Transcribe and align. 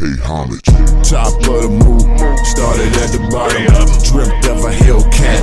pay 0.00 0.16
homage. 0.24 0.64
Top 1.04 1.36
of 1.44 1.60
the 1.60 1.68
move, 1.68 2.00
started 2.48 2.90
at 3.04 3.12
the 3.12 3.20
bottom. 3.28 3.68
Dreamt 4.08 4.44
of 4.48 4.64
a 4.64 4.72
Hellcat, 4.72 5.40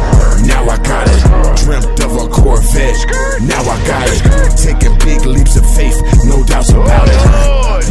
now 0.49 0.65
I 0.65 0.77
got 0.81 1.05
it. 1.05 1.21
Dreamt 1.61 2.01
of 2.01 2.17
a 2.17 2.25
Corvette, 2.25 2.97
now 3.45 3.61
I 3.61 3.77
got 3.85 4.09
it. 4.09 4.21
Taking 4.57 4.97
big 5.05 5.21
leaps 5.29 5.55
of 5.55 5.65
faith, 5.77 5.95
no 6.25 6.43
doubts 6.43 6.73
about 6.73 7.05
it. 7.05 7.21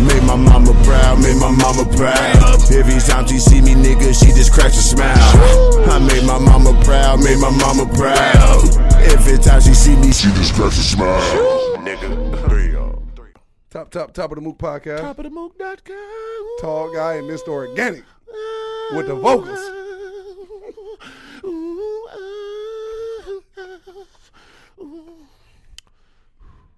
Made 0.02 0.24
my 0.26 0.36
mama 0.36 0.74
proud, 0.82 1.22
made 1.22 1.38
my 1.38 1.54
mama 1.54 1.86
proud. 1.94 2.58
Every 2.74 2.98
time 2.98 3.26
she 3.30 3.38
see 3.38 3.62
me, 3.62 3.74
nigga, 3.78 4.10
she 4.10 4.34
just 4.34 4.52
cracks 4.52 4.76
a 4.76 4.82
smile. 4.82 5.14
I 5.86 5.98
made 6.02 6.26
my 6.26 6.38
mama 6.38 6.74
proud, 6.82 7.22
made 7.22 7.38
my 7.38 7.50
mama 7.50 7.86
proud. 7.94 8.66
Every 9.14 9.38
time 9.38 9.60
she 9.62 9.72
see 9.72 9.94
me, 9.96 10.10
she 10.12 10.28
just 10.34 10.54
cracks 10.54 10.78
a 10.78 10.82
smile. 10.82 11.22
nigga. 11.86 12.25
Three 13.76 13.82
y'all. 13.82 13.84
Top, 13.84 13.90
top, 13.90 14.12
top 14.14 14.32
of 14.32 14.36
the 14.36 14.42
Mook 14.42 14.58
podcast. 14.58 15.00
Top 15.00 15.18
of 15.18 15.24
the 15.24 15.30
mook.com. 15.30 16.56
Tall 16.60 16.92
guy 16.94 17.14
and 17.14 17.28
Mr. 17.28 17.48
Organik 17.48 18.04
with 18.94 19.06
the 19.06 19.14
vocals. 19.14 19.58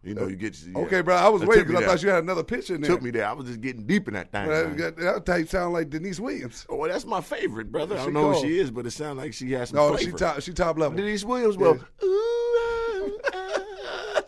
You 0.04 0.14
know, 0.14 0.26
you 0.28 0.36
get 0.36 0.56
yeah. 0.62 0.78
Okay, 0.78 1.00
bro. 1.02 1.16
I 1.16 1.28
was 1.28 1.42
It 1.42 1.48
waiting 1.48 1.64
because 1.66 1.76
I 1.76 1.80
there. 1.80 1.88
thought 1.88 2.02
you 2.02 2.08
had 2.08 2.22
another 2.22 2.44
picture 2.44 2.74
in 2.76 2.80
there. 2.80 2.90
Took 2.92 3.02
me 3.02 3.10
there. 3.10 3.26
I 3.26 3.32
was 3.32 3.46
just 3.46 3.60
getting 3.60 3.84
deep 3.84 4.06
in 4.08 4.14
that 4.14 4.30
thing. 4.30 4.48
That, 4.48 4.76
that, 4.78 4.96
that 4.96 5.26
type 5.26 5.48
sound 5.48 5.74
like 5.74 5.90
Deniece 5.90 6.20
Williams. 6.20 6.64
Oh, 6.70 6.76
well, 6.76 6.90
that's 6.90 7.04
my 7.04 7.20
favorite, 7.20 7.70
brother. 7.72 7.96
I 7.98 8.04
don't 8.04 8.14
know 8.14 8.30
cold. 8.32 8.36
who 8.44 8.48
she 8.48 8.58
is, 8.58 8.70
but 8.70 8.86
it 8.86 8.92
sounds 8.92 9.18
like 9.18 9.34
she 9.34 9.50
has 9.52 9.70
some 9.70 9.76
No, 9.76 9.88
flavor. 9.96 10.10
she 10.10 10.16
top, 10.16 10.40
she 10.40 10.52
top 10.52 10.78
level. 10.78 10.96
Deniece 10.96 11.24
Williams, 11.24 11.56
well, 11.56 11.74
ooh, 11.74 11.80
ah, 11.80 12.04
ah, 12.04 12.67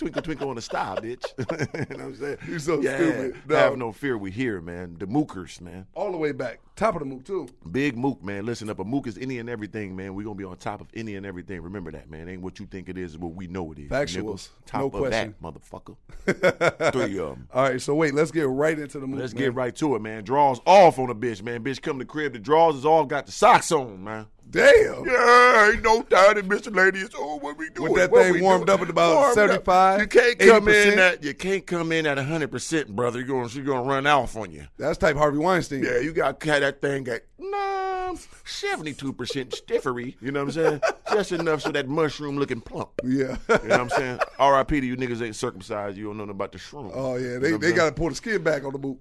twinkle, 0.01 0.23
twinkle 0.23 0.49
on 0.49 0.57
the 0.57 0.63
star, 0.63 0.97
bitch. 0.97 1.27
you 1.39 1.97
know 1.97 2.05
what 2.05 2.07
I'm 2.07 2.17
saying? 2.17 2.39
You're 2.49 2.59
so 2.59 2.81
yeah, 2.81 2.97
stupid. 2.97 3.37
No. 3.47 3.57
Have 3.57 3.77
no 3.77 3.93
fear, 3.93 4.17
we 4.17 4.31
here, 4.31 4.61
man. 4.61 4.97
The 4.99 5.07
Mookers, 5.07 5.61
man. 5.61 5.87
All 5.95 6.11
the 6.11 6.19
way 6.19 6.33
back. 6.33 6.61
Top 6.75 6.95
of 6.95 7.01
the 7.01 7.05
Mook 7.05 7.25
too. 7.25 7.47
Big 7.71 7.97
Mook, 7.97 8.23
man. 8.25 8.47
Listen 8.47 8.71
up. 8.71 8.79
A 8.79 8.85
Mook 8.85 9.07
is 9.07 9.19
any 9.19 9.39
and 9.39 9.51
everything, 9.51 9.95
man. 9.95 10.15
We're 10.15 10.25
going 10.25 10.37
to 10.37 10.39
be 10.39 10.45
on 10.47 10.57
top 10.57 10.81
of 10.81 10.89
any 10.95 11.17
and 11.17 11.27
everything. 11.27 11.61
Remember 11.61 11.91
that, 11.91 12.09
man. 12.11 12.29
Ain't 12.29 12.41
what 12.41 12.59
you 12.59 12.65
think 12.65 12.89
it 12.89 12.97
is, 12.97 13.19
what 13.19 13.35
we 13.35 13.47
know 13.47 13.71
it 13.73 13.79
is. 13.79 13.91
Factuals. 13.91 14.49
nigga. 14.49 14.49
Top 14.67 14.81
No 14.81 14.87
of 14.87 14.93
question. 14.93 15.35
that, 15.41 15.43
motherfucker. 15.43 16.93
Three 16.93 17.19
of 17.19 17.29
them. 17.31 17.49
All 17.53 17.65
right, 17.65 17.81
so 17.81 17.95
wait, 17.95 18.15
let's 18.15 18.31
get 18.31 18.49
right 18.49 18.79
into 18.79 18.99
the 18.99 19.07
Mook. 19.07 19.21
Let's 19.21 19.35
man. 19.35 19.43
get 19.43 19.55
right 19.55 19.77
to 19.77 19.95
it, 19.97 20.01
man. 20.01 20.25
Draws 20.25 20.61
off 20.65 20.99
on 20.99 21.11
a 21.11 21.15
bitch, 21.15 21.43
man. 21.43 21.63
Bitch 21.63 21.83
come 21.83 21.99
to 21.99 22.05
the 22.05 22.11
crib. 22.11 22.33
The 22.33 22.39
draws 22.39 22.77
is 22.77 22.87
all 22.87 23.05
got 23.05 23.27
the 23.27 23.33
socks 23.33 23.71
on, 23.73 24.03
man. 24.03 24.27
Damn. 24.51 25.05
Yeah, 25.05 25.71
ain't 25.73 25.83
no 25.85 26.03
doubt 26.03 26.39
in 26.39 26.49
Mr. 26.49 26.75
Lady. 26.75 26.99
It's 27.01 27.15
oh, 27.17 27.37
what 27.39 27.57
we 27.57 27.71
doing? 27.71 27.93
With 27.93 28.01
that 28.03 28.11
What 28.11 28.23
thing 28.33 28.43
warmed 28.43 28.67
doing? 28.67 28.77
up 28.79 28.83
at 28.83 28.91
about 28.91 29.29
up. 29.29 29.35
75, 29.35 30.01
You 30.01 30.07
can't 30.09 30.39
come 30.39 30.67
80%. 30.67 30.93
in 30.93 30.99
at 30.99 31.23
you 31.23 31.35
can't 31.35 31.67
come 31.67 31.93
in 31.93 32.07
at 32.07 32.19
hundred 32.19 32.51
percent, 32.51 32.95
brother. 32.95 33.19
You're 33.21 33.29
going 33.29 33.49
she's 33.49 33.65
gonna 33.65 33.83
run 33.89 34.07
off 34.07 34.37
on 34.37 34.51
you. 34.51 34.67
That's 34.79 34.99
type 34.99 35.17
Harvey 35.17 35.39
Weinstein. 35.39 35.85
Yeah, 35.85 35.99
you 35.99 36.13
got 36.13 36.41
cut 36.41 36.61
that 36.61 36.81
thing 36.83 37.07
at 37.09 37.23
nah, 37.39 38.15
seventy 38.45 38.93
two 38.93 39.13
percent 39.13 39.51
stiffery. 39.53 40.17
You 40.21 40.33
know 40.33 40.45
what 40.45 40.57
I'm 40.57 40.81
saying? 40.81 40.81
Just 41.13 41.33
enough 41.33 41.63
so 41.63 41.71
that 41.73 41.89
mushroom 41.89 42.37
looking 42.39 42.61
plump. 42.61 42.91
Yeah. 43.05 43.11
You 43.11 43.25
know 43.49 43.59
what 43.69 43.73
I'm 43.81 43.91
saying? 43.91 44.21
R.I.P. 44.39 44.81
to 44.81 44.87
you 44.87 44.97
niggas 44.97 45.23
ain't 45.23 45.37
circumcised. 45.37 45.97
You 45.97 46.05
don't 46.07 46.17
know 46.19 46.25
nothing 46.25 46.37
about 46.37 46.53
the 46.53 46.59
shroom. 46.59 46.91
Oh 46.95 47.17
yeah, 47.17 47.35
You 47.35 47.39
know 47.41 47.59
they 47.59 47.71
they 47.71 47.73
got 47.73 47.87
to 47.87 47.93
pull 47.93 48.09
the 48.09 48.15
skin 48.15 48.43
back 48.43 48.65
on 48.65 48.73
the 48.73 48.79
Mook. 48.79 48.99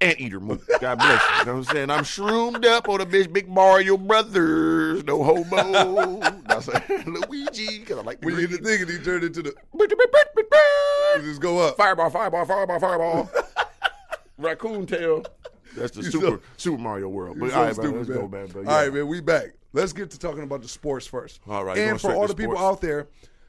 Anteater 0.00 0.40
mook. 0.40 0.62
God 0.80 0.96
bless 0.98 1.22
you. 1.22 1.38
You 1.38 1.44
know 1.46 1.52
what 1.58 1.68
I'm 1.68 1.74
saying? 1.74 1.90
I'm 1.90 2.04
shroomed 2.04 2.64
up 2.66 2.88
on 2.88 3.00
a 3.00 3.06
bitch, 3.06 3.32
Big 3.32 3.48
Mario 3.48 3.96
Brothers. 3.96 5.04
No 5.04 5.22
homo. 5.22 6.20
I'm 6.48 7.14
Luigi, 7.14 7.80
because 7.80 7.98
I 7.98 8.02
like 8.02 8.20
the 8.20 8.26
When 8.26 8.34
you 8.36 8.46
hit 8.46 8.50
the 8.62 8.68
thing 8.68 8.82
and 8.82 8.90
he 8.90 8.98
turned 8.98 9.24
into 9.24 9.42
the, 9.42 9.54
you 11.16 11.22
just 11.22 11.40
go 11.40 11.58
up. 11.60 11.76
Fireball, 11.76 12.10
fireball, 12.10 12.44
fireball, 12.44 12.78
fireball. 12.80 13.30
Raccoon 14.38 14.86
tail. 14.86 15.24
That's 15.76 15.92
the 15.96 16.02
Super 16.04 16.26
so- 16.26 16.40
Super 16.56 16.78
Mario 16.78 17.08
world. 17.08 17.38
But 17.38 17.46
You're 17.46 17.54
so 17.54 17.58
right, 17.60 17.64
man, 17.66 17.74
stupid, 17.74 17.96
let's 17.96 18.08
man. 18.08 18.18
go, 18.18 18.28
man. 18.28 18.46
Bro. 18.46 18.62
All 18.62 18.66
Yeah. 18.70 18.82
right, 18.84 18.92
man, 18.94 19.06
we 19.08 19.20
back. 19.20 19.50
Let's 19.72 19.92
get 19.92 20.10
to 20.10 20.18
talking 20.18 20.42
about 20.42 20.62
the 20.62 20.68
sports 20.68 21.06
first. 21.06 21.40
All 21.48 21.64
right, 21.64 21.76
and 21.76 22.00
for 22.00 22.14
all 22.14 22.22
to 22.22 22.28
the 22.28 22.34
people 22.34 22.56
sports. 22.56 22.76
out 22.76 22.80
there, 22.80 23.08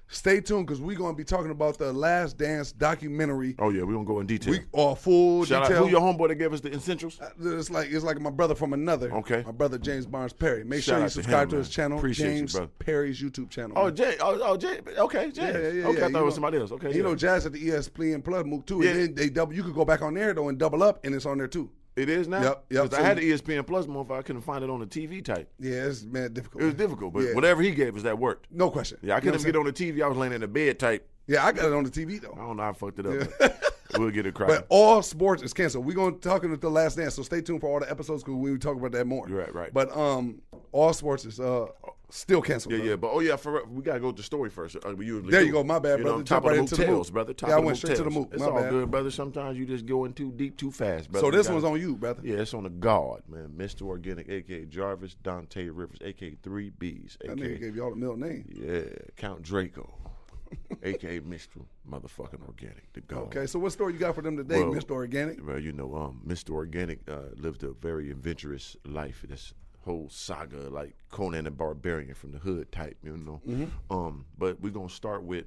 stay 0.09 0.40
tuned 0.41 0.66
because 0.68 0.79
we're 0.81 0.97
going 0.97 1.13
to 1.13 1.18
be 1.18 1.23
talking 1.23 1.51
about 1.51 1.78
the 1.78 1.91
Last 1.94 2.38
Dance 2.38 2.72
documentary. 2.72 3.56
Oh 3.59 3.69
yeah, 3.69 3.84
we're 3.84 3.94
gonna 3.94 4.06
go 4.06 4.19
in 4.19 4.28
detail. 4.28 4.53
We 4.53 4.59
are 4.81 4.95
full 4.95 5.45
Shout 5.45 5.63
detail. 5.63 5.84
out 5.84 5.85
who 5.85 5.91
your 5.91 6.01
homeboy 6.01 6.29
that 6.29 6.35
gave 6.35 6.53
us 6.53 6.62
the 6.62 6.72
essentials. 6.72 7.19
Uh, 7.19 7.29
it's 7.57 7.69
like 7.69 7.90
it's 7.91 8.03
like 8.03 8.19
my 8.19 8.29
brother 8.29 8.56
from 8.56 8.73
another. 8.73 9.12
Okay. 9.13 9.44
My 9.45 9.51
brother 9.51 9.78
James 9.78 10.06
Barnes 10.06 10.34
Perry. 10.34 10.63
Make 10.63 10.84
Shout 10.84 10.85
sure 10.85 10.97
you 10.97 11.03
out 11.03 11.07
to 11.07 11.13
subscribe 11.13 11.44
him, 11.44 11.50
to, 11.50 11.56
man. 11.56 11.63
his 11.63 11.69
channel, 11.69 11.97
Appreciate 11.97 12.25
you, 12.28 12.38
James 12.40 12.53
brother. 12.53 12.72
Perry's 12.79 13.22
YouTube 13.22 13.50
channel. 13.50 13.73
Oh 13.78 13.85
man. 13.85 13.95
Jay, 13.95 14.16
oh, 14.19 14.40
oh 14.44 14.57
Jay, 14.57 14.79
okay, 14.97 15.31
Jay. 15.31 15.41
Yeah, 15.44 15.51
yeah, 15.51 15.57
yeah. 15.57 15.68
okay. 15.68 15.73
I 15.88 15.90
You 15.90 15.94
thought 16.00 16.06
it 16.07 16.12
know- 16.12 16.25
was 16.25 16.34
somebody 16.35 16.57
else. 16.57 16.72
Okay, 16.72 16.89
You 16.91 16.97
yeah. 16.97 17.03
know, 17.03 17.16
Jazz 17.16 17.45
at 17.45 17.51
the 17.53 17.68
ESPN 17.68 18.24
Plus 18.24 18.45
Mook 18.45 18.66
too. 18.66 18.81
Yeah. 18.84 18.91
And 18.91 19.00
then 19.00 19.16
they 19.16 19.29
double. 19.29 19.53
You 19.53 19.63
could 19.63 19.75
go 19.75 19.85
back 19.85 20.01
on 20.01 20.13
there 20.13 20.34
though 20.34 20.50
and 20.50 20.57
double 20.57 20.84
up, 20.84 21.03
and 21.06 21.13
it's 21.16 21.25
on 21.25 21.38
there 21.38 21.47
too. 21.47 21.69
It 21.97 22.09
is 22.09 22.28
now. 22.28 22.41
Yep, 22.41 22.66
yep. 22.69 22.91
So 22.91 22.97
I 22.97 23.02
had 23.02 23.18
the 23.18 23.31
ESPN 23.31 23.66
Plus 23.68 23.85
if 23.88 24.12
I 24.12 24.22
couldn't 24.22 24.44
find 24.44 24.63
it 24.63 24.69
on 24.69 24.80
the 24.80 24.85
TV 24.85 25.24
type. 25.24 25.50
Yeah, 25.59 25.85
it's 25.88 26.03
man 26.03 26.31
difficult. 26.34 26.62
It 26.63 26.66
was 26.68 26.75
difficult, 26.75 27.13
but 27.13 27.24
Yeah. 27.24 27.34
whatever 27.34 27.62
he 27.62 27.72
gave 27.72 27.96
us, 27.96 28.03
that 28.03 28.18
worked. 28.18 28.47
No 28.52 28.69
question. 28.69 29.00
Yeah, 29.02 29.16
I 29.16 29.18
You 29.18 29.25
know 29.25 29.31
couldn't 29.31 29.46
get 29.46 29.56
on 29.58 29.66
the 29.66 29.74
TV. 29.74 30.02
I 30.03 30.07
was 30.07 30.18
laying 30.18 30.34
in 30.34 30.41
the 30.41 30.47
bed 30.47 30.80
type. 30.80 31.07
Yeah, 31.28 31.46
I 31.46 31.52
got 31.52 31.66
it 31.66 31.74
on 31.74 31.84
the 31.84 31.90
TV 31.90 32.22
though. 32.22 32.34
I 32.36 32.46
don't 32.46 32.56
know 32.57 32.63
I 32.63 32.72
fucked 32.72 33.00
it 33.00 33.06
up. 33.06 33.28
but 33.40 34.00
we'll 34.00 34.12
get 34.12 34.25
it 34.25 34.34
cracking. 34.36 34.56
But 34.57 34.68
all 34.69 35.02
sports 35.02 35.44
is 35.44 35.53
canceled. 35.53 35.86
We're 35.86 35.96
going 35.96 36.13
to 36.16 36.22
talking 36.22 36.52
with 36.52 36.62
the 36.62 36.69
last 36.69 36.96
dance, 36.97 37.16
so 37.16 37.24
stay 37.24 37.41
tuned 37.41 37.62
for 37.62 37.69
all 37.69 37.80
the 37.80 37.90
episodes 37.90 38.24
because 38.24 38.36
we 38.38 38.52
will 38.52 38.59
talk 38.59 38.78
about 38.78 38.91
that 38.94 39.07
more. 39.07 39.25
Right, 39.28 39.53
right. 39.53 39.74
But 39.74 39.96
um, 39.97 40.41
all 40.72 40.94
sports 40.94 41.25
is 41.25 41.39
uh 41.39 41.67
still 42.09 42.41
canceled. 42.41 42.72
yeah, 42.73 42.78
brother. 42.78 42.89
yeah, 42.89 42.95
but 42.95 43.11
oh 43.11 43.19
yeah, 43.19 43.35
for, 43.35 43.66
we 43.66 43.81
gotta 43.81 44.00
go 44.00 44.11
to 44.11 44.17
the 44.17 44.23
story 44.23 44.50
first. 44.50 44.78
Uh, 44.78 44.95
we 44.95 45.05
usually 45.05 45.29
There 45.31 45.44
you 45.44 45.51
go, 45.51 45.63
my 45.63 45.78
bad, 45.79 46.00
you 46.00 46.03
brother. 46.05 46.17
Know, 46.19 46.23
top 46.23 46.45
of 46.45 46.55
the 46.69 46.75
the 46.75 47.11
brother. 47.11 47.33
Top 47.33 47.50
Yeah, 47.50 47.55
I 47.57 47.59
went 47.59 47.78
straight 47.78 47.97
to 47.97 48.03
the 48.03 48.09
mook. 48.09 48.29
It's 48.31 48.39
My 48.41 48.47
all 48.50 48.61
bad. 48.61 48.69
good, 48.69 48.89
brother. 48.91 49.11
Sometimes 49.11 49.57
you 49.57 49.66
just 49.66 49.85
going 49.85 50.13
too 50.13 50.31
deep, 50.31 50.57
too 50.57 50.72
fast, 50.72 51.11
brother. 51.11 51.27
So 51.27 51.31
this 51.31 51.47
You 51.47 51.53
one's 51.53 51.63
gotta- 51.63 51.75
on 51.75 51.81
you, 51.81 51.95
brother. 51.95 52.22
Yeah, 52.23 52.38
it's 52.38 52.53
on 52.53 52.63
the 52.63 52.69
guard, 52.69 53.23
man. 53.27 53.50
Mr. 53.57 53.81
Organik, 53.83 54.29
aka 54.29 54.66
Jarvis 54.66 55.16
Dante 55.22 55.67
Rivers, 55.69 55.97
aka 56.01 56.35
Three 56.44 56.69
B's, 56.69 57.17
That 57.22 57.35
nigga 57.38 57.59
gave 57.59 57.75
you 57.75 57.83
all 57.83 57.89
the 57.89 57.95
middle 57.97 58.17
name. 58.17 58.45
yeah, 58.53 58.81
Count 59.17 59.41
Draco, 59.41 59.94
aka 60.83 61.19
Mr. 61.19 61.61
Motherfucking 61.89 62.45
Organic, 62.47 62.91
the 62.94 63.01
God. 63.01 63.23
Okay, 63.23 63.45
so 63.47 63.59
what 63.59 63.73
story 63.73 63.94
you 63.94 64.00
got 64.00 64.16
for 64.16 64.22
them 64.22 64.38
today, 64.38 64.59
Well, 64.63 64.72
Mr. 64.73 64.91
Organik? 64.91 65.45
Well, 65.45 65.59
you 65.59 65.73
know, 65.73 65.94
um, 65.95 66.22
Mr. 66.25 66.51
Organik 66.51 67.00
uh, 67.09 67.33
lived 67.35 67.63
a 67.63 67.72
very 67.73 68.11
adventurous 68.11 68.77
life. 68.85 69.25
This 69.27 69.53
whole 69.88 70.09
saga, 70.09 70.70
like 70.70 70.96
Conan 71.09 71.46
the 71.46 71.52
Barbarian 71.52 72.14
from 72.14 72.31
the 72.34 72.38
hood 72.40 72.72
type, 72.72 72.98
you 73.03 73.18
know. 73.18 73.42
Mm-hmm. 73.48 73.66
Um, 73.98 74.25
but 74.38 74.59
we're 74.62 74.70
gonna 74.72 74.90
start 74.90 75.24
with 75.24 75.46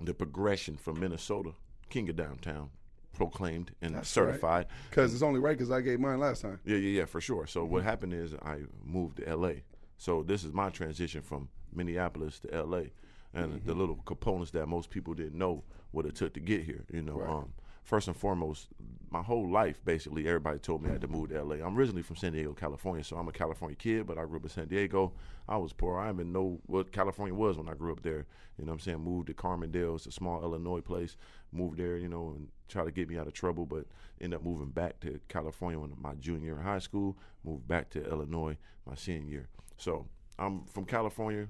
the 0.00 0.14
progression 0.14 0.76
from 0.76 1.00
Minnesota, 1.00 1.50
king 1.90 2.08
of 2.08 2.16
downtown, 2.16 2.70
proclaimed 3.14 3.72
and 3.82 4.06
certified. 4.06 4.66
Because 4.88 5.12
it's 5.12 5.22
only 5.24 5.40
right 5.40 5.56
because 5.58 5.72
I 5.72 5.80
gave 5.80 5.98
mine 6.00 6.20
last 6.20 6.42
time. 6.42 6.60
Yeah, 6.64 6.76
yeah, 6.76 7.00
yeah, 7.00 7.04
for 7.04 7.20
sure. 7.20 7.46
So 7.46 7.62
Mm-hmm. 7.64 7.72
what 7.72 7.82
happened 7.82 8.14
is 8.14 8.32
I 8.34 8.60
moved 8.84 9.16
to 9.18 9.28
L.A. 9.28 9.64
So 9.98 10.22
this 10.22 10.44
is 10.44 10.52
my 10.52 10.70
transition 10.70 11.20
from 11.20 11.48
Minneapolis 11.72 12.38
to 12.40 12.54
L.A. 12.54 12.92
and 13.34 13.54
the 13.54 13.58
Mm-hmm. 13.72 13.80
little 13.80 13.96
components 14.06 14.52
that 14.52 14.66
most 14.68 14.88
people 14.90 15.14
didn't 15.14 15.36
know 15.36 15.64
what 15.90 16.06
it 16.06 16.14
took 16.14 16.32
to 16.34 16.40
get 16.40 16.62
here. 16.62 16.84
You 16.92 17.02
know, 17.02 17.20
um, 17.22 17.52
first 17.88 18.06
and 18.06 18.16
foremost, 18.16 18.68
my 19.10 19.22
whole 19.22 19.50
life 19.50 19.82
basically 19.82 20.28
everybody 20.28 20.58
told 20.58 20.82
me 20.82 20.90
I 20.90 20.92
had 20.92 21.00
to 21.00 21.08
move 21.08 21.30
to 21.30 21.38
L.A. 21.38 21.62
I'm 21.62 21.74
originally 21.78 22.02
from 22.02 22.16
San 22.16 22.32
Diego, 22.32 22.52
California, 22.52 23.02
so 23.02 23.16
I'm 23.16 23.28
a 23.28 23.32
California 23.32 23.76
kid, 23.76 24.06
but 24.06 24.18
I 24.18 24.26
grew 24.26 24.36
up 24.36 24.42
in 24.42 24.50
San 24.50 24.68
Diego. 24.68 25.14
I 25.48 25.56
was 25.56 25.72
poor. 25.72 25.98
I 25.98 26.08
didn't 26.08 26.30
know 26.30 26.60
what 26.66 26.92
California 26.92 27.34
was 27.34 27.56
when 27.56 27.66
I 27.66 27.72
grew 27.72 27.90
up 27.90 28.02
there. 28.02 28.26
You 28.58 28.66
know 28.66 28.72
what 28.72 28.74
I'm 28.74 28.80
saying? 28.80 28.98
Moved 28.98 29.28
to 29.28 29.34
Carbondale. 29.34 29.96
It's 29.96 30.06
a 30.06 30.12
small 30.12 30.42
Illinois 30.42 30.82
place. 30.82 31.16
Moved 31.50 31.78
there, 31.78 31.96
you 31.96 32.08
know, 32.08 32.34
and 32.36 32.48
try 32.68 32.84
to 32.84 32.90
get 32.90 33.08
me 33.08 33.16
out 33.16 33.26
of 33.26 33.32
trouble, 33.32 33.64
but 33.64 33.86
ended 34.20 34.38
up 34.38 34.44
moving 34.44 34.68
back 34.68 35.00
to 35.00 35.18
California 35.28 35.80
when 35.80 35.94
my 35.98 36.14
junior 36.16 36.44
year 36.44 36.56
in 36.58 36.62
high 36.62 36.80
school. 36.80 37.16
Moved 37.42 37.66
back 37.66 37.88
to 37.90 38.04
Illinois 38.04 38.58
my 38.86 38.96
senior 38.96 39.30
year. 39.30 39.48
So 39.78 40.06
I'm 40.38 40.66
from 40.66 40.84
California, 40.84 41.48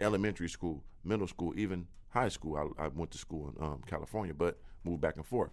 elementary 0.00 0.48
school, 0.48 0.84
middle 1.02 1.26
school, 1.26 1.52
even 1.56 1.88
high 2.10 2.28
school. 2.28 2.74
I, 2.78 2.84
I 2.84 2.88
went 2.88 3.10
to 3.10 3.18
school 3.18 3.52
in 3.56 3.64
um, 3.64 3.80
California, 3.88 4.34
but 4.34 4.60
moved 4.84 5.00
back 5.00 5.16
and 5.16 5.26
forth. 5.26 5.50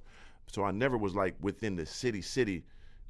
So 0.47 0.63
I 0.63 0.71
never 0.71 0.97
was 0.97 1.15
like 1.15 1.35
within 1.41 1.75
the 1.75 1.85
city, 1.85 2.21
city, 2.21 2.63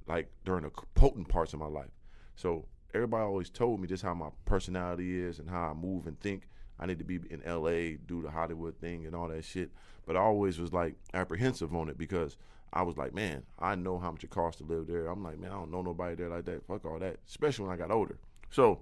like 0.07 0.29
during 0.45 0.63
the 0.63 0.72
potent 0.95 1.28
parts 1.29 1.53
of 1.53 1.59
my 1.59 1.67
life. 1.67 1.91
So 2.35 2.66
everybody 2.93 3.23
always 3.23 3.49
told 3.49 3.79
me 3.79 3.87
just 3.87 4.03
how 4.03 4.14
my 4.14 4.29
personality 4.46 5.19
is 5.19 5.40
and 5.40 5.49
how 5.49 5.69
I 5.69 5.73
move 5.73 6.08
and 6.08 6.19
think. 6.19 6.47
I 6.79 6.85
need 6.85 6.99
to 6.99 7.03
be 7.03 7.19
in 7.29 7.41
LA, 7.46 7.97
do 8.05 8.22
the 8.22 8.29
Hollywood 8.29 8.78
thing 8.79 9.05
and 9.05 9.16
all 9.16 9.28
that 9.29 9.43
shit. 9.43 9.72
But 10.05 10.16
I 10.16 10.19
always 10.19 10.59
was 10.59 10.73
like 10.73 10.96
apprehensive 11.14 11.75
on 11.75 11.90
it 11.90 11.97
because 11.97 12.37
I 12.73 12.84
was 12.84 12.97
like, 12.97 13.14
man, 13.14 13.43
I 13.59 13.75
know 13.75 13.97
how 13.97 14.11
much 14.11 14.23
it 14.23 14.29
costs 14.29 14.61
to 14.61 14.67
live 14.67 14.87
there. 14.87 15.08
I'm 15.08 15.23
like, 15.23 15.40
man, 15.40 15.52
I 15.52 15.55
don't 15.55 15.72
know 15.72 15.81
nobody 15.81 16.16
there 16.16 16.29
like 16.29 16.46
that. 16.46 16.66
Fuck 16.67 16.85
all 16.85 16.99
that. 16.99 17.17
Especially 17.28 17.66
when 17.66 17.73
I 17.73 17.78
got 17.78 17.91
older. 17.91 18.17
So 18.49 18.81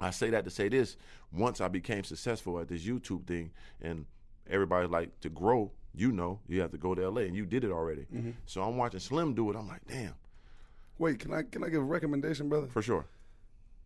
I 0.00 0.10
say 0.10 0.30
that 0.30 0.44
to 0.44 0.50
say 0.50 0.68
this. 0.68 0.96
Once 1.32 1.60
I 1.60 1.68
became 1.68 2.04
successful 2.04 2.58
at 2.58 2.68
this 2.68 2.84
YouTube 2.84 3.26
thing 3.26 3.52
and 3.80 4.06
everybody 4.50 4.88
like 4.88 5.20
to 5.20 5.28
grow, 5.28 5.70
you 5.94 6.12
know, 6.12 6.40
you 6.48 6.60
have 6.60 6.70
to 6.72 6.78
go 6.78 6.94
to 6.94 7.08
LA 7.08 7.22
and 7.22 7.36
you 7.36 7.44
did 7.46 7.64
it 7.64 7.70
already. 7.70 8.06
Mm-hmm. 8.14 8.30
So 8.46 8.62
I'm 8.62 8.76
watching 8.76 9.00
Slim 9.00 9.34
do 9.34 9.50
it. 9.50 9.56
I'm 9.56 9.68
like, 9.68 9.86
damn, 9.88 10.14
Wait, 10.98 11.18
can 11.18 11.32
I 11.32 11.42
can 11.42 11.64
I 11.64 11.68
give 11.68 11.80
a 11.80 11.84
recommendation, 11.84 12.48
brother? 12.48 12.68
for 12.68 12.82
sure. 12.82 13.06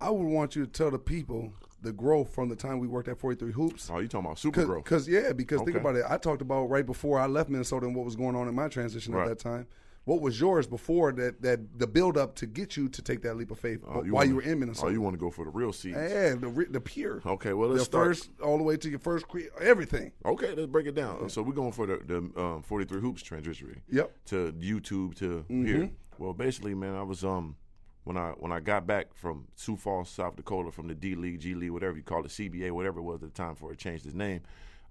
I 0.01 0.11
would 0.11 0.27
want 0.27 0.55
you 0.55 0.67
to 0.67 0.71
tell 0.71 0.91
the 0.91 0.99
people 0.99 1.53
the 1.81 1.93
growth 1.93 2.35
from 2.35 2.49
the 2.51 2.57
time 2.57 2.79
we 2.81 2.87
worked 2.87 3.09
at 3.09 3.19
43 3.19 3.53
Hoops. 3.53 3.89
Oh, 3.91 3.99
you 3.99 4.09
talking 4.09 4.27
about 4.27 4.39
super 4.39 4.65
growth. 4.67 4.85
Because 4.85 5.09
yeah, 5.09 5.33
because 5.33 5.63
think 5.63 5.77
about 5.77 5.97
it. 5.97 6.05
I 6.09 6.19
talked 6.19 6.43
about 6.43 6.67
right 6.69 6.85
before 6.85 7.19
I 7.19 7.27
left 7.27 7.49
Minnesota 7.49 7.87
and 7.87 7.95
what 7.97 8.05
was 8.05 8.17
going 8.17 8.37
on 8.37 8.47
in 8.49 8.55
my 8.55 8.69
transition 8.69 9.15
Right. 9.15 9.23
at 9.23 9.29
that 9.29 9.39
time. 9.39 9.67
What 10.07 10.21
was 10.21 10.41
yours 10.41 10.67
before 10.69 11.13
that 11.13 11.43
that 11.43 11.79
the 11.79 11.87
build 11.87 12.17
up 12.17 12.35
to 12.37 12.47
get 12.47 12.77
you 12.77 12.89
to 12.89 13.03
take 13.03 13.23
that 13.23 13.37
leap 13.37 13.51
of 13.51 13.59
faith 13.59 13.81
Oh, 13.87 13.95
while 14.01 14.05
wanna- 14.13 14.29
you 14.29 14.37
were 14.37 14.43
in 14.43 14.61
Minnesota? 14.61 14.87
Oh, 14.87 14.91
you 14.91 15.01
want 15.03 15.15
to 15.15 15.21
go 15.21 15.31
for 15.31 15.45
the 15.45 15.51
real 15.51 15.73
seeds? 15.73 15.97
yeah, 15.97 16.35
the 16.37 16.67
the 16.71 16.81
pure. 16.81 17.21
Okay, 17.27 17.53
well 17.53 17.69
let's 17.69 17.81
the 17.83 17.85
start. 17.87 18.07
first 18.07 18.31
all 18.43 18.57
the 18.57 18.63
way 18.65 18.77
to 18.77 18.89
your 18.89 19.01
first 19.01 19.27
cre- 19.29 19.51
everything. 19.61 20.13
Okay, 20.25 20.55
let's 20.55 20.69
break 20.71 20.87
it 20.87 20.95
down. 20.95 21.29
So 21.29 21.43
we're 21.43 21.53
going 21.53 21.73
for 21.73 21.87
the, 21.87 21.99
the 22.07 22.41
um, 22.41 22.63
43 22.63 23.01
hoops 23.01 23.23
transition 23.23 23.83
Yep. 23.91 24.13
to 24.27 24.53
YouTube 24.53 25.17
to 25.17 25.45
Mm-hmm. 25.51 25.67
here. 25.67 25.91
Well, 26.19 26.33
basically, 26.33 26.75
man, 26.75 26.95
I 26.95 27.03
was 27.03 27.25
um 27.25 27.57
when 28.05 28.17
I 28.17 28.31
when 28.39 28.53
I 28.53 28.61
got 28.61 28.87
back 28.87 29.13
from 29.15 29.49
Sioux 29.57 29.77
Falls, 29.77 30.09
South 30.09 30.37
Dakota, 30.37 30.71
from 30.71 30.87
the 30.87 30.95
D 30.95 31.17
League, 31.17 31.41
G 31.41 31.55
League, 31.57 31.73
whatever 31.73 31.97
you 31.97 32.05
call 32.05 32.25
it, 32.25 32.29
CBA, 32.31 32.71
whatever 32.71 33.01
it 33.01 33.03
was 33.03 33.17
at 33.25 33.35
the 33.35 33.43
time 33.43 33.55
before 33.55 33.73
it 33.73 33.79
changed 33.79 34.07
its 34.07 34.15
name. 34.15 34.41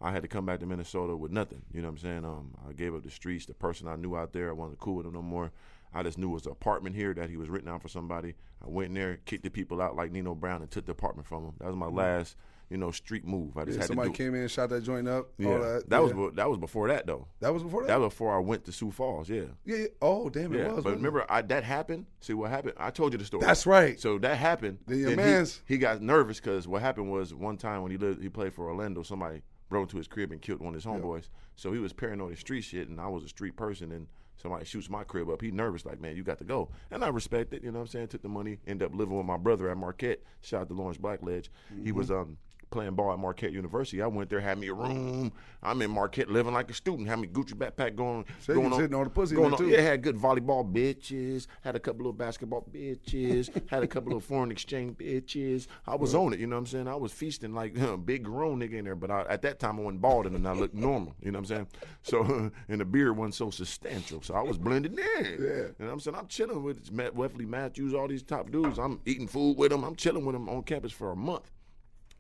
I 0.02 0.12
had 0.12 0.22
to 0.24 0.28
come 0.28 0.46
back 0.46 0.60
to 0.60 0.66
Minnesota 0.66 1.16
with 1.16 1.32
nothing. 1.32 1.62
You 1.74 1.82
know 1.82 1.88
what 1.88 1.94
I'm 1.94 1.98
saying? 2.00 2.26
Um, 2.26 2.54
I 2.68 2.74
gave 2.74 2.94
up 2.94 3.04
the 3.04 3.10
streets, 3.12 3.46
the 3.46 3.54
person 3.54 3.88
I 3.88 3.96
knew 3.96 4.16
out 4.16 4.34
there. 4.34 4.50
I 4.50 4.54
wasn't 4.54 4.80
cool 4.80 4.96
with 4.96 5.06
him 5.06 5.14
no 5.14 5.22
more. 5.22 5.52
I 5.94 6.04
just 6.04 6.18
knew 6.18 6.30
it 6.32 6.34
was 6.34 6.46
an 6.46 6.52
apartment 6.52 6.96
here 6.96 7.14
that 7.14 7.30
he 7.30 7.38
was 7.38 7.50
written 7.50 7.70
out 7.70 7.82
for 7.82 7.88
somebody. 7.88 8.34
I 8.64 8.68
went 8.70 8.90
in 8.90 8.96
there, 8.96 9.20
kicked 9.26 9.44
the 9.44 9.50
people 9.50 9.82
out 9.82 9.96
like 9.96 10.12
Nino 10.12 10.36
Brown, 10.36 10.62
and 10.62 10.70
took 10.70 10.86
the 10.86 10.92
apartment 10.92 11.28
from 11.28 11.46
him. 11.46 11.54
That 11.60 11.68
was 11.68 11.76
my 11.78 11.86
last, 11.88 12.36
you 12.70 12.76
know, 12.76 12.92
street 12.92 13.24
move. 13.26 13.56
I 13.58 13.64
just 13.64 13.66
Mm-hmm. 13.66 13.72
Yeah, 13.76 13.80
had 13.84 13.88
somebody 13.88 14.10
to 14.10 14.18
do. 14.18 14.24
came 14.26 14.36
in 14.36 14.42
and 14.42 14.52
shot 14.52 14.70
that 14.72 14.84
joint 14.84 15.08
up. 15.08 15.30
yeah, 15.38 15.50
all 15.52 15.60
that. 15.62 15.90
that 15.90 16.02
was 16.04 16.12
yeah. 16.12 16.18
be- 16.18 16.36
that 16.36 16.50
was 16.50 16.58
before 16.58 16.90
that 16.90 17.08
though. 17.08 17.28
that 17.40 17.54
was 17.54 17.64
before 17.64 17.84
that. 17.84 17.88
That 17.88 18.00
was 18.02 18.10
before 18.12 18.36
I 18.36 18.40
went 18.40 18.66
to 18.66 18.74
Sioux 18.74 18.92
Falls. 18.92 19.30
Yeah. 19.30 19.44
yeah, 19.64 19.78
yeah. 19.78 19.86
Oh, 20.02 20.30
damn, 20.30 20.54
it 20.54 20.70
was. 20.70 20.84
but 20.84 20.90
it? 20.90 20.96
remember, 20.98 21.26
I, 21.30 21.42
that 21.44 21.64
happened. 21.64 22.08
See 22.20 22.34
what 22.34 22.50
happened? 22.50 22.74
I 22.76 22.90
told 22.90 23.14
you 23.14 23.18
the 23.20 23.24
story. 23.26 23.46
That's 23.46 23.66
right. 23.66 23.98
So 23.98 24.18
that 24.18 24.36
happened. 24.36 24.80
Then 24.88 25.00
your 25.00 25.10
he- 25.12 25.16
mans- 25.16 25.62
he, 25.66 25.78
got 25.78 26.02
nervous 26.02 26.42
because 26.42 26.68
what 26.68 26.82
happened 26.82 27.10
was 27.10 27.34
one 27.34 27.56
time 27.56 27.84
when 27.84 27.92
he 27.92 27.98
lived, 27.98 28.22
he 28.22 28.28
played 28.28 28.54
for 28.54 28.68
Orlando. 28.68 29.02
Somebody 29.04 29.44
broke 29.70 29.84
into 29.84 29.98
his 29.98 30.08
crib 30.08 30.32
and 30.32 30.42
killed 30.42 30.60
one 30.62 30.70
of 30.70 30.76
his 30.76 30.86
homeboys. 30.86 31.30
So 31.56 31.72
he 31.74 31.80
was 31.80 31.94
paranoid 31.94 32.34
of 32.34 32.40
street 32.40 32.62
shit, 32.64 32.88
and 32.90 33.00
I 33.00 33.08
was 33.08 33.24
a 33.24 33.28
street 33.30 33.56
person, 33.56 33.92
and 33.92 34.08
somebody 34.36 34.66
shoots 34.66 34.90
my 34.90 35.04
crib 35.04 35.30
up. 35.30 35.42
He 35.42 35.52
nervous, 35.52 35.86
like 35.86 36.00
man, 36.00 36.16
you 36.16 36.24
got 36.24 36.38
to 36.40 36.44
go, 36.44 36.70
and 36.92 37.04
I 37.04 37.08
respect 37.10 37.54
it. 37.54 37.64
You 37.64 37.72
know 37.72 37.80
what 37.80 37.86
I'm 37.86 37.88
saying? 37.92 38.08
Took 38.10 38.22
the 38.22 38.30
money, 38.30 38.60
ended 38.68 38.86
up 38.92 38.96
living 38.98 39.16
with 39.18 39.26
my 39.26 39.38
brother 39.38 39.70
at 39.70 39.78
Marquette. 39.78 40.22
Shout 40.42 40.62
out 40.62 40.68
to 40.70 40.74
Lawrence 40.74 40.98
Blackledge. 40.98 41.50
He 41.84 41.92
was 41.92 42.10
Mm-hmm. 42.10 42.20
um. 42.32 42.38
Playing 42.76 42.94
ball 42.94 43.14
at 43.14 43.20
Marquette 43.20 43.54
University, 43.54 44.02
I 44.02 44.08
went 44.08 44.30
there, 44.30 44.42
had 44.42 44.58
me 44.58 44.68
a 44.68 44.74
room. 44.74 45.32
I'm 45.64 45.82
in 45.82 45.90
Marquette, 45.90 46.30
living 46.30 46.54
like 46.54 46.70
a 46.70 46.74
student. 46.74 47.08
Had 47.08 47.20
me 47.20 47.28
Gucci 47.30 47.54
backpack 47.54 47.96
going, 47.96 48.26
So 48.42 48.54
going 48.54 48.70
was 48.70 48.80
hitting 48.80 48.94
all 48.94 49.06
the 49.06 49.10
pussy 49.10 49.34
going 49.34 49.54
on. 49.54 49.58
too. 49.58 49.70
Yeah, 49.70 49.80
had 49.80 50.02
good 50.02 50.18
volleyball 50.18 50.70
bitches, 50.70 51.48
had 51.62 51.78
a 51.78 51.80
couple 51.80 52.08
of 52.08 52.18
basketball 52.18 52.68
bitches, 52.70 53.50
had 53.70 53.84
a 53.84 53.88
couple 53.88 54.14
of 54.14 54.26
foreign 54.26 54.52
exchange 54.52 54.98
bitches. 54.98 55.68
I 55.88 55.96
was 55.96 56.14
on 56.14 56.34
it, 56.34 56.40
you 56.42 56.48
know 56.48 56.58
what 56.58 56.64
I'm 56.64 56.66
saying? 56.66 56.90
I 56.90 56.96
was 56.96 57.14
feasting 57.14 57.54
like 57.54 57.78
a 57.80 57.96
big 57.96 58.24
grown 58.24 58.60
nigga 58.60 58.74
in 58.74 58.84
there, 58.84 58.96
but 58.96 59.10
I, 59.10 59.22
at 59.30 59.42
that 59.44 59.58
time 59.58 59.80
I 59.80 59.84
wasn't 59.84 60.02
bald 60.02 60.26
and 60.26 60.46
I 60.46 60.52
looked 60.52 60.76
normal, 60.76 61.16
you 61.22 61.32
know 61.32 61.40
what 61.40 61.50
I'm 61.50 61.56
saying? 61.56 61.68
So, 62.04 62.52
and 62.68 62.82
the 62.82 62.84
beard 62.84 63.16
wasn't 63.16 63.36
so 63.36 63.52
substantial, 63.52 64.22
so 64.22 64.34
I 64.34 64.42
was 64.42 64.58
blended 64.58 65.00
in. 65.00 65.24
Yeah. 65.24 65.30
You 65.30 65.76
know 65.80 65.86
what 65.86 65.94
I'm 65.94 66.00
saying? 66.02 66.18
I'm 66.18 66.28
chilling 66.28 66.62
with 66.62 66.92
Matt 66.92 67.16
Wesley 67.16 67.46
Matthews, 67.46 67.94
all 67.94 68.10
these 68.10 68.22
top 68.22 68.52
dudes. 68.52 68.78
I'm 68.78 69.00
eating 69.06 69.28
food 69.28 69.56
with 69.58 69.72
them. 69.72 69.86
I'm 69.86 69.96
chilling 69.96 70.26
with 70.26 70.34
them 70.34 70.50
on 70.50 70.64
campus 70.64 70.92
for 70.92 71.12
a 71.12 71.16
month 71.16 71.52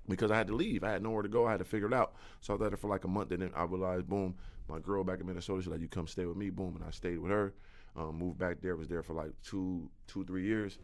because 0.07 0.31
I 0.31 0.37
had 0.37 0.47
to 0.47 0.55
leave. 0.55 0.83
I 0.83 0.91
had 0.91 1.03
nowhere 1.03 1.23
to 1.23 1.29
go. 1.29 1.45
I 1.47 1.51
had 1.51 1.59
to 1.59 1.65
figure 1.65 1.87
it 1.87 1.93
out. 1.93 2.13
So 2.41 2.53
I 2.53 2.57
was 2.57 2.69
there 2.69 2.77
for 2.77 2.89
like 2.89 3.03
a 3.03 3.07
month, 3.07 3.31
and 3.31 3.41
then 3.41 3.51
I 3.55 3.63
realized, 3.63 4.07
boom, 4.07 4.35
my 4.67 4.79
girl 4.79 5.03
back 5.03 5.19
in 5.19 5.27
Minnesota, 5.27 5.61
she's 5.61 5.71
like, 5.71 5.81
"You 5.81 5.87
come 5.87 6.07
stay 6.07 6.25
with 6.25 6.37
me." 6.37 6.49
Boom, 6.49 6.75
and 6.75 6.83
I 6.85 6.91
stayed 6.91 7.19
with 7.19 7.31
her. 7.31 7.53
Um, 7.95 8.17
moved 8.17 8.37
back 8.37 8.61
there. 8.61 8.75
Was 8.75 8.87
there 8.87 9.03
for 9.03 9.13
like 9.13 9.31
two, 9.43 9.89
two, 10.07 10.25
three 10.25 10.45
years. 10.45 10.77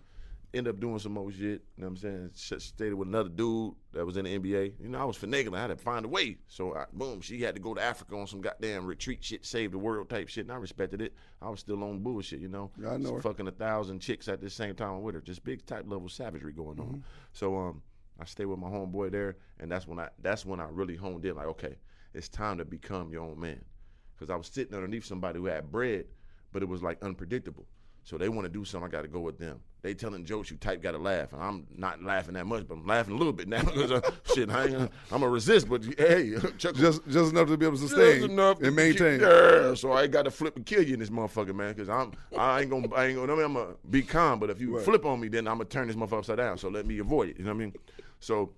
Ended 0.53 0.75
up 0.75 0.81
doing 0.81 0.99
some 0.99 1.13
more 1.13 1.31
shit. 1.31 1.39
You 1.39 1.83
know 1.83 1.87
what 1.87 1.87
I'm 1.87 1.97
saying? 1.97 2.59
Stayed 2.59 2.93
with 2.93 3.07
another 3.07 3.29
dude 3.29 3.73
that 3.93 4.05
was 4.05 4.17
in 4.17 4.25
the 4.25 4.37
NBA. 4.37 4.73
You 4.81 4.89
know, 4.89 4.99
I 4.99 5.05
was 5.05 5.17
finagling. 5.17 5.55
I 5.55 5.61
had 5.61 5.67
to 5.67 5.77
find 5.77 6.03
a 6.03 6.09
way. 6.09 6.39
So 6.47 6.75
I, 6.75 6.85
boom, 6.91 7.21
she 7.21 7.41
had 7.41 7.55
to 7.55 7.61
go 7.61 7.73
to 7.73 7.81
Africa 7.81 8.17
on 8.17 8.27
some 8.27 8.41
goddamn 8.41 8.85
retreat 8.85 9.23
shit, 9.23 9.45
save 9.45 9.71
the 9.71 9.77
world 9.77 10.09
type 10.09 10.27
shit, 10.27 10.43
and 10.43 10.51
I 10.51 10.57
respected 10.57 11.01
it. 11.01 11.13
I 11.41 11.49
was 11.49 11.61
still 11.61 11.81
on 11.85 11.99
bullshit, 11.99 12.41
you 12.41 12.49
know. 12.49 12.69
Yeah, 12.77 12.91
I 12.91 12.97
know. 12.97 13.17
Fucking 13.21 13.47
a 13.47 13.51
thousand 13.51 14.01
chicks 14.01 14.27
at 14.27 14.41
the 14.41 14.49
same 14.49 14.75
time 14.75 15.01
with 15.01 15.15
her. 15.15 15.21
Just 15.21 15.41
big 15.45 15.65
type 15.65 15.85
level 15.87 16.09
savagery 16.09 16.51
going 16.51 16.81
on. 16.81 16.87
Mm-hmm. 16.87 16.99
So 17.31 17.57
um, 17.57 17.81
I 18.21 18.25
stayed 18.25 18.45
with 18.45 18.59
my 18.59 18.69
homeboy 18.69 19.11
there, 19.11 19.37
and 19.59 19.71
that's 19.71 19.87
when 19.87 19.99
I 19.99 20.09
that's 20.19 20.45
when 20.45 20.59
I 20.59 20.67
really 20.69 20.95
honed 20.95 21.25
in. 21.25 21.35
Like, 21.35 21.47
okay, 21.47 21.75
it's 22.13 22.29
time 22.29 22.59
to 22.59 22.65
become 22.65 23.11
your 23.11 23.23
own 23.23 23.39
man, 23.39 23.65
because 24.13 24.29
I 24.29 24.35
was 24.35 24.47
sitting 24.47 24.75
underneath 24.75 25.05
somebody 25.05 25.39
who 25.39 25.45
had 25.45 25.71
bread, 25.71 26.05
but 26.51 26.61
it 26.61 26.69
was 26.69 26.83
like 26.83 27.01
unpredictable. 27.01 27.65
So 28.03 28.17
they 28.17 28.29
want 28.29 28.45
to 28.45 28.49
do 28.49 28.65
something, 28.65 28.87
I 28.87 28.91
got 28.91 29.03
to 29.03 29.07
go 29.07 29.19
with 29.19 29.37
them. 29.37 29.59
They 29.83 29.93
telling 29.93 30.25
jokes, 30.25 30.49
you 30.51 30.57
type 30.57 30.81
got 30.81 30.91
to 30.91 30.97
laugh, 30.97 31.33
and 31.33 31.41
I'm 31.41 31.67
not 31.75 32.03
laughing 32.03 32.33
that 32.33 32.45
much, 32.45 32.67
but 32.67 32.75
I'm 32.75 32.85
laughing 32.85 33.13
a 33.13 33.17
little 33.17 33.33
bit 33.33 33.47
now 33.47 33.63
because 33.65 33.91
uh, 33.91 34.01
shit, 34.33 34.49
I 34.49 34.65
ain't, 34.65 34.75
I'm 34.75 34.89
gonna 35.09 35.29
resist, 35.29 35.69
but 35.69 35.83
hey, 35.97 36.35
chuckle. 36.57 36.79
just 36.81 37.07
just 37.07 37.31
enough 37.31 37.47
to 37.47 37.57
be 37.57 37.65
able 37.65 37.77
to 37.77 37.81
Just 37.83 37.95
sustain 37.95 38.29
enough 38.31 38.59
and 38.61 38.75
maintain. 38.75 39.19
yeah, 39.19 39.73
so 39.75 39.91
I 39.91 40.03
ain't 40.03 40.11
got 40.11 40.23
to 40.23 40.31
flip 40.31 40.55
and 40.55 40.65
kill 40.65 40.83
you 40.83 40.95
in 40.95 40.99
this 40.99 41.09
motherfucker, 41.09 41.53
man. 41.55 41.73
Because 41.73 41.89
I'm, 41.89 42.11
I 42.37 42.61
ain't 42.61 42.69
gonna, 42.69 42.93
I 42.93 43.05
ain't 43.07 43.17
gonna. 43.17 43.33
I 43.33 43.35
mean, 43.35 43.45
I'm 43.45 43.53
gonna 43.53 43.73
be 43.89 44.01
calm, 44.03 44.39
but 44.39 44.49
if 44.49 44.59
you 44.61 44.75
Right. 44.75 44.85
flip 44.85 45.05
on 45.05 45.19
me, 45.19 45.27
then 45.29 45.47
I'm 45.47 45.55
gonna 45.57 45.65
turn 45.65 45.87
this 45.87 45.95
motherfucker 45.95 46.19
upside 46.19 46.37
down. 46.37 46.57
So 46.57 46.69
let 46.69 46.85
me 46.85 46.99
avoid 46.99 47.29
it. 47.29 47.37
You 47.39 47.45
know 47.45 47.51
what 47.51 47.55
I 47.57 47.59
mean? 47.59 47.73
So 48.19 48.51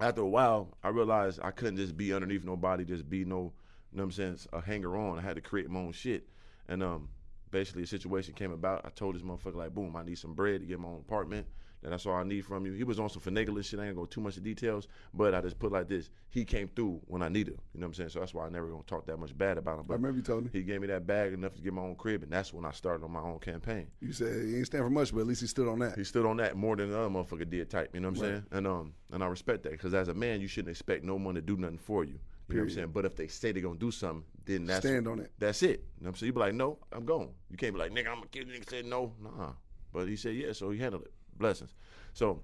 after 0.00 0.20
a 0.22 0.28
while, 0.28 0.68
I 0.82 0.88
realized 0.88 1.40
I 1.42 1.50
couldn't 1.50 1.76
just 1.76 1.96
be 1.96 2.12
underneath 2.12 2.44
nobody, 2.44 2.84
just 2.84 3.08
be 3.08 3.24
no, 3.24 3.36
you 3.36 3.98
know 3.98 4.02
what 4.02 4.02
I'm 4.04 4.12
saying, 4.12 4.38
a 4.52 4.60
hanger 4.60 4.96
on. 4.96 5.18
I 5.18 5.22
had 5.22 5.34
to 5.36 5.42
create 5.42 5.68
my 5.70 5.80
own 5.80 5.92
shit, 5.92 6.28
and 6.68 6.82
um, 6.82 7.08
basically 7.52 7.84
a 7.84 7.86
situation 7.86 8.34
came 8.34 8.50
about. 8.50 8.84
I 8.84 8.88
told 8.88 9.14
this 9.14 9.22
motherfucker 9.22 9.54
like, 9.54 9.72
boom, 9.72 9.94
I 9.94 10.02
need 10.02 10.18
some 10.18 10.34
bread 10.34 10.60
to 10.60 10.66
get 10.66 10.80
my 10.80 10.88
own 10.88 11.04
apartment. 11.06 11.46
Then 11.82 11.90
that's 11.90 12.06
all 12.06 12.14
I 12.14 12.22
need 12.22 12.46
from 12.46 12.64
you. 12.64 12.72
He 12.74 12.84
was 12.84 13.00
on 13.00 13.10
some 13.10 13.20
finagling 13.20 13.64
shit. 13.64 13.80
I 13.80 13.86
ain't 13.86 13.96
gonna 13.96 14.06
go 14.06 14.06
too 14.06 14.20
much 14.20 14.36
of 14.36 14.44
details, 14.44 14.86
but 15.12 15.34
I 15.34 15.40
just 15.40 15.58
put 15.58 15.72
like 15.72 15.88
this: 15.88 16.10
he 16.30 16.44
came 16.44 16.68
through 16.68 17.00
when 17.08 17.22
I 17.22 17.28
needed 17.28 17.54
him. 17.54 17.60
You 17.74 17.80
know 17.80 17.86
what 17.86 17.90
I'm 17.90 17.94
saying? 17.94 18.10
So 18.10 18.20
that's 18.20 18.32
why 18.32 18.46
I 18.46 18.50
never 18.50 18.68
gonna 18.68 18.84
talk 18.84 19.04
that 19.06 19.16
much 19.16 19.36
bad 19.36 19.58
about 19.58 19.80
him. 19.80 19.86
But 19.88 19.94
I 19.94 19.96
remember 19.96 20.18
you 20.18 20.22
telling 20.22 20.44
me. 20.44 20.50
he 20.52 20.62
gave 20.62 20.80
me 20.80 20.86
that 20.86 21.08
bag 21.08 21.32
enough 21.32 21.54
to 21.54 21.60
get 21.60 21.72
my 21.72 21.82
own 21.82 21.96
crib, 21.96 22.22
and 22.22 22.30
that's 22.30 22.52
when 22.52 22.64
I 22.64 22.70
started 22.70 23.04
on 23.04 23.10
my 23.10 23.20
own 23.20 23.40
campaign. 23.40 23.88
You 24.00 24.12
said 24.12 24.44
he 24.44 24.58
ain't 24.58 24.66
stand 24.66 24.84
for 24.84 24.90
much, 24.90 25.12
but 25.12 25.22
at 25.22 25.26
least 25.26 25.40
he 25.40 25.48
stood 25.48 25.66
on 25.66 25.80
that. 25.80 25.98
He 25.98 26.04
stood 26.04 26.24
on 26.24 26.36
that 26.36 26.56
more 26.56 26.76
than 26.76 26.90
the 26.90 26.98
other 26.98 27.10
motherfucker 27.10 27.50
did. 27.50 27.68
Type, 27.68 27.90
you 27.94 28.00
know 28.00 28.10
what 28.10 28.18
I'm 28.18 28.20
saying? 28.20 28.46
And 28.52 28.66
um, 28.68 28.94
and 29.10 29.24
I 29.24 29.26
respect 29.26 29.64
that 29.64 29.72
because 29.72 29.92
as 29.92 30.06
a 30.06 30.14
man, 30.14 30.40
you 30.40 30.46
shouldn't 30.46 30.70
expect 30.70 31.02
no 31.02 31.16
one 31.16 31.34
to 31.34 31.40
do 31.42 31.56
nothing 31.56 31.78
for 31.78 32.04
you. 32.04 32.20
You 32.48 32.56
know 32.56 32.60
what 32.62 32.68
I'm 32.70 32.74
saying? 32.74 32.90
But 32.92 33.04
if 33.06 33.16
they 33.16 33.26
say 33.28 33.52
they're 33.52 33.62
gonna 33.62 33.78
do 33.78 33.90
something, 33.90 34.24
then 34.44 34.66
that's 34.66 34.84
Stand 34.86 35.06
on 35.08 35.20
it. 35.20 35.30
That's 35.38 35.62
it. 35.62 35.68
You 35.70 35.76
know 35.76 35.82
what 36.00 36.08
I'm 36.08 36.14
saying? 36.16 36.26
You 36.28 36.32
be 36.34 36.40
like, 36.40 36.54
no, 36.54 36.78
I'm 36.92 37.04
gone. 37.04 37.30
You 37.50 37.56
can't 37.56 37.72
be 37.72 37.78
like, 37.78 37.92
nigga, 37.92 38.08
I'm 38.08 38.16
gonna 38.16 38.26
kill 38.30 38.46
you. 38.46 38.58
Nigga 38.58 38.68
said 38.68 38.84
no, 38.86 39.12
nah. 39.22 39.52
But 39.92 40.08
he 40.08 40.16
said 40.16 40.34
yeah, 40.34 40.52
so 40.52 40.70
he 40.70 40.78
handled 40.78 41.04
it. 41.04 41.12
Blessings. 41.38 41.74
So, 42.12 42.42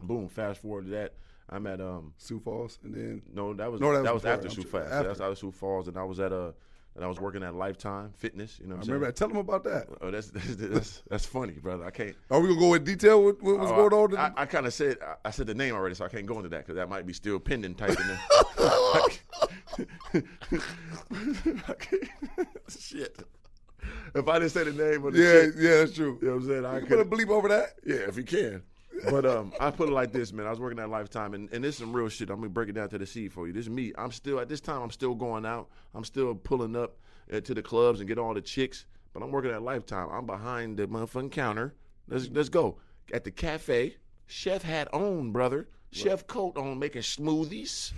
boom. 0.00 0.28
Fast 0.28 0.60
forward 0.62 0.84
to 0.86 0.90
that. 0.92 1.14
I'm 1.48 1.66
at 1.66 1.80
um 1.80 2.14
Sioux 2.18 2.38
Falls, 2.40 2.78
and 2.84 2.94
then 2.94 3.22
no, 3.32 3.52
that 3.54 3.70
was 3.70 3.80
No, 3.80 3.92
that, 3.94 4.04
that 4.04 4.14
was, 4.14 4.22
was 4.22 4.32
after. 4.32 4.48
Sioux 4.48 4.62
Fast. 4.62 4.92
after. 4.92 5.08
That's 5.08 5.20
after 5.20 5.34
Sioux 5.34 5.50
Falls, 5.52 5.88
and 5.88 5.96
I 5.96 6.04
was 6.04 6.20
at 6.20 6.32
a 6.32 6.54
and 6.94 7.02
I 7.02 7.08
was 7.08 7.18
working 7.18 7.42
at 7.42 7.54
Lifetime 7.54 8.12
Fitness. 8.18 8.58
You 8.60 8.66
know 8.68 8.74
I 8.74 8.78
what 8.78 8.84
I'm 8.86 8.92
remember. 8.92 9.06
saying? 9.06 9.14
Tell 9.14 9.30
him 9.30 9.36
about 9.38 9.64
that. 9.64 9.86
Oh, 10.02 10.10
that's 10.10 10.26
that's, 10.30 10.56
that's 10.56 11.02
that's 11.08 11.26
funny, 11.26 11.54
brother. 11.54 11.84
I 11.84 11.90
can't. 11.90 12.14
Are 12.30 12.40
we 12.40 12.48
gonna 12.48 12.60
go 12.60 12.74
in 12.74 12.84
detail 12.84 13.22
with 13.24 13.42
what 13.42 13.58
was 13.58 13.70
Oh, 13.70 13.88
going 13.88 14.14
on? 14.14 14.32
I, 14.36 14.42
I, 14.42 14.46
kind 14.46 14.66
of 14.66 14.74
said 14.74 14.98
I, 15.02 15.28
I 15.28 15.30
said 15.30 15.46
the 15.46 15.54
name 15.54 15.74
already, 15.74 15.94
so 15.94 16.04
I 16.04 16.08
can't 16.08 16.26
go 16.26 16.36
into 16.36 16.48
that 16.50 16.58
because 16.58 16.76
that 16.76 16.88
might 16.88 17.06
be 17.06 17.12
still 17.12 17.38
pending 17.40 17.74
type 17.74 17.98
in 17.98 18.06
there. 18.08 18.20
Shit. 22.68 23.22
If 24.14 24.28
I 24.28 24.38
didn't 24.38 24.50
say 24.50 24.64
the 24.64 24.72
name 24.72 25.04
of 25.04 25.12
the 25.12 25.18
yeah, 25.18 25.32
shit, 25.32 25.54
yeah, 25.56 25.76
that's 25.78 25.94
true. 25.94 26.18
you 26.20 26.28
know 26.28 26.34
what 26.34 26.42
I'm 26.42 26.48
saying? 26.48 26.64
I 26.64 26.78
You 26.80 26.86
put 26.86 27.00
a 27.00 27.04
bleep 27.04 27.28
over 27.28 27.48
that. 27.48 27.74
Yeah, 27.84 27.96
if 28.08 28.16
you 28.16 28.22
can. 28.24 28.62
But 29.10 29.26
um, 29.26 29.52
I 29.58 29.70
put 29.70 29.88
it 29.88 29.92
like 29.92 30.12
this, 30.12 30.32
man. 30.32 30.46
I 30.46 30.50
was 30.50 30.60
working 30.60 30.78
at 30.78 30.88
Lifetime, 30.88 31.34
and, 31.34 31.50
and 31.52 31.64
this 31.64 31.74
is 31.74 31.80
some 31.80 31.92
real 31.92 32.08
shit. 32.08 32.30
I'm 32.30 32.36
gonna 32.36 32.50
break 32.50 32.68
it 32.68 32.72
down 32.74 32.88
to 32.90 32.98
the 32.98 33.06
seed 33.06 33.32
for 33.32 33.46
you. 33.46 33.52
This 33.52 33.64
is 33.64 33.70
me. 33.70 33.92
I'm 33.96 34.12
still 34.12 34.38
at 34.38 34.48
this 34.48 34.60
time. 34.60 34.82
I'm 34.82 34.90
still 34.90 35.14
going 35.14 35.44
out. 35.44 35.68
I'm 35.94 36.04
still 36.04 36.34
pulling 36.34 36.76
up 36.76 36.98
uh, 37.32 37.40
to 37.40 37.54
the 37.54 37.62
clubs 37.62 38.00
and 38.00 38.08
get 38.08 38.18
all 38.18 38.34
the 38.34 38.40
chicks. 38.40 38.84
But 39.12 39.22
I'm 39.22 39.30
working 39.30 39.50
at 39.50 39.62
Lifetime. 39.62 40.08
I'm 40.10 40.26
behind 40.26 40.76
the 40.76 40.86
motherfucking 40.86 41.32
counter. 41.32 41.74
Let's 42.08 42.28
let's 42.30 42.48
go 42.48 42.78
at 43.12 43.24
the 43.24 43.30
cafe. 43.30 43.96
Chef 44.26 44.62
hat 44.62 44.92
on, 44.94 45.32
brother. 45.32 45.68
Chef 45.90 46.26
coat 46.26 46.56
on, 46.56 46.78
making 46.78 47.02
smoothies, 47.02 47.92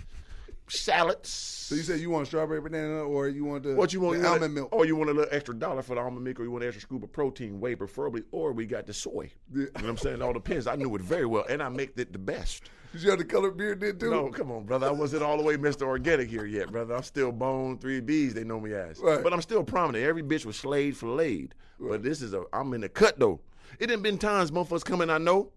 salads. 0.67 1.29
So 1.29 1.75
you 1.75 1.81
said 1.81 1.99
you 1.99 2.09
want 2.09 2.27
strawberry 2.27 2.61
banana, 2.61 3.03
or 3.03 3.27
you 3.27 3.43
want 3.45 3.63
the 3.63 3.75
What 3.75 3.91
you 3.93 3.99
want? 4.01 4.17
the 4.17 4.23
you 4.23 4.29
want 4.29 4.43
almond 4.43 4.51
a- 4.57 4.61
milk? 4.61 4.69
Or 4.71 4.85
you 4.85 4.95
want 4.95 5.09
a 5.09 5.13
little 5.13 5.33
extra 5.33 5.55
dollar 5.55 5.81
for 5.81 5.95
the 5.95 6.01
almond 6.01 6.23
milk, 6.23 6.39
or 6.39 6.43
you 6.43 6.51
want 6.51 6.63
an 6.63 6.69
extra 6.69 6.81
scoop 6.81 7.03
of 7.03 7.11
protein, 7.11 7.59
whey, 7.59 7.75
preferably, 7.75 8.23
or 8.31 8.51
we 8.53 8.65
got 8.65 8.85
the 8.85 8.93
soy. 8.93 9.31
Yeah. 9.53 9.59
You 9.59 9.63
know 9.63 9.69
what 9.73 9.85
I'm 9.85 9.97
saying? 9.97 10.15
It 10.17 10.21
all 10.21 10.33
depends. 10.33 10.67
I 10.67 10.75
knew 10.75 10.93
it 10.95 11.01
very 11.01 11.25
well, 11.25 11.45
and 11.49 11.61
I 11.63 11.69
make 11.69 11.97
it 11.97 12.11
the 12.13 12.19
best. 12.19 12.69
Did 12.93 13.01
you 13.03 13.09
have 13.09 13.19
the 13.19 13.25
colored 13.25 13.57
beard 13.57 13.81
then 13.81 13.97
too? 13.99 14.09
No, 14.09 14.29
come 14.29 14.51
on, 14.51 14.63
brother. 14.63 14.87
I 14.87 14.91
wasn't 14.91 15.21
all 15.23 15.37
the 15.37 15.43
way 15.43 15.57
Mr. 15.57 15.81
Organik 15.81 16.27
here 16.27 16.45
yet, 16.45 16.71
brother. 16.71 16.95
I'm 16.95 17.03
still 17.03 17.31
bone 17.31 17.77
three 17.77 17.99
B's. 17.99 18.33
They 18.33 18.45
know 18.45 18.59
me 18.59 18.73
as, 18.73 18.99
Right. 18.99 19.21
but 19.21 19.33
I'm 19.33 19.41
still 19.41 19.63
prominent. 19.63 20.05
Every 20.05 20.23
bitch 20.23 20.45
was 20.45 20.55
slayed 20.55 20.95
for 20.95 21.07
laid. 21.09 21.55
But 21.79 22.03
this 22.03 22.21
is 22.21 22.33
a. 22.33 22.43
I'm 22.53 22.73
in 22.73 22.81
the 22.81 22.89
cut 22.89 23.19
though. 23.19 23.41
It 23.79 23.87
done 23.87 24.01
been 24.01 24.17
times 24.17 24.51
motherfuckers 24.51 24.85
coming. 24.85 25.09
I 25.09 25.17
know, 25.17 25.51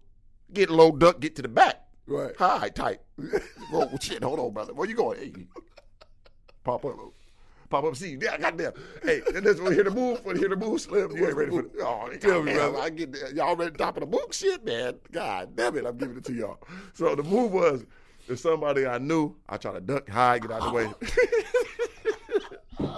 get 0.51 0.69
low 0.69 0.91
duck, 0.91 1.21
get 1.21 1.37
to 1.37 1.41
the 1.41 1.47
back. 1.47 1.81
Right. 2.09 2.35
Hi, 2.39 2.69
tight. 2.69 3.01
Whoa, 3.69 3.87
oh, 3.93 3.97
shit. 4.01 4.23
Hold 4.23 4.39
on, 4.39 4.51
brother. 4.51 4.73
Where 4.73 4.89
you 4.89 4.95
going? 4.95 5.19
Hey, 5.19 5.31
pop 6.63 6.83
up. 6.83 6.95
Pop 7.69 7.83
up, 7.83 7.95
see, 7.95 8.17
yeah, 8.19 8.35
goddamn. 8.35 8.71
Hey, 9.03 9.21
and 9.35 9.45
this 9.45 9.59
when 9.59 9.67
you 9.67 9.75
hear 9.75 9.83
the 9.83 9.91
move, 9.91 10.25
when 10.25 10.35
you 10.35 10.41
hear 10.41 10.49
the 10.49 10.55
move, 10.55 10.81
Slim, 10.81 11.15
you 11.15 11.27
ain't 11.27 11.35
ready 11.35 11.51
for 11.51 11.61
the, 11.61 11.85
oh, 11.85 12.09
Tell 12.19 12.41
me, 12.41 12.53
brother. 12.53 12.79
I 12.79 12.89
get 12.89 13.13
there. 13.13 13.31
y'all 13.31 13.55
ready 13.55 13.71
to 13.71 13.77
top 13.77 13.95
of 13.97 14.01
the 14.01 14.07
book, 14.07 14.33
shit, 14.33 14.65
man. 14.65 14.95
God 15.11 15.55
damn 15.55 15.77
it, 15.77 15.85
I'm 15.85 15.95
giving 15.95 16.17
it 16.17 16.23
to 16.25 16.33
y'all. 16.33 16.57
So 16.93 17.13
the 17.13 17.21
move 17.21 17.51
was, 17.51 17.85
if 18.27 18.39
somebody 18.39 18.87
I 18.87 18.97
knew, 18.97 19.35
I 19.47 19.57
try 19.57 19.73
to 19.73 19.81
duck, 19.81 20.09
hide, 20.09 20.41
get 20.41 20.51
out 20.51 20.61
of 20.63 20.71
the 20.71 20.75
way. 20.75 20.91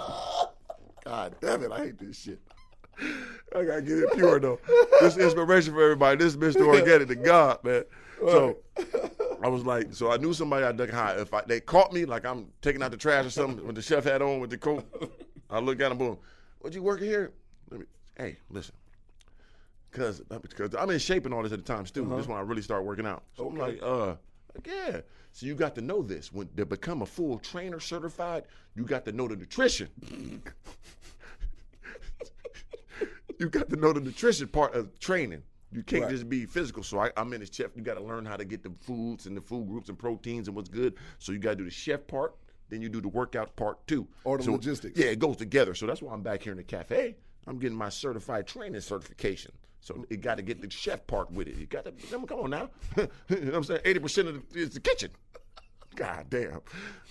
God 1.04 1.36
damn 1.42 1.64
it, 1.64 1.70
I 1.70 1.78
hate 1.78 1.98
this 1.98 2.18
shit. 2.18 2.40
I 3.54 3.64
gotta 3.64 3.82
get 3.82 3.98
it 3.98 4.12
pure 4.14 4.40
though. 4.40 4.58
This 5.00 5.18
inspiration 5.18 5.74
for 5.74 5.82
everybody. 5.82 6.16
This 6.16 6.34
is 6.34 6.38
Mr. 6.38 6.62
Organik 6.62 7.08
to 7.08 7.14
God, 7.14 7.62
man. 7.62 7.84
So 8.30 8.58
I 9.42 9.48
was 9.48 9.64
like, 9.64 9.92
so 9.94 10.12
I 10.12 10.16
knew 10.16 10.32
somebody 10.32 10.64
I 10.64 10.72
dug 10.72 10.90
high. 10.90 11.14
If 11.16 11.34
I, 11.34 11.42
they 11.42 11.60
caught 11.60 11.92
me, 11.92 12.04
like 12.04 12.24
I'm 12.24 12.48
taking 12.60 12.82
out 12.82 12.90
the 12.90 12.96
trash 12.96 13.26
or 13.26 13.30
something 13.30 13.66
with 13.66 13.76
the 13.76 13.82
chef 13.82 14.04
hat 14.04 14.22
on 14.22 14.40
with 14.40 14.50
the 14.50 14.58
coat, 14.58 14.84
I 15.50 15.58
look 15.58 15.80
at 15.80 15.90
him, 15.90 15.98
boom. 15.98 16.18
What 16.60 16.74
you 16.74 16.82
working 16.82 17.08
here? 17.08 17.32
Let 17.70 17.80
me, 17.80 17.86
hey, 18.16 18.36
listen. 18.50 18.74
Cause, 19.90 20.22
cause 20.56 20.74
I'm 20.78 20.88
in 20.88 20.98
shape 20.98 21.26
and 21.26 21.34
all 21.34 21.42
this 21.42 21.52
at 21.52 21.58
the 21.58 21.64
time 21.64 21.84
too. 21.84 22.06
This 22.06 22.20
is 22.20 22.26
when 22.26 22.38
I 22.38 22.40
really 22.40 22.62
start 22.62 22.84
working 22.84 23.04
out. 23.04 23.24
So 23.36 23.48
I'm 23.48 23.56
like, 23.56 23.78
uh, 23.82 24.14
like, 24.54 24.66
yeah. 24.66 25.00
So 25.32 25.46
you 25.46 25.54
got 25.54 25.74
to 25.74 25.80
know 25.80 26.02
this. 26.02 26.32
When 26.32 26.48
to 26.56 26.64
become 26.64 27.02
a 27.02 27.06
full 27.06 27.38
trainer 27.38 27.80
certified, 27.80 28.44
you 28.74 28.84
got 28.84 29.04
to 29.06 29.12
know 29.12 29.28
the 29.28 29.36
nutrition. 29.36 29.88
you 33.38 33.48
got 33.48 33.68
to 33.70 33.76
know 33.76 33.92
the 33.92 34.00
nutrition 34.00 34.48
part 34.48 34.74
of 34.74 34.98
training. 34.98 35.42
You 35.72 35.82
can't 35.82 36.02
Right. 36.04 36.10
just 36.10 36.28
be 36.28 36.44
physical. 36.46 36.82
So 36.82 36.98
I, 37.00 37.10
I'm 37.16 37.32
in 37.32 37.40
the 37.40 37.46
chef. 37.50 37.70
You 37.74 37.82
got 37.82 37.94
to 37.94 38.04
learn 38.04 38.24
how 38.26 38.36
to 38.36 38.44
get 38.44 38.62
the 38.62 38.72
foods 38.80 39.26
and 39.26 39.36
the 39.36 39.40
food 39.40 39.68
groups 39.68 39.88
and 39.88 39.98
proteins 39.98 40.48
and 40.48 40.54
what's 40.56 40.68
good. 40.68 40.94
So 41.18 41.32
you 41.32 41.38
got 41.38 41.50
to 41.50 41.56
do 41.56 41.64
the 41.64 41.70
chef 41.70 42.06
part. 42.06 42.34
Then 42.68 42.82
you 42.82 42.88
do 42.88 43.00
the 43.00 43.08
workout 43.08 43.54
part 43.56 43.86
too. 43.86 44.06
Or 44.24 44.38
the 44.38 44.44
So- 44.44 44.52
logistics. 44.52 44.98
Yeah, 44.98 45.06
it 45.06 45.18
goes 45.18 45.36
together. 45.36 45.74
So 45.74 45.86
that's 45.86 46.02
why 46.02 46.12
I'm 46.12 46.22
back 46.22 46.42
here 46.42 46.52
in 46.52 46.58
the 46.58 46.64
cafe. 46.64 47.16
I'm 47.46 47.58
getting 47.58 47.76
my 47.76 47.88
certified 47.88 48.46
training 48.46 48.80
certification. 48.80 49.52
So 49.80 50.06
it 50.10 50.20
got 50.20 50.36
to 50.36 50.42
get 50.42 50.60
the 50.62 50.70
chef 50.70 51.06
part 51.08 51.30
with 51.32 51.48
it. 51.48 51.56
You 51.56 51.66
got 51.66 51.84
to 51.86 51.92
come 52.26 52.38
on 52.40 52.50
now. 52.50 52.70
you 52.96 53.06
know 53.30 53.46
what 53.46 53.54
I'm 53.54 53.64
saying? 53.64 53.80
Eighty 53.84 53.98
percent 53.98 54.28
of 54.28 54.34
the, 54.52 54.58
is 54.60 54.70
the 54.70 54.80
kitchen. 54.80 55.10
God 55.96 56.26
damn, 56.30 56.60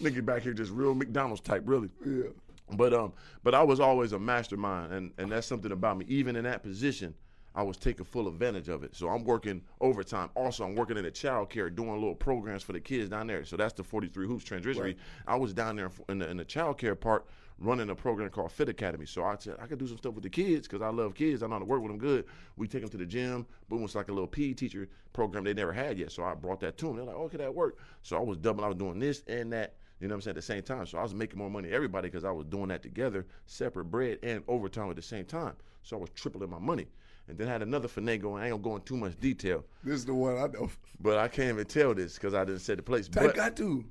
nigga 0.02 0.26
back 0.26 0.42
here 0.44 0.54
just 0.54 0.72
real 0.72 0.96
McDonald's 0.96 1.42
type, 1.42 1.64
really. 1.66 1.90
Yeah. 2.06 2.30
But 2.74 2.94
um, 2.94 3.12
but 3.44 3.54
I 3.54 3.62
was 3.64 3.80
always 3.82 4.14
a 4.14 4.20
mastermind, 4.20 4.94
and 4.94 5.12
and 5.18 5.30
that's 5.32 5.46
something 5.46 5.72
about 5.74 5.98
me. 5.98 6.06
Even 6.08 6.36
in 6.38 6.46
that 6.46 6.64
position, 6.64 7.14
I 7.54 7.64
was 7.64 7.78
taking 7.78 8.06
full 8.06 8.28
advantage 8.28 8.70
of 8.70 8.84
it. 8.84 8.96
So 8.96 9.10
I'm 9.10 9.24
working 9.24 9.62
overtime. 9.82 10.30
Also, 10.36 10.64
I'm 10.64 10.76
working 10.76 10.98
in 10.98 11.04
the 11.04 11.12
child 11.12 11.50
care, 11.50 11.70
doing 11.70 11.94
little 11.94 12.16
programs 12.16 12.64
for 12.64 12.74
the 12.74 12.80
kids 12.80 13.10
down 13.10 13.28
there. 13.28 13.44
So 13.44 13.58
that's 13.58 13.74
the 13.74 13.84
43 13.84 14.28
Hoops 14.28 14.46
Transitionary. 14.46 14.96
I 15.28 15.36
was 15.36 15.54
down 15.54 15.76
there 15.76 15.92
in 16.10 16.20
the, 16.20 16.30
in 16.30 16.38
the 16.38 16.46
child 16.46 16.78
care 16.78 16.96
part, 16.96 17.26
running 17.60 17.90
a 17.90 17.96
program 17.96 18.30
called 18.30 18.52
Fit 18.52 18.70
Academy. 18.70 19.06
So 19.06 19.24
I 19.24 19.36
said 19.38 19.58
I 19.62 19.68
could 19.68 19.80
do 19.80 19.88
some 19.88 19.98
stuff 19.98 20.14
with 20.14 20.24
the 20.24 20.30
kids 20.30 20.68
because 20.68 20.82
I 20.82 20.90
love 20.90 21.14
kids. 21.14 21.44
I 21.44 21.48
know 21.48 21.54
how 21.54 21.60
to 21.60 21.66
work 21.66 21.82
with 21.82 21.92
them 21.92 22.00
good. 22.00 22.26
We 22.56 22.68
take 22.68 22.82
them 22.82 22.90
to 22.92 22.98
the 22.98 23.06
gym. 23.06 23.46
Boom, 23.70 23.84
it's 23.84 23.96
like 23.96 24.08
a 24.08 24.14
little 24.14 24.28
PE 24.28 24.54
teacher 24.54 24.88
program 25.14 25.44
they 25.44 25.54
never 25.54 25.74
had 25.74 26.00
yet. 26.00 26.12
So 26.12 26.24
I 26.24 26.34
brought 26.34 26.62
that 26.62 26.78
to 26.78 26.88
them. 26.88 26.96
They're 26.96 27.06
like, 27.06 27.16
oh, 27.16 27.24
okay, 27.24 27.38
that 27.38 27.54
work. 27.54 27.78
So 28.02 28.18
I 28.18 28.22
was 28.22 28.38
doubling. 28.38 28.66
I 28.66 28.70
was 28.70 28.78
doing 28.78 29.00
this 29.00 29.24
and 29.28 29.52
that. 29.54 29.76
You 30.00 30.08
know 30.08 30.14
what 30.14 30.18
I'm 30.18 30.22
saying? 30.22 30.32
At 30.32 30.36
the 30.38 30.42
same 30.42 30.64
time. 30.64 30.88
So 30.88 30.98
I 30.98 31.04
was 31.04 31.14
making 31.14 31.38
more 31.38 31.52
money 31.52 31.70
everybody 31.70 32.08
because 32.08 32.24
I 32.24 32.32
was 32.32 32.48
doing 32.48 32.70
that 32.70 32.82
together, 32.82 33.28
separate 33.46 33.86
bread 33.86 34.18
and 34.24 34.42
overtime 34.48 34.90
at 34.90 34.96
the 34.96 35.02
same 35.04 35.26
time. 35.26 35.54
So 35.84 35.96
I 35.96 36.00
was 36.00 36.10
tripling 36.10 36.50
my 36.50 36.58
money. 36.58 36.88
And 37.28 37.38
then 37.38 37.48
I 37.48 37.52
had 37.52 37.62
another 37.62 37.88
finagle, 37.88 38.34
and 38.36 38.44
I 38.44 38.48
ain't 38.48 38.52
gonna 38.52 38.64
go 38.64 38.76
in 38.76 38.82
too 38.82 38.98
much 38.98 39.18
detail, 39.20 39.64
This 39.84 39.96
is 39.96 40.06
the 40.06 40.14
one 40.14 40.38
I 40.38 40.48
know. 40.48 40.70
but 41.00 41.18
I 41.18 41.28
can't 41.28 41.50
even 41.50 41.66
tell 41.66 41.94
this 41.94 42.16
because 42.16 42.34
I 42.34 42.44
didn't 42.44 42.62
set 42.62 42.78
the 42.78 42.84
place. 42.84 43.08
I 43.16 43.22
But 43.22 43.30
I 43.32 43.36
got 43.36 43.56
to. 43.58 43.86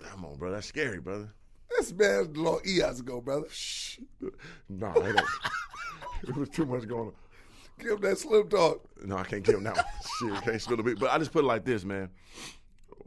come 0.00 0.24
on, 0.24 0.36
bro, 0.36 0.50
that's 0.50 0.66
scary, 0.66 0.98
brother. 1.00 1.28
This 1.70 1.92
man 1.92 2.32
long 2.34 2.60
eons 2.66 3.00
ago, 3.00 3.20
brother. 3.20 3.46
Shh. 3.50 3.98
Nah, 4.68 4.92
it, 4.96 5.20
it 6.28 6.36
was 6.36 6.48
too 6.48 6.66
much 6.66 6.86
going 6.88 7.08
on. 7.08 7.12
Give 7.78 7.92
him 7.92 8.00
that 8.02 8.18
slim 8.18 8.48
talk. 8.48 8.84
No, 9.04 9.16
I 9.16 9.24
can't 9.24 9.42
give 9.42 9.56
him 9.56 9.64
that 9.64 9.76
one. 9.76 9.84
Shit, 10.34 10.42
can't 10.44 10.60
spill 10.62 10.80
a 10.80 10.82
bit. 10.82 10.98
But 10.98 11.10
I 11.10 11.18
just 11.18 11.32
put 11.32 11.44
it 11.44 11.46
like 11.46 11.64
this, 11.64 11.84
man. 11.84 12.10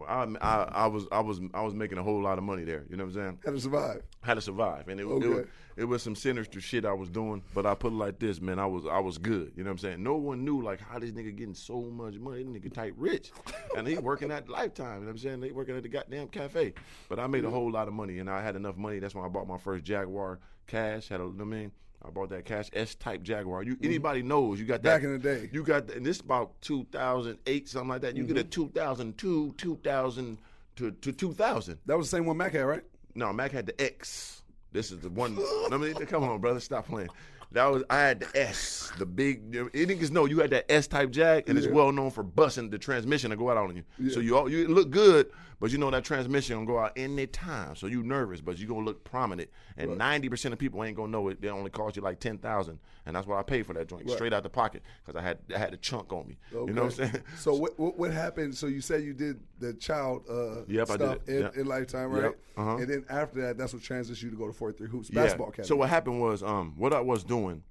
I, 0.08 0.24
I, 0.42 0.64
I 0.64 0.88
was 0.88 1.06
I 1.12 1.20
was 1.20 1.40
I 1.54 1.62
was 1.62 1.74
making 1.74 1.98
a 1.98 2.04
whole 2.04 2.22
lot 2.22 2.38
of 2.38 2.44
money 2.44 2.64
there. 2.64 2.86
You 2.90 2.98
know 2.98 3.06
what 3.06 3.16
I'm 3.16 3.22
saying? 3.22 3.40
How 3.46 3.52
to 3.52 3.60
survive. 3.60 4.02
How 4.22 4.34
to 4.34 4.42
survive, 4.42 4.88
and 4.88 5.00
it, 5.00 5.04
Okay. 5.06 5.26
it, 5.26 5.30
was, 5.30 5.46
it 5.78 5.86
was 5.86 6.04
some 6.04 6.16
sinister 6.16 6.60
shit 6.60 6.86
I 6.86 6.94
was 6.94 7.10
doing. 7.10 7.44
But 7.54 7.66
I 7.66 7.76
put 7.76 7.92
it 7.94 7.96
like 7.96 8.20
this, 8.20 8.42
man. 8.42 8.60
I 8.60 8.66
was 8.66 8.86
I 8.86 9.00
was 9.00 9.18
good. 9.18 9.54
You 9.56 9.64
know 9.64 9.70
what 9.70 9.74
I'm 9.74 9.78
saying? 9.80 10.04
No 10.04 10.16
one 10.16 10.44
knew 10.44 10.62
like 10.62 10.80
how 10.82 11.00
this 11.00 11.12
nigga 11.12 11.36
getting 11.36 11.54
so 11.54 11.82
much 11.82 12.16
money. 12.16 12.44
This 12.44 12.52
nigga 12.62 12.74
type 12.74 12.94
rich, 12.98 13.32
and 13.78 13.88
he 13.88 13.98
working 13.98 14.32
at 14.32 14.50
Lifetime. 14.50 14.86
You 14.86 15.00
know 15.02 15.06
what 15.06 15.12
I'm 15.12 15.18
saying? 15.18 15.40
They 15.42 15.52
working 15.52 15.76
at 15.78 15.84
the 15.84 15.90
goddamn 15.90 16.28
cafe. 16.30 16.74
But 17.10 17.20
I 17.20 17.28
made 17.28 17.46
a 17.46 17.50
whole 17.50 17.72
lot 17.72 17.88
of 17.88 17.94
money, 17.94 18.20
and 18.20 18.30
I 18.30 18.42
had 18.42 18.56
enough 18.56 18.78
money. 18.78 19.00
That's 19.00 19.16
when 19.16 19.26
I 19.26 19.28
bought 19.30 19.48
my 19.48 19.58
first 19.58 19.84
Jaguar 19.84 20.40
cash. 20.68 21.08
Had 21.10 21.20
a, 21.20 21.24
you 21.24 21.30
know 21.30 21.46
what 21.46 21.54
I 21.54 21.58
mean. 21.58 21.72
I 22.04 22.10
bought 22.10 22.30
that 22.30 22.46
cash 22.46 22.70
S 22.74 22.96
type 22.96 23.24
Jaguar. 23.24 23.64
You 23.64 23.76
mm-hmm. 23.76 23.86
anybody 23.86 24.22
knows 24.24 24.60
you 24.60 24.66
got 24.66 24.84
that 24.84 25.02
Back 25.02 25.04
in 25.04 25.14
the 25.14 25.20
day. 25.20 25.50
You 25.52 25.64
got 25.64 25.88
that. 25.88 25.98
and 25.98 26.06
this 26.06 26.20
about 26.20 26.60
2008 26.62 27.70
something 27.70 27.90
like 27.90 28.02
that. 28.02 28.16
You 28.16 28.24
get 28.26 28.38
a 28.38 28.42
mm-hmm. 28.42 28.50
2002, 28.50 29.56
2000 29.58 30.38
to, 30.78 30.92
to 30.92 31.12
2000. 31.12 31.78
That 31.86 31.98
was 31.98 32.10
the 32.10 32.18
same 32.18 32.26
one 32.26 32.38
Mac 32.38 32.54
had, 32.54 32.62
right? 32.62 32.84
No, 33.16 33.32
Mac 33.34 33.52
had 33.52 33.66
the 33.66 33.82
X. 33.82 34.44
This 34.72 34.92
is 34.92 35.00
the 35.00 35.10
one. 35.10 35.38
I 35.72 35.78
mean, 35.78 35.94
come 35.94 36.24
on, 36.24 36.40
brother, 36.40 36.60
stop 36.60 36.88
playing. 36.88 37.10
That 37.52 37.72
was 37.72 37.84
I 37.90 38.00
had 38.00 38.20
the 38.20 38.28
S, 38.38 38.92
the 38.98 39.06
big. 39.06 39.52
Niggas 39.52 40.12
know 40.12 40.26
you 40.26 40.40
had 40.40 40.50
that 40.50 40.70
S 40.70 40.88
type 40.88 41.12
Jag, 41.12 41.48
and 41.48 41.58
it's 41.58 41.68
well 41.68 41.92
known 41.94 42.12
for 42.12 42.22
busting 42.22 42.70
the 42.70 42.78
transmission 42.78 43.30
to 43.30 43.38
go 43.38 43.50
out 43.50 43.58
on 43.58 43.76
you. 43.78 44.10
So 44.10 44.20
you 44.20 44.38
all 44.38 44.50
you 44.50 44.68
look 44.68 44.90
good, 44.90 45.32
but 45.60 45.72
you 45.72 45.78
know 45.78 45.90
that 45.92 46.04
transmission 46.04 46.56
gonna 46.56 46.66
go 46.68 46.80
out 46.80 46.92
any 46.96 47.28
time. 47.28 47.76
So 47.76 47.88
you 47.88 48.04
nervous, 48.04 48.42
but 48.42 48.58
you 48.60 48.68
gonna 48.68 48.86
look 48.86 49.04
prominent. 49.04 49.50
And 49.78 49.98
ninety 49.98 50.30
percent 50.30 50.54
of 50.54 50.60
people 50.60 50.84
ain't 50.84 50.96
gonna 50.98 51.12
know 51.12 51.28
it. 51.30 51.42
They 51.42 51.50
only 51.50 51.70
cost 51.70 51.96
you 51.96 52.02
like 52.02 52.20
ten 52.20 52.38
thousand, 52.38 52.80
and 53.06 53.16
that's 53.16 53.28
what 53.28 53.38
I 53.38 53.44
paid 53.44 53.66
for 53.66 53.74
that 53.74 53.88
joint 53.88 54.10
straight 54.10 54.34
out 54.34 54.44
the 54.44 54.50
pocket 54.50 54.84
because 55.06 55.18
I 55.20 55.24
had 55.24 55.40
I 55.54 55.58
had 55.58 55.72
the 55.74 55.78
chunk 55.78 56.12
on 56.14 56.28
me. 56.28 56.38
You 56.52 56.74
know 56.74 56.84
what 56.84 57.00
I'm 57.00 57.10
saying? 57.12 57.24
So 57.38 57.54
what, 57.54 57.80
what 57.80 57.98
what 57.98 58.12
happened? 58.12 58.56
So 58.56 58.68
you 58.68 58.82
said 58.82 59.04
you 59.04 59.14
did 59.14 59.40
the 59.60 59.74
child 59.74 60.24
uh, 60.30 60.64
Yep, 60.68 60.88
stuff 60.88 61.18
in, 61.28 61.42
Yep. 61.42 61.56
in 61.58 61.66
Lifetime, 61.66 62.14
Yep. 62.14 62.24
right? 62.24 62.36
Uh-huh. 62.58 62.78
And 62.78 62.90
then 62.90 63.06
after 63.10 63.42
that, 63.42 63.58
that's 63.58 63.74
what 63.74 63.82
transitioned 63.82 64.24
you 64.24 64.30
to 64.32 64.36
go 64.38 64.48
to 64.48 64.54
43 64.54 64.88
Hoops 64.90 65.10
Yeah. 65.10 65.22
basketball 65.24 65.50
academy. 65.50 65.68
So 65.68 65.76
what 65.76 65.90
happened 65.90 66.22
was, 66.22 66.44
um, 66.44 66.74
what 66.78 66.94
I 66.94 67.00
was 67.02 67.24
doing, 67.24 67.64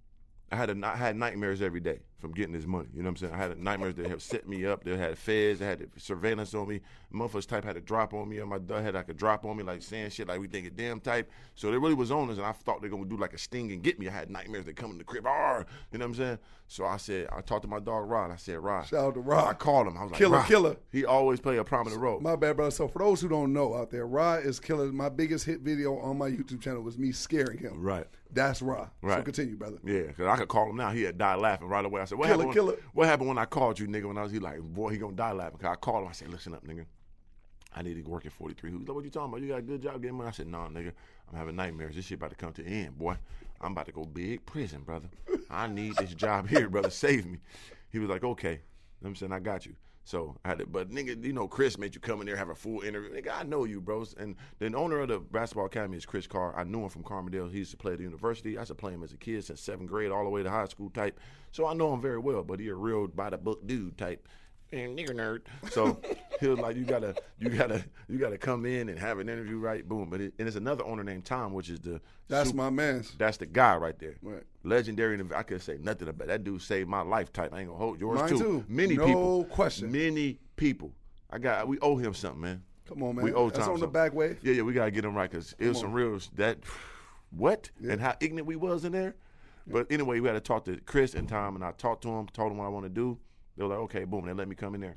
I 0.53 0.57
had 0.57 0.71
a, 0.71 0.87
I 0.87 0.97
had 0.97 1.17
nightmares 1.17 1.61
every 1.63 1.81
day 1.81 2.01
from 2.25 2.33
getting 2.33 2.55
this 2.55 2.65
money. 2.65 2.89
You 2.95 3.03
know 3.03 3.09
what 3.11 3.21
I'm 3.23 3.29
saying? 3.29 3.35
I 3.35 3.37
had 3.37 3.59
nightmares 3.59 3.97
that 3.97 4.07
have 4.07 4.23
set 4.23 4.49
me 4.49 4.65
up. 4.65 4.83
They 4.83 4.97
had 4.97 5.19
feds. 5.19 5.59
They 5.59 5.67
had 5.67 5.87
surveillance 5.99 6.55
on 6.55 6.67
me. 6.67 6.81
Motherfuckers 7.13 7.47
type 7.47 7.65
had 7.65 7.75
to 7.75 7.83
drop 7.83 8.15
on 8.15 8.31
me. 8.31 8.39
And 8.39 8.49
my 8.49 8.57
dad 8.57 8.83
had 8.83 8.95
like 8.95 9.11
a 9.11 9.15
drop 9.15 9.45
on 9.45 9.59
me, 9.59 9.63
like 9.63 9.83
saying 9.83 10.09
shit 10.11 10.27
like 10.27 10.41
we 10.41 10.47
think 10.47 10.67
it 10.67 10.75
damn 10.75 11.01
type. 11.01 11.31
So 11.55 11.71
they 11.71 11.77
really 11.77 11.95
was 11.95 12.11
on 12.11 12.31
us, 12.31 12.39
and 12.39 12.47
I 12.47 12.53
thought 12.53 12.81
they're 12.81 12.89
gonna 12.91 13.05
do 13.05 13.19
like 13.19 13.35
a 13.35 13.39
sting 13.39 13.71
and 13.73 13.83
get 13.83 13.99
me. 13.99 14.09
I 14.09 14.13
had 14.13 14.31
nightmares 14.31 14.65
that 14.65 14.75
come 14.77 14.91
in 14.91 14.97
the 14.99 15.05
crib. 15.05 15.27
Arr! 15.27 15.67
You 15.93 15.99
know 15.99 16.07
what 16.07 16.09
I'm 16.09 16.15
saying? 16.15 16.39
So 16.67 16.87
I 16.87 16.97
said, 16.97 17.29
I 17.31 17.43
talked 17.43 17.63
to 17.63 17.69
my 17.69 17.79
dog 17.79 18.09
Rod. 18.09 18.31
I 18.31 18.37
said, 18.37 18.59
Rod. 18.59 18.87
Shout 18.87 19.05
out 19.05 19.15
to 19.15 19.21
Rod. 19.21 19.47
I 19.49 19.53
called 19.53 19.87
him. 19.87 19.99
I 19.99 20.03
was 20.05 20.13
like, 20.13 20.19
Killer, 20.19 20.39
"Rod." 20.39 20.47
killer. 20.47 20.77
He 20.91 21.05
always 21.05 21.39
play 21.39 21.59
a 21.59 21.65
prominent 21.65 22.01
role. 22.01 22.21
My 22.21 22.37
bad, 22.37 22.57
brother. 22.57 22.71
So 22.71 22.89
for 22.89 23.01
those 23.01 23.21
who 23.21 23.29
don't 23.29 23.53
know 23.53 23.75
out 23.75 23.91
there, 23.91 24.07
Ra 24.07 24.37
is 24.37 24.59
killer. 24.59 24.91
My 24.91 25.11
biggest 25.11 25.45
hit 25.45 25.61
video 25.61 25.99
on 25.99 26.17
my 26.17 26.31
YouTube 26.31 26.63
channel 26.63 26.81
was 26.81 26.97
me 26.97 27.13
scaring 27.13 27.59
him. 27.59 27.83
Right. 27.83 28.07
That's. 28.33 28.61
So 28.61 28.89
Right. 29.03 29.25
continue, 29.25 29.57
brother. 29.57 29.79
Yeah, 29.85 30.03
because 30.03 30.27
I 30.27 30.37
could 30.37 30.49
call 30.49 30.71
him 30.71 30.77
now. 30.77 30.91
He 30.91 31.03
had 31.03 31.19
died 31.19 31.39
laughing 31.39 31.69
right 31.69 31.85
away. 31.85 32.01
I 32.01 32.05
said, 32.07 32.14
"What 32.17 32.27
Killer, 32.29 32.39
happened? 32.39 32.55
killer. 32.55 32.73
When, 32.73 32.83
what 32.93 33.07
happened 33.09 33.29
when 33.29 33.39
I 33.39 33.45
called 33.45 33.79
you, 33.79 33.87
nigga? 33.87 34.07
When 34.07 34.19
I 34.19 34.23
was 34.23 34.33
he 34.33 34.39
like, 34.39 34.61
boy, 34.61 34.91
he 34.91 34.99
gonna 34.99 35.17
die 35.17 35.33
laughing." 35.33 35.59
Cause 35.59 35.71
I 35.73 35.77
called 35.77 36.03
him. 36.05 36.09
I 36.09 36.13
said, 36.13 36.29
"Listen 36.29 36.55
up, 36.55 36.67
nigga. 36.67 36.87
I 37.77 37.83
need 37.83 38.03
to 38.03 38.09
work 38.09 38.25
at 38.25 38.33
43 38.33 38.71
Who's 38.71 38.87
like, 38.87 38.95
what 38.95 39.05
you 39.05 39.11
talking 39.11 39.31
about? 39.31 39.43
You 39.43 39.49
got 39.49 39.59
a 39.59 39.63
good 39.63 39.83
job 39.83 40.01
getting 40.01 40.17
money? 40.17 40.29
I 40.29 40.33
said, 40.33 40.47
"Nah, 40.47 40.69
nigga. 40.69 40.93
I'm 41.31 41.37
having 41.37 41.57
nightmares. 41.57 41.97
This 41.97 42.05
shit 42.05 42.19
about 42.19 42.31
to 42.31 42.37
come 42.37 42.53
to 42.53 42.63
an 42.63 42.69
end, 42.69 42.99
boy. 42.99 43.17
I'm 43.61 43.73
about 43.73 43.87
to 43.87 43.93
go 43.93 44.05
big 44.05 44.45
prison, 44.47 44.83
brother. 44.83 45.09
I 45.51 45.67
need 45.67 45.97
this 45.97 46.15
job 46.15 46.49
here, 46.49 46.69
brother. 46.69 46.91
Save 46.91 47.27
me." 47.27 47.39
He 47.91 47.99
was 47.99 48.09
like, 48.09 48.23
"Okay." 48.25 48.53
You 48.53 48.57
know 48.57 48.61
what 49.01 49.09
I'm 49.11 49.17
saying, 49.17 49.33
"I 49.33 49.41
got 49.41 49.67
you." 49.67 49.75
So 50.05 50.37
I 50.45 50.49
had 50.49 50.59
to, 50.59 50.67
but 50.67 50.91
nigga, 50.91 51.25
you 51.25 51.33
know, 51.33 51.49
Chris 51.49 51.79
made 51.79 51.95
you 51.95 52.01
come 52.01 52.21
in 52.21 52.27
there 52.27 52.37
have 52.37 52.51
a 52.51 52.55
full 52.55 52.83
interview. 52.83 53.11
Nigga, 53.11 53.39
I 53.39 53.43
know 53.43 53.65
you, 53.65 53.81
bros. 53.81 54.15
And 54.19 54.37
the 54.59 54.75
owner 54.75 55.01
of 55.01 55.09
the 55.09 55.19
basketball 55.19 55.65
academy 55.65 55.97
is 55.97 56.05
Chris 56.05 56.27
Carr. 56.27 56.55
I 56.55 56.65
knew 56.65 56.83
him 56.83 56.91
from 56.91 57.03
Carbondale. 57.05 57.51
He 57.51 57.59
used 57.59 57.71
to 57.71 57.79
play 57.79 57.93
at 57.93 57.99
the 57.99 58.05
university. 58.05 58.59
I 58.59 58.61
used 58.61 58.69
to 58.69 58.75
play 58.75 58.93
him 58.93 59.03
as 59.03 59.13
a 59.13 59.17
kid 59.17 59.45
since 59.45 59.63
seventh 59.63 59.89
grade 59.89 60.11
all 60.11 60.25
the 60.25 60.31
way 60.31 60.43
to 60.43 60.51
high 60.51 60.67
school 60.67 60.91
type. 60.91 61.19
So 61.53 61.67
I 61.67 61.73
know 61.73 61.95
him 61.95 62.03
very 62.03 62.19
well. 62.19 62.43
But 62.43 62.61
he 62.61 62.69
a 62.69 62.75
real 62.75 63.09
by 63.09 63.31
the 63.31 63.39
book 63.39 63.67
dude 63.67 63.97
type. 63.97 64.29
And 64.73 64.99
nigger 64.99 65.11
nerd. 65.11 65.41
So 65.71 66.01
he 66.41 66.49
was 66.49 66.59
like, 66.59 66.75
you 66.77 66.85
gotta, 66.85 67.15
you 67.39 67.49
gotta, 67.51 67.85
you 68.09 68.19
gotta 68.19 68.39
come 68.39 68.67
in 68.67 68.89
and 68.89 68.99
have 68.99 69.19
an 69.21 69.29
interview, 69.29 69.59
right? 69.59 69.87
Boom. 69.89 70.11
But 70.11 70.21
it, 70.21 70.35
and 70.39 70.49
it's 70.49 70.57
another 70.57 70.85
owner 70.85 71.05
named 71.05 71.25
Tom, 71.25 71.53
which 71.53 71.71
is 71.71 71.79
the 71.81 72.01
That's 72.29 72.49
super- 72.49 72.57
my 72.57 72.71
man. 72.71 73.05
that's 73.17 73.37
the 73.37 73.47
guy 73.47 73.77
right 73.77 73.97
there. 73.99 74.17
Right. 74.21 74.43
Legendary. 74.65 75.15
and 75.21 75.33
I 75.33 75.43
could 75.45 75.63
say 75.63 75.79
nothing 75.81 76.09
about 76.09 76.27
that 76.29 76.43
dude. 76.43 76.61
Saved 76.63 76.89
my 76.89 77.03
life. 77.03 77.33
Type. 77.33 77.53
I 77.55 77.61
ain't 77.61 77.69
gonna 77.69 77.79
hold 77.79 78.01
yours 78.01 78.19
Mine 78.21 78.29
too. 78.31 78.39
too. 78.39 78.65
Many 78.69 78.97
No 78.97 79.07
people. 79.07 79.45
question. 79.45 79.93
Many 79.93 80.41
people. 80.57 80.93
I 81.31 81.39
got. 81.39 81.69
We 81.69 81.79
owe 81.81 81.97
him 81.97 82.13
something, 82.15 82.41
man. 82.41 82.63
Come 82.89 83.03
on, 83.05 83.15
man. 83.17 83.25
We 83.25 83.33
owe 83.33 83.49
Tom. 83.49 83.51
That's 83.51 83.65
Tom 83.67 83.75
on 83.75 83.81
the 83.81 83.87
back 83.87 84.13
way. 84.13 84.37
Yeah, 84.43 84.55
yeah. 84.55 84.63
We 84.63 84.73
gotta 84.73 84.91
get 84.91 85.05
him 85.05 85.15
right 85.15 85.31
because 85.31 85.55
it 85.59 85.69
was 85.69 85.79
some 85.79 85.93
real 85.93 86.19
that. 86.35 86.59
What 87.31 87.71
and 87.89 88.01
how 88.01 88.15
ignorant 88.21 88.47
we 88.47 88.57
was 88.57 88.85
in 88.85 88.93
there. 88.93 89.15
But 89.67 89.87
anyway, 89.91 90.21
we 90.21 90.29
had 90.29 90.35
to 90.35 90.41
talk 90.41 90.65
to 90.67 90.79
Chris 90.81 91.15
and 91.15 91.29
Tom, 91.29 91.55
and 91.57 91.65
I 91.65 91.73
talked 91.73 92.03
to 92.03 92.09
him, 92.09 92.27
told 92.29 92.53
him 92.53 92.59
what 92.59 92.67
I 92.67 92.69
want 92.69 92.85
to 92.87 92.91
do. 92.91 93.19
They 93.57 93.65
were 93.65 93.71
like, 93.71 93.79
okay, 93.81 94.05
boom. 94.05 94.27
They 94.27 94.33
let 94.33 94.49
me 94.49 94.55
come 94.55 94.75
in 94.75 94.81
there. 94.81 94.97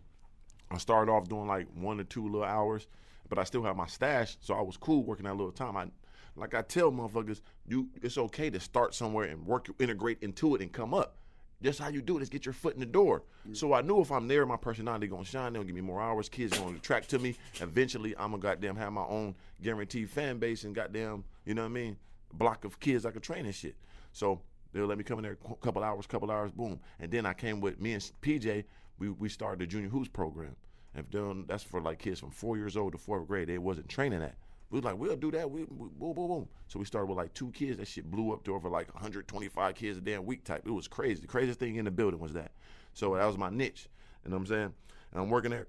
I 0.69 0.77
started 0.77 1.11
off 1.11 1.29
doing 1.29 1.47
like 1.47 1.67
one 1.75 1.99
or 1.99 2.03
two 2.03 2.25
little 2.25 2.43
hours, 2.43 2.87
but 3.29 3.39
I 3.39 3.43
still 3.43 3.63
have 3.63 3.75
my 3.75 3.87
stash, 3.87 4.37
so 4.41 4.53
I 4.53 4.61
was 4.61 4.77
cool 4.77 5.03
working 5.03 5.25
that 5.25 5.35
little 5.35 5.51
time. 5.51 5.77
I, 5.77 5.87
like 6.35 6.53
I 6.53 6.61
tell 6.61 6.91
motherfuckers, 6.91 7.41
you 7.67 7.87
it's 8.01 8.17
okay 8.17 8.49
to 8.49 8.59
start 8.59 8.93
somewhere 8.93 9.25
and 9.25 9.45
work, 9.45 9.67
integrate 9.79 10.19
into 10.21 10.55
it, 10.55 10.61
and 10.61 10.71
come 10.71 10.93
up. 10.93 11.17
Just 11.63 11.79
how 11.79 11.87
you 11.87 12.03
do 12.03 12.17
it 12.17 12.21
is 12.21 12.29
get 12.29 12.45
your 12.45 12.53
foot 12.53 12.75
in 12.75 12.79
the 12.79 12.85
door. 12.85 13.23
So 13.53 13.73
I 13.73 13.81
knew 13.81 13.99
if 14.01 14.11
I'm 14.11 14.27
there, 14.27 14.45
my 14.45 14.57
personality 14.57 15.07
gonna 15.07 15.25
shine. 15.25 15.53
They'll 15.53 15.63
give 15.63 15.73
me 15.73 15.81
more 15.81 16.01
hours. 16.01 16.29
Kids 16.29 16.57
gonna 16.57 16.75
attract 16.75 17.09
to 17.09 17.19
me. 17.19 17.35
Eventually, 17.61 18.15
I'm 18.15 18.31
gonna 18.31 18.43
goddamn 18.43 18.75
have 18.75 18.93
my 18.93 19.05
own 19.05 19.33
guaranteed 19.63 20.09
fan 20.09 20.37
base 20.37 20.65
and 20.65 20.75
goddamn, 20.75 21.23
you 21.45 21.55
know 21.55 21.63
what 21.63 21.69
I 21.69 21.71
mean, 21.71 21.97
block 22.33 22.63
of 22.63 22.79
kids 22.79 23.05
I 23.05 23.11
could 23.11 23.23
train 23.23 23.45
and 23.45 23.55
shit. 23.55 23.75
So 24.11 24.41
They'll 24.77 24.85
let 24.85 24.99
me 24.99 25.03
come 25.03 25.17
in 25.17 25.23
there 25.23 25.37
a 25.43 25.55
couple 25.55 25.83
hours, 25.83 26.05
couple 26.05 26.29
hours, 26.29 26.51
boom. 26.51 26.79
And 26.99 27.09
then 27.09 27.25
I 27.25 27.33
came 27.33 27.59
with 27.59 27.81
me 27.81 27.93
and 27.93 28.11
PJ. 28.21 28.63
We 28.99 29.09
we 29.09 29.27
started 29.27 29.59
the 29.59 29.65
junior 29.65 29.89
hoops 29.89 30.07
program. 30.07 30.55
And 30.93 31.09
doing 31.09 31.45
that's 31.47 31.63
for 31.63 31.81
like 31.81 31.97
kids 31.97 32.19
from 32.19 32.29
four 32.29 32.57
years 32.57 32.77
old 32.77 32.91
to 32.91 32.99
fourth 32.99 33.27
grade. 33.27 33.49
They 33.49 33.57
wasn't 33.57 33.89
training 33.89 34.19
that. 34.19 34.35
We 34.69 34.77
was 34.77 34.85
like, 34.85 34.97
we'll 34.97 35.15
do 35.15 35.31
that. 35.31 35.49
We, 35.49 35.63
we 35.63 35.87
boom, 35.97 36.13
boom, 36.13 36.27
boom. 36.27 36.47
So 36.67 36.77
we 36.77 36.85
started 36.85 37.07
with 37.07 37.17
like 37.17 37.33
two 37.33 37.49
kids. 37.51 37.77
That 37.77 37.87
shit 37.87 38.09
blew 38.11 38.33
up 38.33 38.43
to 38.43 38.53
over 38.53 38.69
like 38.69 38.93
125 38.93 39.73
kids 39.73 39.97
a 39.97 40.01
damn 40.01 40.25
week 40.25 40.43
type. 40.43 40.61
It 40.63 40.71
was 40.71 40.87
crazy. 40.87 41.21
The 41.21 41.27
craziest 41.27 41.59
thing 41.59 41.77
in 41.77 41.85
the 41.85 41.91
building 41.91 42.19
was 42.19 42.33
that. 42.33 42.51
So 42.93 43.15
that 43.15 43.25
was 43.25 43.37
my 43.37 43.49
niche. 43.49 43.87
You 44.25 44.29
know 44.29 44.37
what 44.37 44.41
I'm 44.41 44.47
saying? 44.47 44.73
And 45.11 45.21
I'm 45.23 45.29
working 45.31 45.51
there, 45.51 45.67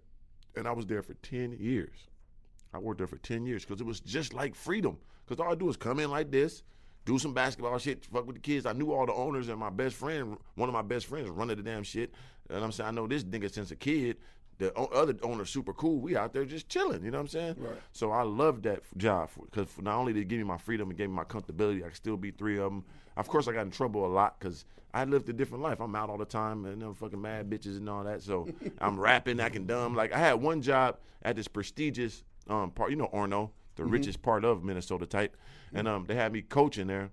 and 0.55 0.69
I 0.69 0.73
was 0.73 0.85
there 0.85 1.03
for 1.03 1.15
10 1.15 1.57
years. 1.59 2.09
I 2.75 2.79
worked 2.79 2.99
there 2.99 3.07
for 3.07 3.19
10 3.19 3.47
years 3.47 3.65
because 3.65 3.81
it 3.81 3.87
was 3.87 4.01
just 4.01 4.35
like 4.35 4.55
freedom. 4.55 4.99
Because 5.25 5.41
all 5.43 5.53
I 5.53 5.55
do 5.55 5.69
is 5.69 5.77
come 5.77 6.01
in 6.01 6.11
like 6.11 6.31
this, 6.31 6.63
do 7.09 7.19
some 7.19 7.33
basketball 7.33 7.79
shit, 7.79 8.05
fuck 8.05 8.27
with 8.27 8.37
the 8.37 8.43
kids. 8.43 8.67
I 8.67 8.75
knew 8.75 8.93
all 8.93 9.07
the 9.07 9.15
owners 9.15 9.49
and 9.49 9.59
my 9.59 9.71
best 9.71 9.97
friend, 9.97 10.37
one 10.57 10.69
of 10.69 10.75
my 10.75 10.83
best 10.83 11.07
friends, 11.07 11.31
running 11.31 11.57
the 11.57 11.63
damn 11.63 11.83
shit. 11.83 12.13
And 12.51 12.63
I'm 12.63 12.71
saying, 12.71 12.89
I 12.89 12.91
know 12.91 13.07
this 13.07 13.25
nigga 13.25 13.51
since 13.51 13.71
a 13.71 13.77
kid. 13.77 14.19
The 14.59 14.75
o- 14.77 14.87
other 14.87 15.15
owner's 15.23 15.49
super 15.49 15.73
cool. 15.73 16.01
We 16.01 16.17
out 16.19 16.35
there 16.35 16.45
just 16.45 16.69
chilling. 16.69 17.03
You 17.03 17.11
know 17.11 17.17
what 17.17 17.23
I'm 17.23 17.29
saying? 17.29 17.55
Right. 17.59 17.81
So 17.93 18.11
I 18.11 18.25
love 18.25 18.61
that 18.65 18.83
job 18.99 19.31
because 19.43 19.69
not 19.81 19.97
only 19.97 20.13
did 20.13 20.21
it 20.21 20.29
give 20.29 20.37
me 20.37 20.45
my 20.45 20.59
freedom, 20.59 20.91
and 20.91 20.99
gave 20.99 21.09
me 21.09 21.15
my 21.17 21.25
comfortability. 21.25 21.79
I 21.79 21.89
could 21.89 21.97
still 21.97 22.19
be 22.19 22.31
three 22.31 22.59
of 22.59 22.65
them. 22.65 22.85
Of 23.17 23.29
course, 23.29 23.49
I 23.49 23.53
got 23.53 23.63
in 23.63 23.71
trouble 23.71 24.05
a 24.05 24.13
lot 24.13 24.39
because 24.39 24.67
I 24.93 25.05
lived 25.05 25.31
a 25.31 25.33
different 25.33 25.63
life. 25.63 25.81
I'm 25.81 25.95
out 25.95 26.11
all 26.11 26.19
the 26.19 26.27
time 26.27 26.67
and 26.67 26.83
them 26.83 26.95
fucking 26.95 27.21
mad 27.21 27.49
bitches 27.49 27.79
and 27.79 27.89
all 27.89 28.05
that. 28.05 28.21
So 28.23 28.49
I'm 28.81 29.01
rapping, 29.01 29.41
acting 29.41 29.65
dumb. 29.65 29.95
Like 29.95 30.13
I 30.13 30.19
had 30.19 30.35
one 30.35 30.61
job 30.61 30.99
at 31.23 31.37
this 31.37 31.49
prestigious 31.49 32.23
um, 32.49 32.71
part, 32.71 32.91
you 32.91 32.97
know, 32.97 33.09
Orono, 33.15 33.51
the 33.79 33.85
richest 33.85 34.23
part 34.23 34.45
of 34.45 34.65
Minnesota 34.65 35.07
type, 35.07 35.37
and 35.73 35.89
um, 35.89 36.05
they 36.07 36.15
had 36.15 36.33
me 36.33 36.43
coaching 36.43 36.87
there, 36.87 37.11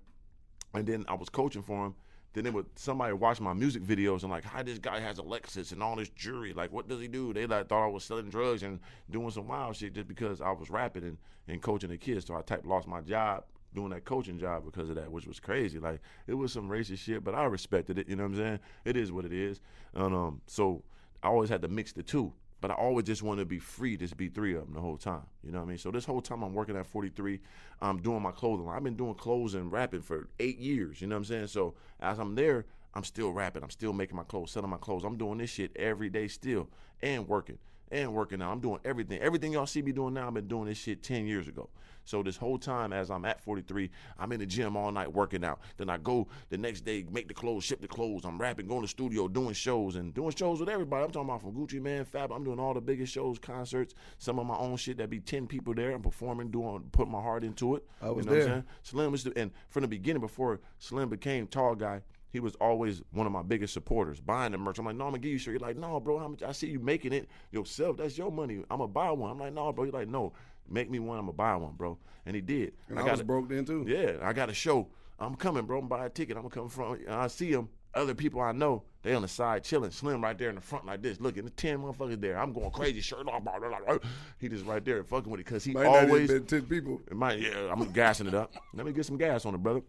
and 0.74 0.86
then 0.86 1.04
I 1.08 1.14
was 1.14 1.28
coaching 1.28 1.62
for 1.62 1.84
them. 1.84 1.94
Then 2.32 2.44
they 2.44 2.50
would 2.50 2.66
somebody 2.74 3.14
watch 3.14 3.40
my 3.40 3.54
music 3.54 3.82
videos 3.82 4.22
and 4.22 4.30
like, 4.30 4.44
how 4.44 4.62
this 4.62 4.78
guy 4.78 5.00
has 5.00 5.18
a 5.18 5.22
Lexus 5.22 5.72
and 5.72 5.82
all 5.82 5.96
this 5.96 6.10
jewelry. 6.10 6.52
Like, 6.52 6.70
what 6.70 6.86
does 6.86 7.00
he 7.00 7.08
do? 7.08 7.32
They 7.32 7.46
like 7.46 7.66
thought 7.66 7.84
I 7.84 7.88
was 7.88 8.04
selling 8.04 8.28
drugs 8.28 8.62
and 8.62 8.78
doing 9.10 9.30
some 9.30 9.48
wild 9.48 9.74
shit 9.74 9.94
just 9.94 10.06
because 10.06 10.42
I 10.42 10.50
was 10.50 10.68
rapping 10.68 11.04
and, 11.04 11.16
and 11.48 11.62
coaching 11.62 11.88
the 11.88 11.96
kids. 11.96 12.26
So 12.26 12.34
I 12.34 12.42
type 12.42 12.66
lost 12.66 12.88
my 12.88 13.00
job 13.00 13.44
doing 13.74 13.90
that 13.90 14.04
coaching 14.04 14.38
job 14.38 14.64
because 14.64 14.90
of 14.90 14.96
that, 14.96 15.10
which 15.10 15.26
was 15.26 15.40
crazy. 15.40 15.78
Like 15.78 16.00
it 16.26 16.34
was 16.34 16.52
some 16.52 16.68
racist 16.68 16.98
shit, 16.98 17.24
but 17.24 17.34
I 17.34 17.44
respected 17.44 17.98
it. 17.98 18.08
You 18.08 18.16
know 18.16 18.24
what 18.24 18.32
I'm 18.32 18.36
saying? 18.36 18.58
It 18.84 18.96
is 18.98 19.12
what 19.12 19.24
it 19.24 19.32
is. 19.32 19.62
And 19.94 20.14
um, 20.14 20.42
so 20.46 20.82
I 21.22 21.28
always 21.28 21.48
had 21.48 21.62
to 21.62 21.68
mix 21.68 21.92
the 21.92 22.02
two. 22.02 22.34
But 22.60 22.70
I 22.70 22.74
always 22.74 23.04
just 23.04 23.22
wanted 23.22 23.42
to 23.42 23.46
be 23.46 23.58
free, 23.58 23.96
just 23.96 24.16
be 24.16 24.28
three 24.28 24.54
of 24.54 24.64
them 24.64 24.74
the 24.74 24.80
whole 24.80 24.96
time. 24.96 25.26
You 25.44 25.52
know 25.52 25.58
what 25.58 25.66
I 25.66 25.68
mean? 25.68 25.78
So 25.78 25.90
this 25.90 26.06
whole 26.06 26.22
time 26.22 26.42
I'm 26.42 26.54
working 26.54 26.76
at 26.76 26.86
43, 26.86 27.40
I'm 27.82 27.98
doing 28.00 28.22
my 28.22 28.32
clothing. 28.32 28.68
I've 28.68 28.82
been 28.82 28.96
doing 28.96 29.14
clothes 29.14 29.54
and 29.54 29.70
rapping 29.70 30.00
for 30.00 30.28
eight 30.40 30.58
years. 30.58 31.00
You 31.00 31.06
know 31.06 31.16
what 31.16 31.20
I'm 31.20 31.24
saying? 31.26 31.46
So 31.48 31.74
as 32.00 32.18
I'm 32.18 32.34
there, 32.34 32.64
I'm 32.94 33.04
still 33.04 33.30
rapping. 33.30 33.62
I'm 33.62 33.70
still 33.70 33.92
making 33.92 34.16
my 34.16 34.24
clothes, 34.24 34.52
selling 34.52 34.70
my 34.70 34.78
clothes. 34.78 35.04
I'm 35.04 35.18
doing 35.18 35.36
this 35.36 35.50
shit 35.50 35.70
every 35.76 36.08
day 36.08 36.28
still, 36.28 36.70
and 37.02 37.28
working, 37.28 37.58
and 37.90 38.14
working 38.14 38.40
out. 38.40 38.52
I'm 38.52 38.60
doing 38.60 38.80
everything. 38.86 39.20
Everything 39.20 39.52
y'all 39.52 39.66
see 39.66 39.82
me 39.82 39.92
doing 39.92 40.14
now, 40.14 40.28
I've 40.28 40.34
been 40.34 40.48
doing 40.48 40.64
this 40.64 40.78
shit 40.78 41.02
10 41.02 41.26
years 41.26 41.46
ago. 41.46 41.68
So 42.06 42.22
this 42.22 42.36
whole 42.36 42.58
time, 42.58 42.92
as 42.92 43.10
I'm 43.10 43.24
at 43.26 43.42
43, 43.42 43.90
I'm 44.18 44.32
in 44.32 44.40
the 44.40 44.46
gym 44.46 44.76
all 44.76 44.90
night 44.90 45.12
working 45.12 45.44
out. 45.44 45.60
Then 45.76 45.90
I 45.90 45.98
go 45.98 46.28
the 46.48 46.56
next 46.56 46.82
day, 46.82 47.04
make 47.10 47.28
the 47.28 47.34
clothes, 47.34 47.64
ship 47.64 47.82
the 47.82 47.88
clothes. 47.88 48.24
I'm 48.24 48.38
rapping, 48.38 48.66
going 48.66 48.80
to 48.80 48.84
the 48.84 48.88
studio, 48.88 49.28
doing 49.28 49.52
shows, 49.52 49.96
and 49.96 50.14
doing 50.14 50.30
shows 50.30 50.60
with 50.60 50.68
everybody. 50.68 51.04
I'm 51.04 51.10
talking 51.10 51.28
about 51.28 51.42
from 51.42 51.52
Gucci 51.52 51.82
Mane, 51.82 52.04
Fab. 52.04 52.32
I'm 52.32 52.44
doing 52.44 52.58
all 52.58 52.72
the 52.72 52.80
biggest 52.80 53.12
shows, 53.12 53.38
concerts, 53.38 53.94
some 54.18 54.38
of 54.38 54.46
my 54.46 54.56
own 54.56 54.76
shit 54.76 54.96
that 54.98 55.10
be 55.10 55.20
10 55.20 55.46
people 55.46 55.74
there. 55.74 55.90
I'm 55.92 56.02
performing, 56.02 56.50
doing, 56.50 56.82
putting 56.92 57.12
my 57.12 57.20
heart 57.20 57.44
into 57.44 57.74
it. 57.74 57.84
I 58.00 58.10
was 58.10 58.24
you 58.24 58.30
know 58.30 58.36
What 58.36 58.44
there. 58.44 58.54
I'm 58.54 58.60
saying? 58.60 58.64
Slim 58.84 59.12
was, 59.12 59.24
the, 59.24 59.32
and 59.36 59.50
from 59.68 59.82
the 59.82 59.88
beginning, 59.88 60.20
before 60.20 60.60
Slim 60.78 61.08
became 61.08 61.46
tall 61.48 61.74
guy, 61.74 62.02
he 62.30 62.40
was 62.40 62.54
always 62.56 63.02
one 63.12 63.26
of 63.26 63.32
my 63.32 63.42
biggest 63.42 63.72
supporters, 63.72 64.20
buying 64.20 64.52
the 64.52 64.58
merch. 64.58 64.78
I'm 64.78 64.84
like, 64.84 64.96
no, 64.96 65.06
I'm 65.06 65.12
gonna 65.12 65.20
give 65.20 65.32
you 65.32 65.38
shirt. 65.38 65.52
You're 65.52 65.60
like, 65.60 65.76
no, 65.76 65.98
bro, 66.00 66.18
how 66.18 66.28
much? 66.28 66.42
I 66.42 66.52
see 66.52 66.66
you 66.66 66.78
making 66.78 67.12
it 67.14 67.28
yourself. 67.50 67.96
That's 67.96 68.18
your 68.18 68.30
money. 68.30 68.56
I'm 68.70 68.78
gonna 68.78 68.88
buy 68.88 69.10
one. 69.10 69.30
I'm 69.30 69.38
like, 69.38 69.54
no, 69.54 69.72
bro. 69.72 69.84
You're 69.84 69.92
like, 69.92 70.08
no, 70.08 70.34
make 70.70 70.90
me 70.90 70.98
one. 70.98 71.18
I'm 71.18 71.26
gonna 71.26 71.36
buy 71.36 71.56
one, 71.56 71.72
bro. 71.74 71.98
And 72.24 72.34
he 72.34 72.42
did. 72.42 72.72
And 72.88 72.98
I, 72.98 73.02
got 73.02 73.12
was 73.12 73.20
a- 73.20 73.24
broke 73.24 73.48
then 73.48 73.64
too. 73.64 73.84
yeah, 73.86 74.16
I 74.22 74.32
got 74.32 74.50
a 74.50 74.54
show. 74.54 74.88
I'm 75.18 75.34
coming, 75.34 75.64
bro. 75.64 75.78
I'm 75.78 75.88
buy 75.88 76.06
a 76.06 76.10
ticket. 76.10 76.36
I'm 76.36 76.42
gonna 76.42 76.54
come 76.54 76.68
from. 76.68 76.98
I 77.08 77.26
see 77.28 77.52
them. 77.52 77.68
Other 77.96 78.14
people 78.14 78.40
I 78.42 78.52
know, 78.52 78.82
they 79.02 79.14
on 79.14 79.22
the 79.22 79.28
side 79.28 79.64
chilling. 79.64 79.90
Slim 79.90 80.22
right 80.22 80.36
there 80.36 80.50
in 80.50 80.54
the 80.56 80.60
front 80.60 80.84
like 80.84 81.00
this, 81.00 81.18
looking. 81.18 81.44
The 81.44 81.50
ten 81.50 81.78
motherfuckers 81.78 82.20
there. 82.20 82.38
I'm 82.38 82.52
going 82.52 82.70
crazy, 82.70 83.00
shirt 83.00 83.26
off. 83.26 83.42
blah, 83.42 83.58
blah, 83.58 83.70
blah. 83.86 83.96
He 84.38 84.48
just 84.50 84.66
right 84.66 84.84
there 84.84 85.02
fucking 85.02 85.30
with 85.30 85.40
it 85.40 85.44
because 85.46 85.64
he 85.64 85.72
Might 85.72 85.86
always 85.86 86.28
been 86.30 86.44
ten 86.44 86.62
people. 86.62 87.00
it 87.10 87.16
might, 87.16 87.40
yeah, 87.40 87.72
I'm 87.72 87.90
gassing 87.92 88.26
it 88.26 88.34
up. 88.34 88.52
Let 88.74 88.84
me 88.84 88.92
get 88.92 89.06
some 89.06 89.16
gas 89.16 89.46
on 89.46 89.54
it, 89.54 89.62
brother. 89.62 89.80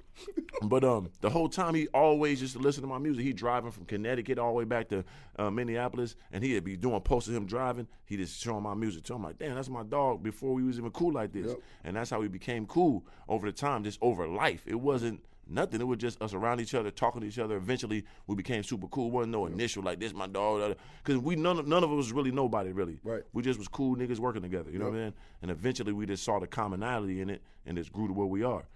But 0.63 0.83
um, 0.85 1.09
the 1.19 1.29
whole 1.29 1.49
time 1.49 1.75
he 1.75 1.87
always 1.89 2.39
used 2.41 2.53
to 2.53 2.59
listen 2.59 2.81
to 2.81 2.87
my 2.87 2.97
music. 2.97 3.23
He 3.25 3.33
driving 3.33 3.71
from 3.71 3.83
Connecticut 3.85 4.39
all 4.39 4.51
the 4.53 4.57
way 4.57 4.63
back 4.63 4.87
to 4.89 5.03
uh, 5.37 5.51
Minneapolis, 5.51 6.15
and 6.31 6.43
he'd 6.43 6.63
be 6.63 6.77
doing 6.77 7.01
posts 7.01 7.27
of 7.29 7.35
him 7.35 7.45
driving. 7.45 7.87
He 8.05 8.15
just 8.15 8.41
showing 8.41 8.63
my 8.63 8.73
music 8.73 9.03
to 9.05 9.15
him. 9.15 9.23
Like, 9.23 9.37
damn, 9.37 9.55
that's 9.55 9.69
my 9.69 9.83
dog. 9.83 10.23
Before 10.23 10.53
we 10.53 10.63
was 10.63 10.77
even 10.79 10.91
cool 10.91 11.11
like 11.11 11.33
this, 11.33 11.47
Yep. 11.47 11.59
and 11.83 11.95
that's 11.97 12.09
how 12.09 12.19
we 12.21 12.29
became 12.29 12.65
cool 12.65 13.05
over 13.27 13.45
the 13.47 13.51
time, 13.51 13.83
just 13.83 13.99
over 14.01 14.27
life. 14.27 14.63
It 14.65 14.79
wasn't 14.79 15.21
nothing. 15.49 15.81
It 15.81 15.85
was 15.85 15.97
just 15.97 16.21
us 16.21 16.33
around 16.33 16.61
each 16.61 16.73
other, 16.73 16.91
talking 16.91 17.21
to 17.21 17.27
each 17.27 17.39
other. 17.39 17.57
Eventually, 17.57 18.05
we 18.27 18.35
became 18.35 18.63
super 18.63 18.87
cool. 18.87 19.11
wasn't 19.11 19.31
no 19.33 19.45
initial 19.45 19.83
like 19.83 19.99
this, 19.99 20.13
my 20.13 20.27
dog, 20.27 20.75
because 21.03 21.21
we 21.21 21.35
none 21.35 21.59
of, 21.59 21.67
none 21.67 21.83
of 21.83 21.91
us 21.91 21.97
was 21.97 22.11
really 22.11 22.31
nobody 22.31 22.71
really. 22.71 22.99
Right. 23.03 23.23
We 23.33 23.43
just 23.43 23.59
was 23.59 23.67
cool 23.67 23.95
niggas 23.95 24.19
working 24.19 24.41
together. 24.41 24.71
You 24.71 24.79
know 24.79 24.89
what 24.89 24.95
I 24.95 25.03
mean? 25.05 25.13
And 25.41 25.51
eventually, 25.51 25.93
we 25.93 26.05
just 26.05 26.23
saw 26.23 26.39
the 26.39 26.47
commonality 26.47 27.21
in 27.21 27.29
it, 27.29 27.41
and 27.65 27.77
just 27.77 27.91
grew 27.91 28.07
to 28.07 28.13
where 28.13 28.27
we 28.27 28.43
are. 28.43 28.67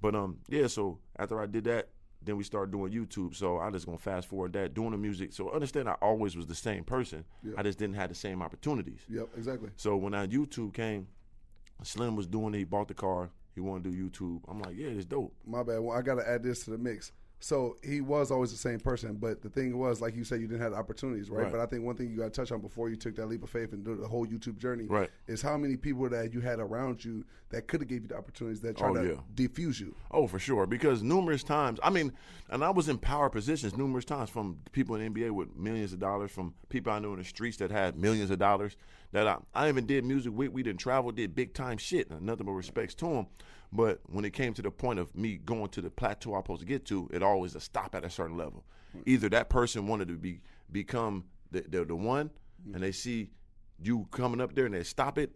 But 0.00 0.14
um, 0.14 0.38
yeah. 0.48 0.66
So 0.66 0.98
after 1.18 1.40
I 1.40 1.46
did 1.46 1.64
that, 1.64 1.88
then 2.22 2.36
we 2.36 2.44
started 2.44 2.70
doing 2.72 2.92
YouTube. 2.92 3.34
So 3.34 3.58
I 3.58 3.70
just 3.70 3.86
gonna 3.86 3.98
fast 3.98 4.28
forward 4.28 4.52
that 4.54 4.74
doing 4.74 4.90
the 4.90 4.98
music. 4.98 5.32
So 5.32 5.50
understand, 5.50 5.88
I 5.88 5.92
always 6.02 6.36
was 6.36 6.46
the 6.46 6.54
same 6.54 6.84
person. 6.84 7.24
Yeah. 7.42 7.54
I 7.56 7.62
just 7.62 7.78
didn't 7.78 7.96
have 7.96 8.08
the 8.08 8.14
same 8.14 8.42
opportunities. 8.42 9.00
Yep, 9.08 9.28
exactly. 9.36 9.70
So 9.76 9.96
when 9.96 10.14
our 10.14 10.26
YouTube 10.26 10.74
came, 10.74 11.08
Slim 11.82 12.16
was 12.16 12.26
doing 12.26 12.54
it. 12.54 12.58
He 12.58 12.64
bought 12.64 12.88
the 12.88 12.94
car. 12.94 13.30
He 13.54 13.60
want 13.60 13.84
to 13.84 13.90
do 13.90 14.10
YouTube. 14.10 14.42
I'm 14.48 14.60
like, 14.60 14.76
yeah, 14.76 14.88
it's 14.88 15.04
dope. 15.04 15.34
My 15.46 15.62
bad. 15.62 15.80
Well, 15.80 15.96
I 15.96 16.02
got 16.02 16.16
to 16.16 16.28
add 16.28 16.42
this 16.42 16.64
to 16.64 16.70
the 16.70 16.78
mix. 16.78 17.12
So 17.42 17.78
he 17.82 18.02
was 18.02 18.30
always 18.30 18.50
the 18.50 18.58
same 18.58 18.78
person, 18.80 19.14
but 19.14 19.40
the 19.40 19.48
thing 19.48 19.78
was, 19.78 20.02
like 20.02 20.14
you 20.14 20.24
said, 20.24 20.42
you 20.42 20.46
didn't 20.46 20.60
have 20.60 20.72
the 20.72 20.76
opportunities, 20.76 21.30
right? 21.30 21.44
Right. 21.44 21.50
But 21.52 21.60
I 21.60 21.66
think 21.66 21.84
one 21.84 21.96
thing 21.96 22.10
you 22.10 22.18
got 22.18 22.24
to 22.24 22.30
touch 22.30 22.52
on 22.52 22.60
before 22.60 22.90
you 22.90 22.96
took 22.96 23.16
that 23.16 23.26
leap 23.26 23.42
of 23.42 23.48
faith 23.48 23.72
and 23.72 23.82
do 23.82 23.96
the 23.96 24.06
whole 24.06 24.26
YouTube 24.26 24.58
journey, 24.58 24.84
Right. 24.84 25.08
is 25.26 25.40
how 25.40 25.56
many 25.56 25.76
people 25.78 26.06
that 26.10 26.34
you 26.34 26.40
had 26.40 26.60
around 26.60 27.02
you 27.02 27.24
that 27.48 27.66
could 27.66 27.80
have 27.80 27.88
gave 27.88 28.02
you 28.02 28.08
the 28.08 28.16
opportunities 28.18 28.60
that 28.60 28.76
tried 28.76 28.90
Oh, 28.90 29.02
to 29.02 29.08
yeah. 29.08 29.46
defuse 29.46 29.80
you. 29.80 29.94
Oh, 30.10 30.26
for 30.26 30.38
sure. 30.38 30.66
Because 30.66 31.02
numerous 31.02 31.42
times, 31.42 31.80
I 31.82 31.88
mean, 31.88 32.12
and 32.50 32.62
I 32.62 32.68
was 32.68 32.90
in 32.90 32.98
power 32.98 33.30
positions 33.30 33.74
numerous 33.74 34.04
times 34.04 34.28
from 34.28 34.58
people 34.72 34.96
in 34.96 35.00
the 35.12 35.20
NBA 35.20 35.30
with 35.30 35.56
millions 35.56 35.94
of 35.94 35.98
dollars, 35.98 36.30
from 36.30 36.52
people 36.68 36.92
I 36.92 36.98
knew 36.98 37.12
in 37.14 37.20
the 37.20 37.24
streets 37.24 37.56
that 37.56 37.70
had 37.70 37.96
millions 37.96 38.30
of 38.30 38.38
dollars. 38.38 38.76
That 39.12 39.26
I, 39.26 39.38
I 39.54 39.68
even 39.70 39.86
did 39.86 40.04
music 40.04 40.32
with. 40.36 40.52
We 40.52 40.62
didn't 40.62 40.78
travel, 40.80 41.10
did 41.10 41.34
big 41.34 41.52
time 41.54 41.78
shit. 41.78 42.10
Nothing 42.20 42.46
but 42.46 42.52
respects 42.52 42.94
to 42.96 43.06
them. 43.06 43.26
But 43.72 44.00
when 44.06 44.24
it 44.24 44.32
came 44.32 44.52
to 44.54 44.62
the 44.62 44.70
point 44.70 44.98
of 44.98 45.14
me 45.16 45.36
going 45.36 45.68
to 45.70 45.80
the 45.80 45.90
plateau 45.90 46.34
I 46.34 46.38
was 46.38 46.44
supposed 46.44 46.60
to 46.62 46.66
get 46.66 46.84
to, 46.86 47.08
it 47.12 47.22
always 47.22 47.54
a 47.54 47.60
stop 47.60 47.94
at 47.94 48.04
a 48.04 48.10
certain 48.10 48.36
level. 48.36 48.64
Either 49.06 49.28
that 49.28 49.48
person 49.48 49.86
wanted 49.86 50.08
to 50.08 50.14
be 50.14 50.40
become 50.72 51.24
the 51.52 51.62
the, 51.68 51.84
the 51.84 51.94
one, 51.94 52.30
and 52.74 52.82
they 52.82 52.92
see 52.92 53.30
you 53.82 54.08
coming 54.10 54.40
up 54.40 54.54
there 54.54 54.66
and 54.66 54.74
they 54.74 54.82
stop 54.82 55.18
it, 55.18 55.30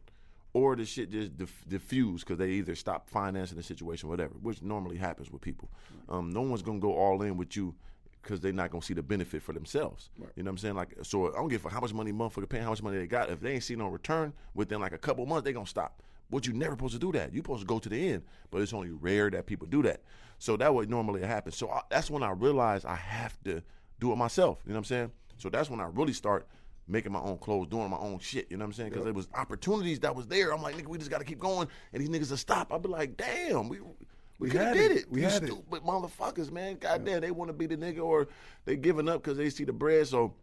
or 0.52 0.74
the 0.74 0.84
shit 0.84 1.10
just 1.10 1.36
diff- 1.36 1.64
diffuse 1.68 2.22
because 2.22 2.38
they 2.38 2.50
either 2.50 2.74
stop 2.74 3.08
financing 3.08 3.56
the 3.56 3.62
situation, 3.62 4.08
whatever, 4.08 4.34
which 4.42 4.62
normally 4.62 4.96
happens 4.96 5.30
with 5.30 5.40
people. 5.40 5.70
Um, 6.08 6.30
no 6.30 6.42
one's 6.42 6.62
gonna 6.62 6.80
go 6.80 6.94
all 6.94 7.22
in 7.22 7.36
with 7.36 7.56
you 7.56 7.74
because 8.22 8.40
they're 8.40 8.52
not 8.52 8.70
gonna 8.70 8.82
see 8.82 8.94
the 8.94 9.02
benefit 9.02 9.42
for 9.42 9.52
themselves. 9.52 10.10
You 10.34 10.42
know 10.42 10.48
what 10.48 10.52
I'm 10.52 10.58
saying? 10.58 10.74
Like, 10.74 10.96
so 11.02 11.32
I 11.32 11.36
don't 11.36 11.48
give 11.48 11.60
a 11.60 11.64
fuck 11.64 11.72
how 11.72 11.80
much 11.80 11.92
money 11.92 12.12
motherfucker 12.12 12.48
paying, 12.48 12.64
how 12.64 12.70
much 12.70 12.82
money 12.82 12.98
they 12.98 13.06
got. 13.06 13.30
If 13.30 13.40
they 13.40 13.52
ain't 13.52 13.62
see 13.62 13.76
no 13.76 13.86
return 13.88 14.32
within 14.54 14.80
like 14.80 14.92
a 14.92 14.98
couple 14.98 15.24
months, 15.26 15.44
they 15.44 15.52
gonna 15.52 15.66
stop. 15.66 16.02
But 16.34 16.46
you 16.48 16.52
never 16.52 16.72
supposed 16.72 16.94
to 16.94 16.98
do 16.98 17.12
that. 17.12 17.32
You're 17.32 17.44
supposed 17.44 17.60
to 17.62 17.66
go 17.66 17.78
to 17.78 17.88
the 17.88 18.08
end. 18.12 18.24
But 18.50 18.60
it's 18.60 18.72
only 18.72 18.90
rare 18.90 19.30
that 19.30 19.46
people 19.46 19.68
do 19.68 19.82
that. 19.84 20.02
So 20.38 20.56
that 20.56 20.74
would 20.74 20.90
normally 20.90 21.20
happen. 21.22 21.52
So 21.52 21.70
I, 21.70 21.82
that's 21.88 22.10
when 22.10 22.24
I 22.24 22.32
realized 22.32 22.84
I 22.84 22.96
have 22.96 23.38
to 23.44 23.62
do 24.00 24.10
it 24.12 24.16
myself. 24.16 24.58
You 24.66 24.70
know 24.72 24.74
what 24.74 24.78
I'm 24.80 24.84
saying? 24.84 25.12
So 25.38 25.48
that's 25.48 25.70
when 25.70 25.80
I 25.80 25.84
really 25.86 26.12
start 26.12 26.48
making 26.88 27.12
my 27.12 27.20
own 27.20 27.38
clothes, 27.38 27.68
doing 27.68 27.88
my 27.88 27.98
own 27.98 28.18
shit. 28.18 28.48
You 28.50 28.56
know 28.56 28.64
what 28.64 28.70
I'm 28.70 28.72
saying? 28.72 28.90
Because 28.90 29.04
there 29.04 29.12
was 29.14 29.28
opportunities 29.32 30.00
that 30.00 30.16
was 30.16 30.26
there. 30.26 30.52
I'm 30.52 30.60
like, 30.60 30.76
nigga, 30.76 30.88
we 30.88 30.98
just 30.98 31.10
got 31.10 31.18
to 31.18 31.24
keep 31.24 31.38
going, 31.38 31.68
and 31.92 32.02
these 32.02 32.08
niggas 32.10 32.30
will 32.30 32.36
stop. 32.36 32.72
I'd 32.72 32.82
be 32.82 32.88
like, 32.88 33.16
damn, 33.16 33.68
we. 33.68 33.78
We, 33.80 34.48
We 34.48 34.50
could 34.50 34.60
have 34.62 34.74
did 34.74 34.90
it. 34.90 34.96
it. 35.02 35.10
We 35.12 35.20
You 35.20 35.28
had 35.28 35.44
it. 35.44 35.46
stupid 35.46 35.82
motherfuckers, 35.84 36.50
man. 36.50 36.78
Goddamn, 36.78 37.20
they 37.20 37.30
want 37.30 37.48
to 37.48 37.52
be 37.52 37.66
the 37.66 37.76
nigga 37.76 38.00
or 38.04 38.26
they 38.64 38.74
giving 38.76 39.08
up 39.08 39.22
because 39.22 39.38
they 39.38 39.48
see 39.48 39.62
the 39.62 39.72
bread. 39.72 40.08
So 40.08 40.34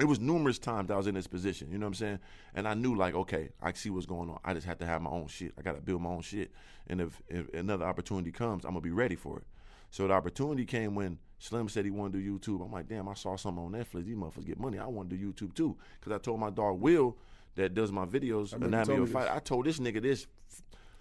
it 0.00 0.06
was 0.06 0.20
numerous 0.20 0.58
times 0.58 0.90
I 0.90 0.96
was 0.96 1.06
in 1.06 1.14
this 1.14 1.26
position. 1.26 1.70
You 1.70 1.78
know 1.78 1.86
what 1.86 1.90
I'm 1.90 1.94
saying? 1.94 2.18
And 2.54 2.68
I 2.68 2.74
knew 2.74 2.94
like, 2.94 3.14
okay, 3.14 3.50
I 3.62 3.72
see 3.72 3.90
what's 3.90 4.06
going 4.06 4.30
on. 4.30 4.38
I 4.44 4.54
just 4.54 4.66
have 4.66 4.78
to 4.78 4.86
have 4.86 5.02
my 5.02 5.10
own 5.10 5.26
shit. 5.28 5.52
I 5.58 5.62
got 5.62 5.74
to 5.76 5.80
build 5.80 6.02
my 6.02 6.10
own 6.10 6.22
shit. 6.22 6.50
And 6.88 7.00
if, 7.00 7.20
if 7.28 7.52
another 7.54 7.84
opportunity 7.84 8.32
comes, 8.32 8.64
I'm 8.64 8.72
gonna 8.72 8.80
be 8.80 8.90
ready 8.90 9.16
for 9.16 9.38
it. 9.38 9.44
So 9.90 10.06
the 10.06 10.14
opportunity 10.14 10.64
came 10.64 10.94
when 10.94 11.18
Slim 11.38 11.68
said 11.68 11.84
he 11.84 11.90
wanted 11.90 12.18
to 12.18 12.38
do 12.38 12.38
YouTube. 12.38 12.64
I'm 12.64 12.72
like, 12.72 12.88
damn, 12.88 13.08
I 13.08 13.14
saw 13.14 13.36
something 13.36 13.64
on 13.64 13.72
Netflix. 13.72 14.04
These 14.04 14.16
motherfuckers 14.16 14.46
get 14.46 14.58
money. 14.58 14.78
I 14.78 14.86
want 14.86 15.08
to 15.10 15.16
do 15.16 15.32
YouTube 15.32 15.54
too. 15.54 15.76
Because 15.98 16.12
I 16.12 16.18
told 16.18 16.40
my 16.40 16.50
dog 16.50 16.80
Will 16.80 17.16
that 17.54 17.74
does 17.74 17.90
my 17.90 18.06
videos, 18.06 18.52
remember 18.52 18.66
you 18.66 18.66
Anatomy 18.66 18.96
told 18.96 19.08
of 19.08 19.12
Fight. 19.12 19.22
this. 19.24 19.32
I 19.32 19.38
told 19.40 19.66
this 19.66 19.78
nigga 19.78 20.02
this 20.02 20.26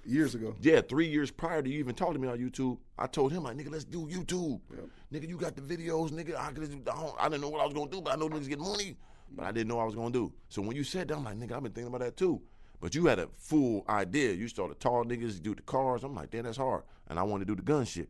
Years 0.08 0.36
ago. 0.36 0.56
Yeah, 0.62 0.80
three 0.80 1.08
years 1.08 1.32
prior 1.32 1.62
to 1.62 1.70
you 1.70 1.80
even 1.80 1.94
talking 1.94 2.14
to 2.14 2.20
me 2.20 2.30
on 2.30 2.38
YouTube, 2.38 2.78
I 2.98 3.08
told 3.08 3.34
him 3.34 3.44
like, 3.44 3.58
nigga, 3.58 3.70
let's 3.70 3.84
do 3.84 4.08
YouTube. 4.08 4.62
Nigga, 5.12 5.28
you 5.28 5.38
got 5.38 5.56
the 5.56 5.62
videos, 5.62 6.12
nigga. 6.12 6.36
I, 6.38 6.52
could, 6.52 6.90
I, 6.90 7.26
I 7.26 7.30
didn't 7.30 7.42
know 7.42 7.50
what 7.50 7.62
I 7.62 7.66
was 7.66 7.74
gonna 7.74 7.90
do, 7.90 8.02
but 8.02 8.14
I 8.14 8.16
know 8.18 8.28
niggas 8.28 8.50
get 8.50 8.60
money. 8.60 8.98
But 9.32 9.46
I 9.46 9.52
didn't 9.52 9.68
know 9.68 9.78
what 9.78 9.84
I 9.84 9.86
was 9.86 9.96
gonna 9.96 10.12
do. 10.12 10.34
So 10.50 10.62
when 10.62 10.76
you 10.76 10.84
said 10.84 11.08
that, 11.08 11.16
I'm 11.16 11.24
like, 11.24 11.38
nigga, 11.38 11.54
I've 11.54 11.64
been 11.64 11.72
thinking 11.72 11.88
about 11.88 12.02
that 12.02 12.18
too. 12.18 12.42
But 12.80 12.94
you 12.94 13.06
had 13.08 13.20
a 13.20 13.28
full 13.38 13.84
idea. 13.90 14.34
You 14.34 14.48
started 14.48 14.80
tall 14.80 15.04
niggas, 15.04 15.42
do 15.42 15.56
the 15.56 15.62
cars. 15.64 16.04
I'm 16.04 16.14
like, 16.14 16.30
damn, 16.30 16.44
that's 16.44 16.58
hard. 16.58 16.84
And 17.08 17.18
I 17.18 17.24
wanted 17.24 17.48
to 17.48 17.56
do 17.56 17.56
the 17.56 17.66
gun 17.66 17.86
shit. 17.86 18.10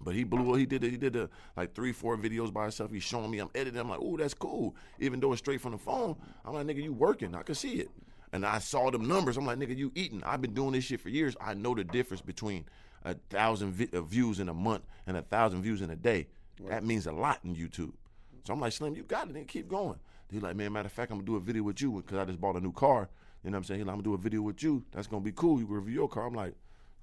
But 0.00 0.14
he 0.14 0.24
blew. 0.24 0.54
He 0.54 0.66
did. 0.66 0.82
He 0.82 0.96
did 0.96 1.12
the, 1.12 1.28
like 1.56 1.74
three, 1.74 1.92
four 1.92 2.16
videos 2.16 2.52
by 2.52 2.62
himself. 2.62 2.90
He's 2.90 3.02
showing 3.02 3.30
me. 3.30 3.38
I'm 3.38 3.50
editing. 3.54 3.80
I'm 3.80 3.88
like, 3.88 4.00
oh, 4.00 4.16
that's 4.16 4.34
cool. 4.34 4.76
Even 4.98 5.20
though 5.20 5.32
it's 5.32 5.40
straight 5.40 5.60
from 5.60 5.72
the 5.72 5.78
phone, 5.78 6.16
I'm 6.44 6.54
like, 6.54 6.66
nigga, 6.66 6.82
you 6.82 6.92
working? 6.92 7.34
I 7.34 7.42
can 7.42 7.54
see 7.54 7.74
it. 7.74 7.90
And 8.32 8.44
I 8.44 8.58
saw 8.58 8.90
them 8.90 9.08
numbers. 9.08 9.36
I'm 9.36 9.46
like, 9.46 9.58
nigga, 9.58 9.76
you 9.76 9.90
eating? 9.94 10.22
I've 10.24 10.40
been 10.40 10.54
doing 10.54 10.72
this 10.72 10.84
shit 10.84 11.00
for 11.00 11.08
years. 11.08 11.36
I 11.40 11.54
know 11.54 11.74
the 11.74 11.84
difference 11.84 12.20
between 12.20 12.64
a 13.08 13.14
thousand 13.30 13.72
vi- 13.72 13.88
uh, 13.92 14.02
views 14.02 14.40
in 14.40 14.48
a 14.48 14.54
month 14.54 14.84
and 15.06 15.16
a 15.16 15.22
thousand 15.22 15.62
views 15.62 15.82
in 15.82 15.90
a 15.90 15.96
day. 15.96 16.28
That 16.68 16.84
means 16.84 17.06
a 17.06 17.12
lot 17.12 17.38
in 17.44 17.54
YouTube. 17.54 17.92
So 18.44 18.52
I'm 18.52 18.60
like, 18.60 18.72
Slim, 18.72 18.96
you 18.96 19.02
got 19.02 19.28
it. 19.28 19.34
Then 19.34 19.44
keep 19.44 19.68
going. 19.68 19.98
He's 20.30 20.42
like, 20.42 20.56
man, 20.56 20.72
matter 20.72 20.86
of 20.86 20.92
fact, 20.92 21.10
I'm 21.10 21.18
gonna 21.18 21.26
do 21.26 21.36
a 21.36 21.40
video 21.40 21.62
with 21.62 21.80
you 21.80 21.92
because 21.92 22.18
I 22.18 22.24
just 22.24 22.40
bought 22.40 22.56
a 22.56 22.60
new 22.60 22.72
car. 22.72 23.08
You 23.44 23.50
know 23.50 23.54
what 23.54 23.58
I'm 23.58 23.64
saying? 23.64 23.80
He's 23.80 23.86
like, 23.86 23.92
I'm 23.92 23.98
gonna 24.02 24.10
do 24.10 24.14
a 24.14 24.18
video 24.18 24.42
with 24.42 24.62
you. 24.62 24.84
That's 24.92 25.06
gonna 25.06 25.22
be 25.22 25.32
cool. 25.32 25.58
You 25.60 25.66
can 25.66 25.76
review 25.76 25.94
your 25.94 26.08
car. 26.08 26.26
I'm 26.26 26.34
like, 26.34 26.54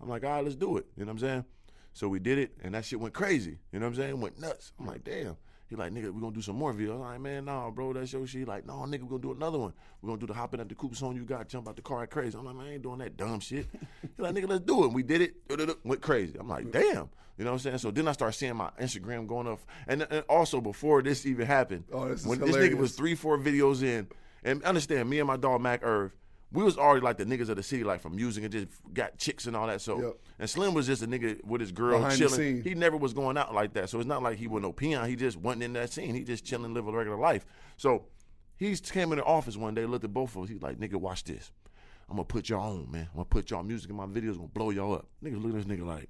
I'm 0.01 0.09
like, 0.09 0.23
all 0.23 0.31
right, 0.31 0.43
let's 0.43 0.55
do 0.55 0.77
it. 0.77 0.85
You 0.97 1.05
know 1.05 1.11
what 1.11 1.23
I'm 1.23 1.27
saying? 1.27 1.45
So 1.93 2.09
we 2.09 2.19
did 2.19 2.37
it, 2.37 2.51
and 2.61 2.75
that 2.75 2.83
shit 2.83 2.99
went 2.99 3.13
crazy. 3.13 3.57
You 3.71 3.79
know 3.79 3.85
what 3.85 3.91
I'm 3.91 3.95
saying? 3.95 4.19
Went 4.19 4.39
nuts. 4.39 4.73
I'm 4.79 4.85
like, 4.85 5.03
damn. 5.03 5.37
He 5.67 5.75
like, 5.75 5.91
nigga, 5.91 6.13
we 6.13 6.21
gonna 6.21 6.35
do 6.35 6.41
some 6.41 6.55
more 6.57 6.73
videos. 6.73 6.93
I'm 6.93 6.99
like, 6.99 7.19
man, 7.21 7.45
nah, 7.45 7.69
bro, 7.71 7.93
that's 7.93 8.13
your 8.13 8.25
shit. 8.27 8.39
He 8.39 8.45
like, 8.45 8.65
no, 8.65 8.73
nigga, 8.73 9.01
we 9.01 9.09
gonna 9.09 9.21
do 9.21 9.31
another 9.31 9.57
one. 9.57 9.73
we 10.01 10.07
gonna 10.07 10.19
do 10.19 10.27
the 10.27 10.33
hopping 10.33 10.59
at 10.59 10.69
the 10.69 10.75
coupe 10.75 10.95
song 10.95 11.15
you 11.15 11.23
got, 11.23 11.47
jump 11.47 11.67
out 11.67 11.75
the 11.75 11.81
car, 11.81 12.03
act 12.03 12.11
crazy. 12.11 12.37
I'm 12.37 12.45
like, 12.45 12.55
man, 12.55 12.67
I 12.67 12.73
ain't 12.73 12.83
doing 12.83 12.99
that 12.99 13.17
dumb 13.17 13.39
shit. 13.39 13.65
He 14.01 14.21
like, 14.21 14.35
nigga, 14.35 14.47
let's 14.47 14.63
do 14.63 14.83
it. 14.83 14.85
And 14.87 14.95
we 14.95 15.03
did 15.03 15.21
it, 15.21 15.35
went 15.83 16.01
crazy. 16.01 16.37
I'm 16.39 16.47
like, 16.47 16.71
damn. 16.71 17.09
You 17.37 17.43
know 17.43 17.51
what 17.51 17.55
I'm 17.55 17.59
saying? 17.59 17.77
So 17.79 17.91
then 17.91 18.07
I 18.07 18.13
start 18.13 18.33
seeing 18.33 18.55
my 18.55 18.69
Instagram 18.79 19.27
going 19.27 19.47
up. 19.47 19.59
And, 19.87 20.03
uh, 20.03 20.07
and 20.09 20.23
also 20.29 20.61
before 20.61 21.01
this 21.01 21.25
even 21.25 21.45
happened, 21.45 21.83
Oh, 21.91 22.07
this 22.07 22.21
is 22.21 22.27
when 22.27 22.39
this 22.39 22.55
nigga 22.55 22.75
was 22.75 22.95
three, 22.95 23.15
four 23.15 23.37
videos 23.37 23.83
in, 23.83 24.07
and 24.43 24.63
understand, 24.63 25.09
me 25.09 25.19
and 25.19 25.27
my 25.27 25.35
dog 25.35 25.61
Mac 25.61 25.81
Irv, 25.83 26.13
we 26.55 26.63
was 26.63 26.77
already 26.77 27.03
like 27.03 27.17
the 27.17 27.25
niggas 27.25 27.49
of 27.49 27.57
the 27.57 27.63
city, 27.63 27.83
like 27.83 27.99
from 28.01 28.15
music 28.15 28.43
and 28.43 28.51
just 28.51 28.67
got 28.93 29.17
chicks 29.17 29.45
and 29.45 29.55
all 29.55 29.67
that. 29.67 29.81
So, 29.81 30.01
Yep. 30.01 30.13
and 30.39 30.49
Slim 30.49 30.73
was 30.73 30.87
just 30.87 31.03
a 31.03 31.07
nigga 31.07 31.43
with 31.45 31.61
his 31.61 31.71
girl 31.71 31.99
Behind 31.99 32.17
chilling. 32.17 32.61
He 32.63 32.73
never 32.75 32.97
was 32.97 33.13
going 33.13 33.37
out 33.37 33.53
like 33.53 33.73
that. 33.73 33.89
So 33.89 33.99
it's 33.99 34.07
not 34.07 34.23
like 34.23 34.37
he 34.37 34.47
was 34.47 34.61
no 34.61 34.71
peon. 34.73 35.07
He 35.09 35.15
just 35.15 35.37
wasn't 35.37 35.63
in 35.63 35.73
that 35.73 35.91
scene. 35.91 36.15
He 36.15 36.23
just 36.23 36.45
chilling, 36.45 36.73
living 36.73 36.93
a 36.93 36.97
regular 36.97 37.17
life. 37.19 37.45
So 37.77 38.05
he 38.57 38.75
came 38.77 39.11
in 39.11 39.17
the 39.17 39.23
office 39.25 39.57
one 39.57 39.75
day, 39.75 39.85
looked 39.85 40.05
at 40.05 40.13
both 40.13 40.35
of 40.35 40.43
us. 40.43 40.49
He's 40.49 40.61
like, 40.61 40.77
nigga, 40.79 40.95
watch 40.95 41.23
this. 41.25 41.51
I'm 42.09 42.15
gonna 42.17 42.25
put 42.25 42.49
y'all 42.49 42.77
on, 42.77 42.91
man. 42.91 43.07
I'm 43.11 43.15
gonna 43.15 43.25
put 43.25 43.49
y'all 43.49 43.63
music 43.63 43.89
in 43.89 43.95
my 43.95 44.05
videos, 44.05 44.35
gonna 44.37 44.47
blow 44.47 44.69
y'all 44.69 44.93
up. 44.93 45.07
Niggas 45.23 45.41
look 45.43 45.55
at 45.55 45.67
this 45.67 45.77
nigga 45.77 45.85
like, 45.85 46.09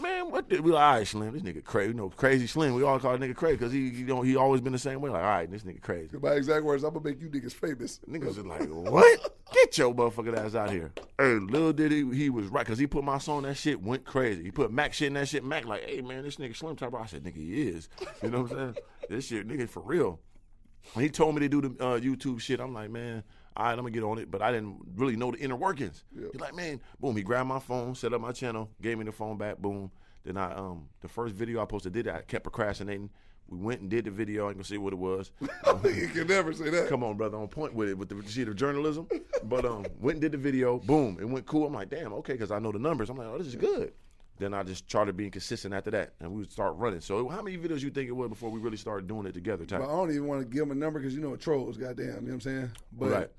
man, 0.00 0.30
what 0.30 0.48
the, 0.48 0.60
we 0.60 0.72
like, 0.72 0.82
all 0.82 0.92
right, 0.94 1.06
Slim, 1.06 1.32
this 1.32 1.42
nigga 1.42 1.62
crazy. 1.64 1.88
You 1.88 1.94
know, 1.94 2.08
crazy 2.10 2.46
Slim. 2.46 2.74
We 2.74 2.82
all 2.82 2.98
call 2.98 3.16
nigga 3.18 3.34
crazy 3.34 3.56
because 3.56 3.72
he, 3.72 3.90
he, 3.90 4.02
don't, 4.04 4.24
he 4.24 4.36
always 4.36 4.60
been 4.60 4.72
the 4.72 4.78
same 4.78 5.00
way. 5.00 5.10
Like, 5.10 5.22
all 5.22 5.28
right, 5.28 5.50
this 5.50 5.62
nigga 5.62 5.80
crazy. 5.80 6.16
My 6.20 6.32
exact 6.32 6.64
words, 6.64 6.84
I'm 6.84 6.94
gonna 6.94 7.04
make 7.04 7.20
you 7.20 7.28
niggas 7.28 7.54
famous. 7.54 8.00
Niggas 8.08 8.38
is 8.38 8.38
like, 8.38 8.68
what? 8.68 9.34
Get 9.52 9.78
your 9.78 9.94
motherfucking 9.94 10.36
ass 10.36 10.54
out 10.54 10.70
here. 10.70 10.92
Hey, 11.18 11.34
little 11.34 11.72
did 11.72 11.92
he, 11.92 12.08
he 12.14 12.30
was 12.30 12.46
right, 12.46 12.64
because 12.64 12.78
he 12.78 12.86
put 12.86 13.04
my 13.04 13.18
song, 13.18 13.42
that 13.42 13.56
shit 13.56 13.82
went 13.82 14.04
crazy. 14.04 14.44
He 14.44 14.50
put 14.50 14.72
Mac 14.72 14.92
shit 14.92 15.08
in 15.08 15.14
that 15.14 15.28
shit. 15.28 15.44
Mac 15.44 15.64
like, 15.64 15.84
hey, 15.84 16.00
man, 16.00 16.22
this 16.22 16.36
nigga 16.36 16.56
Slim 16.56 16.76
Top. 16.76 16.94
I 16.94 17.06
said, 17.06 17.24
nigga, 17.24 17.36
he 17.36 17.68
is. 17.68 17.88
You 18.22 18.30
know 18.30 18.42
what 18.42 18.52
I'm 18.52 18.56
saying? 18.56 18.74
This 19.08 19.26
shit, 19.26 19.48
nigga, 19.48 19.68
for 19.68 19.80
real. 19.80 20.20
When 20.94 21.04
he 21.04 21.10
told 21.10 21.34
me 21.34 21.40
to 21.40 21.48
do 21.48 21.60
the 21.60 21.68
uh, 21.84 21.98
YouTube 21.98 22.40
shit, 22.40 22.60
I'm 22.60 22.72
like, 22.72 22.90
man, 22.90 23.22
all 23.58 23.64
right, 23.64 23.72
I'm 23.72 23.78
gonna 23.78 23.90
get 23.90 24.04
on 24.04 24.18
it. 24.18 24.30
But 24.30 24.40
I 24.40 24.52
didn't 24.52 24.76
really 24.94 25.16
know 25.16 25.32
the 25.32 25.38
inner 25.38 25.56
workings. 25.56 26.04
He's 26.14 26.40
like, 26.40 26.54
man, 26.54 26.80
boom. 27.00 27.16
He 27.16 27.22
grabbed 27.22 27.48
my 27.48 27.58
phone, 27.58 27.94
set 27.94 28.12
up 28.12 28.20
my 28.20 28.32
channel, 28.32 28.70
gave 28.80 28.98
me 28.98 29.04
the 29.04 29.12
phone 29.12 29.36
back, 29.36 29.58
boom. 29.58 29.90
Then 30.24 30.36
I, 30.36 30.54
um, 30.54 30.88
the 31.00 31.08
first 31.08 31.34
video 31.34 31.60
I 31.60 31.64
posted, 31.64 31.92
did 31.92 32.06
it. 32.06 32.14
I 32.14 32.20
kept 32.20 32.44
procrastinating. 32.44 33.10
We 33.48 33.58
went 33.58 33.80
and 33.80 33.90
did 33.90 34.04
the 34.04 34.10
video. 34.10 34.48
I 34.48 34.52
can 34.52 34.62
see 34.62 34.76
what 34.76 34.92
it 34.92 34.98
was. 34.98 35.32
you 35.84 36.08
can 36.08 36.26
never 36.26 36.52
say 36.52 36.68
that. 36.70 36.88
Come 36.88 37.02
on, 37.02 37.16
brother, 37.16 37.38
on 37.38 37.48
point 37.48 37.74
with 37.74 37.88
it 37.88 37.98
with 37.98 38.10
the 38.10 38.30
sheet 38.30 38.46
of 38.46 38.56
journalism. 38.56 39.08
But 39.44 39.64
um, 39.64 39.86
went 39.98 40.16
and 40.16 40.20
did 40.20 40.32
the 40.32 40.38
video. 40.38 40.78
Boom, 40.78 41.16
it 41.20 41.24
went 41.24 41.46
cool. 41.46 41.66
I'm 41.66 41.72
like, 41.72 41.88
damn, 41.88 42.12
okay, 42.14 42.34
because 42.34 42.50
I 42.50 42.58
know 42.58 42.72
the 42.72 42.78
numbers. 42.78 43.10
I'm 43.10 43.16
like, 43.16 43.26
oh, 43.26 43.38
this 43.38 43.46
is 43.46 43.56
good. 43.56 43.92
Then 44.38 44.54
I 44.54 44.62
just 44.62 44.84
started 44.88 45.16
being 45.16 45.32
consistent 45.32 45.74
after 45.74 45.90
that, 45.92 46.12
and 46.20 46.30
we 46.30 46.40
would 46.40 46.52
start 46.52 46.76
running. 46.76 47.00
So, 47.00 47.26
how 47.28 47.42
many 47.42 47.56
videos 47.58 47.80
you 47.80 47.90
think 47.90 48.08
it 48.08 48.12
was 48.12 48.28
before 48.28 48.50
we 48.50 48.60
really 48.60 48.76
started 48.76 49.08
doing 49.08 49.26
it 49.26 49.32
together? 49.32 49.64
Ty? 49.64 49.78
But 49.78 49.88
I 49.88 49.96
don't 49.96 50.10
even 50.10 50.26
want 50.26 50.42
to 50.42 50.46
give 50.46 50.62
him 50.62 50.70
a 50.70 50.76
number 50.76 51.00
because 51.00 51.14
you 51.14 51.20
know 51.20 51.34
trolls, 51.34 51.76
goddamn. 51.76 52.06
You 52.06 52.12
know 52.12 52.20
what 52.20 52.32
I'm 52.34 52.40
saying? 52.40 52.70
But 52.92 53.10
Right. 53.10 53.30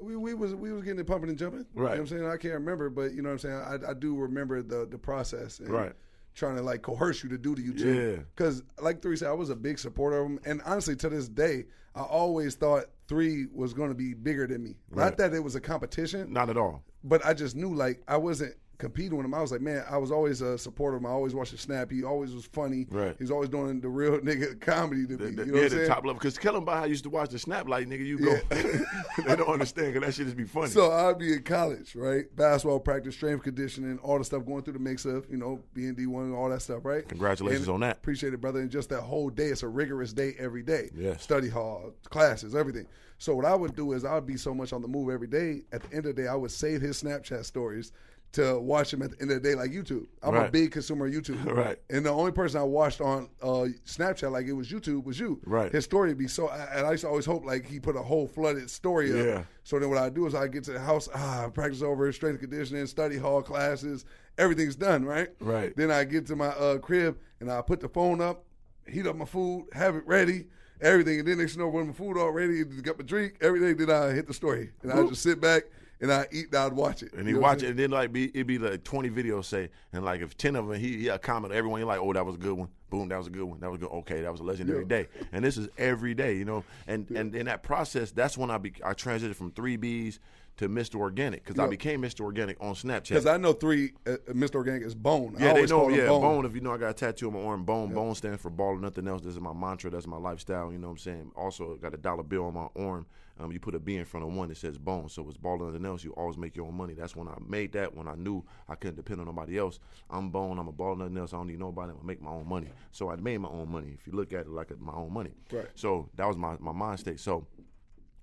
We, 0.00 0.16
we 0.16 0.34
was 0.34 0.54
we 0.54 0.72
was 0.72 0.82
getting 0.82 1.00
it 1.00 1.06
pumping 1.06 1.28
and 1.30 1.38
jumping. 1.38 1.66
You 1.74 1.82
know 1.82 1.88
what 1.88 1.98
I'm 1.98 2.06
saying? 2.06 2.26
I 2.26 2.36
can't 2.36 2.54
remember, 2.54 2.90
but 2.90 3.12
you 3.12 3.22
know 3.22 3.28
what 3.30 3.44
I'm 3.44 3.66
saying? 3.68 3.84
I, 3.86 3.90
I 3.90 3.94
do 3.94 4.16
remember 4.16 4.62
the 4.62 4.86
the 4.90 4.98
process. 4.98 5.58
And 5.60 5.68
Right. 5.70 5.92
Trying 6.34 6.56
to 6.56 6.62
like 6.62 6.82
coerce 6.82 7.24
you 7.24 7.28
to 7.30 7.38
do 7.38 7.54
the 7.56 7.62
YouTube. 7.62 8.16
Yeah. 8.16 8.22
Because 8.36 8.62
like 8.80 9.02
three 9.02 9.16
said, 9.16 9.28
I 9.28 9.32
was 9.32 9.50
a 9.50 9.56
big 9.56 9.78
supporter 9.80 10.18
of 10.20 10.26
him, 10.26 10.40
and 10.44 10.62
honestly, 10.64 10.94
to 10.96 11.08
this 11.08 11.28
day, 11.28 11.64
I 11.96 12.02
always 12.02 12.54
thought 12.54 12.84
three 13.08 13.46
was 13.52 13.74
going 13.74 13.88
to 13.88 13.96
be 13.96 14.14
bigger 14.14 14.46
than 14.46 14.62
me. 14.62 14.76
Right. 14.90 15.06
Not 15.06 15.16
that 15.18 15.34
it 15.34 15.42
was 15.42 15.56
a 15.56 15.60
competition, 15.60 16.32
Not 16.32 16.48
at 16.48 16.56
all. 16.56 16.84
but 17.02 17.24
I 17.26 17.34
just 17.34 17.56
knew 17.56 17.74
like 17.74 18.02
I 18.06 18.16
wasn't 18.16 18.54
competing 18.80 19.16
with 19.16 19.24
him. 19.24 19.34
I 19.34 19.40
was 19.40 19.52
like, 19.52 19.60
man, 19.60 19.84
I 19.88 19.96
was 19.98 20.10
always 20.10 20.40
a 20.40 20.58
supporter 20.58 20.96
of 20.96 21.02
him. 21.02 21.06
I 21.06 21.10
always 21.10 21.34
watched 21.34 21.52
his 21.52 21.60
snap. 21.60 21.90
He 21.90 22.02
always 22.02 22.34
was 22.34 22.46
funny. 22.46 22.86
Right. 22.90 23.14
He's 23.18 23.30
always 23.30 23.48
doing 23.48 23.80
the 23.80 23.88
real 23.88 24.18
nigga 24.20 24.60
comedy 24.60 25.06
to 25.06 25.16
The, 25.16 25.24
me. 25.26 25.30
the- 25.36 25.46
you 25.46 25.52
know 25.52 25.58
yeah, 25.58 25.64
the 25.68 25.70
saying? 25.76 25.88
top 25.88 25.98
level. 25.98 26.14
Because 26.14 26.36
Kellen 26.38 26.68
I 26.68 26.86
used 26.86 27.04
to 27.04 27.10
watch 27.10 27.30
the 27.30 27.38
snap 27.38 27.68
like 27.68 27.86
nigga, 27.86 28.04
you 28.04 28.18
go. 28.18 28.36
they 28.50 29.36
don't 29.36 29.48
understand 29.48 29.92
because 29.94 30.06
that 30.06 30.14
shit 30.14 30.26
just 30.26 30.36
be 30.36 30.44
funny. 30.44 30.68
So 30.68 30.90
I'd 30.90 31.18
be 31.18 31.34
in 31.34 31.42
college, 31.42 31.94
right? 31.94 32.24
Basketball 32.34 32.80
practice, 32.80 33.14
strength 33.14 33.44
conditioning, 33.44 33.98
all 33.98 34.18
the 34.18 34.24
stuff 34.24 34.44
going 34.44 34.62
through 34.62 34.72
the 34.74 34.78
mix 34.80 35.04
of, 35.04 35.26
you 35.30 35.36
know, 35.36 35.60
being 35.74 35.94
D1 35.94 36.24
and 36.24 36.34
all 36.34 36.48
that 36.48 36.62
stuff, 36.62 36.84
right? 36.84 37.06
Congratulations 37.08 37.66
And 37.68 37.74
on 37.74 37.80
that. 37.80 37.98
Appreciate 37.98 38.34
it, 38.34 38.40
brother. 38.40 38.60
And 38.60 38.70
just 38.70 38.88
that 38.90 39.02
whole 39.02 39.30
day, 39.30 39.46
it's 39.46 39.62
a 39.62 39.68
rigorous 39.68 40.12
day 40.12 40.34
every 40.38 40.62
day. 40.62 40.90
Yes. 40.96 41.22
Study 41.22 41.48
hall, 41.48 41.92
classes, 42.08 42.54
everything. 42.54 42.86
So 43.18 43.34
what 43.34 43.44
I 43.44 43.54
would 43.54 43.76
do 43.76 43.92
is 43.92 44.06
I 44.06 44.14
would 44.14 44.26
be 44.26 44.38
so 44.38 44.54
much 44.54 44.72
on 44.72 44.80
the 44.80 44.88
move 44.88 45.10
every 45.10 45.26
day. 45.26 45.62
At 45.72 45.82
the 45.82 45.88
end 45.94 46.06
of 46.06 46.16
the 46.16 46.22
day, 46.22 46.28
I 46.28 46.34
would 46.34 46.50
save 46.50 46.80
his 46.80 47.02
Snapchat 47.02 47.44
stories 47.44 47.92
to 48.32 48.60
watch 48.60 48.92
him 48.92 49.02
at 49.02 49.10
the 49.10 49.20
end 49.20 49.30
of 49.32 49.42
the 49.42 49.48
day 49.48 49.54
like 49.54 49.72
YouTube. 49.72 50.06
I'm 50.22 50.34
a 50.34 50.48
big 50.48 50.72
consumer 50.72 51.06
of 51.06 51.12
YouTube. 51.12 51.38
Right. 51.50 51.78
And 51.90 52.06
the 52.06 52.10
only 52.10 52.32
person 52.32 52.60
I 52.60 52.64
watched 52.64 53.00
on 53.00 53.28
uh, 53.42 53.66
Snapchat 53.84 54.30
like 54.30 54.46
it 54.46 54.52
was 54.52 54.70
YouTube 54.70 55.04
was 55.04 55.18
you. 55.18 55.40
Right. 55.44 55.70
His 55.72 55.84
story 55.84 56.10
would 56.10 56.18
be 56.18 56.28
so, 56.28 56.48
and 56.48 56.86
I 56.86 56.92
used 56.92 57.02
to 57.02 57.08
always 57.08 57.26
hope 57.26 57.44
like 57.44 57.66
he 57.66 57.80
put 57.80 57.96
a 57.96 58.02
whole 58.02 58.28
flooded 58.28 58.70
story 58.70 59.10
up. 59.10 59.26
Yeah. 59.26 59.42
So 59.64 59.78
then 59.78 59.90
what 59.90 59.98
I 59.98 60.10
do 60.10 60.26
is 60.26 60.34
I 60.34 60.46
get 60.46 60.64
to 60.64 60.72
the 60.72 60.80
house, 60.80 61.08
ah, 61.14 61.48
practice 61.52 61.82
over, 61.82 62.10
strength 62.12 62.40
conditioning, 62.40 62.86
study 62.86 63.16
hall 63.16 63.42
classes, 63.42 64.04
everything's 64.38 64.76
done, 64.76 65.04
right? 65.04 65.28
Right. 65.40 65.76
Then 65.76 65.90
I 65.90 66.04
get 66.04 66.26
to 66.28 66.36
my 66.36 66.48
uh, 66.48 66.78
crib 66.78 67.18
and 67.40 67.50
I 67.50 67.60
put 67.62 67.80
the 67.80 67.88
phone 67.88 68.20
up, 68.20 68.44
heat 68.86 69.06
up 69.06 69.16
my 69.16 69.24
food, 69.24 69.66
have 69.72 69.96
it 69.96 70.06
ready, 70.06 70.46
everything. 70.80 71.18
And 71.18 71.28
then 71.28 71.38
they 71.38 71.46
know, 71.56 71.68
when 71.68 71.88
my 71.88 71.92
food 71.92 72.16
already, 72.16 72.64
got 72.64 72.98
my 72.98 73.04
drink, 73.04 73.34
everything, 73.40 73.76
then 73.76 73.90
I 73.90 74.12
hit 74.12 74.26
the 74.26 74.34
story. 74.34 74.70
And 74.82 74.92
I 74.92 75.02
just 75.06 75.22
sit 75.22 75.40
back 75.40 75.64
and 76.00 76.12
I 76.12 76.26
eat 76.32 76.46
and 76.46 76.56
I'd 76.56 76.72
watch 76.72 77.02
it. 77.02 77.12
And 77.12 77.22
You 77.22 77.26
he 77.28 77.32
know 77.34 77.40
what 77.40 77.46
I'm 77.48 77.56
watch 77.56 77.62
it, 77.62 77.70
and 77.70 77.78
then 77.78 77.90
like 77.90 78.12
be 78.12 78.24
it'd 78.28 78.46
be 78.46 78.58
like 78.58 78.84
twenty 78.84 79.10
videos 79.10 79.44
say, 79.46 79.70
and 79.92 80.04
like 80.04 80.20
if 80.20 80.36
ten 80.36 80.56
of 80.56 80.66
them 80.68 80.78
he 80.78 80.98
he 80.98 81.08
a 81.08 81.18
comment 81.18 81.52
everyone 81.52 81.80
he 81.80 81.84
like, 81.84 82.00
oh 82.00 82.12
that 82.12 82.24
was 82.24 82.34
a 82.36 82.38
good 82.38 82.54
one, 82.56 82.68
boom 82.88 83.08
that 83.08 83.18
was 83.18 83.26
a 83.26 83.30
good 83.30 83.44
one, 83.44 83.60
that 83.60 83.70
was 83.70 83.78
good, 83.80 83.90
okay 83.90 84.22
that 84.22 84.30
was 84.32 84.40
a 84.40 84.44
legendary 84.44 84.80
Yeah. 84.82 84.88
day, 84.88 85.08
and 85.32 85.44
this 85.44 85.56
is 85.56 85.68
every 85.78 86.14
day, 86.14 86.36
you 86.36 86.44
know, 86.44 86.64
and 86.86 87.10
and 87.10 87.34
in 87.34 87.46
that 87.46 87.62
process 87.62 88.10
that's 88.12 88.36
when 88.38 88.50
I 88.50 88.58
be 88.58 88.72
I 88.84 88.94
transitioned 88.94 89.34
from 89.36 89.50
three 89.52 89.76
Bs 89.76 90.18
to 90.60 90.68
Mr. 90.68 90.96
Organik 90.96 91.42
because 91.42 91.58
I 91.58 91.66
became 91.66 92.02
Mr. 92.02 92.20
Organik 92.20 92.56
on 92.60 92.74
Snapchat. 92.74 93.08
Because 93.08 93.24
I 93.24 93.38
know 93.38 93.54
three, 93.54 93.94
uh, 94.06 94.16
Mr. 94.28 94.62
Organik 94.62 94.84
is 94.84 94.94
Bone. 94.94 95.34
I 95.38 95.42
Yeah, 95.42 95.52
they 95.54 95.64
know. 95.64 95.88
Yeah, 95.88 96.08
Bone. 96.08 96.20
bone. 96.20 96.44
If 96.44 96.54
you 96.54 96.60
know, 96.60 96.74
I 96.74 96.76
got 96.76 96.90
a 96.90 96.92
tattoo 96.92 97.28
on 97.28 97.32
my 97.32 97.40
arm. 97.40 97.64
Bone. 97.64 97.94
Bone 97.94 98.14
stands 98.14 98.42
for 98.42 98.50
ball 98.50 98.72
and 98.72 98.82
nothing 98.82 99.08
else. 99.08 99.22
This 99.22 99.32
is 99.32 99.40
my 99.40 99.54
mantra. 99.54 99.88
That's 99.88 100.06
my 100.06 100.18
lifestyle. 100.18 100.70
You 100.70 100.76
know 100.76 100.88
what 100.88 100.92
I'm 100.92 100.98
saying? 100.98 101.32
Also, 101.34 101.76
got 101.76 101.94
a 101.94 101.96
dollar 101.96 102.22
bill 102.22 102.44
on 102.44 102.52
my 102.52 102.66
arm. 102.76 103.06
Um, 103.38 103.50
you 103.52 103.58
put 103.58 103.74
a 103.74 103.78
B 103.78 103.96
in 103.96 104.04
front 104.04 104.26
of 104.26 104.34
one 104.34 104.50
that 104.50 104.58
says 104.58 104.76
bone, 104.76 105.08
so 105.08 105.26
it's 105.26 105.38
ball 105.38 105.54
and 105.62 105.72
nothing 105.72 105.86
else. 105.86 106.04
You 106.04 106.10
always 106.12 106.36
make 106.36 106.54
your 106.54 106.66
own 106.66 106.74
money. 106.74 106.92
That's 106.92 107.16
when 107.16 107.26
I 107.26 107.38
made 107.48 107.72
that. 107.72 107.96
When 107.96 108.06
I 108.06 108.14
knew 108.14 108.44
I 108.68 108.74
couldn't 108.74 108.96
depend 108.96 109.20
on 109.20 109.28
nobody 109.28 109.58
else. 109.58 109.80
I'm 110.10 110.28
bone. 110.28 110.58
I'm 110.58 110.68
a 110.68 110.72
ball 110.72 110.90
and 110.90 110.98
nothing 110.98 111.16
else. 111.16 111.32
I 111.32 111.38
don't 111.38 111.46
need 111.46 111.58
nobody. 111.58 111.88
I'm 111.88 111.96
gonna 111.96 112.06
make 112.06 112.20
my 112.20 112.32
own 112.32 112.46
money. 112.46 112.68
So 112.90 113.10
I 113.10 113.16
made 113.16 113.38
my 113.38 113.48
own 113.48 113.72
money. 113.72 113.96
If 113.98 114.06
you 114.06 114.12
look 114.12 114.34
at 114.34 114.40
it 114.40 114.50
like 114.50 114.78
my 114.78 114.92
own 114.92 115.10
money. 115.10 115.30
Right. 115.50 115.68
So 115.74 116.10
that 116.16 116.28
was 116.28 116.36
my 116.36 116.58
my 116.60 116.72
mind 116.72 117.00
state. 117.00 117.18
So 117.18 117.46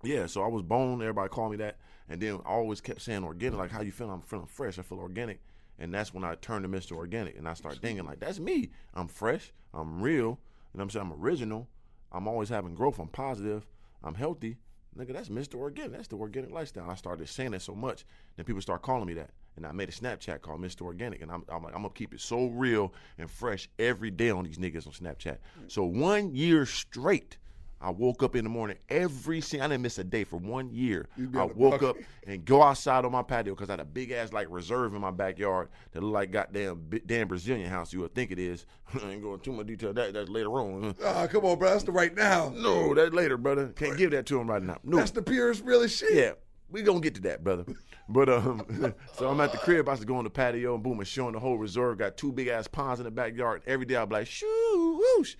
yeah, 0.04 0.26
so 0.28 0.44
I 0.44 0.48
was 0.48 0.62
bone. 0.64 1.02
Everybody 1.02 1.30
called 1.30 1.52
me 1.52 1.58
that, 1.58 1.78
and 2.10 2.22
then 2.22 2.40
I 2.46 2.50
always 2.50 2.82
kept 2.82 3.02
saying 3.02 3.24
organic. 3.24 3.60
Like, 3.60 3.72
how 3.72 3.82
you 3.82 3.92
feeling? 3.92 4.14
I'm 4.14 4.22
feeling 4.22 4.46
fresh. 4.46 4.80
I 4.80 4.82
feel 4.82 5.00
organic, 5.00 5.42
and 5.80 5.94
that's 5.94 6.14
when 6.14 6.24
I 6.24 6.36
turned 6.36 6.64
to 6.64 6.70
Mr. 6.70 6.94
Organik, 6.94 7.38
and 7.38 7.48
I 7.48 7.54
start 7.54 7.78
thinking 7.78 8.06
like, 8.06 8.20
that's 8.20 8.40
me. 8.40 8.70
I'm 8.94 9.08
fresh. 9.08 9.52
I'm 9.74 10.02
real. 10.02 10.16
You 10.16 10.26
know 10.26 10.38
what 10.72 10.84
I'm 10.84 10.90
saying? 10.90 11.12
I'm 11.12 11.24
original. 11.24 11.68
I'm 12.12 12.28
always 12.28 12.50
having 12.50 12.76
growth. 12.76 13.00
I'm 13.00 13.08
positive. 13.08 13.68
I'm 14.04 14.16
healthy. 14.16 14.58
Nigga, 14.98 15.14
that's 15.14 15.30
Mr. 15.30 15.56
Organik. 15.56 15.92
That's 15.92 16.08
the 16.08 16.16
organic 16.16 16.52
lifestyle. 16.52 16.90
I 16.90 16.96
started 16.96 17.30
saying 17.30 17.52
that 17.52 17.62
so 17.62 17.76
much, 17.76 18.06
then 18.36 18.46
people 18.46 18.62
start 18.62 18.82
calling 18.82 19.06
me 19.06 19.14
that. 19.16 19.30
And 19.56 19.66
I 19.66 19.72
made 19.72 19.90
a 19.90 19.92
Snapchat 19.92 20.42
called 20.42 20.62
Mr. 20.62 20.82
Organik, 20.82 21.22
and 21.22 21.32
I'm, 21.32 21.44
I'm 21.50 21.64
like, 21.64 21.74
I'm 21.76 21.82
gonna 21.82 21.94
keep 21.94 22.14
it 22.14 22.22
so 22.22 22.48
real 22.48 22.94
and 23.18 23.30
fresh 23.30 23.70
every 23.80 24.12
day 24.12 24.30
on 24.30 24.44
these 24.44 24.58
niggas 24.58 24.88
on 24.88 24.94
Snapchat. 24.94 25.38
Mm. 25.38 25.38
So 25.68 25.84
one 25.84 26.34
year 26.36 26.66
straight, 26.66 27.38
I 27.80 27.92
woke 27.92 28.24
up 28.24 28.36
in 28.36 28.44
the 28.44 28.50
morning 28.50 28.78
every 28.90 29.40
single. 29.40 29.66
I 29.66 29.70
didn't 29.70 29.84
miss 29.84 30.00
a 30.00 30.04
day 30.04 30.24
for 30.24 30.38
one 30.38 30.70
year. 30.72 31.08
I 31.36 31.44
woke 31.44 31.84
up 31.84 31.96
and 32.26 32.44
go 32.44 32.64
outside 32.64 33.06
on 33.06 33.12
my 33.12 33.22
patio 33.22 33.54
because 33.54 33.70
I 33.70 33.74
had 33.74 33.80
a 33.80 33.86
big 33.86 34.12
ass 34.12 34.34
like 34.34 34.48
reserve 34.50 34.96
in 34.96 35.02
my 35.02 35.12
backyard 35.12 35.70
that 35.92 36.02
looked 36.02 36.14
like 36.14 36.32
goddamn 36.32 36.90
damn 37.06 37.28
Brazilian 37.28 37.70
house. 37.70 37.94
You 37.94 38.02
would 38.02 38.16
think 38.16 38.32
it 38.32 38.40
is. 38.40 38.66
I 39.04 39.12
ain't 39.12 39.22
going 39.22 39.40
too 39.42 39.52
much 39.52 39.68
detail. 39.68 39.94
That 39.94 40.14
that's 40.14 40.30
later 40.30 40.52
on. 40.52 40.96
Ah, 41.04 41.28
come 41.28 41.46
on, 41.46 41.58
bro. 41.58 41.70
That's 41.70 41.84
the 41.84 41.92
right 41.92 42.14
now. 42.16 42.52
No, 42.56 42.94
that's 42.94 43.14
later, 43.14 43.38
brother. 43.38 43.68
Can't 43.70 43.98
give 43.98 44.12
that 44.12 44.26
to 44.28 44.40
him 44.40 44.50
right 44.50 44.62
now. 44.62 44.78
No. 44.84 44.98
That's 44.98 45.12
the 45.12 45.22
purest, 45.22 45.64
really 45.64 45.88
shit. 45.88 46.14
Yeah, 46.14 46.32
we 46.70 46.82
gonna 46.82 47.00
get 47.00 47.16
to 47.16 47.22
that, 47.22 47.44
brother. 47.44 47.66
But 48.10 48.30
um, 48.30 48.94
so 49.18 49.30
I'm 49.30 49.40
at 49.42 49.52
the 49.52 49.58
crib. 49.58 49.88
I 49.88 49.92
was 49.92 50.06
going 50.06 50.24
to 50.24 50.30
the 50.30 50.34
patio 50.34 50.76
and 50.76 50.84
boom, 50.84 51.00
and 51.00 51.08
showing 51.08 51.34
the 51.34 51.40
whole 51.40 51.58
reserve. 51.58 51.98
Got 51.98 52.18
two 52.18 52.32
big 52.32 52.48
ass 52.48 52.68
ponds 52.68 53.00
in 53.00 53.06
the 53.06 53.12
backyard. 53.12 53.64
Every 53.68 53.86
day 53.86 53.96
I'll 53.96 54.06
be 54.06 54.16
like, 54.16 54.28
shoo, 54.28 55.02
whoosh, 55.18 55.36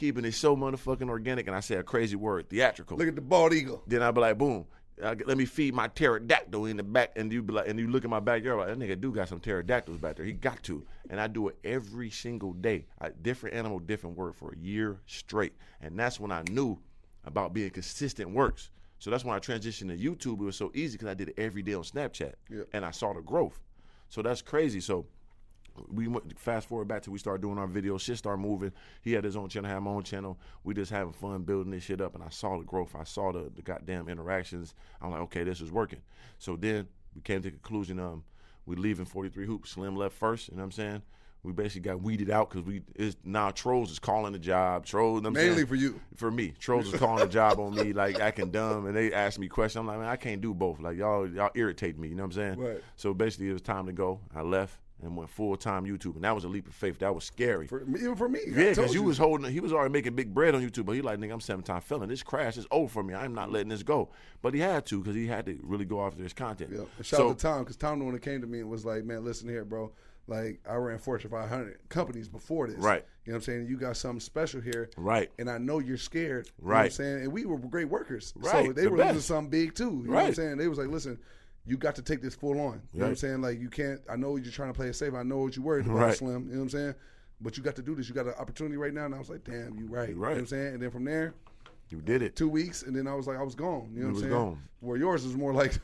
keeping 0.00 0.24
it 0.24 0.32
so 0.32 0.56
motherfucking 0.56 1.08
organic. 1.08 1.46
And 1.46 1.54
I 1.54 1.60
say 1.60 1.76
a 1.76 1.82
crazy 1.84 2.16
word, 2.16 2.48
theatrical. 2.48 2.96
Look 2.96 3.06
at 3.06 3.14
the 3.14 3.20
bald 3.20 3.52
eagle. 3.52 3.84
Then 3.86 4.02
I'll 4.02 4.12
be 4.12 4.20
like, 4.20 4.38
boom. 4.38 4.66
Let 5.02 5.38
me 5.38 5.46
feed 5.46 5.72
my 5.72 5.88
pterodactyl 5.88 6.66
in 6.66 6.76
the 6.76 6.82
back, 6.82 7.12
and 7.16 7.32
you 7.32 7.42
be 7.42 7.54
like, 7.54 7.66
and 7.66 7.78
you 7.78 7.88
look 7.88 8.04
at 8.04 8.10
my 8.10 8.20
backyard 8.20 8.58
like 8.58 8.68
that 8.68 8.78
nigga 8.78 9.00
do 9.00 9.10
got 9.10 9.30
some 9.30 9.40
pterodactyls 9.40 9.96
back 9.96 10.16
there. 10.16 10.26
He 10.26 10.34
got 10.34 10.62
to, 10.64 10.84
and 11.08 11.18
I 11.18 11.26
do 11.26 11.48
it 11.48 11.56
every 11.64 12.10
single 12.10 12.52
day. 12.52 12.84
I, 13.00 13.08
different 13.08 13.56
animal, 13.56 13.78
different 13.78 14.18
word 14.18 14.36
for 14.36 14.52
a 14.52 14.58
year 14.58 15.00
straight, 15.06 15.54
and 15.80 15.98
that's 15.98 16.20
when 16.20 16.30
I 16.30 16.42
knew 16.50 16.78
about 17.24 17.54
being 17.54 17.70
consistent 17.70 18.28
works. 18.28 18.68
So 18.98 19.10
that's 19.10 19.24
when 19.24 19.34
I 19.34 19.38
transitioned 19.38 19.88
to 19.88 19.96
YouTube. 19.96 20.42
It 20.42 20.44
was 20.44 20.56
so 20.56 20.70
easy 20.74 20.98
because 20.98 21.08
I 21.08 21.14
did 21.14 21.30
it 21.30 21.38
every 21.38 21.62
day 21.62 21.72
on 21.72 21.82
Snapchat, 21.82 22.34
and 22.74 22.84
I 22.84 22.90
saw 22.90 23.14
the 23.14 23.22
growth. 23.22 23.58
So 24.10 24.20
that's 24.20 24.42
crazy. 24.42 24.80
So 24.80 25.06
we 25.88 26.08
went 26.08 26.38
fast 26.38 26.68
forward 26.68 26.88
back 26.88 27.02
till 27.02 27.12
we 27.12 27.18
started 27.18 27.42
doing 27.42 27.58
our 27.58 27.66
videos. 27.66 28.00
Shit 28.00 28.18
started 28.18 28.42
moving. 28.42 28.72
He 29.02 29.12
had 29.12 29.24
his 29.24 29.36
own 29.36 29.48
channel, 29.48 29.70
I 29.70 29.74
had 29.74 29.82
my 29.82 29.90
own 29.90 30.02
channel. 30.02 30.38
We 30.64 30.74
just 30.74 30.90
having 30.90 31.12
fun 31.12 31.42
building 31.42 31.72
this 31.72 31.84
shit 31.84 32.00
up, 32.00 32.14
and 32.14 32.24
I 32.24 32.28
saw 32.28 32.58
the 32.58 32.64
growth. 32.64 32.94
I 32.98 33.04
saw 33.04 33.32
the, 33.32 33.50
the 33.54 33.62
goddamn 33.62 34.08
interactions. 34.08 34.74
I'm 35.00 35.10
like, 35.10 35.20
okay, 35.22 35.44
this 35.44 35.60
is 35.60 35.70
working. 35.70 36.00
So 36.38 36.56
then 36.56 36.88
we 37.14 37.22
came 37.22 37.42
to 37.42 37.50
the 37.50 37.52
conclusion. 37.52 37.98
Um, 37.98 38.24
we 38.66 38.76
leaving 38.76 39.04
43 39.04 39.46
hoops. 39.46 39.70
Slim 39.70 39.96
left 39.96 40.14
first. 40.14 40.48
You 40.48 40.56
know 40.56 40.60
what 40.60 40.66
I'm 40.66 40.72
saying? 40.72 41.02
We 41.42 41.52
basically 41.52 41.80
got 41.80 42.02
weeded 42.02 42.30
out 42.30 42.50
because 42.50 42.66
we 42.66 42.82
it's 42.94 43.16
now 43.24 43.50
trolls 43.50 43.90
is 43.90 43.98
calling 43.98 44.32
the 44.32 44.38
job. 44.38 44.84
Trolls, 44.84 45.24
I'm 45.24 45.32
Mainly 45.32 45.54
saying? 45.54 45.66
for 45.68 45.74
you. 45.74 45.98
for 46.14 46.30
me. 46.30 46.52
Trolls 46.58 46.92
is 46.92 47.00
calling 47.00 47.24
the 47.24 47.32
job 47.32 47.58
on 47.58 47.74
me, 47.74 47.94
like 47.94 48.20
acting 48.20 48.50
dumb, 48.50 48.84
and 48.86 48.94
they 48.94 49.10
ask 49.10 49.38
me 49.38 49.48
questions. 49.48 49.80
I'm 49.80 49.86
like, 49.86 49.98
man, 50.00 50.08
I 50.08 50.16
can't 50.16 50.42
do 50.42 50.52
both. 50.52 50.80
Like 50.80 50.98
y'all, 50.98 51.26
y'all 51.26 51.50
irritate 51.54 51.98
me. 51.98 52.08
You 52.08 52.14
know 52.14 52.24
what 52.24 52.36
I'm 52.36 52.56
saying? 52.56 52.58
Right. 52.58 52.82
So 52.96 53.14
basically, 53.14 53.48
it 53.48 53.54
was 53.54 53.62
time 53.62 53.86
to 53.86 53.92
go. 53.92 54.20
I 54.34 54.42
left 54.42 54.76
and 55.02 55.16
went 55.16 55.30
full 55.30 55.56
time 55.56 55.84
YouTube, 55.84 56.14
and 56.16 56.24
that 56.24 56.34
was 56.34 56.44
a 56.44 56.48
leap 56.48 56.66
of 56.68 56.74
faith. 56.74 56.98
That 56.98 57.14
was 57.14 57.24
scary. 57.24 57.66
For, 57.66 57.82
even 57.82 58.16
for 58.16 58.28
me. 58.28 58.40
Yeah, 58.46 58.70
because 58.70 58.94
you 58.94 59.02
was 59.02 59.18
holding. 59.18 59.50
He 59.52 59.60
was 59.60 59.72
already 59.72 59.92
making 59.92 60.14
big 60.14 60.32
bread 60.34 60.54
on 60.54 60.62
YouTube, 60.62 60.86
but 60.86 60.92
he 60.92 61.02
like, 61.02 61.18
nigga, 61.18 61.32
I'm 61.32 61.40
seven 61.40 61.62
time 61.64 61.80
felon. 61.80 62.08
This 62.08 62.22
crash 62.22 62.56
is 62.56 62.66
over 62.70 62.88
for 62.88 63.02
me. 63.02 63.14
I'm 63.14 63.34
not 63.34 63.50
letting 63.50 63.68
this 63.68 63.82
go. 63.82 64.10
But 64.42 64.54
he 64.54 64.60
had 64.60 64.86
to 64.86 65.00
because 65.00 65.14
he 65.14 65.26
had 65.26 65.46
to 65.46 65.58
really 65.62 65.84
go 65.84 66.04
after 66.04 66.22
his 66.22 66.32
content. 66.32 66.70
Yeah. 66.72 66.84
Shout 67.02 67.06
so 67.06 67.28
out 67.30 67.38
to 67.38 67.42
Tom 67.42 67.58
because 67.60 67.76
Tom 67.76 67.98
the 67.98 68.04
one 68.04 68.14
that 68.14 68.22
came 68.22 68.40
to 68.40 68.46
me 68.46 68.60
and 68.60 68.70
was 68.70 68.84
like, 68.84 69.04
"Man, 69.04 69.24
listen 69.24 69.48
here, 69.48 69.64
bro. 69.64 69.92
Like 70.26 70.60
I 70.68 70.74
ran 70.76 70.98
Fortune 70.98 71.30
500 71.30 71.78
companies 71.88 72.28
before 72.28 72.68
this. 72.68 72.76
Right. 72.76 73.04
You 73.24 73.32
know 73.32 73.36
what 73.36 73.38
I'm 73.38 73.42
saying? 73.42 73.66
You 73.68 73.76
got 73.76 73.96
something 73.96 74.20
special 74.20 74.60
here. 74.60 74.88
Right. 74.96 75.28
And 75.38 75.50
I 75.50 75.58
know 75.58 75.80
you're 75.80 75.96
scared. 75.96 76.48
Right? 76.60 76.68
You 76.68 76.74
know 76.74 76.76
what 76.76 76.84
I'm 76.84 76.90
saying? 76.92 77.22
And 77.24 77.32
we 77.32 77.44
were 77.46 77.58
great 77.58 77.88
workers. 77.88 78.32
right? 78.36 78.50
So 78.52 78.58
Right. 78.58 78.74
they 78.74 78.82
The 78.84 78.90
were 78.90 78.98
losing 78.98 79.14
best. 79.14 79.26
something 79.26 79.50
big 79.50 79.74
too. 79.74 80.02
You 80.04 80.08
know 80.08 80.14
what 80.14 80.26
I'm 80.26 80.34
saying? 80.34 80.58
They 80.58 80.68
was 80.68 80.78
like, 80.78 80.88
listen. 80.88 81.18
You 81.70 81.76
got 81.76 81.94
to 81.94 82.02
take 82.02 82.20
this 82.20 82.34
full 82.34 82.60
on. 82.60 82.82
You 82.92 82.98
know 82.98 83.04
what 83.04 83.10
I'm 83.10 83.16
saying? 83.16 83.40
Like 83.42 83.60
you 83.60 83.70
can't. 83.70 84.00
I 84.10 84.16
know 84.16 84.34
you're 84.36 84.50
trying 84.50 84.72
to 84.72 84.76
play 84.76 84.88
it 84.88 84.96
safe. 84.96 85.14
I 85.14 85.22
know 85.22 85.38
what 85.38 85.54
you're 85.54 85.64
worried 85.64 85.86
about, 85.86 85.96
Right. 85.98 86.16
Slim. 86.16 86.46
You 86.48 86.54
know 86.54 86.56
what 86.58 86.62
I'm 86.64 86.68
saying? 86.70 86.94
But 87.40 87.56
you 87.56 87.62
got 87.62 87.76
to 87.76 87.82
do 87.82 87.94
this. 87.94 88.08
You 88.08 88.14
got 88.14 88.26
an 88.26 88.34
opportunity 88.38 88.76
right 88.76 88.92
now. 88.92 89.04
And 89.06 89.14
I 89.14 89.18
was 89.18 89.30
like, 89.30 89.44
damn, 89.44 89.76
you 89.78 89.86
right. 89.86 90.08
You 90.08 90.14
know 90.16 90.20
right. 90.22 90.30
what 90.32 90.38
I'm 90.38 90.46
saying? 90.46 90.74
And 90.74 90.82
then 90.82 90.90
from 90.90 91.04
there, 91.04 91.32
you 91.88 92.00
did 92.00 92.22
it. 92.22 92.34
two 92.34 92.48
weeks, 92.48 92.82
and 92.82 92.94
then 92.94 93.06
I 93.06 93.14
was 93.14 93.26
like, 93.28 93.38
I 93.38 93.42
was 93.42 93.54
gone. 93.54 93.90
You 93.94 94.00
know 94.00 94.06
You 94.08 94.12
what 94.12 94.14
was 94.14 94.22
I'm 94.24 94.30
saying? 94.30 94.42
gone. 94.44 94.62
Where 94.80 94.96
yours 94.96 95.24
was 95.24 95.36
more 95.36 95.54
like, 95.54 95.78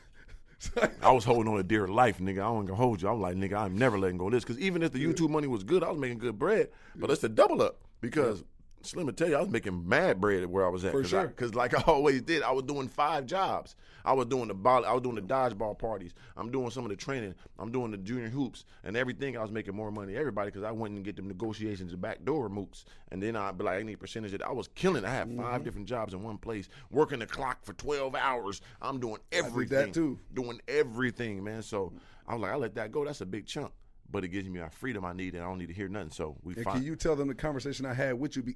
I 1.01 1.11
was 1.11 1.23
holding 1.23 1.49
on 1.51 1.57
to 1.57 1.63
dear 1.63 1.87
life, 1.87 2.17
nigga. 2.19 2.41
I 2.41 2.49
wasn't 2.49 2.67
gonna 2.67 2.77
hold 2.77 3.01
you. 3.01 3.07
I'm 3.07 3.21
like, 3.21 3.35
nigga, 3.37 3.53
I'm 3.57 3.77
never 3.77 3.97
letting 3.97 4.17
go 4.17 4.25
of 4.27 4.33
this. 4.33 4.43
Because 4.43 4.59
even 4.59 4.83
if 4.83 4.91
the 4.91 5.03
YouTube 5.03 5.29
money 5.29 5.47
was 5.47 5.63
good, 5.63 5.83
I 5.83 5.89
was 5.89 5.97
making 5.99 6.17
good 6.17 6.37
bread. 6.37 6.69
But 6.95 7.11
it's 7.11 7.21
the 7.21 7.29
double 7.29 7.61
up 7.61 7.77
because 8.01 8.43
Slim 8.87 9.07
to 9.07 9.13
tell 9.13 9.27
you, 9.29 9.35
I 9.35 9.39
was 9.41 9.49
making 9.49 9.87
mad 9.87 10.19
bread 10.21 10.43
at 10.43 10.49
where 10.49 10.65
I 10.65 10.69
was 10.69 10.85
at. 10.85 10.91
For 10.91 11.01
Cause 11.01 11.09
sure. 11.09 11.27
Because 11.27 11.53
like 11.55 11.73
I 11.77 11.81
always 11.91 12.21
did, 12.21 12.41
I 12.43 12.51
was 12.51 12.63
doing 12.63 12.87
five 12.87 13.25
jobs. 13.25 13.75
I 14.05 14.13
was 14.13 14.25
doing 14.27 14.47
the 14.47 14.53
ball, 14.53 14.85
I 14.85 14.93
was 14.93 15.01
doing 15.01 15.15
the 15.15 15.21
dodgeball 15.21 15.77
parties. 15.77 16.13
I'm 16.37 16.49
doing 16.49 16.69
some 16.69 16.85
of 16.85 16.89
the 16.89 16.95
training. 16.95 17.35
I'm 17.59 17.71
doing 17.71 17.91
the 17.91 17.97
junior 17.97 18.29
hoops 18.29 18.63
and 18.85 18.95
everything. 18.95 19.37
I 19.37 19.41
was 19.41 19.51
making 19.51 19.75
more 19.75 19.91
money 19.91 20.13
than 20.13 20.19
everybody 20.21 20.47
because 20.49 20.63
I 20.63 20.71
went 20.71 20.93
and 20.95 21.03
get 21.03 21.17
them 21.17 21.27
negotiations, 21.27 21.91
the 21.91 21.97
back 21.97 22.23
door 22.23 22.49
mooks, 22.49 22.85
and 23.11 23.21
then 23.21 23.35
I'd 23.35 23.57
be 23.57 23.65
like, 23.65 23.79
I 23.79 23.83
need 23.83 23.99
percentage. 23.99 24.31
Of 24.33 24.39
that. 24.39 24.47
I 24.47 24.53
was 24.53 24.69
killing. 24.69 25.03
it. 25.03 25.07
I 25.07 25.13
had 25.13 25.27
5 25.27 25.35
Mm-hmm. 25.37 25.63
different 25.63 25.87
jobs 25.87 26.13
in 26.13 26.23
one 26.23 26.37
place, 26.37 26.69
working 26.89 27.19
the 27.19 27.25
clock 27.25 27.63
for 27.65 27.73
12 27.73 28.15
hours. 28.15 28.61
I'm 28.81 28.99
doing 28.99 29.17
everything 29.33 29.77
that 29.87 29.93
too. 29.93 30.17
doing 30.33 30.61
everything, 30.69 31.43
man. 31.43 31.61
So 31.61 31.91
I 32.27 32.33
was 32.35 32.41
like, 32.41 32.51
I 32.51 32.55
let 32.55 32.75
that 32.75 32.91
go. 32.93 33.03
That's 33.03 33.19
a 33.21 33.25
big 33.25 33.45
chunk, 33.45 33.71
but 34.11 34.23
it 34.23 34.29
gives 34.29 34.47
me 34.49 34.59
my 34.59 34.69
freedom 34.69 35.03
I 35.05 35.13
need, 35.13 35.33
and 35.35 35.43
I 35.43 35.47
don't 35.47 35.57
need 35.57 35.67
to 35.67 35.73
hear 35.73 35.87
nothing. 35.87 36.11
So 36.11 36.35
we 36.43 36.55
And 36.55 36.63
find 36.63 36.77
can 36.77 36.85
you 36.85 36.95
tell 36.95 37.15
them 37.15 37.27
the 37.27 37.35
conversation 37.35 37.85
I 37.85 37.93
had 37.93 38.19
with 38.19 38.35
you? 38.35 38.43
Be, 38.43 38.55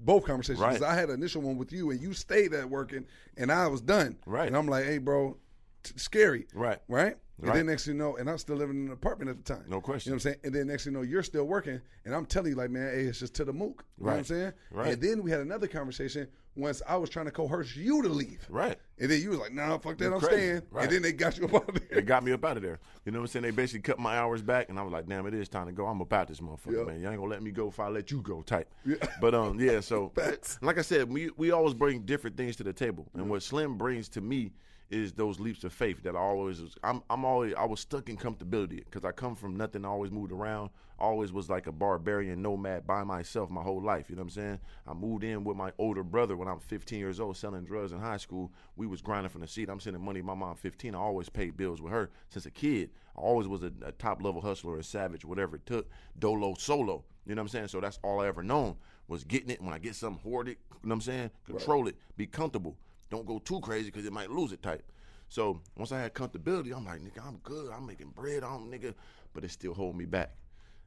both 0.00 0.24
conversations. 0.26 0.60
Right. 0.60 0.82
I 0.82 0.94
had 0.94 1.08
an 1.08 1.14
initial 1.16 1.42
one 1.42 1.56
with 1.56 1.72
you, 1.72 1.90
and 1.90 2.00
you 2.00 2.12
stayed 2.12 2.52
at 2.52 2.68
working, 2.68 3.06
and 3.36 3.50
I 3.50 3.66
was 3.68 3.80
done. 3.80 4.16
Right. 4.26 4.46
And 4.46 4.56
I'm 4.56 4.66
like, 4.68 4.84
hey, 4.84 4.98
bro, 4.98 5.36
t- 5.82 5.94
scary. 5.96 6.46
Right. 6.54 6.78
Right. 6.88 7.16
And 7.38 7.48
Right. 7.48 7.54
then 7.56 7.66
next 7.66 7.86
thing 7.86 7.94
you 7.94 7.98
know, 7.98 8.16
and 8.16 8.30
I'm 8.30 8.38
still 8.38 8.54
living 8.56 8.76
in 8.82 8.86
an 8.86 8.92
apartment 8.92 9.28
at 9.30 9.44
the 9.44 9.54
time. 9.54 9.64
No 9.68 9.80
question. 9.80 10.10
You 10.10 10.12
know 10.12 10.16
what 10.16 10.26
I'm 10.26 10.32
saying? 10.34 10.36
And 10.44 10.54
then 10.54 10.66
next 10.68 10.84
thing 10.84 10.92
you 10.92 10.98
know, 11.00 11.04
you're 11.04 11.22
still 11.24 11.44
working, 11.46 11.80
and 12.04 12.14
I'm 12.14 12.26
telling 12.26 12.50
you, 12.50 12.56
like, 12.56 12.70
man, 12.70 12.94
hey, 12.94 13.04
it's 13.06 13.18
just 13.18 13.34
to 13.34 13.44
the 13.44 13.52
mook. 13.52 13.84
You 13.98 14.04
know 14.04 14.12
what 14.12 14.18
I'm 14.18 14.24
saying? 14.24 14.52
Right. 14.70 14.92
And 14.92 15.02
then 15.02 15.22
we 15.22 15.30
had 15.30 15.40
another 15.40 15.66
conversation 15.66 16.28
once 16.54 16.80
I 16.88 16.96
was 16.96 17.10
trying 17.10 17.24
to 17.26 17.32
coerce 17.32 17.74
you 17.74 18.02
to 18.02 18.08
leave. 18.08 18.46
right. 18.48 18.78
And 18.98 19.10
then 19.10 19.20
you 19.20 19.30
was 19.30 19.40
like, 19.40 19.52
nah, 19.52 19.76
fuck 19.78 19.98
that, 19.98 20.04
You 20.04 20.14
I'm 20.14 20.20
crazy. 20.20 20.36
staying. 20.36 20.62
Right. 20.70 20.84
And 20.84 20.92
then 20.92 21.02
they 21.02 21.12
got 21.12 21.36
you 21.36 21.46
up 21.46 21.54
out 21.54 21.68
of 21.68 21.74
They 21.74 21.94
there. 21.96 22.02
got 22.02 22.22
me 22.22 22.30
up 22.32 22.44
out 22.44 22.56
of 22.56 22.62
there. 22.62 22.78
You 23.04 23.10
know 23.12 23.18
what 23.18 23.22
I'm 23.24 23.26
saying? 23.28 23.42
They 23.42 23.50
basically 23.50 23.82
cut 23.82 23.98
my 23.98 24.16
hours 24.16 24.40
back, 24.40 24.68
and 24.68 24.78
I 24.78 24.82
was 24.82 24.92
like, 24.92 25.06
"Damn, 25.08 25.26
it 25.26 25.34
is 25.34 25.48
time 25.48 25.66
to 25.66 25.72
go. 25.72 25.86
I'm 25.86 26.00
about 26.00 26.28
this 26.28 26.40
motherfucker, 26.40 26.78
Yeah. 26.78 26.84
man. 26.84 27.00
You 27.00 27.08
ain't 27.08 27.18
gonna 27.18 27.28
let 27.30 27.42
me 27.42 27.50
go 27.50 27.68
if 27.68 27.80
I 27.80 27.88
let 27.88 28.10
you 28.12 28.22
go." 28.22 28.42
Type. 28.42 28.72
Yeah. 28.86 28.96
But 29.20 29.34
um, 29.34 29.58
yeah. 29.58 29.80
So, 29.84 30.10
Facts. 30.14 30.58
like 30.62 30.78
I 30.78 30.82
said, 30.82 31.12
we 31.12 31.30
we 31.36 31.50
always 31.50 31.74
bring 31.74 32.02
different 32.02 32.36
things 32.36 32.54
to 32.56 32.62
the 32.64 32.72
table, 32.72 33.06
and 33.14 33.28
what 33.28 33.42
Slim 33.42 33.76
brings 33.76 34.08
to 34.10 34.20
me 34.20 34.52
is 34.90 35.12
those 35.12 35.40
leaps 35.40 35.64
of 35.64 35.72
faith 35.72 36.02
that 36.02 36.14
I 36.14 36.18
always 36.18 36.60
was. 36.60 36.76
I'm 36.84 37.02
I'm 37.08 37.24
always 37.24 37.54
I 37.54 37.64
was 37.64 37.80
stuck 37.80 38.08
in 38.08 38.16
comfortability 38.16 38.84
because 38.84 39.04
I 39.04 39.12
come 39.12 39.34
from 39.34 39.56
nothing. 39.56 39.84
I 39.84 39.88
always 39.88 40.10
moved 40.10 40.32
around. 40.32 40.70
Always 40.98 41.32
was 41.32 41.50
like 41.50 41.66
a 41.66 41.72
barbarian 41.72 42.40
nomad 42.40 42.86
by 42.86 43.02
myself 43.02 43.50
my 43.50 43.62
whole 43.62 43.82
life. 43.82 44.08
You 44.08 44.16
know 44.16 44.20
what 44.20 44.26
I'm 44.26 44.30
saying? 44.30 44.60
I 44.86 44.92
moved 44.92 45.24
in 45.24 45.42
with 45.42 45.56
my 45.56 45.72
older 45.78 46.04
brother 46.04 46.36
when 46.36 46.46
I'm 46.46 46.60
15 46.60 46.98
years 46.98 47.18
old, 47.18 47.36
selling 47.36 47.64
drugs 47.64 47.92
in 47.92 47.98
high 47.98 48.18
school. 48.18 48.52
We 48.76 48.86
was 48.86 49.02
grinding 49.02 49.30
from 49.30 49.40
the 49.40 49.48
seat. 49.48 49.68
I'm 49.68 49.80
sending 49.80 50.04
money. 50.04 50.20
to 50.20 50.26
My 50.26 50.34
mom 50.34 50.54
15. 50.54 50.94
I 50.94 50.98
always 50.98 51.28
paid 51.28 51.56
bills 51.56 51.82
with 51.82 51.92
her 51.92 52.10
since 52.28 52.46
a 52.46 52.50
kid. 52.50 52.90
I 53.16 53.20
always 53.20 53.48
was 53.48 53.62
a, 53.62 53.72
a 53.84 53.92
top 53.92 54.22
level 54.22 54.40
hustler, 54.40 54.78
a 54.78 54.84
savage, 54.84 55.24
whatever 55.24 55.56
it 55.56 55.66
took. 55.66 55.88
Dolo 56.18 56.54
solo. 56.58 57.04
You 57.26 57.34
know 57.34 57.40
what 57.40 57.46
I'm 57.46 57.48
saying? 57.48 57.68
So 57.68 57.80
that's 57.80 57.98
all 58.02 58.20
I 58.20 58.26
ever 58.26 58.42
known 58.42 58.76
was 59.08 59.24
getting 59.24 59.50
it. 59.50 59.60
When 59.60 59.72
I 59.72 59.78
get 59.78 59.94
something, 59.96 60.22
hoard 60.22 60.48
it. 60.48 60.58
You 60.82 60.88
know 60.88 60.94
what 60.94 60.94
I'm 60.94 61.00
saying? 61.00 61.30
Control 61.46 61.88
it. 61.88 61.96
Be 62.16 62.26
comfortable. 62.26 62.76
Don't 63.10 63.26
go 63.26 63.38
too 63.38 63.60
crazy 63.60 63.90
because 63.90 64.06
it 64.06 64.12
might 64.12 64.30
lose 64.30 64.52
it 64.52 64.62
type. 64.62 64.84
So 65.28 65.60
once 65.76 65.92
I 65.92 66.00
had 66.00 66.14
comfortability, 66.14 66.74
I'm 66.76 66.84
like, 66.84 67.00
nigga, 67.00 67.26
I'm 67.26 67.38
good. 67.42 67.72
I'm 67.72 67.86
making 67.86 68.10
bread 68.10 68.42
on 68.42 68.70
nigga, 68.70 68.94
but 69.32 69.44
it 69.44 69.50
still 69.50 69.74
hold 69.74 69.96
me 69.96 70.04
back. 70.04 70.34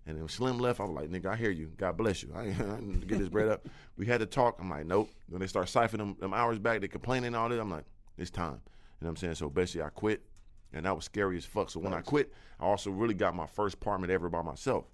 And 0.05 0.17
then 0.17 0.27
Slim 0.29 0.57
left, 0.57 0.79
I 0.79 0.83
was 0.83 0.93
like, 0.93 1.09
nigga, 1.09 1.25
I 1.25 1.35
hear 1.35 1.51
you. 1.51 1.69
God 1.75 1.97
bless 1.97 2.23
you. 2.23 2.31
I, 2.33 2.41
I 2.43 2.79
need 2.79 3.01
to 3.01 3.07
get 3.07 3.19
this 3.19 3.27
bread 3.27 3.49
up. 3.49 3.67
We 3.97 4.05
had 4.05 4.21
to 4.21 4.25
talk. 4.25 4.57
I'm 4.59 4.69
like, 4.69 4.85
nope. 4.85 5.09
When 5.29 5.41
they 5.41 5.47
start 5.47 5.67
siphoning 5.67 5.97
them, 5.97 6.15
them 6.19 6.33
hours 6.33 6.59
back, 6.59 6.79
they 6.79 6.87
complaining 6.87 7.27
and 7.27 7.35
all 7.35 7.49
this. 7.49 7.59
I'm 7.59 7.69
like, 7.69 7.83
it's 8.17 8.31
time. 8.31 8.61
You 8.99 9.05
know 9.05 9.07
what 9.07 9.09
I'm 9.09 9.15
saying? 9.17 9.35
So 9.35 9.49
basically, 9.49 9.83
I 9.83 9.89
quit, 9.89 10.23
and 10.71 10.85
that 10.85 10.95
was 10.95 11.05
scary 11.05 11.37
as 11.37 11.45
fuck. 11.45 11.69
So 11.69 11.79
when 11.81 11.93
I 11.93 12.01
quit, 12.01 12.33
I 12.59 12.65
also 12.65 12.89
really 12.89 13.13
got 13.13 13.35
my 13.35 13.47
first 13.47 13.75
apartment 13.75 14.11
ever 14.11 14.29
by 14.29 14.41
myself, 14.41 14.85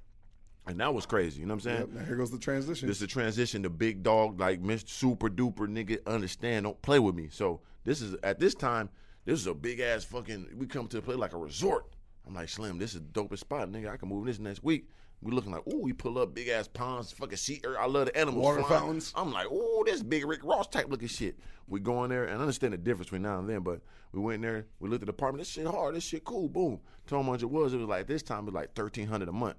and 0.67 0.80
that 0.80 0.93
was 0.93 1.06
crazy. 1.06 1.41
You 1.41 1.45
know 1.45 1.56
what 1.56 1.65
I'm 1.65 1.71
saying? 1.71 1.80
Yep, 1.80 1.89
now 1.89 2.06
here 2.06 2.15
goes 2.15 2.32
the 2.32 2.38
transition. 2.38 2.88
This 2.88 2.97
is 2.97 3.04
a 3.04 3.08
transition 3.08 3.63
to 3.63 3.69
big 3.69 4.04
dog, 4.04 4.39
like 4.39 4.62
Mr. 4.62 4.89
Super 4.89 5.30
Duper 5.30 5.67
nigga. 5.67 6.06
Understand? 6.08 6.65
Don't 6.65 6.82
play 6.82 6.99
with 6.99 7.15
me. 7.15 7.30
So 7.32 7.62
this 7.84 8.02
is 8.02 8.15
at 8.23 8.39
this 8.39 8.56
time. 8.56 8.89
This 9.26 9.39
is 9.39 9.47
a 9.47 9.54
big 9.54 9.80
ass 9.80 10.04
fucking. 10.04 10.49
We 10.56 10.67
come 10.67 10.88
to 10.88 10.97
a 10.97 11.02
place 11.02 11.17
like 11.17 11.34
a 11.34 11.38
resort. 11.38 11.86
I'm 12.28 12.34
like 12.34 12.49
Slim. 12.49 12.78
This 12.78 12.93
is 12.93 13.02
the 13.02 13.21
dopest 13.21 13.39
spot, 13.39 13.69
nigga. 13.69 13.89
I 13.89 13.97
can 13.97 14.10
move 14.10 14.26
this 14.26 14.39
next 14.39 14.63
week. 14.63 14.88
We 15.21 15.32
looking 15.32 15.52
like, 15.52 15.65
ooh, 15.67 15.82
we 15.82 15.93
pull 15.93 16.19
up 16.19 16.34
big 16.34 16.49
ass 16.49 16.67
ponds, 16.67 17.13
fucking 17.13 17.38
sea. 17.38 17.62
er, 17.65 17.80
I 17.80 17.86
love 17.88 18.08
the 18.08 18.17
animals. 18.17 18.43
Water 18.43 18.63
flying. 18.63 18.82
fountains. 18.82 19.13
I'm 19.15 19.32
like, 19.32 19.49
ooh, 19.49 19.84
this 19.86 20.04
big 20.04 20.26
Rick 20.26 20.43
Ross 20.43 20.67
type 20.67 20.88
looking 20.89 21.08
shit. 21.08 21.39
We 21.67 21.80
go 21.80 22.04
in 22.04 22.10
there 22.10 22.26
and 22.26 22.38
I 22.38 22.41
understand 22.41 22.73
the 22.73 22.78
difference 22.78 23.08
between 23.08 23.21
now 23.21 23.39
and 23.39 23.49
then, 23.49 23.62
but 23.62 23.80
we 24.12 24.19
went 24.19 24.36
in 24.36 24.41
there, 24.41 24.65
we 24.80 24.89
looked 24.89 25.04
at 25.04 25.08
the 25.08 25.12
apartment. 25.12 25.41
This 25.41 25.49
shit 25.49 25.65
hard. 25.65 25.95
This 25.95 26.04
shit 26.04 26.26
cool. 26.26 26.49
Boom. 26.49 26.80
Told 27.08 27.21
him 27.21 27.26
how 27.26 27.32
much 27.32 27.41
it 27.41 27.49
was. 27.49 27.73
It 27.73 27.78
was 27.78 27.88
like 27.88 28.06
this 28.06 28.21
time 28.21 28.39
it 28.39 28.45
was 28.45 28.54
like 28.54 28.73
thirteen 28.76 29.08
hundred 29.08 29.30
a 29.30 29.34
month. 29.34 29.56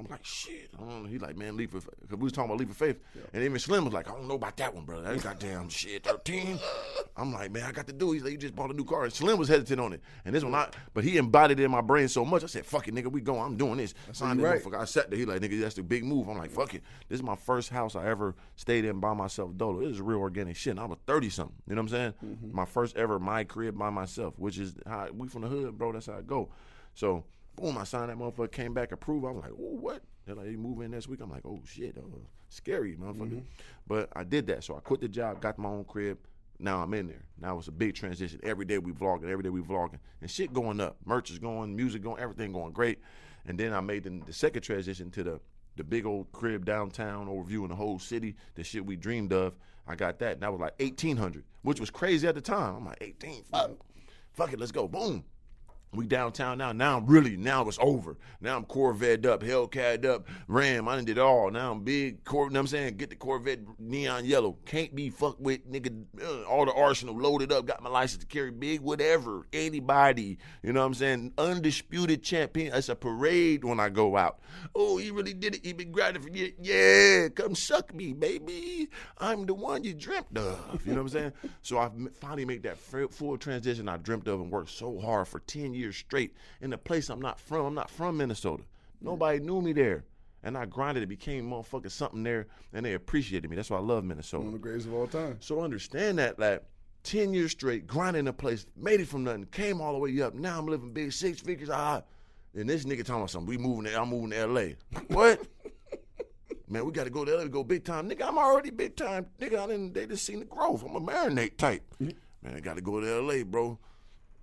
I'm 0.00 0.10
like, 0.10 0.24
shit. 0.24 0.70
I 0.78 0.80
don't 0.82 1.02
know. 1.02 1.08
He 1.08 1.18
like, 1.18 1.36
man, 1.36 1.56
leap 1.56 1.74
of 1.74 1.88
because 2.00 2.16
we 2.16 2.24
was 2.24 2.32
talking 2.32 2.50
about 2.50 2.58
leap 2.58 2.70
of 2.70 2.76
faith, 2.76 2.98
and 3.34 3.44
even 3.44 3.58
Slim 3.58 3.84
was 3.84 3.92
like, 3.92 4.08
I 4.08 4.12
don't 4.12 4.26
know 4.28 4.34
about 4.34 4.56
that 4.56 4.74
one, 4.74 4.84
brother. 4.84 5.02
That 5.02 5.22
goddamn 5.22 5.68
shit, 5.68 6.04
thirteen. 6.04 6.58
I'm 7.16 7.32
like, 7.32 7.52
man, 7.52 7.64
I 7.64 7.72
got 7.72 7.86
to 7.88 7.92
do. 7.92 8.12
it. 8.12 8.14
He's 8.14 8.22
like, 8.22 8.32
you 8.32 8.38
just 8.38 8.56
bought 8.56 8.70
a 8.70 8.74
new 8.74 8.84
car. 8.84 9.04
And 9.04 9.12
Slim 9.12 9.38
was 9.38 9.48
hesitant 9.48 9.78
on 9.78 9.92
it, 9.92 10.00
and 10.24 10.34
this 10.34 10.42
one, 10.42 10.54
I, 10.54 10.68
but 10.94 11.04
he 11.04 11.18
embodied 11.18 11.60
it 11.60 11.64
in 11.64 11.70
my 11.70 11.82
brain 11.82 12.08
so 12.08 12.24
much. 12.24 12.42
I 12.42 12.46
said, 12.46 12.64
fuck 12.64 12.88
it, 12.88 12.94
nigga, 12.94 13.12
we 13.12 13.20
going. 13.20 13.42
I'm 13.42 13.56
doing 13.56 13.76
this. 13.76 13.94
Signed 14.12 14.40
this 14.40 14.44
right. 14.44 14.62
motherfucker. 14.62 14.80
I 14.80 14.84
sat 14.86 15.10
there. 15.10 15.18
He 15.18 15.26
like, 15.26 15.42
nigga, 15.42 15.60
that's 15.60 15.74
the 15.74 15.82
big 15.82 16.04
move. 16.04 16.28
I'm 16.28 16.38
like, 16.38 16.50
fuck 16.50 16.74
it. 16.74 16.82
This 17.08 17.18
is 17.18 17.22
my 17.22 17.36
first 17.36 17.68
house 17.68 17.94
I 17.94 18.08
ever 18.08 18.34
stayed 18.56 18.84
in 18.84 19.00
by 19.00 19.12
myself. 19.12 19.56
Dolo. 19.56 19.80
This 19.80 19.92
is 19.92 20.00
real 20.00 20.20
organic 20.20 20.56
shit. 20.56 20.72
And 20.72 20.80
I 20.80 20.86
was 20.86 20.98
30 21.06 21.30
something. 21.30 21.54
You 21.68 21.74
know 21.74 21.82
what 21.82 21.92
I'm 21.92 21.96
saying? 21.96 22.14
Mm-hmm. 22.24 22.56
My 22.56 22.64
first 22.64 22.96
ever 22.96 23.18
my 23.18 23.44
crib 23.44 23.76
by 23.76 23.90
myself, 23.90 24.38
which 24.38 24.58
is 24.58 24.74
how 24.86 25.08
we 25.12 25.28
from 25.28 25.42
the 25.42 25.48
hood, 25.48 25.76
bro. 25.76 25.92
That's 25.92 26.06
how 26.06 26.14
I 26.14 26.22
go. 26.22 26.48
So 26.94 27.24
boom, 27.60 27.78
I 27.78 27.84
signed 27.84 28.10
that 28.10 28.18
motherfucker. 28.18 28.50
Came 28.50 28.74
back 28.74 28.92
approved. 28.92 29.26
I 29.26 29.30
was 29.30 29.42
like, 29.42 29.52
oh, 29.52 29.76
what? 29.80 30.02
They're 30.24 30.34
like, 30.34 30.48
you 30.48 30.58
move 30.58 30.80
in 30.80 30.90
next 30.90 31.08
week. 31.08 31.20
I'm 31.20 31.30
like, 31.30 31.44
oh 31.44 31.60
shit, 31.64 31.96
oh, 31.98 32.20
scary, 32.48 32.96
motherfucker. 32.96 33.30
Mm-hmm. 33.30 33.38
But 33.86 34.08
I 34.14 34.24
did 34.24 34.46
that. 34.48 34.64
So 34.64 34.76
I 34.76 34.80
quit 34.80 35.00
the 35.00 35.08
job, 35.08 35.40
got 35.40 35.58
my 35.58 35.68
own 35.68 35.84
crib. 35.84 36.18
Now 36.58 36.82
I'm 36.82 36.92
in 36.94 37.06
there. 37.06 37.24
Now 37.40 37.58
it's 37.58 37.68
a 37.68 37.72
big 37.72 37.94
transition. 37.94 38.38
Every 38.42 38.64
day 38.64 38.78
we 38.78 38.92
vlogging. 38.92 39.30
Every 39.30 39.42
day 39.42 39.48
we 39.48 39.60
vlogging, 39.60 39.98
and 40.20 40.30
shit 40.30 40.52
going 40.52 40.80
up. 40.80 40.96
Merch 41.04 41.30
is 41.30 41.38
going, 41.38 41.74
music 41.74 42.02
going, 42.02 42.20
everything 42.20 42.52
going 42.52 42.72
great. 42.72 42.98
And 43.46 43.58
then 43.58 43.72
I 43.72 43.80
made 43.80 44.04
the, 44.04 44.20
the 44.26 44.32
second 44.32 44.62
transition 44.62 45.10
to 45.12 45.22
the 45.22 45.40
the 45.76 45.84
big 45.84 46.04
old 46.04 46.30
crib 46.32 46.66
downtown, 46.66 47.26
overviewing 47.26 47.68
the 47.68 47.74
whole 47.74 47.98
city. 47.98 48.36
The 48.54 48.64
shit 48.64 48.84
we 48.84 48.96
dreamed 48.96 49.32
of. 49.32 49.54
I 49.86 49.96
got 49.96 50.18
that, 50.18 50.34
and 50.34 50.42
that 50.42 50.52
was 50.52 50.60
like 50.60 50.74
eighteen 50.78 51.16
hundred, 51.16 51.44
which 51.62 51.80
was 51.80 51.90
crazy 51.90 52.28
at 52.28 52.34
the 52.34 52.40
time. 52.40 52.76
I'm 52.76 52.84
like 52.84 52.98
eighteen, 53.00 53.42
fuck, 53.50 53.70
fuck 54.32 54.52
it, 54.52 54.60
let's 54.60 54.70
go, 54.70 54.86
boom. 54.86 55.24
We 55.92 56.06
downtown 56.06 56.58
now. 56.58 56.70
Now 56.70 56.98
I'm 56.98 57.06
really 57.06 57.36
now 57.36 57.66
it's 57.66 57.78
over. 57.80 58.16
Now 58.40 58.56
I'm 58.56 58.64
Corvette 58.64 59.26
up, 59.26 59.42
Hellcat 59.42 60.04
up, 60.04 60.28
Ram. 60.46 60.86
I 60.86 60.94
done 60.94 61.04
did 61.04 61.18
all. 61.18 61.50
Now 61.50 61.72
I'm 61.72 61.82
big. 61.82 62.22
Cor- 62.22 62.48
know 62.48 62.60
what 62.60 62.60
I'm 62.60 62.66
saying? 62.68 62.96
Get 62.96 63.10
the 63.10 63.16
Corvette 63.16 63.58
neon 63.80 64.24
yellow. 64.24 64.56
Can't 64.66 64.94
be 64.94 65.10
fucked 65.10 65.40
with 65.40 65.68
nigga. 65.68 66.04
Uh, 66.22 66.42
all 66.44 66.64
the 66.64 66.72
arsenal 66.72 67.18
loaded 67.18 67.50
up. 67.50 67.66
Got 67.66 67.82
my 67.82 67.90
license 67.90 68.20
to 68.22 68.26
carry 68.26 68.52
big 68.52 68.82
whatever. 68.82 69.48
Anybody. 69.52 70.38
You 70.62 70.72
know 70.72 70.80
what 70.80 70.86
I'm 70.86 70.94
saying? 70.94 71.32
Undisputed 71.38 72.22
champion. 72.22 72.72
It's 72.72 72.88
a 72.88 72.94
parade 72.94 73.64
when 73.64 73.80
I 73.80 73.88
go 73.88 74.16
out. 74.16 74.38
Oh, 74.76 74.96
he 74.98 75.10
really 75.10 75.34
did 75.34 75.56
it. 75.56 75.66
He 75.66 75.72
been 75.72 75.90
grinding 75.90 76.22
for 76.22 76.28
years. 76.28 76.52
Yeah, 76.60 77.30
come 77.30 77.56
suck 77.56 77.92
me, 77.92 78.12
baby. 78.12 78.88
I'm 79.18 79.44
the 79.44 79.54
one 79.54 79.82
you 79.82 79.94
dreamt 79.94 80.38
of. 80.38 80.86
You 80.86 80.92
know 80.92 81.02
what 81.02 81.02
I'm 81.02 81.08
saying? 81.08 81.32
So 81.62 81.78
I 81.78 81.90
finally 82.20 82.44
made 82.44 82.62
that 82.62 82.78
full 82.78 83.36
transition 83.38 83.88
I 83.88 83.96
dreamt 83.96 84.28
of 84.28 84.40
and 84.40 84.52
worked 84.52 84.70
so 84.70 84.98
hard 85.00 85.26
for 85.26 85.40
10 85.40 85.74
years 85.74 85.79
straight 85.92 86.34
in 86.60 86.72
a 86.72 86.78
place 86.78 87.08
I'm 87.08 87.20
not 87.20 87.40
from. 87.40 87.66
I'm 87.66 87.74
not 87.74 87.90
from 87.90 88.16
Minnesota. 88.16 88.62
Nobody 89.00 89.40
knew 89.40 89.60
me 89.60 89.72
there. 89.72 90.04
And 90.42 90.56
I 90.56 90.64
grinded. 90.64 91.02
It 91.02 91.08
became 91.08 91.50
motherfucking 91.50 91.90
something 91.90 92.22
there, 92.22 92.46
and 92.72 92.84
they 92.84 92.94
appreciated 92.94 93.50
me. 93.50 93.56
That's 93.56 93.70
why 93.70 93.76
I 93.76 93.80
love 93.80 94.04
Minnesota. 94.04 94.44
One 94.44 94.48
of 94.48 94.52
the 94.54 94.58
greatest 94.58 94.86
of 94.86 94.94
all 94.94 95.06
time. 95.06 95.36
So 95.40 95.60
understand 95.60 96.18
that, 96.18 96.38
like, 96.38 96.62
10 97.04 97.34
years 97.34 97.52
straight, 97.52 97.86
grinding 97.86 98.28
a 98.28 98.32
place, 98.32 98.66
made 98.76 99.00
it 99.00 99.08
from 99.08 99.24
nothing, 99.24 99.46
came 99.46 99.80
all 99.80 99.92
the 99.92 99.98
way 99.98 100.20
up. 100.22 100.34
Now 100.34 100.58
I'm 100.58 100.66
living 100.66 100.92
big 100.92 101.12
six 101.12 101.40
figures. 101.40 101.70
Ah, 101.70 102.02
and 102.54 102.68
this 102.68 102.84
nigga 102.84 103.04
talking 103.04 103.16
about 103.16 103.30
something. 103.30 103.48
We 103.48 103.58
moving 103.58 103.84
to, 103.84 104.00
I'm 104.00 104.08
moving 104.08 104.30
to 104.30 104.46
LA. 104.46 104.62
What? 105.08 105.42
Man, 106.68 106.84
we 106.84 106.92
got 106.92 107.04
to 107.04 107.10
go 107.10 107.24
to 107.24 107.34
LA 107.34 107.42
to 107.42 107.48
go 107.48 107.64
big 107.64 107.84
time. 107.84 108.08
Nigga, 108.08 108.28
I'm 108.28 108.38
already 108.38 108.70
big 108.70 108.94
time. 108.94 109.26
Nigga, 109.40 109.58
I 109.58 109.66
didn't, 109.66 109.92
they 109.92 110.06
just 110.06 110.24
seen 110.24 110.38
the 110.38 110.44
growth. 110.44 110.84
I'm 110.84 110.94
a 110.94 111.00
marinate 111.00 111.56
type. 111.56 111.82
Man, 111.98 112.14
I 112.54 112.60
got 112.60 112.76
to 112.76 112.80
go 112.80 113.00
to 113.00 113.20
LA, 113.20 113.42
bro. 113.42 113.76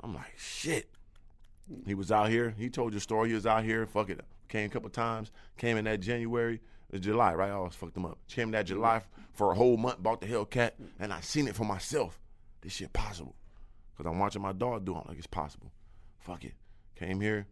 I'm 0.02 0.14
like, 0.14 0.38
shit. 0.38 0.90
He 1.86 1.94
was 1.94 2.12
out 2.12 2.30
here. 2.30 2.54
He 2.58 2.70
told 2.70 2.94
your 2.94 3.02
story. 3.02 3.30
He 3.30 3.36
was 3.36 3.46
out 3.46 3.64
here. 3.64 3.86
Fuck 3.86 4.10
it. 4.10 4.22
Came 4.48 4.68
a 4.68 4.70
couple 4.70 4.90
times. 4.90 5.32
Came 5.58 5.78
in 5.78 5.86
that 5.86 6.00
January. 6.00 6.62
Uh, 6.94 6.98
July, 6.98 7.34
right? 7.34 7.50
I 7.50 7.54
always 7.54 7.76
fucked 7.76 7.98
him 7.98 8.06
up. 8.06 8.18
Came 8.30 8.52
that 8.52 8.66
July 8.66 9.00
mm-hmm. 9.00 9.22
for 9.34 9.52
a 9.52 9.56
whole 9.56 9.78
month. 9.78 10.02
Bought 10.02 10.22
the 10.22 10.28
Hellcat, 10.28 10.72
and 11.00 11.12
I 11.12 11.20
seen 11.22 11.48
it 11.48 11.56
for 11.56 11.66
myself. 11.66 12.20
This 12.62 12.74
shit 12.74 12.94
possible. 12.94 13.36
Cause 13.98 14.06
I'm 14.06 14.20
watching 14.20 14.44
my 14.44 14.54
dog 14.54 14.86
do 14.86 14.94
it. 14.94 15.00
I'm 15.00 15.06
like 15.08 15.18
it's 15.18 15.28
possible. 15.28 15.72
Fuck 16.20 16.46
it. 16.46 16.54
Came 16.96 17.20
here. 17.20 17.48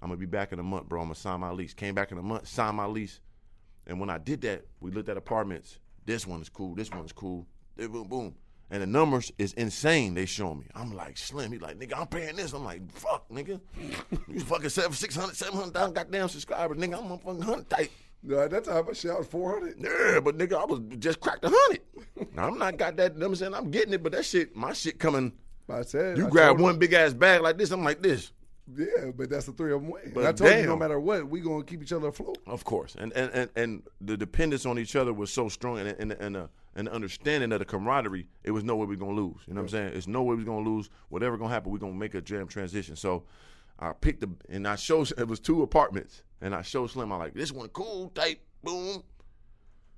I'm 0.00 0.08
gonna 0.08 0.18
be 0.18 0.26
back 0.26 0.52
in 0.52 0.58
a 0.58 0.62
month, 0.62 0.88
bro. 0.88 1.00
I'm 1.00 1.06
gonna 1.06 1.14
sign 1.14 1.40
my 1.40 1.50
lease. 1.50 1.74
Came 1.74 1.94
back 1.94 2.12
in 2.12 2.18
a 2.18 2.22
month. 2.22 2.48
Signed 2.48 2.76
my 2.76 2.86
lease. 2.86 3.20
And 3.86 4.00
when 4.00 4.10
I 4.10 4.18
did 4.18 4.40
that, 4.42 4.64
we 4.80 4.90
looked 4.90 5.08
at 5.08 5.16
apartments. 5.16 5.78
This 6.04 6.26
one 6.26 6.40
is 6.40 6.48
cool. 6.48 6.74
This 6.74 6.90
one's 6.90 7.12
cool. 7.12 7.46
Boom, 7.76 8.08
boom. 8.08 8.34
And 8.70 8.82
the 8.82 8.86
numbers 8.86 9.30
is 9.38 9.52
insane. 9.52 10.14
They 10.14 10.24
show 10.24 10.54
me. 10.54 10.66
I'm 10.74 10.94
like 10.94 11.18
slim. 11.18 11.52
He 11.52 11.58
like 11.58 11.78
nigga. 11.78 11.98
I'm 11.98 12.06
paying 12.06 12.36
this. 12.36 12.52
I'm 12.52 12.64
like 12.64 12.90
fuck, 12.92 13.28
nigga. 13.28 13.60
You 14.28 14.40
fucking 14.40 14.70
seven, 14.70 14.92
six 14.92 15.14
hundred, 15.14 15.36
seven 15.36 15.58
hundred 15.58 15.74
thousand 15.74 15.94
goddamn 15.94 16.28
subscribers, 16.28 16.78
nigga. 16.78 16.98
I'm 16.98 17.12
a 17.12 17.18
fucking 17.18 17.42
hundred 17.42 17.68
type. 17.68 17.90
No, 18.22 18.38
at 18.38 18.50
that 18.52 18.64
time, 18.64 18.84
I 18.88 18.92
shit, 18.92 19.10
I 19.10 19.18
was 19.18 19.26
400. 19.26 19.76
Yeah, 19.80 20.20
but 20.20 20.38
nigga, 20.38 20.54
I 20.54 20.64
was 20.64 20.80
just 20.98 21.18
cracked 21.18 21.44
a 21.44 21.50
hundred. 21.52 21.80
Now 22.34 22.46
I'm 22.46 22.56
not 22.56 22.76
got 22.76 22.96
that. 22.96 23.14
You 23.14 23.18
know 23.18 23.26
what 23.26 23.32
I'm 23.32 23.36
saying 23.36 23.54
I'm 23.54 23.70
getting 23.70 23.92
it, 23.94 24.02
but 24.02 24.12
that 24.12 24.24
shit, 24.24 24.54
my 24.54 24.72
shit 24.72 24.98
coming. 24.98 25.32
I 25.68 25.82
said, 25.82 26.18
You 26.18 26.26
I 26.26 26.30
grab 26.30 26.60
one 26.60 26.78
big 26.78 26.92
ass 26.92 27.14
bag 27.14 27.40
like 27.40 27.58
this. 27.58 27.70
I'm 27.70 27.82
like 27.82 28.02
this. 28.02 28.32
Yeah, 28.76 29.10
but 29.16 29.28
that's 29.28 29.46
the 29.46 29.52
three 29.52 29.72
of 29.72 29.82
them 29.82 29.90
way. 29.90 30.12
But 30.14 30.24
I 30.24 30.32
told 30.32 30.54
you, 30.54 30.66
no 30.66 30.76
matter 30.76 31.00
what, 31.00 31.28
we 31.28 31.40
gonna 31.40 31.64
keep 31.64 31.82
each 31.82 31.92
other 31.92 32.08
afloat. 32.08 32.38
Of 32.46 32.64
course, 32.64 32.94
and 32.96 33.12
and 33.14 33.30
and, 33.32 33.50
and 33.56 33.82
the 34.00 34.16
dependence 34.16 34.66
on 34.66 34.78
each 34.78 34.94
other 34.94 35.12
was 35.12 35.32
so 35.32 35.48
strong, 35.48 35.78
and 35.80 35.88
and 35.98 36.12
and, 36.12 36.36
uh, 36.36 36.46
and 36.74 36.86
the 36.86 36.92
understanding 36.92 37.52
of 37.52 37.58
the 37.58 37.64
camaraderie, 37.64 38.26
it 38.44 38.50
was 38.50 38.64
no 38.64 38.76
way 38.76 38.86
we 38.86 38.94
are 38.94 38.98
gonna 38.98 39.12
lose. 39.12 39.40
You 39.46 39.54
know 39.54 39.60
what 39.60 39.66
I'm 39.66 39.68
saying? 39.70 39.92
It's 39.94 40.06
no 40.06 40.22
way 40.22 40.36
we 40.36 40.42
are 40.42 40.46
gonna 40.46 40.68
lose. 40.68 40.90
Whatever 41.08 41.36
gonna 41.36 41.52
happen, 41.52 41.70
we 41.70 41.76
are 41.76 41.80
gonna 41.80 41.94
make 41.94 42.14
a 42.14 42.20
jam 42.20 42.46
transition. 42.46 42.96
So 42.96 43.24
I 43.78 43.92
picked 43.92 44.20
the 44.20 44.30
and 44.48 44.66
I 44.66 44.76
showed 44.76 45.12
it 45.18 45.28
was 45.28 45.40
two 45.40 45.62
apartments, 45.62 46.22
and 46.40 46.54
I 46.54 46.62
showed 46.62 46.90
Slim. 46.90 47.12
I 47.12 47.16
like 47.16 47.34
this 47.34 47.52
one 47.52 47.68
cool 47.70 48.10
type. 48.10 48.40
Boom, 48.62 49.02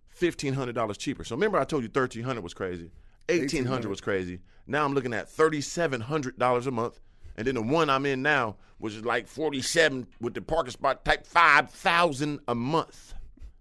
fifteen 0.08 0.54
hundred 0.54 0.74
dollars 0.74 0.96
cheaper. 0.96 1.24
So 1.24 1.34
remember, 1.36 1.58
I 1.58 1.64
told 1.64 1.82
you 1.82 1.88
thirteen 1.88 2.24
hundred 2.24 2.42
was 2.42 2.54
crazy. 2.54 2.90
Eighteen 3.28 3.64
hundred 3.64 3.88
was 3.88 4.00
crazy. 4.00 4.40
Now 4.66 4.84
I'm 4.84 4.94
looking 4.94 5.12
at 5.12 5.28
thirty 5.28 5.60
seven 5.60 6.00
hundred 6.00 6.38
dollars 6.38 6.66
a 6.66 6.70
month, 6.70 7.00
and 7.36 7.46
then 7.46 7.56
the 7.56 7.62
one 7.62 7.90
I'm 7.90 8.06
in 8.06 8.22
now, 8.22 8.56
which 8.78 8.94
is 8.94 9.04
like 9.04 9.28
forty 9.28 9.60
seven 9.60 10.06
with 10.20 10.34
the 10.34 10.40
parking 10.40 10.72
spot, 10.72 11.04
type 11.04 11.26
five 11.26 11.70
thousand 11.70 12.40
a 12.48 12.54
month. 12.54 13.14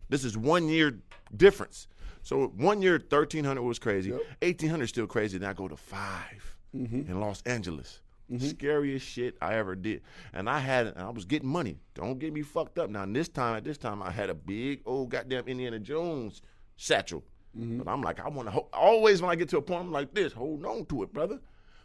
This 0.10 0.23
is 0.23 0.38
one 0.38 0.69
year 0.69 0.99
difference. 1.36 1.88
So 2.24 2.48
one 2.56 2.82
year 2.82 3.00
thirteen 3.00 3.44
hundred 3.44 3.64
was 3.64 3.80
crazy. 3.80 4.14
Eighteen 4.42 4.70
hundred 4.70 4.88
still 4.88 5.08
crazy. 5.08 5.38
Then 5.38 5.50
I 5.50 5.54
go 5.54 5.68
to 5.68 5.76
5 5.76 6.58
mm-hmm. 6.76 7.12
in 7.12 7.20
Los 7.20 7.42
Angeles. 7.44 8.00
Mm-hmm. 8.32 8.48
Scariest 8.48 9.06
shit 9.06 9.36
I 9.42 9.56
ever 9.56 9.76
did. 9.76 10.02
And 10.34 10.50
I 10.50 10.60
had 10.60 10.88
and 10.88 11.00
I 11.00 11.10
was 11.10 11.26
getting 11.26 11.50
money. 11.50 11.78
Don't 11.94 12.18
get 12.20 12.34
me 12.34 12.42
fucked 12.42 12.80
up. 12.80 12.90
Now 12.90 13.06
this 13.06 13.28
time 13.28 13.58
at 13.58 13.64
this 13.64 13.78
time 13.78 14.02
I 14.02 14.12
had 14.12 14.30
a 14.30 14.34
big 14.34 14.82
old 14.86 15.10
goddamn 15.10 15.48
Indiana 15.48 15.80
Jones 15.80 16.42
satchel. 16.78 17.24
Mm-hmm. 17.58 17.80
But 17.80 17.92
I'm 17.92 18.02
like, 18.02 18.20
I 18.20 18.30
want 18.30 18.48
to 18.48 18.52
ho- 18.52 18.70
always 18.74 19.22
when 19.22 19.30
I 19.30 19.36
get 19.36 19.50
to 19.50 19.58
a 19.58 19.62
point, 19.62 19.82
I'm 19.82 19.92
like 19.92 20.14
this, 20.14 20.34
hold 20.34 20.66
on 20.66 20.86
to 20.86 21.04
it, 21.04 21.14
brother. 21.14 21.40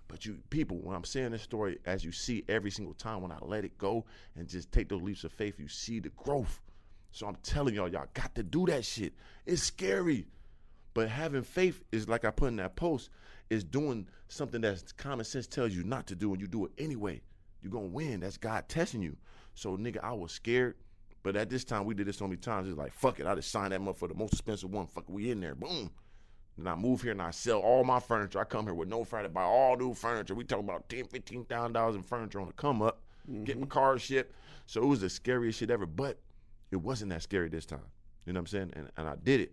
But 0.07 0.24
you 0.24 0.38
people, 0.48 0.79
when 0.79 0.96
I'm 0.96 1.05
saying 1.05 1.33
this 1.33 1.42
story, 1.42 1.79
as 1.85 2.05
you 2.05 2.12
see 2.12 2.42
every 2.48 2.70
single 2.70 2.94
time 2.94 3.20
when 3.20 3.31
I 3.31 3.38
let 3.42 3.64
it 3.64 3.77
go 3.77 4.07
and 4.37 4.48
just 4.48 4.72
take 4.72 4.88
those 4.88 5.03
leaps 5.03 5.24
of 5.24 5.33
faith, 5.33 5.59
you 5.59 5.68
see 5.68 6.01
the 6.01 6.09
growth. 6.11 6.61
So 7.10 7.26
I'm 7.26 7.36
telling 7.42 7.74
y'all, 7.74 7.88
y'all 7.88 8.06
got 8.14 8.34
to 8.34 8.42
do 8.42 8.66
that 8.66 8.84
shit. 8.84 9.14
It's 9.46 9.62
scary. 9.62 10.26
But 10.94 11.08
having 11.08 11.42
faith 11.42 11.82
is 11.92 12.08
like 12.08 12.24
I 12.24 12.30
put 12.30 12.48
in 12.48 12.56
that 12.56 12.76
post, 12.76 13.10
is 13.50 13.64
doing 13.64 14.08
something 14.28 14.60
that 14.62 14.82
common 14.96 15.24
sense 15.24 15.46
tells 15.46 15.72
you 15.72 15.84
not 15.84 16.06
to 16.08 16.14
do, 16.14 16.32
and 16.32 16.40
you 16.40 16.46
do 16.46 16.66
it 16.66 16.72
anyway. 16.76 17.22
You're 17.62 17.72
gonna 17.72 17.86
win. 17.86 18.20
That's 18.20 18.36
God 18.36 18.68
testing 18.68 19.02
you. 19.02 19.16
So 19.54 19.76
nigga, 19.76 20.02
I 20.02 20.12
was 20.12 20.32
scared. 20.32 20.76
But 21.22 21.36
at 21.36 21.50
this 21.50 21.64
time, 21.64 21.84
we 21.84 21.94
did 21.94 22.06
this 22.06 22.18
so 22.18 22.26
many 22.26 22.36
times. 22.36 22.68
It's 22.68 22.78
like, 22.78 22.92
fuck 22.92 23.20
it. 23.20 23.26
I 23.26 23.34
just 23.34 23.50
signed 23.50 23.72
that 23.72 23.80
month 23.80 23.98
for 23.98 24.08
the 24.08 24.14
most 24.14 24.32
expensive 24.32 24.70
one. 24.70 24.86
Fuck, 24.86 25.08
we 25.08 25.30
in 25.30 25.40
there. 25.40 25.54
Boom. 25.54 25.90
Then 26.56 26.66
I 26.66 26.74
move 26.74 27.02
here 27.02 27.12
and 27.12 27.22
I 27.22 27.30
sell 27.30 27.58
all 27.60 27.84
my 27.84 28.00
furniture. 28.00 28.40
I 28.40 28.44
come 28.44 28.64
here 28.64 28.74
with 28.74 28.88
no 28.88 29.04
furniture, 29.04 29.32
buy 29.32 29.42
all 29.42 29.76
new 29.76 29.94
furniture. 29.94 30.34
We 30.34 30.44
talking 30.44 30.64
about 30.64 30.88
ten, 30.88 31.04
fifteen 31.04 31.44
thousand 31.44 31.72
dollars 31.72 31.96
in 31.96 32.02
furniture 32.02 32.40
on 32.40 32.46
the 32.48 32.52
come 32.52 32.82
up. 32.82 33.00
Get 33.44 33.56
my 33.56 33.62
mm-hmm. 33.62 33.70
car 33.70 33.98
shipped. 33.98 34.34
So 34.66 34.82
it 34.82 34.86
was 34.86 35.00
the 35.00 35.10
scariest 35.10 35.58
shit 35.58 35.70
ever. 35.70 35.86
But 35.86 36.18
it 36.70 36.76
wasn't 36.76 37.11
that 37.11 37.22
scary 37.22 37.48
this 37.48 37.66
time. 37.66 37.81
You 38.26 38.33
know 38.33 38.38
what 38.38 38.42
I'm 38.42 38.46
saying? 38.48 38.70
And 38.74 38.90
and 38.96 39.09
I 39.09 39.14
did 39.22 39.40
it. 39.40 39.52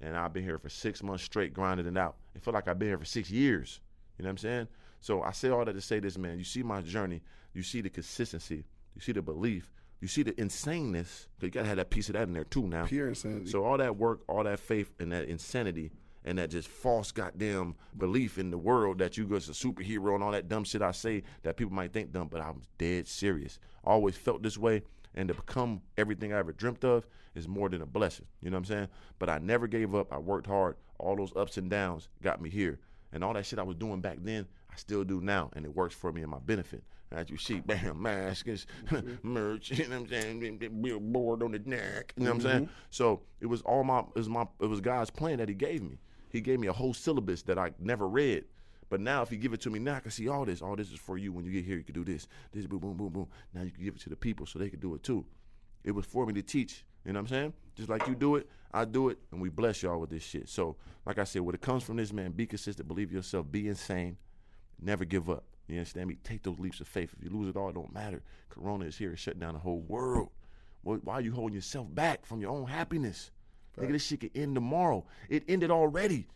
And 0.00 0.16
I've 0.16 0.32
been 0.32 0.42
here 0.42 0.58
for 0.58 0.68
six 0.68 1.02
months 1.02 1.22
straight 1.22 1.54
grinding 1.54 1.86
it 1.86 1.96
out. 1.96 2.16
It 2.34 2.42
felt 2.42 2.54
like 2.54 2.66
I've 2.66 2.78
been 2.78 2.88
here 2.88 2.98
for 2.98 3.04
six 3.04 3.30
years. 3.30 3.80
You 4.18 4.24
know 4.24 4.28
what 4.28 4.32
I'm 4.32 4.38
saying? 4.38 4.68
So 5.00 5.22
I 5.22 5.30
say 5.32 5.48
all 5.50 5.64
that 5.64 5.72
to 5.74 5.80
say 5.80 6.00
this, 6.00 6.18
man. 6.18 6.38
You 6.38 6.44
see 6.44 6.62
my 6.62 6.80
journey. 6.80 7.22
You 7.54 7.62
see 7.62 7.80
the 7.80 7.90
consistency. 7.90 8.64
You 8.94 9.00
see 9.00 9.12
the 9.12 9.22
belief. 9.22 9.72
You 10.00 10.08
see 10.08 10.22
the 10.24 10.32
insaneness. 10.32 11.26
'cause 11.38 11.42
You 11.44 11.50
gotta 11.50 11.68
have 11.68 11.76
that 11.76 11.90
piece 11.90 12.08
of 12.08 12.14
that 12.14 12.24
in 12.26 12.32
there 12.32 12.44
too 12.44 12.66
now. 12.66 12.86
Pure 12.86 13.08
insanity. 13.10 13.50
So 13.50 13.64
all 13.64 13.78
that 13.78 13.96
work, 13.96 14.22
all 14.28 14.42
that 14.44 14.58
faith, 14.58 14.92
and 14.98 15.12
that 15.12 15.28
insanity, 15.28 15.92
and 16.24 16.38
that 16.38 16.50
just 16.50 16.68
false 16.68 17.12
goddamn 17.12 17.76
belief 17.96 18.38
in 18.38 18.50
the 18.50 18.58
world 18.58 18.98
that 18.98 19.16
you 19.16 19.24
just 19.26 19.48
a 19.48 19.52
superhero 19.52 20.14
and 20.14 20.22
all 20.24 20.32
that 20.32 20.48
dumb 20.48 20.64
shit 20.64 20.82
I 20.82 20.90
say 20.92 21.22
that 21.42 21.56
people 21.56 21.72
might 21.72 21.92
think 21.92 22.12
dumb, 22.12 22.28
but 22.28 22.40
I'm 22.40 22.62
dead 22.78 23.06
serious. 23.06 23.58
I 23.84 23.90
always 23.90 24.16
felt 24.16 24.42
this 24.42 24.58
way, 24.58 24.82
and 25.14 25.28
to 25.28 25.34
become 25.34 25.82
everything 25.96 26.32
I 26.32 26.38
ever 26.38 26.52
dreamt 26.52 26.84
of 26.84 27.06
is 27.34 27.48
more 27.48 27.68
than 27.68 27.82
a 27.82 27.86
blessing. 27.86 28.26
You 28.40 28.50
know 28.50 28.56
what 28.56 28.70
I'm 28.70 28.76
saying? 28.76 28.88
But 29.18 29.28
I 29.28 29.38
never 29.38 29.66
gave 29.66 29.94
up. 29.94 30.12
I 30.12 30.18
worked 30.18 30.46
hard. 30.46 30.76
All 30.98 31.16
those 31.16 31.34
ups 31.36 31.56
and 31.56 31.70
downs 31.70 32.08
got 32.22 32.40
me 32.40 32.50
here, 32.50 32.78
and 33.12 33.24
all 33.24 33.32
that 33.34 33.46
shit 33.46 33.58
I 33.58 33.64
was 33.64 33.76
doing 33.76 34.00
back 34.00 34.18
then, 34.20 34.46
I 34.70 34.76
still 34.76 35.04
do 35.04 35.20
now, 35.20 35.50
and 35.54 35.64
it 35.64 35.74
works 35.74 35.94
for 35.94 36.12
me 36.12 36.22
in 36.22 36.30
my 36.30 36.38
benefit. 36.38 36.82
As 37.10 37.28
you 37.28 37.36
see, 37.36 37.60
bam, 37.66 38.00
masks, 38.00 38.66
merch, 39.22 39.70
you 39.70 39.88
know 39.88 40.00
what 40.00 40.12
I'm 40.12 40.38
saying? 40.40 40.80
Billboard 40.80 41.42
on 41.42 41.52
the 41.52 41.58
neck, 41.58 42.14
you 42.16 42.24
know 42.24 42.30
what 42.30 42.36
I'm 42.36 42.40
saying? 42.40 42.64
Mm-hmm. 42.64 42.72
So 42.90 43.22
it 43.40 43.46
was 43.46 43.62
all 43.62 43.84
my, 43.84 44.00
it 44.00 44.14
was 44.14 44.28
my, 44.28 44.46
it 44.60 44.66
was 44.66 44.80
God's 44.80 45.10
plan 45.10 45.38
that 45.38 45.48
He 45.48 45.54
gave 45.54 45.82
me. 45.82 45.98
He 46.30 46.40
gave 46.40 46.60
me 46.60 46.68
a 46.68 46.72
whole 46.72 46.94
syllabus 46.94 47.42
that 47.42 47.58
I 47.58 47.72
never 47.78 48.08
read, 48.08 48.44
But 48.92 49.00
now, 49.00 49.22
if 49.22 49.32
you 49.32 49.38
give 49.38 49.54
it 49.54 49.62
to 49.62 49.70
me 49.70 49.78
now, 49.78 49.94
I 49.94 50.00
can 50.00 50.10
see 50.10 50.28
all 50.28 50.44
this. 50.44 50.60
All 50.60 50.76
this 50.76 50.92
is 50.92 50.98
for 50.98 51.16
you. 51.16 51.32
When 51.32 51.46
you 51.46 51.50
get 51.50 51.64
here, 51.64 51.78
you 51.78 51.82
can 51.82 51.94
do 51.94 52.04
this. 52.04 52.28
This, 52.52 52.66
boom, 52.66 52.80
boom, 52.80 52.94
boom, 52.94 53.08
boom. 53.08 53.26
Now 53.54 53.62
you 53.62 53.70
can 53.70 53.82
give 53.82 53.94
it 53.94 54.02
to 54.02 54.10
the 54.10 54.16
people 54.16 54.44
so 54.44 54.58
they 54.58 54.68
can 54.68 54.80
do 54.80 54.94
it 54.94 55.02
too. 55.02 55.24
It 55.82 55.92
was 55.92 56.04
for 56.04 56.26
me 56.26 56.34
to 56.34 56.42
teach. 56.42 56.84
You 57.06 57.14
know 57.14 57.20
what 57.20 57.22
I'm 57.22 57.28
saying? 57.28 57.52
Just 57.74 57.88
like 57.88 58.06
you 58.06 58.14
do 58.14 58.36
it, 58.36 58.50
I 58.70 58.84
do 58.84 59.08
it, 59.08 59.16
and 59.30 59.40
we 59.40 59.48
bless 59.48 59.82
y'all 59.82 59.98
with 59.98 60.10
this 60.10 60.22
shit. 60.22 60.46
So, 60.46 60.76
like 61.06 61.18
I 61.18 61.24
said, 61.24 61.40
what 61.40 61.54
it 61.54 61.62
comes 61.62 61.82
from 61.84 61.96
this, 61.96 62.12
man, 62.12 62.32
be 62.32 62.44
consistent, 62.44 62.86
believe 62.86 63.10
yourself, 63.10 63.50
be 63.50 63.66
insane, 63.66 64.18
never 64.78 65.06
give 65.06 65.30
up. 65.30 65.44
You 65.68 65.76
understand 65.76 66.08
me? 66.08 66.18
Take 66.22 66.42
those 66.42 66.58
leaps 66.58 66.80
of 66.80 66.86
faith. 66.86 67.14
If 67.16 67.24
you 67.24 67.30
lose 67.34 67.48
it 67.48 67.56
all, 67.56 67.70
it 67.70 67.74
don't 67.74 67.94
matter. 67.94 68.22
Corona 68.50 68.84
is 68.84 68.98
here, 68.98 69.12
it's 69.12 69.22
shutting 69.22 69.40
down 69.40 69.54
the 69.54 69.60
whole 69.60 69.80
world. 69.80 70.28
Why 70.82 70.96
why 70.96 71.14
are 71.14 71.22
you 71.22 71.32
holding 71.32 71.54
yourself 71.54 71.86
back 71.94 72.26
from 72.26 72.42
your 72.42 72.50
own 72.50 72.66
happiness? 72.66 73.30
Nigga, 73.78 73.92
this 73.92 74.04
shit 74.04 74.20
could 74.20 74.32
end 74.34 74.54
tomorrow. 74.54 75.06
It 75.30 75.44
ended 75.48 75.70
already. 75.70 76.26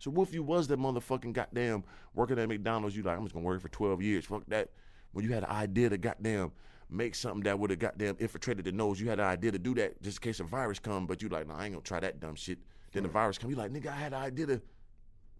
So 0.00 0.10
what 0.10 0.28
if 0.28 0.34
you 0.34 0.42
was 0.42 0.66
that 0.68 0.78
motherfucking 0.78 1.34
goddamn 1.34 1.84
working 2.14 2.38
at 2.38 2.48
McDonald's? 2.48 2.96
You 2.96 3.02
like, 3.02 3.18
I'm 3.18 3.24
just 3.24 3.34
gonna 3.34 3.44
work 3.44 3.60
for 3.60 3.68
12 3.68 4.02
years. 4.02 4.24
Fuck 4.24 4.44
that. 4.48 4.70
When 5.12 5.26
you 5.26 5.32
had 5.32 5.44
an 5.44 5.50
idea 5.50 5.90
to 5.90 5.98
goddamn 5.98 6.52
make 6.88 7.14
something 7.14 7.42
that 7.42 7.58
would 7.58 7.68
have 7.68 7.78
goddamn 7.78 8.16
infiltrated 8.18 8.64
the 8.64 8.72
nose, 8.72 8.98
you 8.98 9.10
had 9.10 9.20
an 9.20 9.26
idea 9.26 9.52
to 9.52 9.58
do 9.58 9.74
that 9.74 10.00
just 10.02 10.16
in 10.18 10.22
case 10.22 10.40
a 10.40 10.44
virus 10.44 10.78
come, 10.78 11.06
but 11.06 11.20
you 11.22 11.28
like, 11.28 11.46
no, 11.46 11.54
I 11.54 11.66
ain't 11.66 11.74
gonna 11.74 11.82
try 11.82 12.00
that 12.00 12.18
dumb 12.18 12.34
shit. 12.34 12.58
Then 12.92 13.02
the 13.02 13.10
virus 13.10 13.36
come, 13.36 13.50
you 13.50 13.56
like, 13.56 13.72
nigga, 13.72 13.88
I 13.88 13.96
had 13.96 14.14
an 14.14 14.22
idea 14.22 14.46
to, 14.46 14.62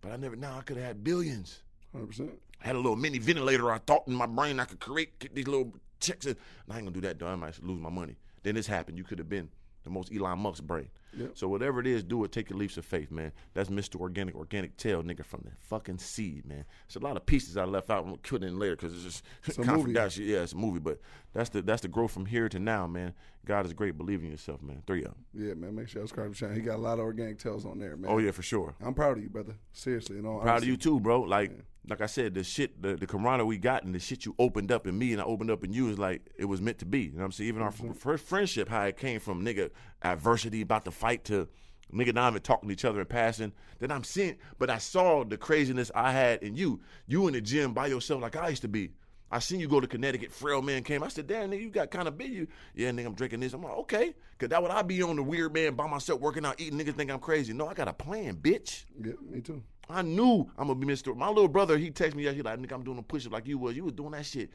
but 0.03 0.13
I 0.13 0.17
never. 0.17 0.37
Now 0.37 0.59
I 0.59 0.61
could 0.61 0.77
have 0.77 0.87
had 0.87 1.03
billions. 1.03 1.63
Hundred 1.93 2.09
percent. 2.09 2.31
I 2.63 2.67
had 2.67 2.77
a 2.77 2.79
little 2.79 2.97
mini 2.97 3.19
ventilator. 3.19 3.73
I 3.73 3.79
thought 3.79 4.07
in 4.07 4.15
my 4.15 4.27
brain 4.27 4.61
I 4.61 4.67
could 4.67 4.79
create 4.79 5.19
get 5.19 5.35
these 5.35 5.49
little 5.49 5.73
checks. 6.01 6.27
In. 6.27 6.37
I 6.69 6.77
ain't 6.77 6.85
gonna 6.85 6.91
do 6.91 7.01
that. 7.01 7.19
Though 7.19 7.29
I 7.29 7.35
might 7.35 7.63
lose 7.65 7.81
my 7.81 7.89
money. 7.89 8.17
Then 8.43 8.57
this 8.57 8.67
happened. 8.67 8.99
You 8.99 9.05
could 9.05 9.19
have 9.19 9.29
been 9.29 9.49
the 9.85 9.91
most 9.91 10.13
Elon 10.15 10.39
Musk 10.39 10.63
brain. 10.63 10.89
Yep. 11.17 11.31
So 11.35 11.49
whatever 11.49 11.81
it 11.81 11.87
is, 11.87 12.05
do 12.05 12.23
it. 12.25 12.33
Take 12.33 12.51
your 12.51 12.59
leaps 12.59 12.77
of 12.77 12.85
faith, 12.85 13.11
man. 13.11 13.33
That's 13.55 13.69
Mr. 13.69 13.97
Organik, 13.97 14.35
Organic 14.35 14.77
Tail, 14.77 15.03
nigga, 15.03 15.25
from 15.25 15.43
the 15.45 15.51
fucking 15.59 15.99
seed, 15.99 16.47
man. 16.47 16.65
It's 16.87 16.97
a 16.97 17.01
lot 17.01 17.17
of 17.17 17.27
pieces 17.27 17.57
I 17.57 17.65
left 17.65 17.91
out 17.91 18.05
and 18.05 18.23
put 18.23 18.45
in 18.45 18.59
later 18.59 18.77
because 18.77 18.95
it's 18.95 19.03
just 19.03 19.25
It's 19.45 19.59
a 19.59 19.65
movie. 19.77 19.93
Yeah, 19.93 20.43
it's 20.43 20.53
a 20.53 20.57
movie, 20.57 20.79
but 20.79 21.01
that's 21.33 21.51
the 21.51 21.63
that's 21.63 21.83
the 21.83 21.89
growth 21.89 22.13
from 22.13 22.27
here 22.27 22.49
to 22.49 22.59
now, 22.59 22.87
man. 22.87 23.15
God 23.45 23.67
is 23.67 23.73
great. 23.73 23.97
Believe 23.97 24.23
in 24.23 24.31
yourself, 24.31 24.63
man. 24.63 24.83
Three 24.87 25.01
of 25.05 25.13
them. 25.13 25.25
Yeah, 25.35 25.55
man. 25.55 25.75
Make 25.75 25.89
sure 25.89 26.03
I 26.03 26.05
subscribe 26.05 26.27
to 26.27 26.31
the 26.31 26.37
channel. 26.37 26.55
He 26.55 26.63
got 26.63 26.77
a 26.77 26.83
lot 26.83 26.95
of 26.95 27.01
organic 27.01 27.39
tails 27.39 27.65
on 27.65 27.79
there, 27.79 27.97
man. 27.97 28.11
Oh 28.11 28.19
yeah, 28.19 28.31
for 28.31 28.43
sure. 28.43 28.75
I'm 28.81 28.95
proud 28.95 29.17
of 29.17 29.23
you, 29.23 29.31
brother. 29.31 29.55
Seriously, 29.73 30.19
and 30.19 30.27
all 30.27 30.41
Proud 30.41 30.59
of 30.63 30.69
you 30.69 30.77
too, 30.77 31.01
bro. 31.01 31.23
Like 31.23 31.53
like 31.89 32.01
I 32.01 32.07
said, 32.07 32.35
the 32.35 32.45
shit, 32.45 32.83
the 32.83 32.97
the 32.97 33.07
camaraderie 33.07 33.47
we 33.47 33.59
got, 33.59 33.85
and 33.85 33.95
the 33.95 33.99
shit 33.99 34.27
you 34.27 34.35
opened 34.39 34.71
up 34.71 34.87
in 34.87 34.99
me 34.99 35.13
and 35.13 35.21
I 35.21 35.25
opened 35.25 35.51
up 35.51 35.65
in 35.65 35.73
you 35.73 35.89
is 35.89 35.99
like 35.99 36.23
it 36.37 36.45
was 36.45 36.61
meant 36.61 36.79
to 36.79 36.87
be. 36.87 37.03
You 37.03 37.13
know 37.13 37.19
what 37.19 37.25
I'm 37.25 37.33
saying? 37.33 37.49
Even 37.49 37.63
our 37.63 37.71
mm-hmm. 37.71 37.91
f- 37.91 37.97
first 37.97 38.25
friendship, 38.25 38.69
how 38.69 38.83
it 38.85 38.97
came 38.97 39.21
from 39.21 39.45
nigga 39.45 39.71
adversity 40.03 40.63
about 40.63 40.85
to 40.85 40.91
fight 40.91 41.25
to 41.25 41.49
nigga 41.93 42.15
not 42.15 42.33
even 42.33 42.43
talking 42.43 42.69
to 42.69 42.73
each 42.73 42.85
other 42.85 43.01
and 43.01 43.09
passing. 43.09 43.53
Then 43.79 43.91
I'm 43.91 44.05
seeing, 44.05 44.37
but 44.59 44.71
I 44.71 44.79
saw 44.79 45.25
the 45.25 45.37
craziness 45.37 45.91
I 45.95 46.13
had 46.13 46.43
in 46.43 46.55
you. 46.55 46.81
You 47.07 47.27
in 47.29 47.35
the 47.35 47.41
gym 47.41 47.73
by 47.73 47.87
yourself 47.87 48.21
like 48.21 48.37
I 48.37 48.49
used 48.49 48.63
to 48.63 48.69
be. 48.69 48.91
I 49.33 49.39
seen 49.39 49.61
you 49.61 49.69
go 49.69 49.79
to 49.79 49.87
Connecticut. 49.87 50.33
Frail 50.33 50.61
man 50.61 50.83
came. 50.83 51.05
I 51.05 51.09
said, 51.09 51.29
"Damn, 51.29 51.51
nigga, 51.51 51.63
you 51.63 51.71
got 51.71 51.91
kind 51.91 52.09
of 52.09 52.19
big." 52.19 52.33
You, 52.33 52.49
yeah, 52.75 52.91
nigga, 52.91 53.07
I'm 53.07 53.15
drinking 53.15 53.41
this. 53.41 53.53
I'm 53.53 53.63
like, 53.63 53.77
okay, 53.79 54.15
cause 54.39 54.49
that 54.49 54.61
would 54.61 54.73
I 54.73 54.83
be 54.83 55.03
on 55.03 55.17
the 55.17 55.23
weird 55.23 55.55
man 55.55 55.75
by 55.75 55.87
myself 55.87 56.21
working 56.21 56.45
out, 56.45 56.61
eating. 56.61 56.79
Niggas 56.79 56.97
think 56.97 57.11
I'm 57.11 57.21
crazy. 57.21 57.53
No, 57.53 57.69
I 57.69 57.75
got 57.75 57.87
a 57.87 57.93
plan, 57.93 58.37
bitch. 58.37 58.85
Yeah, 59.01 59.13
me 59.29 59.41
too. 59.41 59.63
I 59.91 60.03
knew 60.03 60.51
I'm 60.57 60.69
gonna 60.69 60.75
be 60.79 60.87
Mr. 60.87 61.17
My 61.17 61.29
little 61.29 61.49
brother, 61.49 61.77
he 61.77 61.91
texted 61.91 62.15
me, 62.15 62.23
he 62.33 62.43
like, 62.43 62.59
nigga, 62.59 62.73
I'm 62.73 62.85
doing 62.85 62.99
a 62.99 63.03
push 63.03 63.27
up 63.27 63.33
like 63.33 63.47
you 63.47 63.59
was. 63.59 63.77
You 63.77 63.85
was 63.85 63.93
doing 63.93 64.13
that 64.13 64.27
shit 64.27 64.51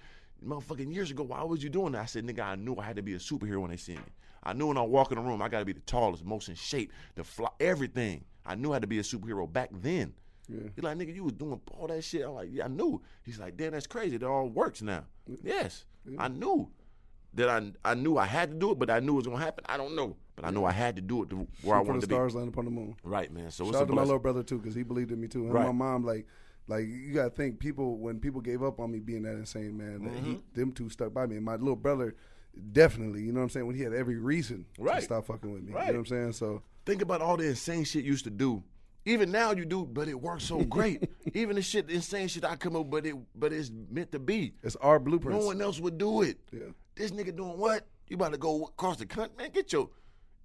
motherfucking 0.45 0.93
years 0.93 1.11
ago. 1.11 1.23
Why 1.23 1.43
was 1.43 1.63
you 1.63 1.69
doing 1.69 1.93
that? 1.93 2.01
I 2.01 2.05
said, 2.05 2.25
nigga, 2.25 2.41
I 2.41 2.55
knew 2.55 2.75
I 2.77 2.83
had 2.83 2.95
to 2.95 3.01
be 3.01 3.13
a 3.13 3.17
superhero 3.17 3.61
when 3.61 3.71
they 3.71 3.77
see 3.77 3.93
me. 3.93 4.01
I 4.43 4.53
knew 4.53 4.67
when 4.67 4.77
I 4.77 4.81
walk 4.81 5.11
in 5.11 5.17
the 5.17 5.23
room, 5.23 5.41
I 5.41 5.49
gotta 5.49 5.65
be 5.65 5.73
the 5.73 5.79
tallest, 5.81 6.23
most 6.23 6.49
in 6.49 6.55
shape, 6.55 6.91
the 7.15 7.23
fly, 7.23 7.49
everything. 7.59 8.23
I 8.45 8.55
knew 8.55 8.71
I 8.71 8.75
had 8.75 8.83
to 8.83 8.87
be 8.87 8.99
a 8.99 9.03
superhero 9.03 9.51
back 9.51 9.69
then. 9.71 10.13
Yeah. 10.47 10.69
He's 10.75 10.83
like, 10.83 10.97
nigga, 10.97 11.15
you 11.15 11.23
was 11.23 11.33
doing 11.33 11.59
all 11.71 11.87
that 11.87 12.03
shit. 12.03 12.23
I'm 12.23 12.35
like, 12.35 12.49
yeah, 12.51 12.65
I 12.65 12.67
knew. 12.67 13.01
He's 13.23 13.39
like, 13.39 13.57
damn, 13.57 13.71
that's 13.71 13.87
crazy. 13.87 14.17
It 14.17 14.23
all 14.23 14.47
works 14.47 14.83
now. 14.83 15.05
Yes, 15.43 15.85
I 16.19 16.27
knew 16.27 16.69
that 17.35 17.49
I 17.49 17.71
I 17.83 17.93
knew 17.93 18.17
I 18.17 18.25
had 18.25 18.49
to 18.51 18.55
do 18.55 18.71
it, 18.71 18.79
but 18.79 18.89
I 18.89 18.99
knew 18.99 19.13
it 19.13 19.17
was 19.17 19.27
gonna 19.27 19.39
happen. 19.43 19.63
I 19.67 19.77
don't 19.77 19.95
know, 19.95 20.15
but 20.35 20.45
I 20.45 20.49
know 20.51 20.65
I 20.65 20.71
had 20.71 20.95
to 20.95 21.01
do 21.01 21.23
it 21.23 21.29
to 21.29 21.47
where 21.61 21.75
I 21.77 21.79
Shoot 21.79 21.85
for 21.85 21.87
wanted 21.87 21.97
the 21.97 22.01
to 22.01 22.07
be. 22.07 22.15
stars, 22.15 22.35
land 22.35 22.49
upon 22.49 22.65
the 22.65 22.71
moon. 22.71 22.95
Right, 23.03 23.31
man. 23.31 23.51
So 23.51 23.65
Shout 23.65 23.69
it's 23.73 23.79
a 23.79 23.83
out 23.83 23.87
to 23.87 23.93
my 23.93 24.01
little 24.03 24.19
brother 24.19 24.43
too, 24.43 24.57
because 24.57 24.75
he 24.75 24.83
believed 24.83 25.11
in 25.11 25.19
me 25.21 25.27
too. 25.27 25.43
And 25.45 25.53
Right. 25.53 25.65
my 25.65 25.71
mom, 25.71 26.03
like, 26.05 26.25
like 26.67 26.85
you 26.87 27.13
gotta 27.13 27.29
think 27.29 27.59
people 27.59 27.97
when 27.97 28.19
people 28.19 28.41
gave 28.41 28.63
up 28.63 28.79
on 28.79 28.91
me 28.91 28.99
being 28.99 29.23
that 29.23 29.33
insane 29.35 29.77
man, 29.77 30.03
that 30.03 30.13
he, 30.23 30.31
Mm-hmm. 30.35 30.59
them 30.59 30.71
two 30.71 30.89
stuck 30.89 31.13
by 31.13 31.25
me. 31.27 31.35
And 31.35 31.45
my 31.45 31.55
little 31.55 31.75
brother, 31.75 32.15
definitely, 32.71 33.21
you 33.21 33.31
know 33.31 33.39
what 33.39 33.43
I'm 33.45 33.49
saying. 33.49 33.67
When 33.67 33.75
he 33.75 33.81
had 33.83 33.93
every 33.93 34.17
reason 34.17 34.65
Right. 34.77 34.95
to 34.99 35.01
stop 35.01 35.25
fucking 35.27 35.51
with 35.51 35.63
me, 35.63 35.73
right. 35.73 35.87
you 35.87 35.93
know 35.93 35.99
what 35.99 36.11
I'm 36.11 36.15
saying. 36.17 36.31
So 36.33 36.61
Think 36.85 37.01
about 37.01 37.19
all 37.21 37.35
the 37.35 37.47
insane 37.47 37.83
shit 37.83 38.05
you 38.05 38.11
used 38.11 38.25
to 38.25 38.29
do. 38.29 38.63
Even 39.05 39.31
now 39.31 39.51
you 39.51 39.65
do, 39.65 39.85
but 39.85 40.07
it 40.07 40.19
works 40.19 40.43
so 40.45 40.61
great. 40.61 41.09
Even 41.33 41.55
the 41.55 41.61
shit, 41.61 41.87
the 41.87 41.93
insane 41.93 42.27
shit 42.27 42.43
I 42.43 42.55
come 42.55 42.75
up, 42.75 42.89
but 42.89 43.05
it, 43.05 43.15
but 43.35 43.53
it's 43.53 43.71
meant 43.91 44.11
to 44.13 44.19
be. 44.19 44.53
it's 44.63 44.75
our 44.77 44.99
blueprint. 44.99 45.39
No 45.39 45.45
one 45.45 45.61
else 45.61 45.79
would 45.79 45.97
do 45.97 46.23
it. 46.23 46.39
Yeah. 46.51 46.69
This 46.95 47.11
nigga 47.11 47.35
doing 47.35 47.57
what? 47.57 47.85
You 48.07 48.15
about 48.15 48.31
to 48.31 48.37
go 48.37 48.65
across 48.65 48.97
the 48.97 49.05
country, 49.05 49.35
man? 49.37 49.51
Get 49.51 49.71
your 49.71 49.89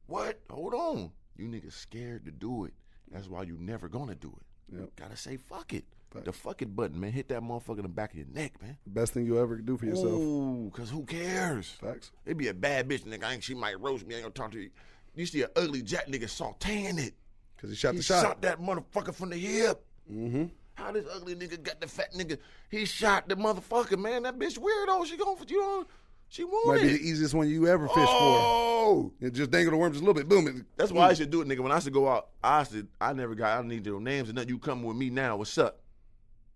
what? 0.07 0.41
Hold 0.51 0.75
on. 0.75 1.11
You 1.37 1.47
niggas 1.49 1.73
scared 1.73 2.27
to 2.27 2.31
do 2.31 2.65
it. 2.65 2.75
That's 3.11 3.29
why 3.29 3.45
you 3.45 3.57
never 3.59 3.89
gonna 3.89 4.15
do 4.15 4.37
it. 4.37 4.77
Yep. 4.79 4.91
Gotta 4.97 5.17
say 5.17 5.37
fuck 5.37 5.73
it. 5.73 5.85
The 6.25 6.33
fuck 6.33 6.61
it 6.61 6.75
button, 6.75 6.99
man. 6.99 7.13
Hit 7.13 7.29
that 7.29 7.41
motherfucker 7.41 7.77
in 7.77 7.83
the 7.83 7.89
back 7.89 8.11
of 8.11 8.19
your 8.19 8.27
neck, 8.35 8.61
man. 8.61 8.77
Best 8.85 9.13
thing 9.15 9.25
you 9.27 9.39
ever 9.39 9.57
do 9.59 9.77
for 9.77 9.87
yourself. 9.87 10.11
Ooh, 10.11 10.71
cause 10.75 10.91
who 10.91 11.05
cares? 11.05 11.71
Facts. 11.81 12.11
It'd 12.27 12.37
be 12.37 12.49
a 12.49 12.55
bad 12.55 12.89
bitch, 12.89 13.05
nigga. 13.05 13.25
I 13.25 13.35
ain't, 13.35 13.45
she 13.45 13.55
might 13.55 13.81
roast 13.81 14.05
me. 14.07 14.17
I 14.17 14.19
ain't 14.19 14.25
gonna 14.25 14.35
talk 14.35 14.51
to 14.53 14.61
you. 14.61 14.71
You 15.15 15.27
see 15.27 15.43
an 15.43 15.51
ugly 15.55 15.83
jack 15.83 16.09
nigga 16.09 16.25
sauteing 16.25 16.99
it. 16.99 17.15
Because 17.61 17.71
he 17.71 17.77
shot 17.77 17.93
He 17.93 17.99
the 17.99 18.03
shot. 18.05 18.23
shot 18.23 18.43
that 18.43 18.59
motherfucker 18.61 19.15
from 19.15 19.31
the 19.31 19.37
hip. 19.37 19.85
Mm-hmm. 20.11 20.45
How 20.75 20.93
this 20.93 21.05
ugly 21.15 21.35
nigga 21.35 21.63
got 21.63 21.79
the 21.81 21.87
fat 21.87 22.15
nigga? 22.15 22.39
He 22.71 22.87
shot 22.87 23.29
the 23.29 23.37
motherfucker, 23.37 23.99
man. 23.99 24.23
That 24.23 24.39
bitch 24.39 24.59
weirdo. 24.59 25.05
She 25.05 25.17
going 25.19 25.37
for 25.37 25.45
you 25.47 25.61
know. 25.61 25.87
She 26.29 26.45
Might 26.45 26.53
wanted 26.65 26.83
be 26.83 26.89
the 26.97 27.01
easiest 27.03 27.35
one 27.35 27.49
you 27.49 27.67
ever 27.67 27.87
fished 27.89 27.99
Oh, 28.09 29.13
for. 29.21 29.27
It 29.27 29.33
just 29.35 29.51
dangle 29.51 29.73
the 29.73 29.77
worm 29.77 29.93
just 29.93 30.03
a 30.03 30.07
little 30.07 30.15
bit. 30.15 30.29
Boom. 30.29 30.47
It, 30.47 30.65
that's 30.77 30.93
why 30.93 31.09
I 31.09 31.13
should 31.15 31.29
do 31.31 31.41
it, 31.43 31.49
nigga. 31.49 31.59
When 31.59 31.73
I 31.73 31.75
used 31.75 31.87
to 31.87 31.91
go 31.91 32.09
out, 32.09 32.29
I 32.43 32.63
said 32.63 32.87
I 33.01 33.13
never 33.13 33.35
got. 33.35 33.51
I 33.53 33.57
don't 33.57 33.69
need 33.69 33.85
your 33.85 34.01
names 34.01 34.29
and 34.29 34.37
nothing. 34.37 34.49
You 34.49 34.59
come 34.59 34.83
with 34.85 34.97
me 34.97 35.11
now. 35.11 35.37
What's 35.37 35.59
up? 35.59 35.81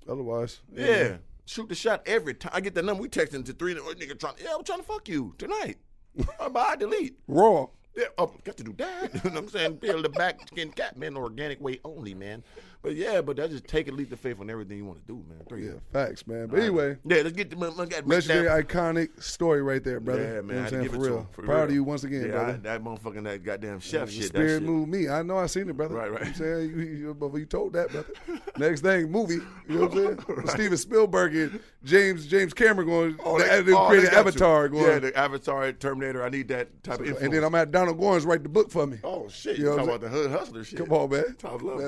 Otherwise, 0.09 0.61
Yeah. 0.72 1.16
Shoot 1.46 1.68
the 1.68 1.74
shot 1.74 2.02
every 2.07 2.32
time. 2.34 2.52
I 2.55 2.61
get 2.62 2.74
the 2.74 2.82
number. 2.82 3.02
We 3.02 3.09
texting 3.09 3.44
to 3.44 3.52
three. 3.52 3.76
Oh, 3.78 3.92
nigga 3.94 4.18
trying. 4.18 4.34
Yeah, 4.42 4.55
I'm 4.57 4.64
trying 4.64 4.78
to 4.78 4.84
fuck 4.84 5.07
you 5.09 5.34
tonight. 5.36 5.76
bye. 6.52 6.76
Delete. 6.78 7.18
Raw. 7.28 7.66
Yeah, 7.97 8.07
oh, 8.18 8.32
got 8.42 8.57
to 8.57 8.64
do 8.64 8.72
that. 8.78 9.14
you 9.24 9.30
know 9.30 9.36
what 9.36 9.45
I'm 9.45 9.49
saying? 9.49 9.76
Peel 9.78 10.03
the 10.03 10.09
back 10.09 10.47
skin 10.49 10.70
cat, 10.72 10.97
man, 10.97 11.16
organic 11.16 11.61
way 11.61 11.80
only, 11.84 12.14
man. 12.14 12.42
But 12.85 12.97
yeah, 12.97 13.22
but 13.22 13.37
that 13.37 13.51
just 13.51 13.66
take 13.66 13.89
a 13.89 13.91
leap 13.93 14.12
of 14.12 14.20
faith 14.20 14.39
on 14.41 14.51
everything 14.51 14.76
you 14.76 14.85
want 14.85 15.01
to 15.01 15.07
do, 15.12 15.24
man. 15.28 15.39
Three. 15.49 15.66
Yeah, 15.66 15.72
facts, 15.91 16.26
man. 16.26 16.49
But 16.49 16.61
anyway, 16.61 16.99
Yeah, 17.05 17.22
let's 17.22 17.32
get 17.32 17.49
the 17.49 17.57
look 17.57 17.95
at 17.95 18.07
legendary, 18.07 18.47
that. 18.47 18.68
iconic 18.68 19.22
story 19.22 19.62
right 19.62 19.82
there, 19.82 20.01
brother. 20.01 20.22
Yeah, 20.22 20.28
You 20.37 20.43
know 20.43 20.43
man. 20.43 20.64
I 20.64 20.68
saying? 20.68 20.82
give 20.82 20.93
For 20.93 20.97
it 20.99 21.01
to 21.01 21.09
real. 21.09 21.18
him. 21.20 21.26
For 21.32 21.43
Proud 21.43 21.55
real. 21.57 21.64
of 21.64 21.72
you 21.72 21.85
once 21.85 22.05
again, 22.05 22.22
yeah, 22.26 22.30
brother. 22.32 22.53
I, 22.53 22.57
that 22.59 22.85
motherfucking 22.85 23.24
that 23.24 23.43
goddamn 23.43 23.80
chef 23.80 24.09
The 24.09 24.12
shit. 24.12 24.24
spirit 24.26 24.47
that 24.49 24.53
shit. 24.59 24.62
moved 24.62 24.91
me. 24.91 25.09
I 25.09 25.22
know 25.22 25.39
I 25.39 25.47
seen 25.47 25.68
it, 25.70 25.76
brother. 25.78 25.95
Right, 25.95 26.11
right. 26.12 26.20
You 26.20 26.24
know 26.26 26.28
I'm 26.28 26.35
saying 26.35 26.70
you, 26.78 26.85
you, 26.85 27.14
but 27.14 27.35
you 27.35 27.47
told 27.47 27.72
that, 27.72 27.91
brother. 27.91 28.09
Next 28.59 28.82
thing, 28.82 29.11
movie. 29.11 29.35
You 29.68 29.78
know 29.78 29.87
what 29.87 29.93
I'm 30.28 30.37
saying? 30.37 30.47
Steven 30.49 30.76
Spielberg 30.76 31.35
and 31.35 31.61
James 31.85 32.26
James 32.26 32.53
Cameron 32.53 32.87
going. 32.87 33.16
Oh, 33.24 33.39
they, 33.39 33.49
they, 33.49 33.62
they 33.62 33.72
oh, 33.72 33.89
created 33.89 34.11
Avatar 34.12 34.64
you. 34.66 34.72
going. 34.72 34.85
Yeah, 34.85 34.99
the 34.99 35.16
Avatar, 35.18 35.72
Terminator. 35.72 36.22
I 36.22 36.28
need 36.28 36.49
that 36.49 36.82
type 36.85 37.01
of 37.01 37.07
influence. 37.07 37.24
and 37.24 37.32
then 37.32 37.45
I'm 37.45 37.55
at 37.55 37.70
Donald 37.70 37.99
Goines 37.99 38.26
write 38.26 38.43
the 38.43 38.49
book 38.51 38.70
for 38.70 38.87
me. 38.87 38.99
oh 39.05 39.26
shit, 39.28 39.57
You 39.57 39.64
know 39.64 39.70
talking 39.76 39.89
about 39.89 40.01
the 40.03 40.09
hood 40.09 40.30
hustler 40.30 40.64
shit? 40.64 40.78
Come 40.80 40.93
on, 40.93 41.11
man. 41.11 41.35
Top 41.39 41.62
level. 41.62 41.80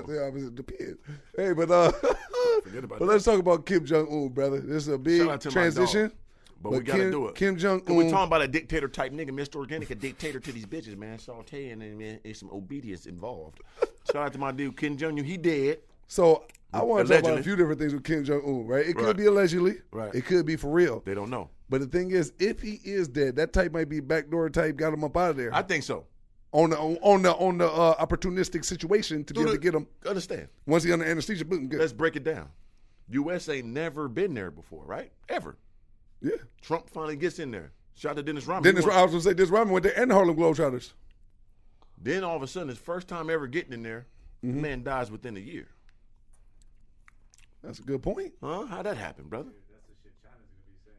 That's 0.87 0.99
the 1.07 1.13
opposite 1.13 1.35
depends. 1.37 1.49
Hey, 1.49 1.53
but 1.53 1.71
uh, 1.71 1.93
Forget 2.63 2.85
about 2.85 2.99
but 2.99 3.09
let's 3.09 3.25
talk 3.25 3.39
about 3.41 3.67
Kim 3.67 3.85
Jong 3.85 4.07
Un, 4.11 4.29
brother. 4.31 4.61
This 4.61 4.87
is 4.87 4.89
a 4.89 4.99
big 4.99 5.21
Shout 5.23 5.31
out 5.31 5.41
to 5.43 5.49
my 5.49 5.53
transition. 5.53 6.03
dog. 6.09 6.13
But, 6.63 6.73
we 6.73 6.81
gotta 6.81 6.99
Kim, 7.01 7.11
do 7.11 7.29
it. 7.29 7.35
Kim 7.35 7.57
Jong 7.59 7.83
Un. 7.87 7.95
we 7.97 8.05
Un. 8.07 8.11
talking 8.11 8.27
about 8.29 8.43
a 8.43 8.49
dictator 8.49 8.89
type 8.89 9.13
nigga, 9.13 9.31
Mr. 9.31 9.65
Organik, 9.65 9.91
a 9.91 9.95
dictator 9.95 10.41
to 10.41 10.53
these 10.53 10.65
bitches, 10.65 10.97
man. 10.97 11.19
Sauteing 11.19 11.73
and 11.73 11.99
man, 11.99 12.19
there's 12.25 12.39
some 12.41 12.51
obedience 12.51 13.07
involved. 13.07 13.61
Shout 14.11 14.27
out 14.27 14.33
to 14.33 14.39
my 14.39 14.53
dude 14.53 14.77
Kim 14.77 14.97
Jong 14.97 15.19
Un. 15.19 15.25
He 15.25 15.37
dead. 15.37 15.81
So 16.09 16.45
I 16.73 16.83
want 16.83 17.07
to 17.07 17.15
talk 17.15 17.25
about 17.25 17.39
a 17.39 17.43
few 17.43 17.57
different 17.57 17.79
things 17.79 17.93
with 17.93 18.05
Kim 18.05 18.25
Jong 18.25 18.43
Un, 18.47 18.67
right? 18.67 18.87
It 18.87 18.97
could 18.97 19.07
Right. 19.07 19.17
be 19.17 19.27
allegedly, 19.27 19.77
Right. 19.93 20.15
It 20.15 20.25
could 20.25 20.47
be 20.47 20.57
for 20.57 20.71
real. 20.71 21.03
They 21.05 21.15
don't 21.15 21.31
know. 21.31 21.51
But 21.69 21.81
the 21.81 21.87
thing 21.89 22.13
is, 22.13 22.33
if 22.39 22.61
he 22.63 22.81
is 22.85 23.09
dead, 23.09 23.37
that 23.37 23.53
type 23.53 23.73
might 23.73 23.89
be 23.89 24.01
backdoor 24.01 24.49
type, 24.51 24.77
got 24.77 24.95
him 24.95 25.03
up 25.05 25.17
out 25.17 25.31
of 25.31 25.37
there 25.37 25.53
I 25.55 25.63
think 25.63 25.83
so. 25.83 26.07
On 26.53 26.71
the 26.71 26.79
on, 26.79 27.23
the 27.23 27.33
on 27.35 27.59
the 27.59 27.67
uh, 27.71 28.05
opportunistic 28.05 28.65
situation 28.65 29.25
to 29.25 29.35
be 29.35 29.41
able 29.41 29.53
to 29.53 29.59
get 29.59 29.75
him 29.75 29.87
Understand? 30.07 30.49
once 30.67 30.85
he 30.85 30.93
under 30.93 31.05
anesthesia. 31.05 31.45
Boom, 31.45 31.69
good. 31.69 31.81
Let's 31.81 31.93
break 31.93 32.17
it 32.17 32.25
down. 32.25 32.49
U.S. 33.11 33.49
ain't 33.49 33.67
never 33.69 34.09
been 34.09 34.35
there 34.35 34.51
before, 34.51 34.85
right? 34.85 35.13
Ever. 35.29 35.57
yeah. 36.21 36.33
Trump 36.63 36.89
finally 36.91 37.17
gets 37.17 37.39
in 37.39 37.51
there. 37.51 37.73
Shout 37.95 38.11
out 38.13 38.17
to 38.17 38.23
Dennis 38.23 38.47
Rodman. 38.47 38.75
Dennis, 38.75 38.89
I 38.91 39.03
was 39.03 39.11
gonna 39.13 39.23
say 39.23 39.35
Dennis 39.35 39.51
Rodman 39.51 39.73
went 39.73 39.83
there 39.85 39.99
and 39.99 40.11
the 40.11 40.15
Harlem 40.15 40.37
Globetrotters. 40.37 40.93
Then 41.99 42.25
all 42.25 42.37
of 42.37 42.43
a 42.43 42.47
sudden, 42.47 42.69
his 42.69 42.79
first 42.79 43.09
time 43.09 43.31
ever 43.31 43.47
getting 43.47 43.73
in 43.73 43.83
there, 43.83 44.07
Mm-hmm. 44.45 44.57
the 44.57 44.63
man 44.63 44.83
dies 44.83 45.11
within 45.11 45.35
a 45.37 45.41
year. 45.41 45.67
That's 47.63 47.79
a 47.79 47.83
good 47.83 48.03
point. 48.03 48.35
Huh? 48.43 48.67
How'd 48.67 48.85
that 48.87 48.99
happen, 48.99 49.29
brother? 49.29 49.51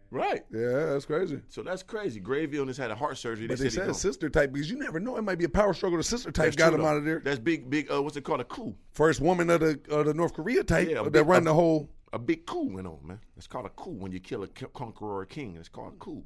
Right. 0.09 0.43
Yeah, 0.53 0.85
that's 0.87 1.05
crazy. 1.05 1.41
So 1.49 1.63
that's 1.63 1.83
crazy. 1.83 2.19
Gravy 2.19 2.59
on 2.59 2.67
this 2.67 2.77
had 2.77 2.91
a 2.91 2.95
heart 2.95 3.17
surgery. 3.17 3.47
But 3.47 3.57
they, 3.57 3.65
they 3.65 3.69
said 3.69 3.95
sister 3.95 4.29
type 4.29 4.53
because 4.53 4.69
you 4.69 4.77
never 4.77 4.99
know. 4.99 5.17
It 5.17 5.23
might 5.23 5.37
be 5.37 5.45
a 5.45 5.49
power 5.49 5.73
struggle. 5.73 5.97
The 5.97 6.03
sister 6.03 6.31
type 6.31 6.45
That's 6.45 6.55
got 6.55 6.73
him 6.73 6.81
though. 6.81 6.87
out 6.87 6.97
of 6.97 7.05
there. 7.05 7.19
That's 7.19 7.39
big, 7.39 7.69
big. 7.69 7.91
Uh, 7.91 8.01
what's 8.01 8.15
it 8.17 8.23
called? 8.23 8.39
A 8.41 8.45
coup. 8.45 8.73
First 8.91 9.19
woman 9.19 9.49
of 9.49 9.59
the 9.59 9.79
of 9.89 10.05
the 10.05 10.13
North 10.13 10.33
Korea 10.33 10.63
type 10.63 10.87
Yeah, 10.89 11.01
a 11.01 11.03
that 11.03 11.11
big- 11.11 11.27
run 11.27 11.41
a- 11.41 11.45
the 11.45 11.53
whole. 11.53 11.89
a 12.13 12.19
big 12.19 12.45
coup 12.45 12.69
went 12.73 12.87
on, 12.87 12.99
man. 13.03 13.19
It's 13.35 13.47
called 13.47 13.65
a 13.65 13.69
coup 13.69 13.91
when 13.91 14.11
you 14.11 14.19
kill 14.19 14.43
a 14.43 14.47
conqueror 14.47 15.17
or 15.17 15.25
king. 15.25 15.55
It's 15.59 15.67
called 15.69 15.93
a 15.93 15.97
coup. 15.97 16.23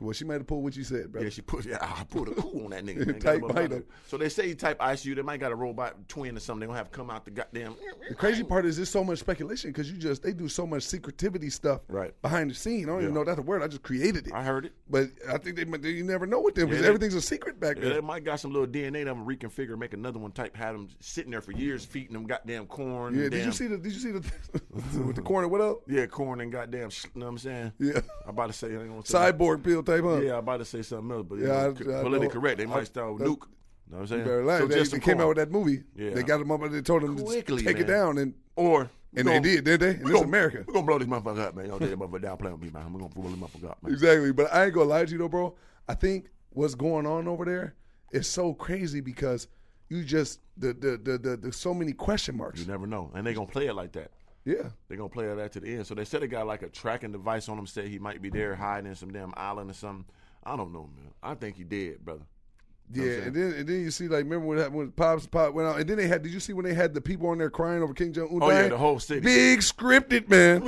Well, 0.00 0.12
she 0.12 0.24
might 0.24 0.34
have 0.34 0.46
pulled 0.46 0.64
what 0.64 0.76
you 0.76 0.84
said, 0.84 1.12
bro. 1.12 1.22
Yeah, 1.22 1.28
she 1.28 1.42
put 1.42 1.64
yeah, 1.66 1.78
I 1.80 2.04
put 2.04 2.28
a 2.28 2.32
coup 2.32 2.64
on 2.64 2.70
that 2.70 2.84
nigga. 2.84 3.06
Man. 3.06 3.20
Type 3.20 3.38
him 3.38 3.44
up 3.44 3.48
bite 3.54 3.56
out 3.56 3.64
him. 3.64 3.70
there. 3.70 3.82
So 4.06 4.16
they 4.16 4.28
say 4.28 4.54
type 4.54 4.78
ICU, 4.78 5.16
they 5.16 5.22
might 5.22 5.40
got 5.40 5.52
a 5.52 5.54
robot 5.56 6.08
twin 6.08 6.36
or 6.36 6.40
something. 6.40 6.60
They 6.60 6.66
gonna 6.66 6.78
have 6.78 6.90
to 6.90 6.96
come 6.96 7.10
out 7.10 7.24
the 7.24 7.30
goddamn. 7.32 7.74
The 8.08 8.14
crazy 8.14 8.42
part 8.44 8.64
is 8.64 8.76
there's 8.76 8.88
so 8.88 9.02
much 9.04 9.18
speculation 9.18 9.70
because 9.70 9.90
you 9.90 9.98
just 9.98 10.22
they 10.22 10.32
do 10.32 10.48
so 10.48 10.66
much 10.66 10.84
secretivity 10.84 11.50
stuff 11.50 11.80
Right. 11.88 12.14
behind 12.22 12.50
the 12.50 12.54
scene. 12.54 12.84
I 12.84 12.92
don't 12.92 13.02
even 13.02 13.14
know 13.14 13.24
that's 13.24 13.38
a 13.38 13.42
word. 13.42 13.62
I 13.62 13.68
just 13.68 13.82
created 13.82 14.26
it. 14.28 14.32
I 14.32 14.42
heard 14.42 14.66
it. 14.66 14.72
But 14.88 15.08
I 15.28 15.38
think 15.38 15.56
they, 15.56 15.64
they 15.64 15.90
you 15.90 16.04
never 16.04 16.26
know 16.26 16.40
with 16.40 16.54
them 16.54 16.68
because 16.68 16.82
Yeah, 16.82 16.88
everything's 16.88 17.14
a 17.14 17.20
secret 17.20 17.58
back 17.60 17.76
Yeah, 17.76 17.84
there. 17.84 17.94
they 17.94 18.00
might 18.00 18.24
got 18.24 18.40
some 18.40 18.52
little 18.52 18.66
DNA 18.68 19.04
that 19.04 19.06
them 19.06 19.26
reconfigure, 19.26 19.78
make 19.78 19.94
another 19.94 20.18
one 20.18 20.32
type, 20.32 20.56
had 20.56 20.72
them 20.74 20.88
sitting 21.00 21.30
there 21.30 21.40
for 21.40 21.52
years, 21.52 21.84
feeding 21.84 22.12
them 22.12 22.26
goddamn 22.26 22.66
corn. 22.66 23.14
Yeah, 23.14 23.22
and 23.22 23.30
did 23.30 23.44
you 23.44 23.52
see 23.52 23.66
the? 23.66 23.78
Did 23.78 23.92
you 23.92 23.98
see 23.98 24.12
the 24.12 24.22
with 25.02 25.16
the 25.16 25.22
corner? 25.24 25.48
What 25.48 25.60
up? 25.60 25.78
Yeah, 25.88 26.06
corn 26.06 26.40
and 26.40 26.52
goddamn. 26.52 26.90
You 27.14 27.20
know 27.20 27.26
what 27.26 27.30
I'm 27.32 27.38
saying? 27.38 27.72
Yeah, 27.78 28.00
I'm 28.24 28.30
about 28.30 28.48
to 28.48 28.52
say. 28.52 28.68
I 28.68 28.80
ain't 28.80 28.88
gonna 28.88 29.04
say 29.04 29.18
cyborg 29.18 29.62
pill 29.62 29.82
type, 29.92 30.02
huh? 30.04 30.20
Yeah, 30.20 30.32
I'm 30.34 30.38
about 30.38 30.58
to 30.58 30.64
say 30.64 30.82
something 30.82 31.10
else, 31.16 31.26
but 31.28 31.38
you 31.38 31.46
Yeah, 31.48 31.72
know, 31.72 31.98
I- 31.98 32.02
politically 32.02 32.28
correct. 32.28 32.58
They 32.58 32.66
might 32.66 32.86
start 32.86 33.14
with 33.14 33.22
uh, 33.22 33.26
nuke. 33.26 33.46
You 33.46 33.92
know 33.92 33.96
what 33.96 34.00
I'm 34.00 34.06
saying? 34.06 34.24
Very 34.24 34.44
right. 34.44 34.58
So 34.60 34.66
they 34.66 34.74
just 34.76 34.92
they 34.92 35.00
came 35.00 35.20
out 35.20 35.28
with 35.28 35.38
that 35.38 35.50
movie. 35.50 35.82
Yeah. 35.96 36.10
They 36.10 36.22
got 36.22 36.38
them 36.38 36.50
up 36.50 36.62
and 36.62 36.74
they 36.74 36.82
told 36.82 37.02
them 37.02 37.18
Quickly, 37.18 37.62
to 37.62 37.64
take 37.64 37.78
it 37.78 37.86
down, 37.86 38.18
and 38.18 38.34
Or 38.54 38.90
and 39.16 39.26
they 39.26 39.40
did, 39.40 39.64
didn't 39.64 39.80
they? 39.80 39.90
And 39.96 40.04
this 40.04 40.12
gonna, 40.12 40.24
America. 40.26 40.64
We're 40.66 40.74
gonna 40.74 40.86
blow 40.86 40.98
this 40.98 41.08
motherfucker 41.08 41.38
up, 41.40 41.56
man. 41.56 41.66
Y'all 41.66 41.78
take 41.78 41.90
that 41.90 41.98
motherfucker 41.98 42.22
down, 42.22 42.36
play 42.36 42.52
with 42.52 42.60
me, 42.60 42.70
man. 42.70 42.92
We're 42.92 43.00
gonna 43.00 43.14
blow 43.14 43.30
this 43.30 43.38
motherfucker 43.38 43.70
up, 43.70 43.82
man. 43.82 43.92
Exactly. 43.92 44.32
But 44.32 44.52
I 44.52 44.66
ain't 44.66 44.74
gonna 44.74 44.90
lie 44.90 45.04
to 45.06 45.10
you 45.10 45.18
though, 45.18 45.28
bro. 45.28 45.54
I 45.88 45.94
think 45.94 46.26
what's 46.50 46.74
going 46.74 47.06
on 47.06 47.26
over 47.28 47.46
there 47.46 47.74
is 48.12 48.26
so 48.28 48.52
crazy 48.52 49.00
because 49.00 49.48
you 49.88 50.04
just 50.04 50.40
the 50.58 50.74
the 50.74 50.98
the, 51.02 51.16
the, 51.18 51.36
the 51.38 51.52
so 51.52 51.72
many 51.72 51.94
question 51.94 52.36
marks. 52.36 52.60
You 52.60 52.66
never 52.66 52.86
know, 52.86 53.10
and 53.14 53.26
they 53.26 53.32
gonna 53.32 53.46
play 53.46 53.68
it 53.68 53.74
like 53.74 53.92
that. 53.92 54.10
Yeah. 54.44 54.70
They're 54.88 54.96
gonna 54.96 55.08
play 55.08 55.26
that 55.26 55.52
to 55.52 55.60
the 55.60 55.74
end. 55.74 55.86
So 55.86 55.94
they 55.94 56.04
said 56.04 56.22
they 56.22 56.26
got 56.26 56.46
like 56.46 56.62
a 56.62 56.68
tracking 56.68 57.12
device 57.12 57.48
on 57.48 57.58
him. 57.58 57.66
Said 57.66 57.88
he 57.88 57.98
might 57.98 58.22
be 58.22 58.30
there 58.30 58.54
hiding 58.54 58.90
in 58.90 58.96
some 58.96 59.12
damn 59.12 59.32
island 59.36 59.70
or 59.70 59.74
something. 59.74 60.06
I 60.44 60.56
don't 60.56 60.72
know, 60.72 60.88
man. 60.96 61.12
I 61.22 61.34
think 61.34 61.56
he 61.56 61.64
did, 61.64 62.04
brother. 62.04 62.22
know 62.94 63.04
Yeah, 63.04 63.12
and 63.24 63.36
then 63.36 63.52
and 63.52 63.68
then 63.68 63.80
you 63.80 63.90
see 63.90 64.08
like 64.08 64.24
remember 64.24 64.46
what 64.46 64.58
happened 64.58 64.76
when 64.76 64.90
Pops 64.92 65.26
Pop 65.26 65.52
went 65.52 65.68
out, 65.68 65.78
and 65.78 65.88
then 65.88 65.98
they 65.98 66.06
had. 66.06 66.22
Did 66.22 66.32
you 66.32 66.40
see 66.40 66.52
when 66.52 66.64
they 66.64 66.74
had 66.74 66.94
the 66.94 67.00
people 67.00 67.28
on 67.28 67.38
there 67.38 67.50
crying 67.50 67.82
over 67.82 67.92
Kim 67.92 68.12
Jong 68.12 68.28
Un? 68.30 68.38
Oh 68.42 68.50
yeah, 68.50 68.68
the 68.68 68.78
whole 68.78 68.98
city. 68.98 69.20
big 69.20 69.60
scripted 69.60 70.28
man. 70.28 70.62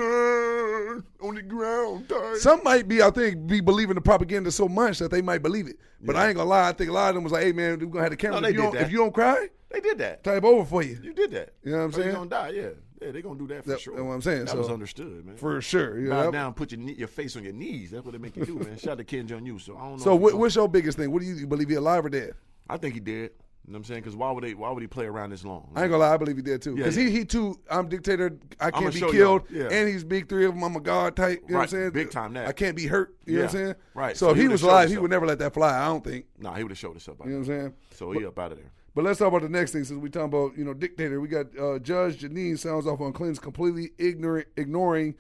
on 1.22 1.34
the 1.34 1.42
ground. 1.42 2.12
Some 2.38 2.62
might 2.64 2.88
be, 2.88 3.02
I 3.02 3.10
think, 3.10 3.46
be 3.46 3.60
believing 3.60 3.94
the 3.94 4.00
propaganda 4.00 4.50
so 4.50 4.68
much 4.68 4.98
that 4.98 5.10
they 5.10 5.22
might 5.22 5.42
believe 5.42 5.68
it. 5.68 5.76
But 6.02 6.16
I 6.16 6.28
ain't 6.28 6.36
gonna 6.36 6.48
lie, 6.48 6.68
I 6.68 6.72
think 6.72 6.90
a 6.90 6.92
lot 6.92 7.10
of 7.10 7.14
them 7.14 7.24
was 7.24 7.32
like, 7.32 7.44
"Hey 7.44 7.52
man, 7.52 7.78
we're 7.78 7.86
gonna 7.86 8.02
have 8.02 8.10
the 8.10 8.16
camera. 8.16 8.40
No, 8.40 8.48
if, 8.48 8.54
you 8.54 8.62
don't, 8.62 8.76
if 8.76 8.90
you 8.90 8.98
don't 8.98 9.14
cry, 9.14 9.48
They 9.70 9.80
did 9.80 9.98
that. 9.98 10.24
type 10.24 10.44
over 10.44 10.64
for 10.64 10.82
you 10.82 10.98
You 11.02 11.14
did 11.14 11.30
that. 11.32 11.54
You 11.62 11.72
know 11.72 11.78
what 11.78 11.84
I'm 11.84 11.86
oh, 11.86 11.88
Or 11.88 11.92
saying? 11.92 12.06
You 12.06 12.12
gonna 12.14 12.30
die? 12.30 12.48
Yeah, 12.50 12.68
yeah. 13.00 13.10
They 13.12 13.22
gonna 13.22 13.38
do 13.38 13.46
that 13.48 13.64
for 13.64 13.70
That- 13.70 13.80
sure. 13.80 13.94
that's 13.94 14.04
what 14.04 14.12
I'm 14.12 14.22
saying, 14.22 14.40
That 14.46 14.50
so- 14.50 14.58
was 14.58 14.68
understood, 14.70 15.24
man. 15.26 15.36
for 15.36 15.60
sure." 15.60 15.98
You 15.98 16.08
know, 16.08 16.14
Bow 16.16 16.22
that- 16.24 16.32
down, 16.32 16.54
put 16.54 16.72
your 16.72 16.80
knee, 16.80 16.94
your 16.94 17.08
face 17.08 17.36
on 17.36 17.44
your 17.44 17.52
knees. 17.52 17.90
That's 17.90 18.04
what 18.04 18.12
they 18.12 18.18
make 18.18 18.36
you 18.36 18.44
do, 18.44 18.58
man. 18.58 18.76
Shout 18.78 18.92
out 18.92 18.98
to 18.98 19.04
Kim 19.04 19.26
Jong 19.26 19.48
Un. 19.48 19.58
So 19.58 19.76
I 19.76 19.80
don't 19.80 19.90
know. 19.98 20.04
So 20.04 20.14
what, 20.16 20.34
what's 20.34 20.54
your 20.56 20.68
biggest 20.68 20.98
thing? 20.98 21.10
What 21.10 21.20
do 21.22 21.26
you, 21.28 21.34
you 21.34 21.46
believe 21.46 21.68
he 21.68 21.74
alive 21.76 22.04
or 22.04 22.08
dead? 22.10 22.34
I 22.68 22.76
think 22.76 22.94
he 22.94 23.00
did. 23.00 23.32
You 23.66 23.72
know 23.74 23.76
what 23.76 23.78
I'm 23.80 23.84
saying? 23.84 24.00
Because 24.00 24.16
why 24.16 24.30
would 24.32 24.42
they? 24.42 24.54
Why 24.54 24.70
would 24.70 24.80
he 24.80 24.86
play 24.86 25.04
around 25.04 25.30
this 25.30 25.44
long? 25.44 25.70
I 25.76 25.82
ain't 25.82 25.90
gonna 25.90 26.02
lie, 26.02 26.14
I 26.14 26.16
believe 26.16 26.36
he 26.36 26.42
did 26.42 26.62
too. 26.62 26.70
Yeah, 26.70 26.76
Because 26.84 26.96
yeah. 26.96 27.04
he 27.04 27.10
he 27.10 27.24
too. 27.26 27.60
I'm 27.70 27.88
dictator. 27.88 28.36
I 28.58 28.70
can't 28.70 28.92
be 28.92 29.00
killed, 29.00 29.42
yeah. 29.50 29.68
and 29.70 29.86
he's 29.88 30.02
big 30.02 30.28
three 30.30 30.46
of 30.46 30.54
them. 30.54 30.64
I'm 30.64 30.74
a 30.76 30.80
god 30.80 31.14
type. 31.14 31.42
You 31.46 31.52
know 31.52 31.58
what 31.58 31.62
I'm 31.64 31.68
saying? 31.68 31.90
big 31.90 32.10
time 32.10 32.32
that. 32.34 32.48
I 32.48 32.52
can't 32.52 32.74
be 32.74 32.86
hurt. 32.86 33.14
You 33.26 33.34
know 33.34 33.40
what 33.42 33.44
I'm 33.50 33.50
saying? 33.52 33.74
right. 33.94 34.16
So, 34.16 34.28
So 34.28 34.30
if 34.32 34.38
he 34.38 34.48
was 34.48 34.62
alive, 34.62 34.88
he 34.88 34.96
would 34.98 35.10
never 35.10 35.26
let 35.26 35.38
that 35.40 35.52
fly. 35.52 35.78
I 35.78 35.86
don't 35.86 36.02
think. 36.02 36.24
Nah, 36.38 36.54
he 36.54 36.64
would 36.64 36.72
have 36.72 36.78
showed 36.78 36.96
us 36.96 37.06
up. 37.06 37.16
You 37.22 37.30
know 37.32 37.38
what 37.38 37.40
I'm 37.42 37.46
saying? 37.60 37.74
So 37.94 38.10
he 38.12 38.24
up 38.24 38.38
out 38.38 38.52
of 38.52 38.58
there. 38.58 38.72
But 38.94 39.04
let's 39.04 39.18
talk 39.18 39.28
about 39.28 39.42
the 39.42 39.48
next 39.48 39.72
thing. 39.72 39.84
Since 39.84 40.00
we 40.00 40.10
talking 40.10 40.28
about 40.28 40.58
you 40.58 40.64
know 40.64 40.74
dictator, 40.74 41.20
we 41.20 41.28
got 41.28 41.46
uh, 41.58 41.78
Judge 41.78 42.22
Jeanine 42.22 42.58
sounds 42.58 42.86
off 42.86 43.00
on 43.00 43.12
Clinton's 43.12 43.38
completely 43.38 43.90
ignorant, 43.98 44.48
ignoring 44.56 45.14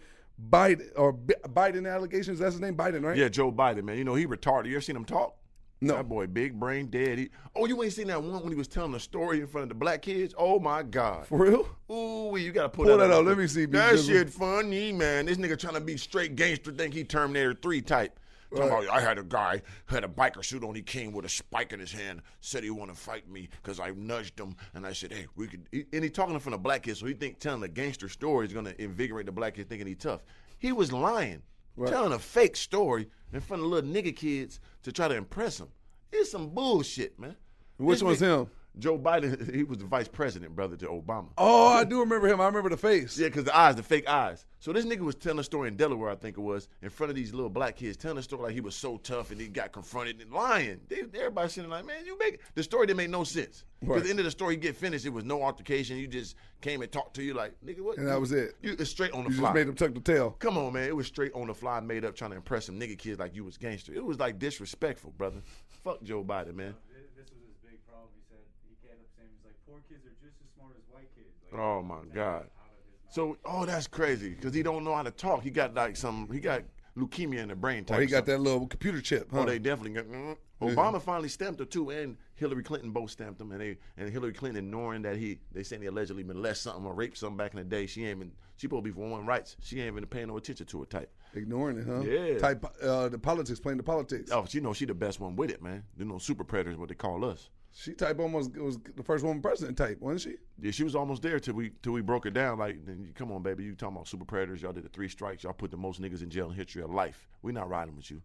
Biden 0.50 0.88
or 0.96 1.12
B- 1.12 1.34
Biden 1.48 1.92
allegations. 1.92 2.38
That's 2.38 2.54
his 2.54 2.60
name, 2.60 2.76
Biden, 2.76 3.04
right? 3.04 3.16
Yeah, 3.16 3.28
Joe 3.28 3.52
Biden, 3.52 3.84
man. 3.84 3.98
You 3.98 4.04
know 4.04 4.14
he 4.14 4.26
retarded. 4.26 4.66
You 4.66 4.72
ever 4.72 4.80
seen 4.80 4.96
him 4.96 5.04
talk? 5.04 5.36
No. 5.82 5.96
That 5.96 6.08
boy, 6.10 6.26
big 6.26 6.60
brain, 6.60 6.88
dead. 6.88 7.18
He, 7.18 7.30
oh, 7.56 7.64
you 7.64 7.82
ain't 7.82 7.94
seen 7.94 8.08
that 8.08 8.22
one 8.22 8.42
when 8.42 8.52
he 8.52 8.54
was 8.54 8.68
telling 8.68 8.92
the 8.92 9.00
story 9.00 9.40
in 9.40 9.46
front 9.46 9.62
of 9.62 9.68
the 9.70 9.74
black 9.76 10.02
kids? 10.02 10.34
Oh 10.36 10.58
my 10.58 10.82
God. 10.82 11.26
For 11.26 11.38
real? 11.38 11.66
Ooh, 11.90 12.36
you 12.36 12.52
gotta 12.52 12.68
pull, 12.68 12.84
Pull 12.84 12.98
that, 12.98 13.08
that 13.08 13.14
out. 13.14 13.24
Let 13.24 13.38
me 13.38 13.46
see, 13.46 13.64
That 13.64 13.98
shit 13.98 14.28
funny, 14.28 14.92
man. 14.92 15.24
This 15.24 15.38
nigga 15.38 15.58
trying 15.58 15.74
to 15.74 15.80
be 15.80 15.96
straight 15.96 16.36
gangster, 16.36 16.70
think 16.70 16.92
he 16.92 17.04
Terminator 17.04 17.54
Three 17.54 17.80
type. 17.80 18.20
Talking 18.50 18.68
Right. 18.72 18.84
about, 18.84 18.96
I 18.96 19.00
had 19.00 19.18
a 19.18 19.22
guy 19.22 19.62
had 19.86 20.02
a 20.04 20.08
biker 20.08 20.44
suit 20.44 20.64
on. 20.64 20.74
He 20.74 20.82
came 20.82 21.12
with 21.12 21.24
a 21.24 21.28
spike 21.28 21.72
in 21.72 21.78
his 21.80 21.92
hand. 21.92 22.22
Said 22.40 22.64
he 22.64 22.70
want 22.70 22.90
to 22.92 22.96
fight 22.96 23.28
me 23.28 23.48
because 23.62 23.78
I 23.78 23.90
nudged 23.90 24.38
him, 24.40 24.56
and 24.74 24.84
I 24.84 24.92
said, 24.92 25.12
"Hey, 25.12 25.26
we 25.36 25.46
could." 25.46 25.68
And 25.92 26.02
he 26.02 26.10
talking 26.10 26.38
from 26.40 26.52
the 26.52 26.58
black 26.58 26.82
kids, 26.82 26.98
so 27.00 27.06
he 27.06 27.14
think 27.14 27.38
telling 27.38 27.62
a 27.62 27.68
gangster 27.68 28.08
story 28.08 28.46
is 28.46 28.52
gonna 28.52 28.74
invigorate 28.78 29.26
the 29.26 29.32
black 29.32 29.54
kid 29.54 29.68
thinking 29.68 29.86
he 29.86 29.94
tough. 29.94 30.22
He 30.58 30.72
was 30.72 30.92
lying, 30.92 31.42
telling 31.86 32.12
a 32.12 32.18
fake 32.18 32.56
story 32.56 33.08
in 33.32 33.40
front 33.40 33.62
of 33.62 33.68
little 33.68 33.88
nigga 33.88 34.14
kids 34.16 34.58
to 34.82 34.90
try 34.92 35.06
to 35.08 35.14
impress 35.14 35.58
them. 35.58 35.68
It's 36.12 36.32
some 36.32 36.48
bullshit, 36.50 37.18
man. 37.20 37.36
Which 37.76 37.96
This 37.98 38.02
one's 38.02 38.20
nigga- 38.20 38.40
him? 38.42 38.50
Joe 38.78 38.98
Biden. 38.98 39.52
He 39.54 39.64
was 39.64 39.78
the 39.78 39.84
vice 39.84 40.08
president, 40.08 40.54
brother 40.54 40.76
to 40.76 40.86
Obama. 40.86 41.28
Oh, 41.36 41.68
I 41.68 41.84
do 41.84 42.00
remember 42.00 42.28
him. 42.28 42.40
I 42.40 42.46
remember 42.46 42.68
the 42.70 42.76
face. 42.76 43.18
Yeah, 43.18 43.28
because 43.28 43.44
the 43.44 43.56
eyes, 43.56 43.76
the 43.76 43.82
fake 43.82 44.08
eyes. 44.08 44.46
So 44.60 44.72
this 44.72 44.84
nigga 44.84 45.00
was 45.00 45.14
telling 45.14 45.38
a 45.38 45.44
story 45.44 45.68
in 45.68 45.76
Delaware, 45.76 46.10
I 46.10 46.14
think 46.14 46.36
it 46.36 46.40
was, 46.40 46.68
in 46.82 46.90
front 46.90 47.08
of 47.10 47.16
these 47.16 47.32
little 47.32 47.48
black 47.50 47.76
kids, 47.76 47.96
telling 47.96 48.18
a 48.18 48.22
story 48.22 48.42
like 48.44 48.52
he 48.52 48.60
was 48.60 48.74
so 48.76 48.98
tough 48.98 49.30
and 49.30 49.40
he 49.40 49.48
got 49.48 49.72
confronted 49.72 50.20
and 50.20 50.30
lying. 50.32 50.80
They, 50.88 51.00
everybody 51.14 51.48
sitting 51.48 51.70
like, 51.70 51.86
man, 51.86 52.04
you 52.04 52.16
make 52.18 52.40
the 52.54 52.62
story 52.62 52.86
didn't 52.86 52.98
make 52.98 53.10
no 53.10 53.24
sense. 53.24 53.64
Because 53.80 53.96
Right. 53.96 54.04
the 54.04 54.10
end 54.10 54.18
of 54.18 54.26
the 54.26 54.30
story, 54.30 54.54
you 54.54 54.60
get 54.60 54.76
finished, 54.76 55.06
it 55.06 55.10
was 55.10 55.24
no 55.24 55.42
altercation. 55.42 55.96
You 55.96 56.06
just 56.06 56.36
came 56.60 56.82
and 56.82 56.92
talked 56.92 57.14
to 57.16 57.22
you 57.22 57.32
like, 57.32 57.54
nigga, 57.64 57.80
what? 57.80 57.96
And 57.96 58.06
that 58.06 58.20
was 58.20 58.32
it. 58.32 58.54
You 58.62 58.76
it's 58.78 58.90
straight 58.90 59.12
on 59.12 59.24
the 59.24 59.30
You 59.30 59.36
fly. 59.38 59.48
just 59.48 59.54
made 59.54 59.68
him 59.68 59.74
tuck 59.74 59.94
the 59.94 60.00
tail. 60.00 60.36
Come 60.38 60.58
on, 60.58 60.74
man. 60.74 60.84
It 60.86 60.94
was 60.94 61.06
straight 61.06 61.32
on 61.32 61.46
the 61.46 61.54
fly, 61.54 61.80
made 61.80 62.04
up, 62.04 62.14
trying 62.14 62.30
to 62.32 62.36
impress 62.36 62.66
some 62.66 62.78
nigga 62.78 62.98
kids 62.98 63.18
like 63.18 63.34
you 63.34 63.44
was 63.44 63.56
gangster. 63.56 63.94
It 63.94 64.04
was 64.04 64.18
like 64.18 64.38
disrespectful, 64.38 65.12
brother. 65.16 65.40
Fuck 65.82 66.02
Joe 66.02 66.22
Biden, 66.22 66.54
man. 66.54 66.74
Th- 66.92 67.08
This 67.16 67.30
was 67.32 67.40
his 67.48 67.56
big 67.64 67.80
problem. 67.88 68.10
He 68.12 68.20
said 68.28 68.44
he 68.68 68.76
kept 68.84 69.00
up 69.00 69.08
saying 69.16 69.32
he's 69.32 69.44
like 69.48 69.56
poor 69.64 69.80
kids 69.88 70.04
are 70.04 70.12
just 70.20 70.36
as 70.44 70.48
smart 70.52 70.76
as 70.76 70.84
white 70.92 71.08
kids. 71.16 71.32
Like, 71.39 71.39
Oh 71.52 71.82
my 71.82 72.00
God. 72.14 72.18
out 72.18 72.36
of 72.36 72.42
his 72.42 72.50
mouth. 72.56 73.08
So, 73.08 73.36
oh, 73.44 73.66
that's 73.66 73.86
crazy 73.86 74.30
because 74.30 74.54
he 74.54 74.62
don't 74.62 74.84
know 74.84 74.94
how 74.94 75.02
to 75.02 75.10
talk. 75.10 75.42
He 75.42 75.50
got 75.50 75.74
like 75.74 75.96
some, 75.96 76.28
he 76.32 76.40
got 76.40 76.62
leukemia 76.96 77.38
in 77.38 77.48
the 77.48 77.56
brain. 77.56 77.84
Type 77.84 77.98
Oh, 77.98 78.00
he 78.00 78.06
got 78.06 78.18
something. 78.18 78.34
that 78.34 78.40
little 78.40 78.66
computer 78.66 79.00
chip. 79.00 79.28
Huh? 79.32 79.40
Oh, 79.40 79.44
they 79.46 79.58
definitely 79.58 79.92
got. 80.00 80.06
mm. 80.06 80.36
Obama 80.62 81.00
finally 81.00 81.30
stamped 81.30 81.58
her 81.58 81.64
too, 81.64 81.88
and 81.88 82.18
Hillary 82.34 82.62
Clinton 82.62 82.90
both 82.90 83.10
stamped 83.10 83.40
him, 83.40 83.50
and 83.50 83.60
they 83.60 83.78
and 83.96 84.10
Hillary 84.10 84.34
Clinton 84.34 84.62
ignoring 84.66 85.00
that 85.02 85.16
he 85.16 85.38
they 85.52 85.62
saying 85.62 85.80
he 85.80 85.88
allegedly 85.88 86.22
molested 86.22 86.64
something 86.64 86.84
or 86.84 86.92
raped 86.92 87.16
something 87.16 87.38
back 87.38 87.54
in 87.54 87.58
the 87.58 87.64
day. 87.64 87.86
She 87.86 88.02
ain't 88.04 88.18
even 88.18 88.32
she 88.56 88.66
supposed 88.66 88.84
to 88.84 88.90
be 88.90 88.94
for 88.94 89.00
women's 89.08 89.26
rights. 89.26 89.56
She 89.62 89.80
ain't 89.80 89.86
even 89.96 90.04
paying 90.06 90.28
no 90.28 90.36
attention 90.36 90.66
to 90.66 90.82
it. 90.82 90.90
Type. 90.90 91.10
Ignoring 91.34 91.78
it, 91.78 91.86
huh? 91.86 92.00
Yeah. 92.02 92.38
Type 92.38 92.62
uh, 92.82 93.08
the 93.08 93.18
politics, 93.18 93.58
playing 93.58 93.78
the 93.78 93.82
politics. 93.82 94.30
Oh, 94.30 94.44
she 94.46 94.60
know 94.60 94.74
she 94.74 94.84
the 94.84 94.92
best 94.92 95.18
one 95.18 95.34
with 95.34 95.50
it, 95.50 95.62
man. 95.62 95.82
You 95.96 96.04
know, 96.04 96.18
super 96.18 96.44
predators, 96.44 96.76
what 96.76 96.90
they 96.90 96.94
call 96.94 97.24
us. 97.24 97.48
She 97.72 97.92
type 97.92 98.18
almost 98.18 98.56
was 98.56 98.78
the 98.96 99.02
first 99.02 99.24
woman 99.24 99.40
president 99.40 99.78
type, 99.78 100.00
wasn't 100.00 100.22
she? 100.22 100.38
Yeah, 100.60 100.72
she 100.72 100.82
was 100.82 100.96
almost 100.96 101.22
there 101.22 101.38
till 101.38 101.54
we 101.54 101.70
till 101.82 101.92
we 101.92 102.00
broke 102.00 102.26
it 102.26 102.34
down. 102.34 102.58
Like, 102.58 102.84
then 102.84 103.00
you, 103.00 103.12
come 103.14 103.30
on, 103.30 103.42
baby, 103.42 103.64
you 103.64 103.74
talking 103.74 103.96
about 103.96 104.08
super 104.08 104.24
predators? 104.24 104.60
Y'all 104.60 104.72
did 104.72 104.84
the 104.84 104.88
three 104.88 105.08
strikes. 105.08 105.44
Y'all 105.44 105.52
put 105.52 105.70
the 105.70 105.76
most 105.76 106.00
niggas 106.00 106.22
in 106.22 106.30
jail 106.30 106.50
in 106.50 106.56
history 106.56 106.82
of 106.82 106.90
life. 106.90 107.28
We 107.42 107.52
not 107.52 107.68
riding 107.68 107.96
with 107.96 108.10
you. 108.10 108.22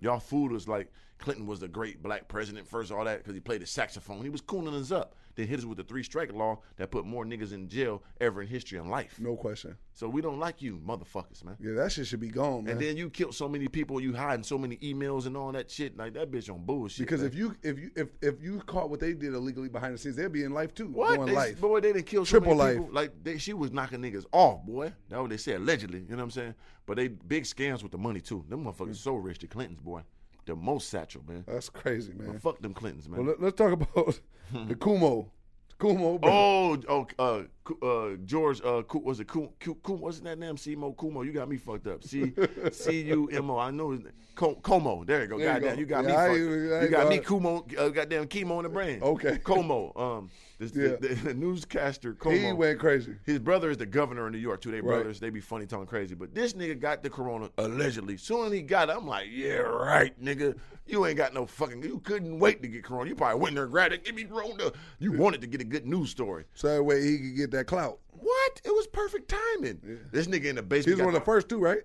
Y'all 0.00 0.18
fooled 0.18 0.52
us 0.54 0.66
like 0.66 0.90
Clinton 1.18 1.46
was 1.46 1.60
the 1.60 1.68
great 1.68 2.02
black 2.02 2.28
president 2.28 2.66
first, 2.66 2.90
all 2.90 3.04
that 3.04 3.18
because 3.18 3.34
he 3.34 3.40
played 3.40 3.60
the 3.60 3.66
saxophone. 3.66 4.22
He 4.22 4.30
was 4.30 4.40
cooling 4.40 4.74
us 4.74 4.90
up. 4.90 5.14
Then 5.36 5.46
hit 5.46 5.58
us 5.60 5.64
with 5.66 5.76
the 5.78 5.84
three 5.84 6.02
strike 6.02 6.32
law 6.32 6.60
that 6.76 6.90
put 6.90 7.04
more 7.04 7.24
niggas 7.24 7.52
in 7.52 7.68
jail 7.68 8.02
ever 8.20 8.42
in 8.42 8.48
history 8.48 8.78
in 8.78 8.88
life. 8.88 9.20
No 9.20 9.36
question. 9.36 9.76
So 9.92 10.08
we 10.08 10.20
don't 10.22 10.38
like 10.38 10.60
you, 10.62 10.78
motherfuckers, 10.86 11.44
man. 11.44 11.56
Yeah, 11.60 11.72
that 11.74 11.92
shit 11.92 12.06
should 12.06 12.20
be 12.20 12.28
gone, 12.28 12.64
man. 12.64 12.72
And 12.72 12.80
then 12.80 12.96
you 12.96 13.08
killed 13.10 13.34
so 13.34 13.48
many 13.48 13.68
people, 13.68 14.00
you 14.00 14.14
hiding 14.14 14.42
so 14.44 14.56
many 14.58 14.76
emails 14.78 15.26
and 15.26 15.36
all 15.36 15.52
that 15.52 15.70
shit. 15.70 15.96
Like 15.96 16.14
that 16.14 16.30
bitch 16.30 16.52
on 16.52 16.64
bullshit. 16.64 17.06
because 17.06 17.20
man. 17.20 17.30
if 17.30 17.36
you 17.36 17.54
if 17.62 17.78
you 17.78 17.90
if 17.96 18.08
if 18.22 18.42
you 18.42 18.60
caught 18.60 18.88
what 18.90 19.00
they 19.00 19.12
did 19.12 19.34
illegally 19.34 19.68
behind 19.68 19.94
the 19.94 19.98
scenes, 19.98 20.16
they'd 20.16 20.32
be 20.32 20.42
in 20.44 20.52
life 20.52 20.74
too. 20.74 20.88
What? 20.88 21.16
Going 21.16 21.28
They, 21.28 21.34
life. 21.34 21.60
Boy, 21.60 21.80
they 21.80 21.92
didn't 21.92 22.06
kill 22.06 22.24
so 22.24 22.30
Triple 22.38 22.54
many 22.56 22.58
life. 22.58 22.76
people. 22.78 22.94
Like 22.94 23.12
they, 23.22 23.38
she 23.38 23.52
was 23.52 23.72
knocking 23.72 24.00
niggas 24.00 24.24
off, 24.32 24.64
boy. 24.64 24.92
That's 25.08 25.20
what 25.20 25.30
they 25.30 25.36
said 25.36 25.60
allegedly. 25.60 26.00
You 26.00 26.10
know 26.10 26.16
what 26.16 26.22
I'm 26.24 26.30
saying? 26.30 26.54
But 26.86 26.96
they 26.96 27.08
big 27.08 27.44
scams 27.44 27.82
with 27.82 27.92
the 27.92 27.98
money 27.98 28.20
too. 28.20 28.44
Them 28.48 28.64
motherfuckers 28.64 28.86
Mm. 28.90 28.96
so 28.96 29.14
rich. 29.16 29.38
The 29.40 29.46
Clintons, 29.48 29.80
boy, 29.80 30.02
the 30.46 30.56
most 30.56 30.88
satchel, 30.88 31.22
man. 31.28 31.44
That's 31.46 31.68
crazy, 31.68 32.12
man. 32.14 32.38
Fuck 32.38 32.60
them 32.60 32.74
Clintons, 32.74 33.08
man. 33.08 33.24
Well, 33.24 33.36
let, 33.38 33.52
us 33.52 33.56
talk 33.56 33.72
about 33.72 34.20
the 34.68 34.74
Kumo. 34.74 35.30
Kumo, 35.78 36.18
bro. 36.18 36.30
Oh, 36.32 36.78
oh, 36.88 37.06
uh, 37.18 37.42
uh, 37.82 38.16
George, 38.24 38.60
uh, 38.64 38.82
was 39.02 39.20
it 39.20 39.26
Ku- 39.28 39.50
Ku- 39.60 39.74
Ku- 39.82 39.94
what's 39.94 40.20
that 40.20 40.38
name? 40.38 40.56
Simo 40.56 40.96
Kumo. 40.96 41.22
You 41.22 41.32
got 41.32 41.48
me 41.48 41.56
fucked 41.56 41.86
up. 41.86 42.02
C 42.04 42.32
C 42.72 43.02
U 43.02 43.28
M 43.32 43.50
O. 43.50 43.58
I 43.58 43.70
know 43.70 43.90
his 43.90 44.02
name. 44.02 44.12
Cuomo. 44.36 45.06
There 45.06 45.22
you 45.22 45.28
go. 45.28 45.38
There 45.38 45.46
you 45.46 45.52
Goddamn, 45.60 45.74
go. 45.74 45.80
you 45.80 45.86
got 45.86 46.04
Yeah, 46.04 46.08
me. 46.10 46.14
Fucked. 46.14 46.30
ain't- 46.30 46.72
I 46.72 46.82
you 46.84 46.88
got 46.90 47.08
me. 47.08 47.16
got- 47.16 47.24
Kumo. 47.26 47.66
Uh, 47.78 47.88
goddamn 47.88 48.26
chemo 48.26 48.58
in 48.58 48.62
the 48.64 48.68
brain. 48.68 49.02
Okay. 49.02 49.38
Cuomo. 49.44 49.98
Um, 49.98 50.30
this, 50.58 50.74
Yeah. 50.74 50.96
the, 51.00 51.14
the, 51.14 51.34
newscaster 51.34 52.14
Cuomo. 52.14 52.46
he 52.46 52.52
went 52.52 52.78
crazy. 52.78 53.14
His 53.24 53.38
brother 53.38 53.70
is 53.70 53.78
the 53.78 53.86
governor 53.86 54.26
in 54.26 54.32
New 54.32 54.38
York 54.38 54.60
too. 54.60 54.70
They 54.70 54.80
Right. 54.82 54.96
brothers. 54.96 55.20
They 55.20 55.30
be 55.30 55.40
funny 55.40 55.64
talking 55.66 55.86
crazy. 55.86 56.14
But 56.14 56.34
this 56.34 56.52
nigga 56.52 56.78
got 56.78 57.02
the 57.02 57.08
corona 57.10 57.48
allegedly. 57.56 58.18
Soon 58.18 58.46
as 58.46 58.52
he 58.52 58.60
got 58.62 58.90
it, 58.90 58.96
I'm 58.96 59.06
like, 59.06 59.26
yeah, 59.30 59.56
right, 59.56 60.18
nigga. 60.22 60.54
You 60.88 61.04
ain't 61.06 61.16
got 61.16 61.34
no 61.34 61.46
fucking. 61.46 61.82
You 61.82 61.98
couldn't 62.00 62.38
wait 62.38 62.62
to 62.62 62.68
get 62.68 62.84
corona. 62.84 63.08
You 63.08 63.16
probably 63.16 63.40
went 63.40 63.54
there 63.56 63.64
and 63.64 63.72
grabbed 63.72 63.94
it. 63.94 64.04
Give 64.04 64.14
me 64.14 64.22
corona. 64.24 64.70
You 65.00 65.12
wanted 65.12 65.40
to 65.40 65.46
get 65.48 65.60
a 65.60 65.64
good 65.64 65.84
news 65.86 66.10
story. 66.10 66.44
So 66.54 66.68
that 66.68 66.82
way 66.82 67.02
he 67.02 67.16
could 67.18 67.36
get 67.36 67.50
that 67.56 67.66
clout. 67.66 67.98
What? 68.10 68.22
What? 68.22 68.60
It 68.64 68.70
was 68.70 68.86
perfect 68.86 69.28
timing. 69.28 69.80
This 70.12 70.26
nigga 70.26 70.46
in 70.46 70.56
the 70.56 70.62
basement. 70.62 70.86
He 70.86 70.90
basement. 70.92 70.96
was 70.98 71.00
one 71.06 71.14
of 71.14 71.20
the 71.20 71.24
first 71.24 71.48
two, 71.48 71.58
right? 71.58 71.80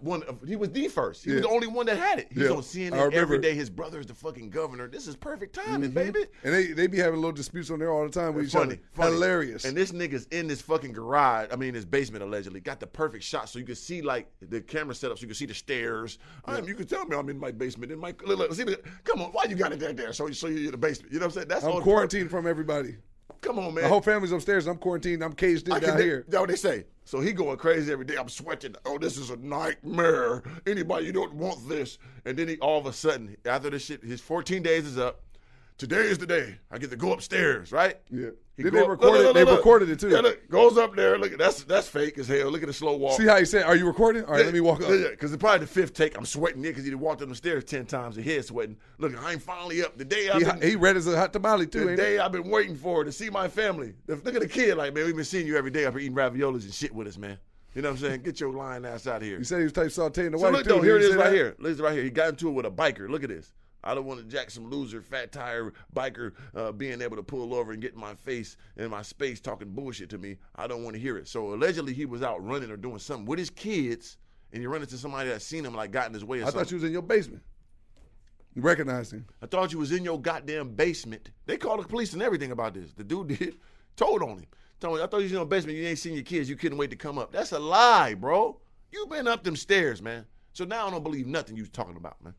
one 0.00 0.22
of, 0.24 0.38
he 0.48 0.56
was 0.56 0.70
the 0.70 0.88
first. 0.88 1.24
He 1.24 1.32
was 1.32 1.42
the 1.42 1.48
only 1.48 1.66
one 1.68 1.86
that 1.86 1.96
had 1.96 2.18
it. 2.18 2.28
He's 2.30 2.44
Yeah. 2.44 2.50
on 2.50 2.58
I 2.58 2.60
CNN 2.60 2.90
remember. 2.92 3.16
every 3.16 3.38
day. 3.38 3.54
His 3.54 3.70
brother 3.70 4.00
is 4.00 4.06
the 4.06 4.14
fucking 4.14 4.50
governor. 4.50 4.88
This 4.88 5.06
is 5.06 5.14
perfect 5.14 5.54
timing, 5.54 5.90
baby. 5.92 6.24
And 6.42 6.52
they 6.54 6.68
they 6.72 6.86
be 6.86 6.96
having 6.98 7.16
little 7.20 7.30
disputes 7.32 7.70
on 7.70 7.78
there 7.78 7.90
all 7.92 8.02
the 8.04 8.10
time 8.10 8.34
with 8.34 8.46
each 8.46 8.56
other. 8.56 8.78
funny. 8.94 9.12
Hilarious. 9.14 9.64
And 9.64 9.76
this 9.76 9.92
nigga's 9.92 10.26
in 10.32 10.48
this 10.48 10.60
fucking 10.62 10.92
garage. 10.92 11.48
I 11.52 11.56
mean, 11.56 11.74
his 11.74 11.84
basement 11.84 12.24
allegedly 12.24 12.60
got 12.60 12.80
the 12.80 12.86
perfect 12.86 13.22
shot, 13.22 13.48
so 13.48 13.58
you 13.58 13.64
can 13.64 13.76
see 13.76 14.02
like 14.02 14.28
the 14.40 14.60
camera 14.60 14.94
setup, 14.94 15.18
so 15.18 15.22
you 15.22 15.28
can 15.28 15.36
see 15.36 15.46
the 15.46 15.54
stairs. 15.54 16.18
Um, 16.46 16.66
you 16.66 16.74
can 16.74 16.86
tell 16.86 17.04
me 17.06 17.16
I'm 17.16 17.28
in 17.28 17.38
my 17.38 17.52
basement. 17.52 17.92
In 17.92 17.98
my 17.98 18.14
look, 18.24 18.38
look, 18.38 18.52
see 18.54 18.64
the, 18.64 18.80
come 19.04 19.20
on, 19.20 19.30
why 19.32 19.44
you 19.48 19.54
got 19.56 19.72
it 19.72 19.78
there? 19.78 19.92
There, 19.92 20.12
so 20.14 20.26
you 20.26 20.32
so 20.34 20.48
you're 20.48 20.64
in 20.66 20.70
the 20.72 20.76
basement. 20.78 21.12
You 21.12 21.20
know 21.20 21.26
what 21.26 21.32
I'm 21.32 21.34
saying? 21.36 21.48
That's 21.48 21.64
I'm 21.64 21.72
all- 21.72 21.82
quarantined 21.82 22.30
from 22.30 22.46
everybody. 22.46 22.96
Come 23.42 23.58
on, 23.58 23.74
man. 23.74 23.82
The 23.82 23.88
whole 23.88 24.00
family's 24.00 24.32
upstairs. 24.32 24.66
I'm 24.68 24.78
quarantined. 24.78 25.22
I'm 25.22 25.32
caged 25.32 25.66
in 25.66 25.74
I 25.74 25.80
down 25.80 25.98
here. 25.98 26.24
That's 26.28 26.40
what 26.40 26.48
they 26.48 26.56
say. 26.56 26.84
So 27.04 27.20
he 27.20 27.32
going 27.32 27.58
crazy 27.58 27.92
every 27.92 28.04
day. 28.04 28.16
I'm 28.16 28.28
sweating. 28.28 28.76
Oh, 28.86 28.98
this 28.98 29.18
is 29.18 29.30
a 29.30 29.36
nightmare. 29.36 30.44
Anybody, 30.64 31.06
you 31.06 31.12
don't 31.12 31.34
want 31.34 31.68
this. 31.68 31.98
And 32.24 32.36
then 32.36 32.46
he 32.46 32.56
all 32.58 32.78
of 32.78 32.86
a 32.86 32.92
sudden, 32.92 33.36
after 33.44 33.68
this 33.68 33.84
shit, 33.84 34.02
his 34.04 34.20
14 34.20 34.62
days 34.62 34.86
is 34.86 34.96
up. 34.96 35.20
Today 35.78 36.02
is 36.02 36.18
the 36.18 36.26
day. 36.26 36.58
I 36.70 36.78
get 36.78 36.90
to 36.90 36.96
go 36.96 37.12
upstairs, 37.12 37.72
right? 37.72 37.96
Yeah. 38.10 38.30
He 38.56 38.62
Did 38.64 38.74
they 38.74 38.86
record 38.86 39.18
it? 39.20 39.34
They 39.34 39.44
look, 39.44 39.56
recorded 39.56 39.88
it 39.88 39.98
too. 39.98 40.10
Yeah, 40.10 40.18
look, 40.18 40.48
goes 40.50 40.76
up 40.76 40.94
there. 40.94 41.18
Look, 41.18 41.36
that's 41.38 41.64
that's 41.64 41.88
fake 41.88 42.18
as 42.18 42.28
hell. 42.28 42.50
Look 42.50 42.62
at 42.62 42.66
the 42.66 42.72
slow 42.72 42.96
walk. 42.96 43.18
See 43.18 43.26
how 43.26 43.38
he 43.38 43.46
said, 43.46 43.64
"Are 43.64 43.74
you 43.74 43.86
recording?" 43.86 44.24
All 44.24 44.32
right, 44.34 44.44
let 44.44 44.52
me 44.54 44.60
walk 44.60 44.82
up. 44.82 44.90
Yeah, 44.90 45.08
because 45.10 45.32
it's 45.32 45.40
probably 45.40 45.60
the 45.60 45.66
fifth 45.66 45.94
take, 45.94 46.16
I'm 46.16 46.26
sweating 46.26 46.62
here 46.62 46.70
because 46.72 46.84
he 46.84 46.94
walked 46.94 47.22
up 47.22 47.30
the 47.30 47.34
stairs 47.34 47.64
ten 47.64 47.86
times. 47.86 48.16
His 48.16 48.26
head 48.26 48.44
sweating. 48.44 48.76
Look, 48.98 49.14
I'm 49.24 49.38
finally 49.38 49.82
up. 49.82 49.96
The 49.96 50.04
day 50.04 50.28
I've 50.28 50.60
He, 50.62 50.70
he 50.70 50.76
read 50.76 50.96
as 50.98 51.06
a 51.06 51.16
hot 51.16 51.32
tamale 51.32 51.66
too. 51.66 51.80
the 51.86 51.88
Ain't 51.92 51.96
day 51.96 52.16
it? 52.16 52.20
I've 52.20 52.30
been 52.32 52.48
waiting 52.50 52.76
for 52.76 53.02
to 53.04 53.10
see 53.10 53.30
my 53.30 53.48
family. 53.48 53.94
The- 54.06 54.16
Look 54.16 54.34
at 54.34 54.42
the 54.42 54.48
kid, 54.48 54.76
like 54.76 54.92
man, 54.94 55.06
we've 55.06 55.16
been 55.16 55.24
seeing 55.24 55.46
you 55.46 55.56
every 55.56 55.70
day 55.70 55.86
up 55.86 55.94
here 55.94 56.00
eating 56.02 56.14
raviolis 56.16 56.62
and 56.64 56.74
shit 56.74 56.94
with 56.94 57.08
us, 57.08 57.16
man. 57.16 57.38
You 57.74 57.80
know 57.80 57.88
what 57.88 58.00
I'm 58.00 58.02
saying? 58.06 58.22
Get 58.22 58.38
your 58.38 58.52
lying 58.52 58.84
ass 58.84 59.06
out 59.06 59.16
of 59.16 59.22
here. 59.22 59.38
He 59.38 59.44
said 59.44 59.58
he 59.58 59.64
was 59.64 59.72
type 59.72 59.86
sauteing 59.86 60.30
the 60.32 60.38
So 60.38 60.44
wife 60.44 60.52
look 60.52 60.64
too. 60.64 60.68
though, 60.74 60.82
here 60.82 60.96
it 60.96 61.02
is 61.02 61.16
right 61.16 61.30
that? 61.30 61.34
here. 61.34 61.56
Listen 61.58 61.82
right 61.84 61.94
here. 61.94 62.02
He 62.04 62.10
got 62.10 62.28
into 62.28 62.48
it 62.48 62.52
with 62.52 62.66
a 62.66 62.70
biker. 62.70 63.08
Look 63.08 63.22
at 63.24 63.30
this. 63.30 63.50
I 63.84 63.94
don't 63.94 64.04
want 64.04 64.20
to 64.20 64.26
jack 64.26 64.50
some 64.50 64.70
loser, 64.70 65.02
fat 65.02 65.32
tire 65.32 65.72
biker 65.94 66.32
uh, 66.54 66.72
being 66.72 67.02
able 67.02 67.16
to 67.16 67.22
pull 67.22 67.54
over 67.54 67.72
and 67.72 67.82
get 67.82 67.94
in 67.94 68.00
my 68.00 68.14
face 68.14 68.56
and 68.76 68.90
my 68.90 69.02
space 69.02 69.40
talking 69.40 69.70
bullshit 69.70 70.08
to 70.10 70.18
me. 70.18 70.36
I 70.56 70.66
don't 70.66 70.84
want 70.84 70.94
to 70.94 71.00
hear 71.00 71.16
it. 71.18 71.26
So 71.28 71.52
allegedly 71.54 71.92
he 71.92 72.06
was 72.06 72.22
out 72.22 72.44
running 72.44 72.70
or 72.70 72.76
doing 72.76 72.98
something 72.98 73.26
with 73.26 73.38
his 73.38 73.50
kids, 73.50 74.18
and 74.52 74.60
he 74.60 74.66
run 74.66 74.82
into 74.82 74.96
somebody 74.98 75.30
that 75.30 75.42
seen 75.42 75.64
him 75.64 75.74
like 75.74 75.90
got 75.90 76.06
in 76.08 76.14
his 76.14 76.24
way 76.24 76.38
or 76.38 76.42
I 76.42 76.44
something. 76.46 76.60
thought 76.60 76.70
you 76.70 76.76
was 76.76 76.84
in 76.84 76.92
your 76.92 77.02
basement. 77.02 77.42
You 78.54 78.62
recognized 78.62 79.12
him. 79.12 79.26
I 79.40 79.46
thought 79.46 79.72
you 79.72 79.78
was 79.78 79.92
in 79.92 80.04
your 80.04 80.20
goddamn 80.20 80.74
basement. 80.74 81.30
They 81.46 81.56
called 81.56 81.82
the 81.82 81.88
police 81.88 82.12
and 82.12 82.22
everything 82.22 82.52
about 82.52 82.74
this. 82.74 82.92
The 82.92 83.04
dude 83.04 83.28
did. 83.38 83.56
Told 83.96 84.22
on 84.22 84.38
him. 84.38 84.46
Told 84.78 84.98
him, 84.98 85.04
I 85.04 85.06
thought 85.06 85.18
you 85.18 85.24
was 85.24 85.32
in 85.32 85.38
your 85.38 85.46
basement. 85.46 85.78
You 85.78 85.86
ain't 85.86 85.98
seen 85.98 86.14
your 86.14 86.22
kids. 86.22 86.48
You 86.50 86.56
couldn't 86.56 86.78
wait 86.78 86.90
to 86.90 86.96
come 86.96 87.18
up. 87.18 87.32
That's 87.32 87.52
a 87.52 87.58
lie, 87.58 88.14
bro. 88.14 88.60
You 88.90 89.06
been 89.06 89.26
up 89.26 89.42
them 89.42 89.56
stairs, 89.56 90.02
man. 90.02 90.26
So 90.52 90.64
now 90.64 90.86
I 90.86 90.90
don't 90.90 91.02
believe 91.02 91.26
nothing 91.26 91.56
you 91.56 91.62
was 91.62 91.70
talking 91.70 91.96
about, 91.96 92.22
man. 92.22 92.34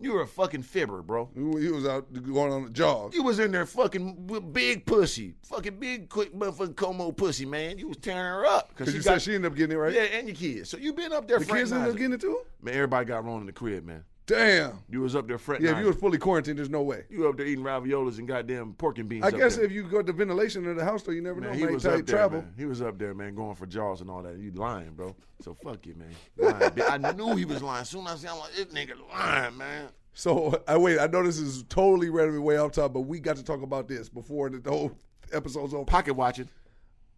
You 0.00 0.12
were 0.12 0.22
a 0.22 0.26
fucking 0.28 0.62
fibber, 0.62 1.02
bro. 1.02 1.28
He 1.34 1.68
was 1.70 1.84
out 1.84 2.12
going 2.12 2.52
on 2.52 2.64
a 2.66 2.70
jog. 2.70 3.14
You 3.14 3.24
was 3.24 3.40
in 3.40 3.50
there 3.50 3.66
fucking 3.66 4.28
with 4.28 4.52
big 4.52 4.86
pussy. 4.86 5.34
Fucking 5.42 5.80
big, 5.80 6.08
quick 6.08 6.32
motherfucking 6.32 6.74
Cuomo 6.74 7.16
pussy, 7.16 7.44
man. 7.44 7.78
You 7.78 7.88
was 7.88 7.96
tearing 7.96 8.20
her 8.20 8.46
up. 8.46 8.68
Because 8.68 8.94
you 8.94 9.02
said 9.02 9.20
she 9.20 9.34
ended 9.34 9.50
up 9.50 9.56
getting 9.56 9.76
it 9.76 9.80
right. 9.80 9.92
Yeah, 9.92 10.02
and 10.02 10.28
your 10.28 10.36
kids. 10.36 10.70
So 10.70 10.76
you 10.76 10.92
been 10.92 11.12
up 11.12 11.26
there 11.26 11.40
the 11.40 11.46
kids 11.46 11.72
ended 11.72 11.90
up 11.90 11.96
getting 11.96 12.12
it 12.12 12.20
too. 12.20 12.40
Man, 12.62 12.74
everybody 12.74 13.06
got 13.06 13.24
wrong 13.24 13.40
in 13.40 13.46
the 13.46 13.52
crib, 13.52 13.84
man. 13.84 14.04
Damn. 14.28 14.80
You 14.90 15.00
was 15.00 15.16
up 15.16 15.26
there 15.26 15.38
fretting. 15.38 15.64
Yeah, 15.64 15.72
if 15.72 15.78
you 15.78 15.86
was 15.86 15.96
fully 15.96 16.18
quarantined, 16.18 16.58
there's 16.58 16.68
no 16.68 16.82
way. 16.82 17.04
You 17.08 17.20
were 17.20 17.30
up 17.30 17.38
there 17.38 17.46
eating 17.46 17.64
raviolis 17.64 18.18
and 18.18 18.28
goddamn 18.28 18.74
pork 18.74 18.98
and 18.98 19.08
beans. 19.08 19.24
I 19.24 19.30
guess 19.30 19.56
there. 19.56 19.64
if 19.64 19.72
you 19.72 19.84
go 19.84 20.02
to 20.02 20.12
ventilation 20.12 20.66
in 20.66 20.76
the 20.76 20.84
house, 20.84 21.02
though, 21.02 21.12
you 21.12 21.22
never 21.22 21.40
Man, 21.40 21.52
know. 21.52 21.56
he 21.56 21.64
Might 21.64 21.72
was 21.72 21.86
up 21.86 21.92
there, 21.94 22.02
travel. 22.02 22.42
man. 22.42 22.52
He 22.58 22.66
was 22.66 22.82
up 22.82 22.98
there, 22.98 23.14
man, 23.14 23.34
going 23.34 23.54
for 23.54 23.64
jaws 23.64 24.02
and 24.02 24.10
all 24.10 24.22
that. 24.22 24.36
You 24.36 24.50
lying, 24.52 24.90
bro. 24.90 25.16
So 25.40 25.54
fuck 25.54 25.86
you, 25.86 25.94
man. 25.94 26.72
I 26.86 27.12
knew 27.12 27.36
he 27.36 27.46
was 27.46 27.62
lying. 27.62 27.86
Soon 27.86 28.06
as 28.06 28.22
I 28.22 28.28
see, 28.28 28.28
I'm 28.28 28.38
like, 28.38 28.52
this 28.52 28.66
nigga 28.66 28.96
lying, 29.10 29.56
man. 29.56 29.88
So 30.12 30.62
I 30.68 30.76
wait. 30.76 30.98
I 30.98 31.06
know 31.06 31.22
this 31.24 31.38
is 31.38 31.62
totally 31.70 32.10
randomly 32.10 32.40
way 32.40 32.58
off 32.58 32.72
top, 32.72 32.92
but 32.92 33.02
we 33.02 33.20
got 33.20 33.36
to 33.36 33.42
talk 33.44 33.62
about 33.62 33.88
this 33.88 34.10
before 34.10 34.50
the, 34.50 34.58
the 34.58 34.70
whole 34.70 34.92
episode's 35.32 35.72
over. 35.72 35.86
Pocket 35.86 36.12
watching. 36.14 36.50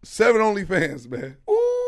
Seven 0.03 0.39
only 0.41 0.63
fans, 0.63 1.09
man. 1.09 1.35
Ooh. 1.49 1.80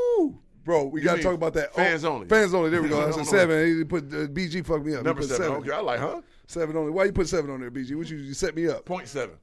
Bro, 0.65 0.85
we 0.85 1.01
got 1.01 1.17
to 1.17 1.23
talk 1.23 1.33
about 1.33 1.53
that. 1.53 1.73
fans 1.73 2.05
Oh, 2.05 2.13
only? 2.13 2.27
Fans 2.27 2.53
only. 2.53 2.69
There 2.69 2.81
we 2.81 2.89
go. 2.89 3.05
I 3.05 3.11
said 3.11 3.25
seven. 3.25 3.77
He 3.77 3.83
put 3.83 4.05
uh, 4.05 4.27
BG 4.27 4.65
fucked 4.65 4.85
me 4.85 4.95
up. 4.95 5.03
Number 5.03 5.21
put 5.21 5.29
seven. 5.29 5.57
Okay, 5.57 5.71
I 5.71 5.79
like, 5.79 5.99
huh? 5.99 6.21
Seven 6.47 6.75
only. 6.77 6.91
Why 6.91 7.05
you 7.05 7.11
put 7.11 7.27
seven 7.27 7.51
on 7.51 7.59
there, 7.59 7.71
BG? 7.71 7.95
What 7.95 8.09
you, 8.09 8.17
you 8.17 8.33
set 8.33 8.55
me 8.55 8.67
up? 8.67 8.85
Point 8.85 9.07
seven. 9.07 9.35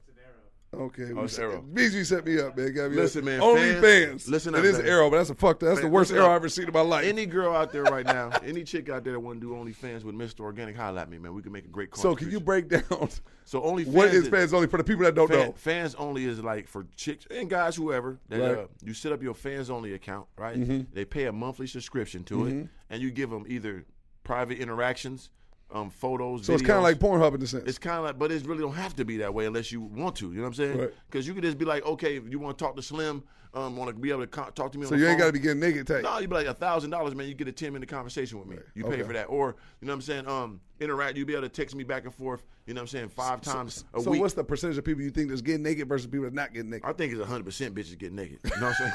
Okay, 0.73 1.11
Oh, 1.13 1.23
it's 1.25 1.37
Arrow. 1.37 1.61
BG 1.73 2.05
set 2.05 2.25
me 2.25 2.39
up, 2.39 2.55
man. 2.55 2.73
Got 2.73 2.91
me 2.91 2.95
Listen, 2.95 3.19
up. 3.19 3.25
man, 3.25 3.41
Only 3.41 3.61
fans- 3.73 3.81
fans. 3.83 4.27
listen 4.29 4.55
it 4.55 4.63
is 4.63 4.77
man. 4.77 4.87
Arrow, 4.87 5.09
but 5.09 5.17
that's 5.17 5.29
a 5.29 5.35
fuck. 5.35 5.59
That's 5.59 5.81
the 5.81 5.87
worst 5.89 6.13
arrow. 6.13 6.27
I've 6.27 6.37
ever 6.37 6.47
seen 6.47 6.65
in 6.67 6.73
my 6.73 6.79
life. 6.79 7.03
Any 7.05 7.25
girl 7.25 7.53
out 7.53 7.73
there 7.73 7.83
right 7.83 8.05
now, 8.05 8.29
any 8.45 8.63
chick 8.63 8.87
out 8.87 9.03
there 9.03 9.11
that 9.11 9.19
want 9.19 9.41
to 9.41 9.47
do 9.47 9.53
OnlyFans 9.53 10.05
with 10.05 10.15
Mr. 10.15 10.39
Organik, 10.49 10.77
holla 10.77 11.01
at 11.01 11.09
me, 11.09 11.17
man. 11.17 11.33
We 11.33 11.41
can 11.41 11.51
make 11.51 11.65
a 11.65 11.67
great 11.67 11.91
call. 11.91 12.01
so 12.01 12.15
can 12.15 12.31
you 12.31 12.39
break 12.39 12.69
down 12.69 12.83
So 13.43 13.59
OnlyFans 13.59 13.87
what 13.87 14.13
is 14.13 14.29
fans 14.29 14.53
only 14.53 14.67
for 14.67 14.77
the 14.77 14.83
people 14.85 15.03
that 15.03 15.13
don't 15.13 15.27
Fan- 15.27 15.47
know? 15.47 15.51
Fans 15.57 15.93
only 15.95 16.23
is 16.23 16.39
like 16.39 16.69
for 16.69 16.85
chicks 16.95 17.27
and 17.29 17.49
guys, 17.49 17.75
whoever. 17.75 18.19
That, 18.29 18.39
Right. 18.39 18.57
uh, 18.59 18.67
you 18.81 18.93
set 18.93 19.11
up 19.11 19.21
your 19.21 19.33
fans 19.33 19.69
only 19.69 19.93
account, 19.93 20.27
right? 20.37 20.57
Mm-hmm. 20.57 20.93
They 20.93 21.03
pay 21.03 21.25
a 21.25 21.33
monthly 21.33 21.67
subscription 21.67 22.23
to 22.25 22.45
it, 22.47 22.67
and 22.89 23.01
you 23.01 23.11
give 23.11 23.29
them 23.29 23.43
either 23.49 23.83
private 24.23 24.57
interactions, 24.59 25.31
um, 25.73 25.89
photos. 25.89 26.45
So 26.45 26.53
it's 26.53 26.61
kind 26.61 26.77
of 26.77 26.83
like 26.83 26.97
Pornhub 26.97 27.33
in 27.33 27.39
the 27.39 27.47
sense. 27.47 27.63
It's 27.67 27.77
kind 27.77 27.97
of 27.97 28.03
like, 28.03 28.19
but 28.19 28.31
it 28.31 28.45
really 28.45 28.61
don't 28.61 28.73
have 28.73 28.95
to 28.97 29.05
be 29.05 29.17
that 29.17 29.33
way 29.33 29.45
unless 29.45 29.71
you 29.71 29.81
want 29.81 30.15
to. 30.17 30.29
You 30.31 30.37
know 30.37 30.41
what 30.43 30.47
I'm 30.47 30.53
saying? 30.53 30.77
Right. 30.77 30.93
Because 31.09 31.27
you 31.27 31.33
could 31.33 31.43
just 31.43 31.57
be 31.57 31.65
like, 31.65 31.85
okay, 31.85 32.17
if 32.17 32.29
you 32.29 32.39
want 32.39 32.57
to 32.57 32.63
talk 32.63 32.75
to 32.75 32.81
Slim, 32.81 33.23
um, 33.53 33.75
want 33.75 33.89
to 33.93 33.95
be 33.99 34.09
able 34.11 34.21
to 34.21 34.27
co- 34.27 34.49
talk 34.51 34.71
to 34.71 34.79
me. 34.79 34.85
so 34.85 34.95
you 34.95 35.07
ain't 35.07 35.19
got 35.19 35.27
to 35.27 35.33
be 35.33 35.39
getting 35.39 35.59
naked 35.59 35.85
tape. 35.87 36.03
No, 36.03 36.17
you 36.19 36.27
be 36.27 36.35
like 36.35 36.47
a 36.47 36.53
thousand 36.53 36.89
dollars, 36.89 37.15
man. 37.15 37.27
You 37.27 37.33
get 37.33 37.47
a 37.47 37.51
ten 37.51 37.73
minute 37.73 37.89
conversation 37.89 38.39
with 38.39 38.47
me. 38.47 38.57
You 38.75 38.83
pay 38.85 38.93
Okay. 38.93 39.03
for 39.03 39.13
that, 39.13 39.25
or 39.25 39.55
you 39.81 39.87
know 39.87 39.91
what 39.93 39.95
I'm 39.95 40.01
saying? 40.01 40.27
Um, 40.27 40.61
interact. 40.79 41.17
You 41.17 41.25
be 41.25 41.33
able 41.33 41.43
to 41.43 41.49
text 41.49 41.75
me 41.75 41.83
back 41.83 42.05
and 42.05 42.13
forth. 42.13 42.43
You 42.67 42.73
know 42.75 42.79
what 42.81 42.83
I'm 42.83 42.87
saying? 42.87 43.09
Five 43.09 43.41
times 43.41 43.83
a 43.93 44.01
so 44.01 44.11
week. 44.11 44.17
So 44.17 44.21
what's 44.21 44.33
the 44.35 44.43
percentage 44.43 44.77
of 44.77 44.85
people 44.85 45.01
you 45.01 45.09
think 45.09 45.29
that's 45.29 45.41
getting 45.41 45.63
naked 45.63 45.87
versus 45.89 46.07
people 46.07 46.23
that's 46.23 46.35
not 46.35 46.53
getting 46.53 46.69
naked? 46.69 46.87
I 46.87 46.93
think 46.93 47.11
it's 47.13 47.25
hundred 47.25 47.43
percent 47.45 47.75
bitches 47.75 47.97
get 47.97 48.13
naked. 48.13 48.39
You 48.45 48.61
know 48.61 48.67
what 48.67 48.75
I'm 48.79 48.91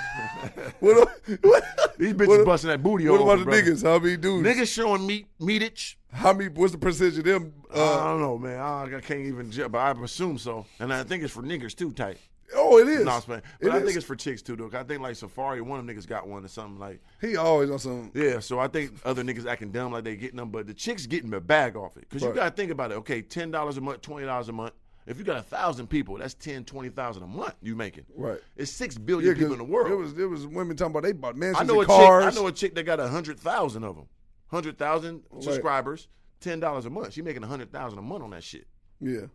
saying? 0.55 0.73
What, 0.81 1.09
what, 1.43 1.99
These 1.99 2.13
bitches 2.15 2.29
what- 2.29 2.47
busting 2.47 2.69
that 2.69 2.83
booty 2.83 3.09
over. 3.09 3.23
What 3.25 3.35
about 3.35 3.39
the 3.41 3.45
brother. 3.45 3.63
niggas? 3.63 3.83
How 3.83 3.99
many 3.99 4.17
dudes? 4.17 4.47
Niggas 4.49 4.73
showing 4.73 5.07
meat 5.07 5.27
meatage. 5.41 5.97
How 6.13 6.33
many? 6.33 6.49
What's 6.51 6.73
the 6.73 6.79
percentage 6.79 7.19
of 7.19 7.25
them? 7.25 7.53
I 7.75 7.79
Uh, 7.79 8.05
don't 8.05 8.21
know, 8.21 8.39
man. 8.39 8.59
I, 8.59 8.85
I 8.97 9.01
can't 9.01 9.21
even, 9.21 9.51
but 9.71 9.79
I 9.79 9.91
assume 10.03 10.39
so. 10.39 10.65
And 10.81 10.93
I 10.93 11.03
think 11.03 11.23
it's 11.25 11.33
for 11.33 11.43
niggers 11.43 11.75
too, 11.75 11.93
tight. 11.93 12.19
Oh, 12.55 12.78
it 12.78 12.88
is. 12.88 13.05
No, 13.05 13.12
I'm 13.12 13.22
playing. 13.22 13.42
It 13.61 13.64
But 13.66 13.72
I 13.72 13.76
is. 13.78 13.84
think 13.84 13.97
it's 13.97 14.07
for 14.07 14.16
chicks 14.16 14.42
too, 14.42 14.57
though. 14.57 14.70
I 14.78 14.82
think 14.82 15.01
like 15.03 15.16
Safari, 15.16 15.61
one 15.61 15.80
of 15.80 15.86
them 15.86 15.94
niggas 15.97 16.07
got 16.07 16.28
one 16.28 16.44
or 16.44 16.49
something 16.49 16.78
like. 16.78 17.01
he 17.20 17.36
always 17.36 17.70
on 17.70 17.78
some. 17.78 18.11
Yeah, 18.14 18.38
so 18.40 18.59
I 18.59 18.68
think 18.68 18.92
other 19.05 19.22
niggas 19.22 19.47
acting 19.47 19.70
dumb 19.72 19.92
like 19.92 20.05
they 20.05 20.16
getting 20.16 20.36
them, 20.36 20.51
but 20.51 20.66
the 20.66 20.74
chicks 20.74 21.07
getting 21.07 21.30
the 21.30 21.40
bag 21.40 21.76
off 21.76 21.97
it. 21.97 22.07
Because 22.09 22.22
you 22.22 22.32
got 22.32 22.44
to 22.51 22.55
think 22.55 22.70
about 22.70 22.92
it. 22.92 22.94
Okay, 22.97 23.22
ten 23.22 23.51
dollars 23.51 23.76
a 23.76 23.80
month, 23.80 24.03
twenty 24.03 24.26
dollars 24.26 24.49
a 24.49 24.53
month. 24.53 24.72
If 25.07 25.18
you 25.18 25.24
got 25.24 25.36
a 25.38 25.42
thousand 25.42 25.86
people, 25.86 26.16
that's 26.18 26.34
ten, 26.34 26.64
twenty 26.64 26.88
thousand 26.88 27.22
a 27.22 27.26
month 27.28 27.55
you 27.62 27.76
making. 27.76 28.07
Right. 28.16 28.40
It's 28.57 28.72
six 28.72 28.99
billion 28.99 29.28
Yeah, 29.34 29.38
people 29.38 29.53
in 29.53 29.59
the 29.59 29.64
world. 29.64 29.90
It 29.92 29.94
was 29.94 30.18
it 30.18 30.24
was 30.28 30.47
women 30.47 30.76
talking 30.76 30.90
about 30.90 31.05
they 31.05 31.12
bought 31.12 31.36
mansions 31.36 31.70
I 31.70 31.72
know 31.72 31.80
a 31.80 31.86
cars. 31.86 32.24
chick. 32.24 32.32
I 32.32 32.40
know 32.42 32.47
a 32.49 32.53
chick 32.53 32.74
that 32.74 32.82
got 32.84 32.99
a 32.99 33.07
hundred 33.09 33.38
thousand 33.38 33.84
of 33.84 33.94
them, 33.94 34.07
hundred 34.49 34.78
thousand 34.78 35.22
subscribers, 35.40 36.09
ten 36.40 36.59
dollars 36.59 36.86
a 36.86 36.90
month. 36.90 37.12
She 37.12 37.22
making 37.22 37.44
a 37.44 37.47
hundred 37.47 37.70
thousand 37.70 38.01
a 38.01 38.03
month 38.03 38.24
on 38.24 38.30
that 38.30 38.42
shit. 38.42 38.66
yeah, 39.01 39.26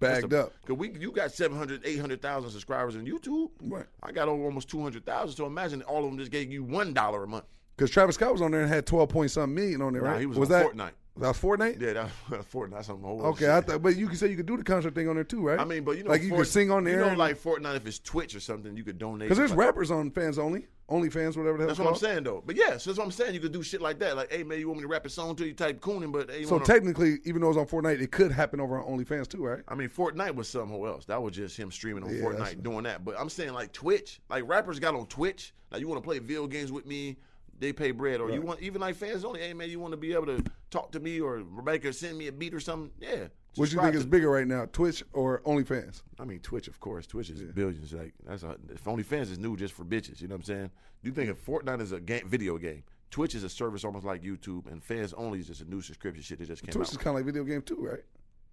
bagged 0.00 0.30
That's 0.30 0.46
up. 0.46 0.52
Cause 0.66 0.76
we, 0.76 0.90
you 0.98 1.10
got 1.12 1.32
700, 1.32 1.82
800,000 1.84 2.50
subscribers 2.50 2.96
on 2.96 3.06
YouTube. 3.06 3.50
Right. 3.62 3.86
I 4.02 4.12
got 4.12 4.28
over 4.28 4.44
almost 4.44 4.68
two 4.68 4.82
hundred 4.82 5.04
thousand. 5.06 5.36
So 5.36 5.46
imagine 5.46 5.82
all 5.82 6.04
of 6.04 6.10
them 6.10 6.18
just 6.18 6.30
gave 6.30 6.50
you 6.50 6.62
one 6.64 6.92
dollar 6.94 7.24
a 7.24 7.28
month. 7.28 7.44
Because 7.76 7.90
Travis 7.90 8.14
Scott 8.14 8.32
was 8.32 8.42
on 8.42 8.50
there 8.52 8.62
and 8.62 8.68
had 8.70 8.86
twelve 8.86 9.08
point 9.08 9.30
something 9.30 9.54
million 9.54 9.82
on 9.82 9.92
there, 9.92 10.02
Nah, 10.02 10.12
right? 10.12 10.20
he 10.20 10.26
was 10.26 10.38
on 10.38 10.48
that 10.48 10.66
Fortnite. 10.66 10.90
That 11.18 11.28
was 11.28 11.38
Fortnite. 11.38 11.80
Yeah, 11.80 11.92
that 11.94 12.10
Fortnite. 12.52 12.70
That's 12.72 12.86
something 12.88 13.04
whole. 13.04 13.22
Okay, 13.22 13.40
shit. 13.46 13.50
I 13.50 13.60
thought, 13.62 13.82
but 13.82 13.96
you 13.96 14.06
can 14.06 14.16
say 14.16 14.28
you 14.28 14.36
could 14.36 14.46
do 14.46 14.56
the 14.56 14.64
concert 14.64 14.94
thing 14.94 15.08
on 15.08 15.14
there 15.14 15.24
too, 15.24 15.40
right? 15.46 15.58
I 15.58 15.64
mean, 15.64 15.82
but 15.84 15.96
you 15.96 16.04
know, 16.04 16.10
like 16.10 16.22
you 16.22 16.28
Fort- 16.30 16.40
could 16.42 16.48
sing 16.48 16.70
on 16.70 16.84
there. 16.84 17.00
You 17.04 17.10
know, 17.12 17.16
like 17.16 17.36
Fortnite, 17.38 17.76
if 17.76 17.86
it's 17.86 17.98
Twitch 17.98 18.34
or 18.34 18.40
something, 18.40 18.76
you 18.76 18.84
could 18.84 18.98
donate. 18.98 19.20
because 19.28 19.38
there's 19.38 19.50
like, 19.50 19.58
rappers 19.60 19.90
on 19.90 20.10
fans 20.10 20.38
only, 20.38 20.66
only 20.90 21.08
fans, 21.08 21.36
whatever 21.36 21.56
the 21.56 21.62
hell 21.62 21.68
That's 21.68 21.78
what 21.80 21.88
I'm 21.88 21.96
saying, 21.96 22.24
though. 22.24 22.42
But 22.44 22.56
yeah, 22.56 22.76
so 22.76 22.90
that's 22.90 22.98
what 22.98 23.04
I'm 23.06 23.10
saying. 23.12 23.32
You 23.34 23.40
could 23.40 23.52
do 23.52 23.62
shit 23.62 23.80
like 23.80 23.98
that. 24.00 24.14
Like, 24.14 24.30
hey, 24.30 24.42
man, 24.42 24.58
you 24.60 24.68
want 24.68 24.78
me 24.78 24.82
to 24.82 24.88
rap 24.88 25.06
a 25.06 25.08
song 25.10 25.34
to 25.36 25.46
you? 25.46 25.54
Type 25.54 25.80
cooning, 25.80 26.12
but 26.12 26.30
hey, 26.30 26.40
you 26.40 26.46
So 26.46 26.56
wanna- 26.56 26.66
technically, 26.66 27.16
even 27.24 27.40
though 27.40 27.48
it's 27.48 27.58
on 27.58 27.66
Fortnite, 27.66 28.00
it 28.00 28.12
could 28.12 28.30
happen 28.30 28.60
over 28.60 28.78
on 28.78 28.98
OnlyFans 28.98 29.26
too, 29.28 29.42
right? 29.44 29.62
I 29.68 29.74
mean, 29.74 29.88
Fortnite 29.88 30.34
was 30.34 30.48
something 30.48 30.84
else. 30.84 31.06
That 31.06 31.22
was 31.22 31.34
just 31.34 31.56
him 31.56 31.70
streaming 31.72 32.04
on 32.04 32.14
Yeah, 32.14 32.22
Fortnite 32.22 32.62
doing 32.62 32.82
that. 32.84 33.04
But 33.06 33.18
I'm 33.18 33.30
saying 33.30 33.54
like 33.54 33.72
Twitch, 33.72 34.20
like 34.28 34.46
rappers 34.46 34.78
got 34.78 34.94
on 34.94 35.06
Twitch. 35.06 35.54
Like 35.72 35.80
you 35.80 35.88
want 35.88 36.00
to 36.02 36.06
play 36.06 36.18
video 36.20 36.46
games 36.46 36.70
with 36.70 36.86
me, 36.86 37.16
they 37.58 37.72
pay 37.72 37.90
bread. 37.90 38.20
Or 38.20 38.30
you 38.30 38.40
want 38.40 38.60
even 38.60 38.80
like 38.80 38.96
fans 38.96 39.24
only. 39.24 39.40
Hey 39.40 39.54
man, 39.54 39.70
you 39.70 39.80
want 39.80 39.92
to 39.92 39.96
be 39.96 40.12
able 40.12 40.26
to 40.26 40.44
talk 40.70 40.92
to 40.92 41.00
me 41.00 41.20
or 41.20 41.42
Rebecca 41.48 41.92
send 41.92 42.18
me 42.18 42.28
a 42.28 42.32
beat 42.32 42.54
or 42.54 42.60
something? 42.60 42.90
Yeah. 43.00 43.28
What 43.56 43.72
you 43.72 43.80
think 43.80 43.94
is 43.94 44.04
bigger 44.04 44.30
right 44.30 44.46
now, 44.46 44.66
Twitch 44.70 45.02
or 45.14 45.40
OnlyFans? 45.40 46.02
I 46.20 46.24
mean, 46.24 46.40
Twitch, 46.40 46.68
of 46.68 46.78
course. 46.78 47.06
Twitch 47.06 47.30
is 47.30 47.42
billions. 47.42 47.92
Like 47.92 48.12
that's 48.26 48.42
a, 48.42 48.56
if 48.68 48.84
OnlyFans 48.84 49.30
is 49.30 49.38
new 49.38 49.56
just 49.56 49.72
for 49.72 49.84
bitches. 49.84 50.20
You 50.20 50.28
know 50.28 50.34
what 50.34 50.40
I'm 50.40 50.44
saying? 50.44 50.70
Do 51.02 51.08
You 51.08 51.14
think 51.14 51.30
if 51.30 51.44
Fortnite 51.44 51.80
is 51.80 51.92
a 51.92 52.00
game, 52.00 52.28
video 52.28 52.58
game, 52.58 52.82
Twitch 53.10 53.34
is 53.34 53.44
a 53.44 53.48
service 53.48 53.84
almost 53.84 54.04
like 54.04 54.22
YouTube, 54.22 54.70
and 54.70 54.84
fans 54.84 55.14
only 55.14 55.38
is 55.38 55.46
just 55.46 55.62
a 55.62 55.64
new 55.64 55.80
subscription 55.80 56.22
shit 56.22 56.38
that 56.38 56.48
just 56.48 56.62
came 56.62 56.70
out. 56.70 56.72
Twitch 56.74 56.88
out. 56.88 56.92
is 56.92 56.98
kind 56.98 57.08
of 57.08 57.14
like 57.14 57.24
video 57.24 57.44
game 57.44 57.62
too, 57.62 57.78
right? 57.80 58.04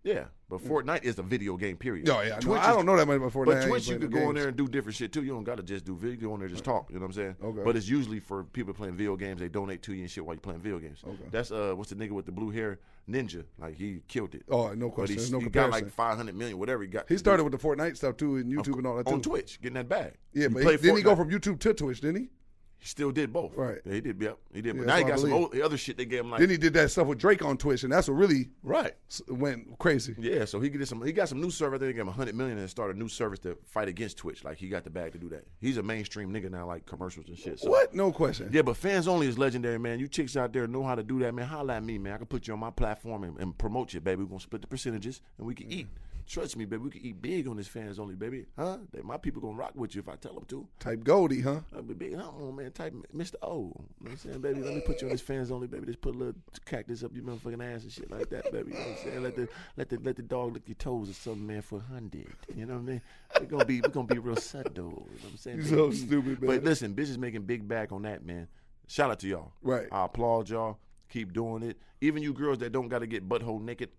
Yeah, 0.03 0.25
but 0.49 0.59
Fortnite 0.59 1.03
is 1.03 1.17
a 1.17 1.23
video 1.23 1.55
game. 1.55 1.77
Period. 1.77 2.09
Oh, 2.09 2.21
yeah, 2.21 2.31
no, 2.35 2.39
Twitch 2.39 2.61
I 2.61 2.71
don't 2.73 2.85
know 2.85 2.97
that 2.97 3.07
much 3.07 3.15
about 3.17 3.31
Fortnite. 3.31 3.45
But 3.45 3.67
Twitch, 3.67 3.87
you 3.87 3.97
could 3.99 4.11
go 4.11 4.29
in 4.29 4.35
there 4.35 4.49
and 4.49 4.57
do 4.57 4.67
different 4.67 4.97
shit 4.97 5.13
too. 5.13 5.23
You 5.23 5.31
don't 5.31 5.45
got 5.45 5.57
to 5.57 5.63
just 5.63 5.85
do 5.85 5.95
video. 5.95 6.27
Go 6.29 6.33
in 6.33 6.39
there 6.41 6.47
and 6.47 6.55
just 6.55 6.65
talk. 6.65 6.89
You 6.89 6.95
know 6.95 7.01
what 7.01 7.07
I'm 7.07 7.13
saying? 7.13 7.35
Okay. 7.41 7.61
But 7.63 7.77
it's 7.77 7.87
usually 7.87 8.19
for 8.19 8.43
people 8.43 8.73
playing 8.73 8.95
video 8.95 9.15
games. 9.15 9.39
They 9.39 9.47
donate 9.47 9.81
to 9.83 9.93
you 9.93 10.01
and 10.01 10.11
shit 10.11 10.25
while 10.25 10.35
you're 10.35 10.41
playing 10.41 10.59
video 10.59 10.79
games. 10.79 11.01
Okay. 11.07 11.29
That's 11.31 11.51
uh, 11.51 11.73
what's 11.75 11.89
the 11.89 11.95
nigga 11.95 12.11
with 12.11 12.25
the 12.25 12.33
blue 12.33 12.49
hair? 12.51 12.79
Ninja. 13.09 13.45
Like 13.57 13.75
he 13.75 14.01
killed 14.07 14.35
it. 14.35 14.43
Oh, 14.49 14.73
no 14.73 14.87
But 14.89 14.95
question. 14.95 15.13
he, 15.15 15.19
There's 15.19 15.31
no 15.31 15.39
he 15.39 15.47
got 15.49 15.71
like 15.71 15.89
500 15.89 16.35
million, 16.35 16.57
whatever 16.59 16.81
he 16.83 16.89
got. 16.89 17.07
he 17.09 17.17
started 17.17 17.43
with 17.43 17.51
the 17.53 17.57
Fortnite 17.59 17.95
stuff 17.97 18.17
too, 18.17 18.35
and 18.37 18.51
YouTube 18.51 18.77
and 18.77 18.87
all 18.87 18.97
that 18.97 19.07
too. 19.07 19.13
on 19.13 19.21
Twitch, 19.21 19.61
getting 19.61 19.75
that 19.75 19.89
bag. 19.89 20.13
Yeah, 20.33 20.47
He 20.49 20.53
but 20.53 20.63
he, 20.63 20.77
didn't 20.77 20.97
he 20.97 21.03
go 21.03 21.15
from 21.15 21.29
YouTube 21.29 21.59
to 21.61 21.73
Twitch? 21.73 22.01
Didn't 22.01 22.17
he? 22.23 22.29
He 22.83 22.89
still 22.89 23.13
did 23.13 23.31
both. 23.31 23.55
Right. 23.55 23.79
Yeah, 23.85 23.93
he 23.93 24.01
did. 24.01 24.21
Yep, 24.21 24.37
he 24.53 24.61
did. 24.61 24.75
Yeah, 24.75 24.81
but 24.81 24.87
now 24.87 24.97
he 24.97 25.05
got 25.05 25.17
some 25.17 25.31
old, 25.31 25.57
other 25.57 25.77
shit 25.77 25.95
they 25.95 26.03
gave 26.03 26.19
him 26.19 26.31
like. 26.31 26.41
Then 26.41 26.49
he 26.49 26.57
did 26.57 26.73
that 26.73 26.91
stuff 26.91 27.07
with 27.07 27.17
Drake 27.17 27.41
on 27.41 27.55
Twitch, 27.55 27.83
and 27.83 27.93
that's 27.93 28.09
what 28.09 28.15
really 28.15 28.49
right. 28.61 28.93
went 29.29 29.79
crazy. 29.79 30.13
Yeah, 30.19 30.43
so 30.43 30.59
he 30.59 30.67
did 30.67 30.85
some. 30.85 31.01
He 31.01 31.13
got 31.13 31.29
some 31.29 31.39
new 31.39 31.49
service. 31.49 31.79
They 31.79 31.93
gave 31.93 32.01
him 32.01 32.07
100 32.07 32.35
million 32.35 32.57
and 32.57 32.69
started 32.69 32.97
a 32.97 32.99
new 32.99 33.07
service 33.07 33.39
to 33.39 33.57
fight 33.63 33.87
against 33.87 34.17
Twitch. 34.17 34.43
Like 34.43 34.57
he 34.57 34.67
got 34.67 34.83
the 34.83 34.89
bag 34.89 35.13
to 35.13 35.17
do 35.17 35.29
that. 35.29 35.45
He's 35.61 35.77
a 35.77 35.83
mainstream 35.83 36.33
nigga 36.33 36.51
now, 36.51 36.67
like 36.67 36.85
commercials 36.85 37.29
and 37.29 37.37
shit. 37.37 37.61
So. 37.61 37.69
What? 37.69 37.95
No 37.95 38.11
question. 38.11 38.49
Yeah, 38.51 38.63
but 38.63 38.75
fans 38.75 39.07
only 39.07 39.27
is 39.27 39.37
legendary, 39.37 39.79
man. 39.79 40.01
You 40.01 40.09
chicks 40.09 40.35
out 40.35 40.51
there 40.51 40.67
know 40.67 40.83
how 40.83 40.95
to 40.95 41.03
do 41.03 41.19
that, 41.19 41.33
man. 41.33 41.47
Holla 41.47 41.75
at 41.75 41.85
me, 41.85 41.97
man. 41.97 42.15
I 42.15 42.17
can 42.17 42.25
put 42.25 42.49
you 42.49 42.53
on 42.53 42.59
my 42.59 42.71
platform 42.71 43.23
and, 43.23 43.39
and 43.39 43.57
promote 43.57 43.93
you, 43.93 44.01
baby. 44.01 44.23
We're 44.23 44.27
gonna 44.27 44.41
split 44.41 44.61
the 44.61 44.67
percentages 44.67 45.21
and 45.37 45.47
we 45.47 45.55
can 45.55 45.67
mm. 45.67 45.73
eat. 45.73 45.87
Trust 46.25 46.55
me, 46.57 46.65
baby. 46.65 46.83
We 46.83 46.89
can 46.89 47.01
eat 47.05 47.21
big 47.21 47.47
on 47.47 47.57
this 47.57 47.67
fans 47.67 47.99
only, 47.99 48.15
baby. 48.15 48.45
Huh? 48.57 48.77
They, 48.91 49.01
my 49.01 49.17
people 49.17 49.41
gonna 49.41 49.57
rock 49.57 49.73
with 49.75 49.93
you 49.95 50.01
if 50.01 50.07
I 50.09 50.15
tell 50.15 50.33
them 50.33 50.45
to. 50.45 50.67
Type 50.79 51.03
Goldie, 51.03 51.41
huh? 51.41 51.51
Uh, 51.73 51.77
I'll 51.77 51.81
be 51.81 51.93
big. 51.93 52.13
Come 52.13 52.21
on, 52.41 52.55
man. 52.55 52.71
Type 52.71 52.93
Mr. 53.15 53.35
O. 53.41 53.47
You 53.49 53.59
know 53.59 53.73
what 53.99 54.11
I'm 54.11 54.17
saying, 54.17 54.41
baby? 54.41 54.61
Let 54.61 54.73
me 54.73 54.81
put 54.81 55.01
you 55.01 55.07
on 55.07 55.11
this 55.11 55.21
fans 55.21 55.51
only, 55.51 55.67
baby. 55.67 55.85
Just 55.85 56.01
put 56.01 56.15
a 56.15 56.17
little 56.17 56.35
cactus 56.65 57.03
up 57.03 57.11
your 57.13 57.23
motherfucking 57.25 57.75
ass 57.75 57.83
and 57.83 57.91
shit 57.91 58.09
like 58.09 58.29
that, 58.29 58.51
baby. 58.51 58.71
You 58.71 58.77
know 58.77 58.83
what 58.85 58.97
I'm 58.99 59.03
saying? 59.03 59.23
Let 59.23 59.35
the 59.35 59.47
let 59.77 59.89
the 59.89 59.97
let 59.99 60.15
the 60.15 60.21
dog 60.23 60.53
lick 60.53 60.63
your 60.67 60.75
toes 60.75 61.09
or 61.09 61.13
something, 61.13 61.45
man, 61.45 61.61
for 61.61 61.79
a 61.79 61.93
hundred. 61.93 62.27
You 62.55 62.65
know 62.65 62.75
what 62.75 62.79
I 62.79 62.83
mean? 62.83 63.01
We're 63.39 63.45
gonna 63.45 63.65
be 63.65 63.81
we're 63.81 63.89
gonna 63.89 64.07
be 64.07 64.19
real 64.19 64.35
subtle. 64.37 64.73
You 64.75 64.83
know 64.83 64.93
what 65.23 65.31
I'm 65.31 65.37
saying? 65.37 65.57
You're 65.57 65.65
so 65.67 65.87
baby? 65.89 65.97
stupid, 65.97 66.41
man. 66.41 66.47
But 66.47 66.63
listen, 66.63 66.93
bitches 66.95 67.17
making 67.17 67.43
big 67.43 67.67
back 67.67 67.91
on 67.91 68.03
that, 68.03 68.25
man. 68.25 68.47
Shout 68.87 69.11
out 69.11 69.19
to 69.19 69.27
y'all. 69.27 69.51
Right. 69.61 69.87
I 69.91 70.05
applaud 70.05 70.49
y'all. 70.49 70.77
Keep 71.09 71.33
doing 71.33 71.63
it. 71.63 71.77
Even 72.01 72.23
you 72.23 72.33
girls 72.33 72.57
that 72.59 72.71
don't 72.71 72.87
got 72.87 72.99
to 72.99 73.07
get 73.07 73.27
butthole 73.29 73.61
naked, 73.61 73.89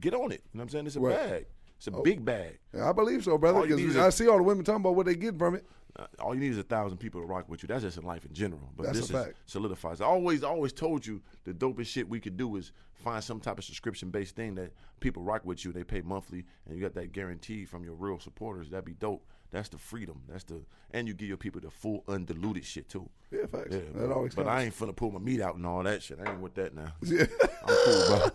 get 0.00 0.14
on 0.14 0.32
it. 0.32 0.42
You 0.52 0.58
know 0.58 0.60
what 0.60 0.62
I'm 0.62 0.68
saying? 0.70 0.86
It's 0.86 0.96
a 0.96 1.00
Right. 1.00 1.16
bag. 1.16 1.46
It's 1.88 1.96
a 1.98 2.02
big 2.02 2.24
bag. 2.24 2.58
Yeah, 2.74 2.88
I 2.88 2.92
believe 2.92 3.24
so, 3.24 3.36
brother. 3.38 3.58
All 3.58 3.66
you 3.68 3.76
need 3.76 3.82
Because 3.82 3.96
is 3.96 4.02
a- 4.02 4.06
I 4.06 4.10
see 4.10 4.28
all 4.28 4.36
the 4.36 4.42
women 4.44 4.64
talking 4.64 4.80
about 4.82 4.94
what 4.94 5.06
they 5.06 5.14
get 5.16 5.36
from 5.38 5.56
it. 5.56 5.66
Uh, 5.94 6.06
all 6.20 6.34
you 6.34 6.40
need 6.40 6.52
is 6.52 6.58
a 6.58 6.62
thousand 6.62 6.96
people 6.98 7.20
to 7.20 7.26
rock 7.26 7.48
with 7.50 7.62
you. 7.62 7.66
That's 7.66 7.82
just 7.82 7.98
in 7.98 8.04
life 8.04 8.24
in 8.24 8.32
general. 8.32 8.70
But 8.76 8.84
That's 8.86 8.98
this 9.00 9.06
is 9.06 9.10
fact. 9.10 9.34
solidifies. 9.44 10.00
I 10.00 10.06
always, 10.06 10.42
always 10.42 10.72
told 10.72 11.04
you 11.04 11.20
the 11.44 11.52
dopest 11.52 11.86
shit 11.88 12.08
we 12.08 12.18
could 12.18 12.36
do 12.38 12.56
is 12.56 12.72
find 12.94 13.22
some 13.22 13.40
type 13.40 13.58
of 13.58 13.64
subscription 13.64 14.08
based 14.10 14.34
thing 14.34 14.54
that 14.54 14.72
people 15.00 15.22
rock 15.22 15.42
with 15.44 15.64
you. 15.66 15.72
They 15.72 15.84
pay 15.84 16.00
monthly, 16.00 16.44
and 16.66 16.74
you 16.76 16.80
got 16.80 16.94
that 16.94 17.12
guarantee 17.12 17.66
from 17.66 17.84
your 17.84 17.94
real 17.94 18.18
supporters. 18.20 18.70
That'd 18.70 18.86
be 18.86 18.94
dope. 18.94 19.26
That's 19.50 19.68
the 19.68 19.76
freedom. 19.76 20.22
That's 20.28 20.44
the 20.44 20.62
and 20.92 21.06
you 21.06 21.12
give 21.12 21.28
your 21.28 21.36
people 21.36 21.60
the 21.60 21.70
full 21.70 22.04
undiluted 22.08 22.64
shit 22.64 22.88
too. 22.88 23.10
Yeah, 23.30 23.44
facts. 23.46 23.68
Yeah, 23.72 23.80
that 23.80 23.92
bro. 23.94 24.12
always 24.14 24.34
but. 24.34 24.46
I 24.48 24.62
ain't 24.62 24.74
finna 24.78 24.96
pull 24.96 25.10
my 25.10 25.18
meat 25.18 25.42
out 25.42 25.56
and 25.56 25.66
all 25.66 25.82
that 25.82 26.02
shit. 26.02 26.18
I 26.24 26.30
ain't 26.30 26.40
with 26.40 26.54
that 26.54 26.74
now. 26.74 26.92
Yeah. 27.02 27.26
I'm 27.66 27.76
cool, 27.84 28.06
bro. 28.08 28.28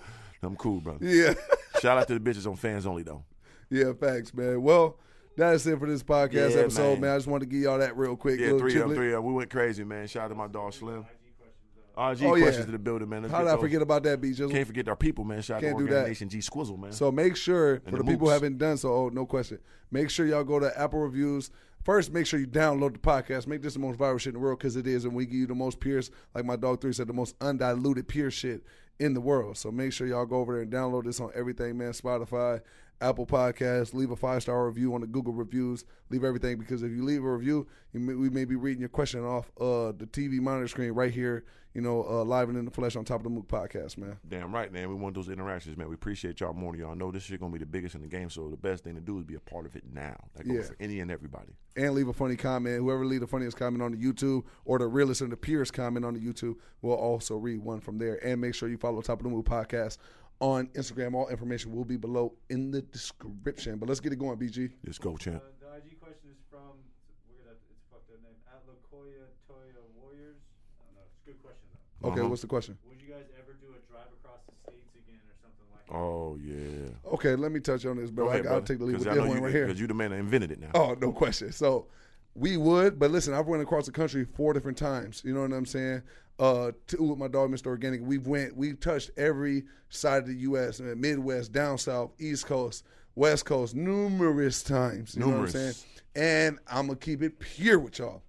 I'm 0.44 0.56
cool, 0.58 0.80
bro. 0.82 0.98
yeah. 1.02 1.34
Shout 1.82 1.98
out 1.98 2.08
to 2.08 2.20
the 2.20 2.20
bitches 2.20 2.46
on 2.46 2.56
fans 2.56 2.86
only 2.86 3.02
though. 3.02 3.24
Yeah, 3.70 3.94
facts, 3.94 4.34
man. 4.34 4.62
Well, 4.62 4.98
that's 5.36 5.66
it 5.66 5.78
for 5.80 5.88
this 5.88 6.04
podcast 6.04 6.56
Yeah, 6.56 6.62
episode, 6.62 6.94
man. 6.94 7.02
man. 7.02 7.12
I 7.12 7.18
just 7.18 7.28
wanted 7.28 7.46
to 7.46 7.52
give 7.52 7.62
y'all 7.62 7.78
that 7.80 7.96
real 7.98 8.16
quick. 8.16 8.40
Yeah, 8.40 8.58
three 8.58 8.76
of 8.78 8.92
three 8.94 9.14
of. 9.14 9.24
We 9.24 9.34
went 9.34 9.50
crazy, 9.50 9.84
man. 9.84 10.08
Shout 10.08 10.26
out 10.26 10.28
to 10.30 10.36
my 10.36 10.48
dog 10.48 10.74
Slim. 10.74 11.00
IG 11.00 11.06
questions 11.38 11.76
though. 11.96 12.02
RG 12.02 12.32
Oh, 12.32 12.36
yeah. 12.36 12.44
questions 12.44 12.66
to 12.66 12.72
the 12.72 12.80
building, 12.80 13.10
man. 13.10 13.22
Let's 13.24 13.34
How 13.34 13.40
did 13.44 13.50
I 13.50 13.58
forget 13.58 13.82
about 13.82 14.04
that, 14.04 14.20
B? 14.22 14.32
Just 14.34 14.52
Can't 14.54 14.66
forget 14.68 14.88
our 14.88 14.96
people, 14.96 15.24
man. 15.24 15.42
Shout 15.42 15.62
Can't 15.62 15.78
to 15.78 15.86
do 15.86 15.94
that. 15.94 16.08
G 16.12 16.40
Squizzle, 16.40 16.80
man. 16.80 16.92
So 16.92 17.12
make 17.12 17.36
sure 17.36 17.82
for 17.82 17.92
the 17.92 17.98
the, 17.98 18.04
people 18.04 18.28
who 18.28 18.34
haven't 18.34 18.58
done 18.58 18.78
so, 18.78 18.92
oh 18.94 19.10
no 19.10 19.26
question. 19.26 19.60
Make 19.92 20.10
sure 20.10 20.26
y'all 20.26 20.44
go 20.44 20.60
to 20.60 20.80
Apple 20.80 21.00
reviews. 21.00 21.52
First, 21.84 22.12
make 22.12 22.26
sure 22.26 22.40
you 22.40 22.48
download 22.48 22.94
the 22.94 23.00
podcast. 23.00 23.48
Make 23.48 23.62
this 23.62 23.74
the 23.76 23.80
most 23.80 23.98
viral 23.98 24.20
shit 24.20 24.34
in 24.34 24.34
the 24.34 24.40
world 24.44 24.60
because 24.60 24.76
it 24.76 24.86
is, 24.88 25.06
and 25.06 25.14
we 25.14 25.26
give 25.26 25.36
you 25.36 25.48
the 25.48 25.56
most 25.56 25.80
pure, 25.80 26.02
like 26.36 26.44
my 26.44 26.58
dog 26.58 26.82
three 26.82 26.92
said, 26.92 27.08
the 27.08 27.14
most 27.14 27.36
undiluted 27.40 28.08
pure 28.10 28.30
shit 28.30 28.64
in 29.00 29.14
the 29.14 29.22
world. 29.22 29.56
So 29.58 29.72
make 29.72 29.94
sure 29.94 30.06
y'all 30.06 30.26
go 30.26 30.38
over 30.38 30.54
there 30.54 30.64
and 30.64 30.72
download 30.72 31.06
this 31.06 31.22
on 31.22 31.32
everything, 31.34 31.78
man. 31.78 31.92
Spotify, 31.92 32.60
Apple 33.02 33.26
Podcasts. 33.26 33.94
Leave 33.94 34.12
a 34.12 34.16
five 34.16 34.42
star 34.42 34.66
review 34.68 34.94
on 34.94 35.02
the 35.02 35.08
Google 35.08 35.34
reviews. 35.34 35.86
Leave 36.10 36.24
everything 36.24 36.58
because 36.58 36.84
if 36.84 36.92
you 36.92 37.04
leave 37.04 37.24
a 37.24 37.32
review, 37.32 37.68
you 37.94 38.00
may, 38.00 38.14
we 38.14 38.30
may 38.30 38.46
be 38.46 38.56
reading 38.56 38.80
your 38.80 38.90
question 38.90 39.24
off 39.24 39.52
uh, 39.60 39.92
the 39.98 40.08
TV 40.12 40.40
monitor 40.40 40.68
screen 40.68 40.92
right 40.92 41.14
here. 41.14 41.44
You 41.74 41.82
know, 41.84 42.04
uh, 42.10 42.24
live 42.24 42.50
and 42.50 42.58
in 42.58 42.66
the 42.66 42.72
flesh 42.72 42.96
on 42.96 43.06
top 43.06 43.18
of 43.20 43.24
the 43.24 43.30
Mook 43.30 43.48
podcast, 43.48 44.00
man. 44.00 44.18
Damn 44.28 44.52
right, 44.52 44.72
man. 44.74 44.90
We 44.90 44.96
want 44.96 45.14
those 45.14 45.30
interactions, 45.30 45.78
man. 45.78 45.88
We 45.88 45.94
appreciate 45.94 46.40
y'all 46.40 46.54
more 46.54 46.72
than 46.72 46.82
y'all 46.82 46.96
know. 46.96 47.12
This 47.12 47.22
shit 47.24 47.40
gonna 47.40 47.54
be 47.54 47.60
the 47.60 47.68
biggest 47.68 47.94
in 47.94 48.02
the 48.02 48.08
game, 48.08 48.32
so 48.32 48.50
the 48.50 48.58
best 48.58 48.84
thing 48.84 48.96
to 48.96 49.02
do 49.02 49.20
is 49.20 49.26
be 49.26 49.36
a 49.36 49.40
part 49.40 49.68
of 49.68 49.76
it 49.76 49.84
now. 49.94 50.16
That 50.36 50.48
goes 50.48 50.56
Yeah. 50.56 50.64
for 50.64 50.76
any 50.80 51.00
and 51.02 51.12
everybody. 51.12 51.52
and 51.76 51.94
leave 51.94 52.08
a 52.08 52.14
funny 52.14 52.36
comment. 52.36 52.78
Whoever 52.80 53.06
leave 53.06 53.20
the 53.20 53.28
funniest 53.28 53.58
comment 53.58 53.84
on 53.84 53.92
the 53.92 53.98
YouTube 54.00 54.46
or 54.66 54.80
the 54.80 54.88
realest 54.88 55.22
and 55.22 55.32
the 55.32 55.38
purest 55.38 55.74
comment 55.74 56.04
on 56.04 56.16
the 56.16 56.20
YouTube, 56.20 56.56
we'll 56.82 56.96
also 56.96 57.36
read 57.38 57.60
one 57.60 57.80
from 57.80 58.00
there. 58.00 58.16
And 58.26 58.42
make 58.42 58.56
sure 58.56 58.68
you 58.68 58.78
follow 58.78 59.00
Top 59.02 59.20
of 59.20 59.24
the 59.26 59.30
Mook 59.30 59.46
podcast 59.46 60.00
on 60.40 60.68
Instagram. 60.68 61.14
All 61.16 61.28
information 61.30 61.72
will 61.74 61.86
be 61.86 61.98
below 61.98 62.34
in 62.50 62.72
the 62.72 62.82
description. 62.82 63.78
But 63.78 63.90
let's 63.90 64.00
get 64.00 64.14
it 64.14 64.18
going, 64.20 64.38
BG. 64.38 64.72
Let's 64.86 64.98
go, 65.00 65.18
champ. 65.18 65.42
Uh, 65.44 65.50
the 65.60 65.78
IG 65.78 66.00
question 66.00 66.30
is 66.32 66.38
from 66.50 66.78
it's 67.10 67.20
weird. 67.30 67.46
that- 67.48 67.58
It's 67.72 67.84
fucked 67.92 68.10
up 68.12 68.22
name. 68.24 68.36
At 68.48 68.62
Lakoya 68.68 69.26
Toya 69.50 69.82
Warriors. 70.02 70.38
I 70.80 70.86
don't 70.86 70.96
know. 70.96 71.02
It's 71.10 71.18
a 71.24 71.32
good 71.32 71.42
question 71.44 71.68
though. 72.02 72.10
Okay, 72.10 72.20
Uh-huh. 72.22 72.30
what's 72.30 72.42
the 72.42 72.48
question? 72.48 72.78
Would 72.90 73.02
you 73.02 73.08
guys 73.10 73.26
ever 73.40 73.54
do 73.60 73.68
a 73.74 73.80
drive 73.92 74.08
across 74.22 74.40
the 74.46 74.54
states 74.72 74.94
again 74.96 75.20
or 75.26 75.36
something 75.42 75.66
like 75.74 75.88
that? 75.88 75.94
Oh 75.96 76.38
yeah. 76.40 77.14
Okay, 77.14 77.36
let 77.36 77.52
me 77.52 77.60
touch 77.60 77.86
on 77.86 77.98
this, 77.98 78.12
bro. 78.12 78.26
Go 78.26 78.32
ahead, 78.32 78.46
I, 78.48 78.54
will 78.54 78.62
take 78.62 78.80
the 78.80 78.86
lead 78.86 78.98
with 79.00 79.06
this 79.08 79.18
one 79.18 79.38
you, 79.38 79.44
right 79.44 79.54
here. 79.54 79.66
Because 79.66 79.80
you 79.82 79.88
the 79.88 79.94
man 79.94 80.12
that 80.12 80.18
invented 80.18 80.52
it 80.52 80.60
now. 80.60 80.72
Oh, 80.76 80.96
no 81.00 81.12
question. 81.12 81.52
So 81.52 81.88
we 82.36 82.58
would, 82.58 83.00
but 83.00 83.10
listen, 83.10 83.34
I've 83.34 83.48
went 83.48 83.64
across 83.64 83.88
the 83.88 83.92
country 83.92 84.24
four 84.24 84.54
different 84.54 84.78
times. 84.78 85.24
You 85.26 85.34
know 85.34 85.42
what 85.42 85.52
I'm 85.54 85.66
saying? 85.66 86.04
Uh, 86.40 86.72
two 86.86 87.04
with 87.04 87.18
my 87.18 87.28
dog, 87.28 87.50
Mr. 87.50 87.76
Organik. 87.76 88.02
We've 88.02 88.28
went, 88.28 88.56
we've 88.56 88.80
touched 88.80 89.12
every 89.18 89.64
side 89.90 90.24
of 90.24 90.28
the 90.28 90.36
U.S. 90.36 90.80
uh, 90.80 90.94
Midwest, 90.96 91.52
down 91.52 91.78
south, 91.78 92.12
East 92.20 92.46
Coast, 92.46 92.84
West 93.16 93.46
Coast, 93.46 93.76
numerous 93.76 94.62
times. 94.62 95.16
You 95.16 95.22
know 95.22 95.30
what 95.30 95.38
I'm 95.38 95.48
saying? 95.48 95.64
Numerous. 95.64 95.86
And 96.16 96.60
I'm 96.68 96.88
gonna 96.88 96.98
keep 96.98 97.22
it 97.24 97.40
pure 97.40 97.80
with 97.80 98.00
y'all. 98.00 98.22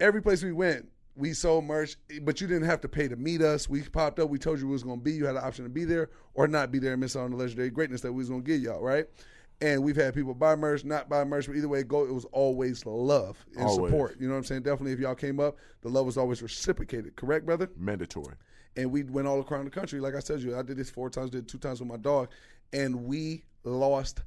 Every 0.00 0.22
place 0.22 0.42
we 0.42 0.52
went, 0.52 0.88
we 1.16 1.32
sold 1.32 1.64
merch, 1.64 1.96
but 2.22 2.40
you 2.40 2.46
didn't 2.46 2.64
have 2.64 2.80
to 2.80 2.88
pay 2.88 3.06
to 3.06 3.16
meet 3.16 3.42
us. 3.42 3.68
We 3.68 3.82
popped 3.82 4.18
up. 4.18 4.28
We 4.28 4.38
told 4.38 4.60
you 4.60 4.66
we 4.66 4.72
was 4.72 4.82
gonna 4.82 5.00
be. 5.00 5.12
You 5.12 5.26
had 5.26 5.36
the 5.36 5.44
option 5.44 5.64
to 5.64 5.70
be 5.70 5.84
there 5.84 6.10
or 6.34 6.48
not 6.48 6.72
be 6.72 6.78
there 6.80 6.92
and 6.92 7.00
miss 7.00 7.14
out 7.14 7.22
on 7.22 7.30
the 7.30 7.36
legendary 7.36 7.70
greatness 7.70 8.00
that 8.00 8.12
we 8.12 8.18
was 8.18 8.28
gonna 8.28 8.42
give 8.42 8.60
y'all, 8.60 8.80
right? 8.80 9.06
And 9.64 9.82
we've 9.82 9.96
had 9.96 10.12
people 10.14 10.34
buy 10.34 10.56
merch, 10.56 10.84
not 10.84 11.08
buy 11.08 11.24
merch, 11.24 11.46
but 11.46 11.56
either 11.56 11.68
way 11.68 11.80
it 11.80 11.88
go, 11.88 12.04
it 12.04 12.12
was 12.12 12.26
always 12.32 12.84
love 12.84 13.44
and 13.56 13.64
Always. 13.64 13.90
support. 13.90 14.16
You 14.20 14.26
know 14.26 14.34
what 14.34 14.38
I'm 14.38 14.44
saying? 14.44 14.62
Definitely, 14.62 14.92
if 14.92 14.98
y'all 15.00 15.14
came 15.14 15.40
up, 15.40 15.56
the 15.80 15.88
love 15.88 16.04
was 16.06 16.16
always 16.18 16.42
reciprocated. 16.42 17.16
Correct, 17.16 17.46
brother? 17.46 17.70
Mandatory. 17.78 18.34
and 18.76 18.90
we 18.90 19.04
went 19.04 19.26
all 19.28 19.40
around 19.50 19.64
the 19.64 19.70
country. 19.70 20.00
Like 20.00 20.14
I 20.16 20.18
said, 20.20 20.40
you, 20.42 20.56
I 20.58 20.62
did 20.62 20.76
this 20.76 20.90
four 20.90 21.08
times, 21.08 21.30
did 21.30 21.48
two 21.48 21.58
times 21.58 21.78
with 21.80 21.88
my 21.88 21.96
dog, 21.96 22.28
and 22.72 23.04
we 23.04 23.44
lost 23.64 24.22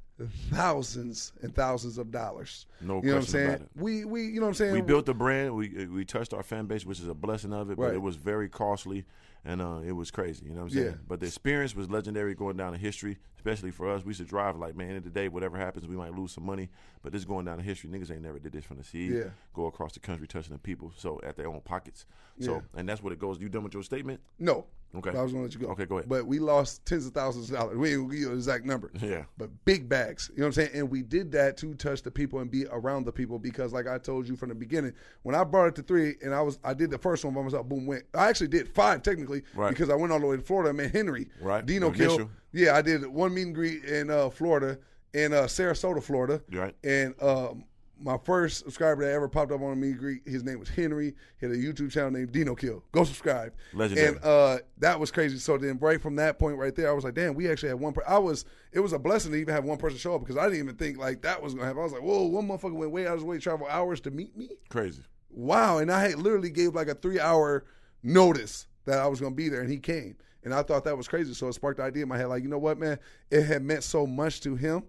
thousands 0.52 1.32
and 1.42 1.54
thousands 1.54 1.98
of 1.98 2.12
dollars. 2.12 2.66
No 2.82 2.88
you 2.88 2.88
know 2.88 2.96
what 2.96 3.04
I'm 3.04 3.12
question 3.14 3.32
saying? 3.34 3.48
about 3.50 3.62
it. 3.62 3.70
We 3.76 4.06
we 4.06 4.24
you 4.26 4.36
know 4.40 4.42
what 4.44 4.48
I'm 4.50 4.54
saying? 4.56 4.74
We 4.74 4.82
built 4.82 5.06
the 5.06 5.14
brand. 5.14 5.56
We 5.56 5.86
we 5.88 6.06
touched 6.06 6.34
our 6.34 6.44
fan 6.44 6.66
base, 6.66 6.86
which 6.86 7.00
is 7.00 7.08
a 7.08 7.14
blessing 7.14 7.54
of 7.54 7.70
it. 7.70 7.78
But 7.78 7.84
Right. 7.88 7.94
it 7.96 8.02
was 8.02 8.16
very 8.16 8.50
costly, 8.50 9.06
and 9.46 9.62
uh, 9.62 9.80
it 9.86 9.92
was 9.94 10.12
crazy. 10.12 10.46
You 10.46 10.52
know 10.52 10.58
what 10.58 10.64
I'm 10.64 10.70
saying? 10.72 10.86
Yeah. 10.88 10.94
But 11.08 11.20
the 11.20 11.26
experience 11.28 11.76
was 11.76 11.90
legendary, 11.90 12.36
going 12.36 12.58
down 12.58 12.74
in 12.74 12.80
history, 12.80 13.18
especially 13.38 13.72
for 13.72 13.90
us. 13.90 14.04
We 14.04 14.10
used 14.10 14.20
to 14.22 14.26
drive 14.26 14.58
like, 14.58 14.76
man, 14.76 14.90
end 14.90 14.98
of 14.98 15.04
the 15.04 15.10
day, 15.10 15.28
whatever 15.30 15.58
happens, 15.58 15.88
we 15.88 15.96
might 15.96 16.14
lose 16.16 16.32
some 16.32 16.46
money, 16.46 16.70
but 17.02 17.12
this 17.12 17.24
going 17.26 17.46
down 17.46 17.60
in 17.60 17.66
history. 17.66 17.90
Niggas 17.90 18.12
ain't 18.12 18.22
never 18.22 18.40
did 18.40 18.52
this 18.52 18.66
from 18.66 18.78
the 18.78 18.84
seed. 18.84 19.12
Yeah. 19.14 19.24
Go 19.54 19.66
across 19.68 19.94
the 19.94 20.00
country 20.00 20.28
touching 20.28 20.54
the 20.54 20.60
people, 20.60 20.92
so 20.98 21.20
at 21.24 21.36
their 21.38 21.48
own 21.48 21.62
pockets. 21.62 22.06
So, 22.40 22.56
Yeah. 22.56 22.62
and 22.80 22.88
that's 22.90 23.02
what 23.02 23.14
it 23.14 23.20
goes. 23.20 23.40
You 23.40 23.50
done 23.50 23.64
with 23.64 23.74
your 23.74 23.84
statement? 23.84 24.20
no. 24.40 24.66
Okay. 24.96 25.10
I 25.12 25.22
was 25.22 25.32
gonna 25.32 25.44
let 25.44 25.54
you 25.54 25.60
go. 25.60 25.68
Okay, 25.68 25.86
go 25.86 25.98
ahead. 25.98 26.10
But 26.10 26.26
we 26.26 26.40
lost 26.40 26.86
tens 26.86 27.06
of 27.06 27.14
thousands 27.14 27.50
of 27.52 27.58
dollars. 27.58 27.78
We 27.78 27.94
ain't 27.94 28.10
give 28.10 28.20
you 28.20 28.30
an 28.32 28.36
exact 28.36 28.66
number. 28.66 28.90
Yeah. 29.02 29.26
But 29.38 29.50
big 29.66 29.88
bags. 29.88 30.32
You 30.34 30.40
know 30.42 30.48
what 30.48 30.58
I'm 30.58 30.66
saying? 30.66 30.70
And 30.74 30.90
we 30.90 31.04
did 31.04 31.32
that 31.34 31.58
to 31.58 31.74
touch 31.76 32.02
the 32.02 32.10
people 32.10 32.40
and 32.40 32.50
be 32.50 32.66
around 32.72 33.06
the 33.06 33.12
people 33.12 33.38
because 33.38 33.74
like 33.74 33.88
I 33.88 33.98
told 33.98 34.28
you 34.28 34.36
from 34.36 34.50
the 34.50 34.56
beginning, 34.56 34.94
when 35.24 35.36
I 35.36 35.44
brought 35.44 35.68
it 35.68 35.76
to 35.76 35.84
three 35.84 36.16
and 36.24 36.34
I 36.34 36.42
was 36.42 36.58
I 36.64 36.74
did 36.74 36.90
the 36.90 36.98
first 36.98 37.24
one 37.26 37.34
by 37.34 37.42
myself, 37.42 37.68
boom, 37.68 37.86
went. 37.86 38.06
I 38.14 38.30
actually 38.30 38.48
did 38.48 38.70
five 38.70 39.04
technically 39.04 39.44
Right. 39.56 39.70
because 39.70 39.90
I 39.90 39.96
went 39.96 40.12
all 40.14 40.20
the 40.20 40.26
way 40.28 40.38
to 40.38 40.42
Florida, 40.42 40.74
man, 40.74 40.90
Henry. 40.90 41.28
Right. 41.42 41.66
Dino 41.66 41.92
Kill. 41.92 42.30
Yeah, 42.54 42.76
I 42.76 42.82
did 42.82 43.06
one 43.06 43.34
meet 43.34 43.44
and 43.48 43.56
greet 43.56 43.84
in 43.84 44.10
uh, 44.10 44.30
Florida, 44.30 44.80
in 45.14 45.34
uh, 45.34 45.44
Sarasota, 45.44 46.02
Florida. 46.02 46.42
Right. 46.52 46.74
And 46.84 47.14
um, 47.22 47.66
my 48.00 48.18
first 48.18 48.60
subscriber 48.60 49.06
that 49.06 49.12
ever 49.12 49.28
popped 49.28 49.52
up 49.52 49.62
on 49.62 49.74
a 49.74 49.76
meet 49.76 49.98
greet, 49.98 50.22
his 50.26 50.44
name 50.44 50.60
was 50.60 50.70
Henry. 50.70 51.16
He 51.40 51.46
had 51.46 51.56
a 51.56 51.58
YouTube 51.58 51.92
channel 51.92 52.12
named 52.12 52.32
Dino 52.32 52.56
Kill. 52.56 52.84
Go 52.92 53.04
subscribe. 53.04 53.54
Legendary. 53.74 54.08
And 54.08 54.24
uh, 54.24 54.58
that 54.78 55.00
was 55.00 55.12
crazy. 55.12 55.38
So 55.38 55.58
then, 55.58 55.78
right 55.80 56.02
from 56.02 56.16
that 56.18 56.40
point 56.40 56.58
right 56.58 56.76
there, 56.76 56.90
I 56.90 56.94
was 56.94 57.04
like, 57.04 57.16
damn, 57.16 57.34
we 57.34 57.50
actually 57.50 57.70
had 57.70 57.80
one. 57.80 57.94
Per- 57.94 58.04
I 58.08 58.18
was. 58.18 58.46
It 58.72 58.80
was 58.80 58.94
a 58.94 59.00
blessing 59.00 59.32
to 59.32 59.38
even 59.38 59.54
have 59.54 59.64
one 59.64 59.78
person 59.78 59.98
show 59.98 60.16
up 60.16 60.22
because 60.22 60.38
I 60.38 60.44
didn't 60.44 60.60
even 60.60 60.76
think 60.76 60.98
like 60.98 61.22
that 61.24 61.42
was 61.42 61.54
gonna 61.54 61.66
happen. 61.66 61.82
I 61.82 61.84
was 61.84 61.94
like, 61.94 62.04
whoa, 62.04 62.28
one 62.28 62.48
motherfucker 62.48 62.74
went 62.74 62.92
way 62.92 63.08
out 63.08 63.14
of 63.14 63.20
his 63.20 63.24
way, 63.24 63.38
to 63.38 63.42
travel 63.42 63.68
hours 63.68 64.00
to 64.02 64.12
meet 64.12 64.38
me. 64.38 64.50
Crazy. 64.70 65.02
Wow. 65.30 65.80
And 65.80 65.92
I 65.92 66.02
had 66.02 66.16
literally 66.16 66.50
gave 66.50 66.76
like 66.76 66.88
a 66.88 66.96
three 66.96 67.20
hour 67.20 67.66
notice 68.04 68.68
that 68.86 69.00
I 69.00 69.08
was 69.08 69.20
gonna 69.20 69.36
be 69.36 69.50
there, 69.50 69.62
and 69.62 69.70
he 69.70 69.78
came. 69.78 70.16
And 70.44 70.54
I 70.54 70.62
thought 70.64 70.86
that 70.86 70.98
was 70.98 71.08
crazy. 71.08 71.34
So 71.34 71.48
it 71.48 71.54
sparked 71.54 71.78
the 71.78 71.84
idea 71.84 72.04
in 72.04 72.10
my 72.10 72.18
head, 72.18 72.28
like, 72.28 72.42
you 72.42 72.48
know 72.50 72.58
what, 72.58 72.78
man? 72.78 73.00
It 73.30 73.44
had 73.44 73.64
meant 73.64 73.84
so 73.84 74.08
much 74.08 74.40
to 74.42 74.56
him 74.56 74.84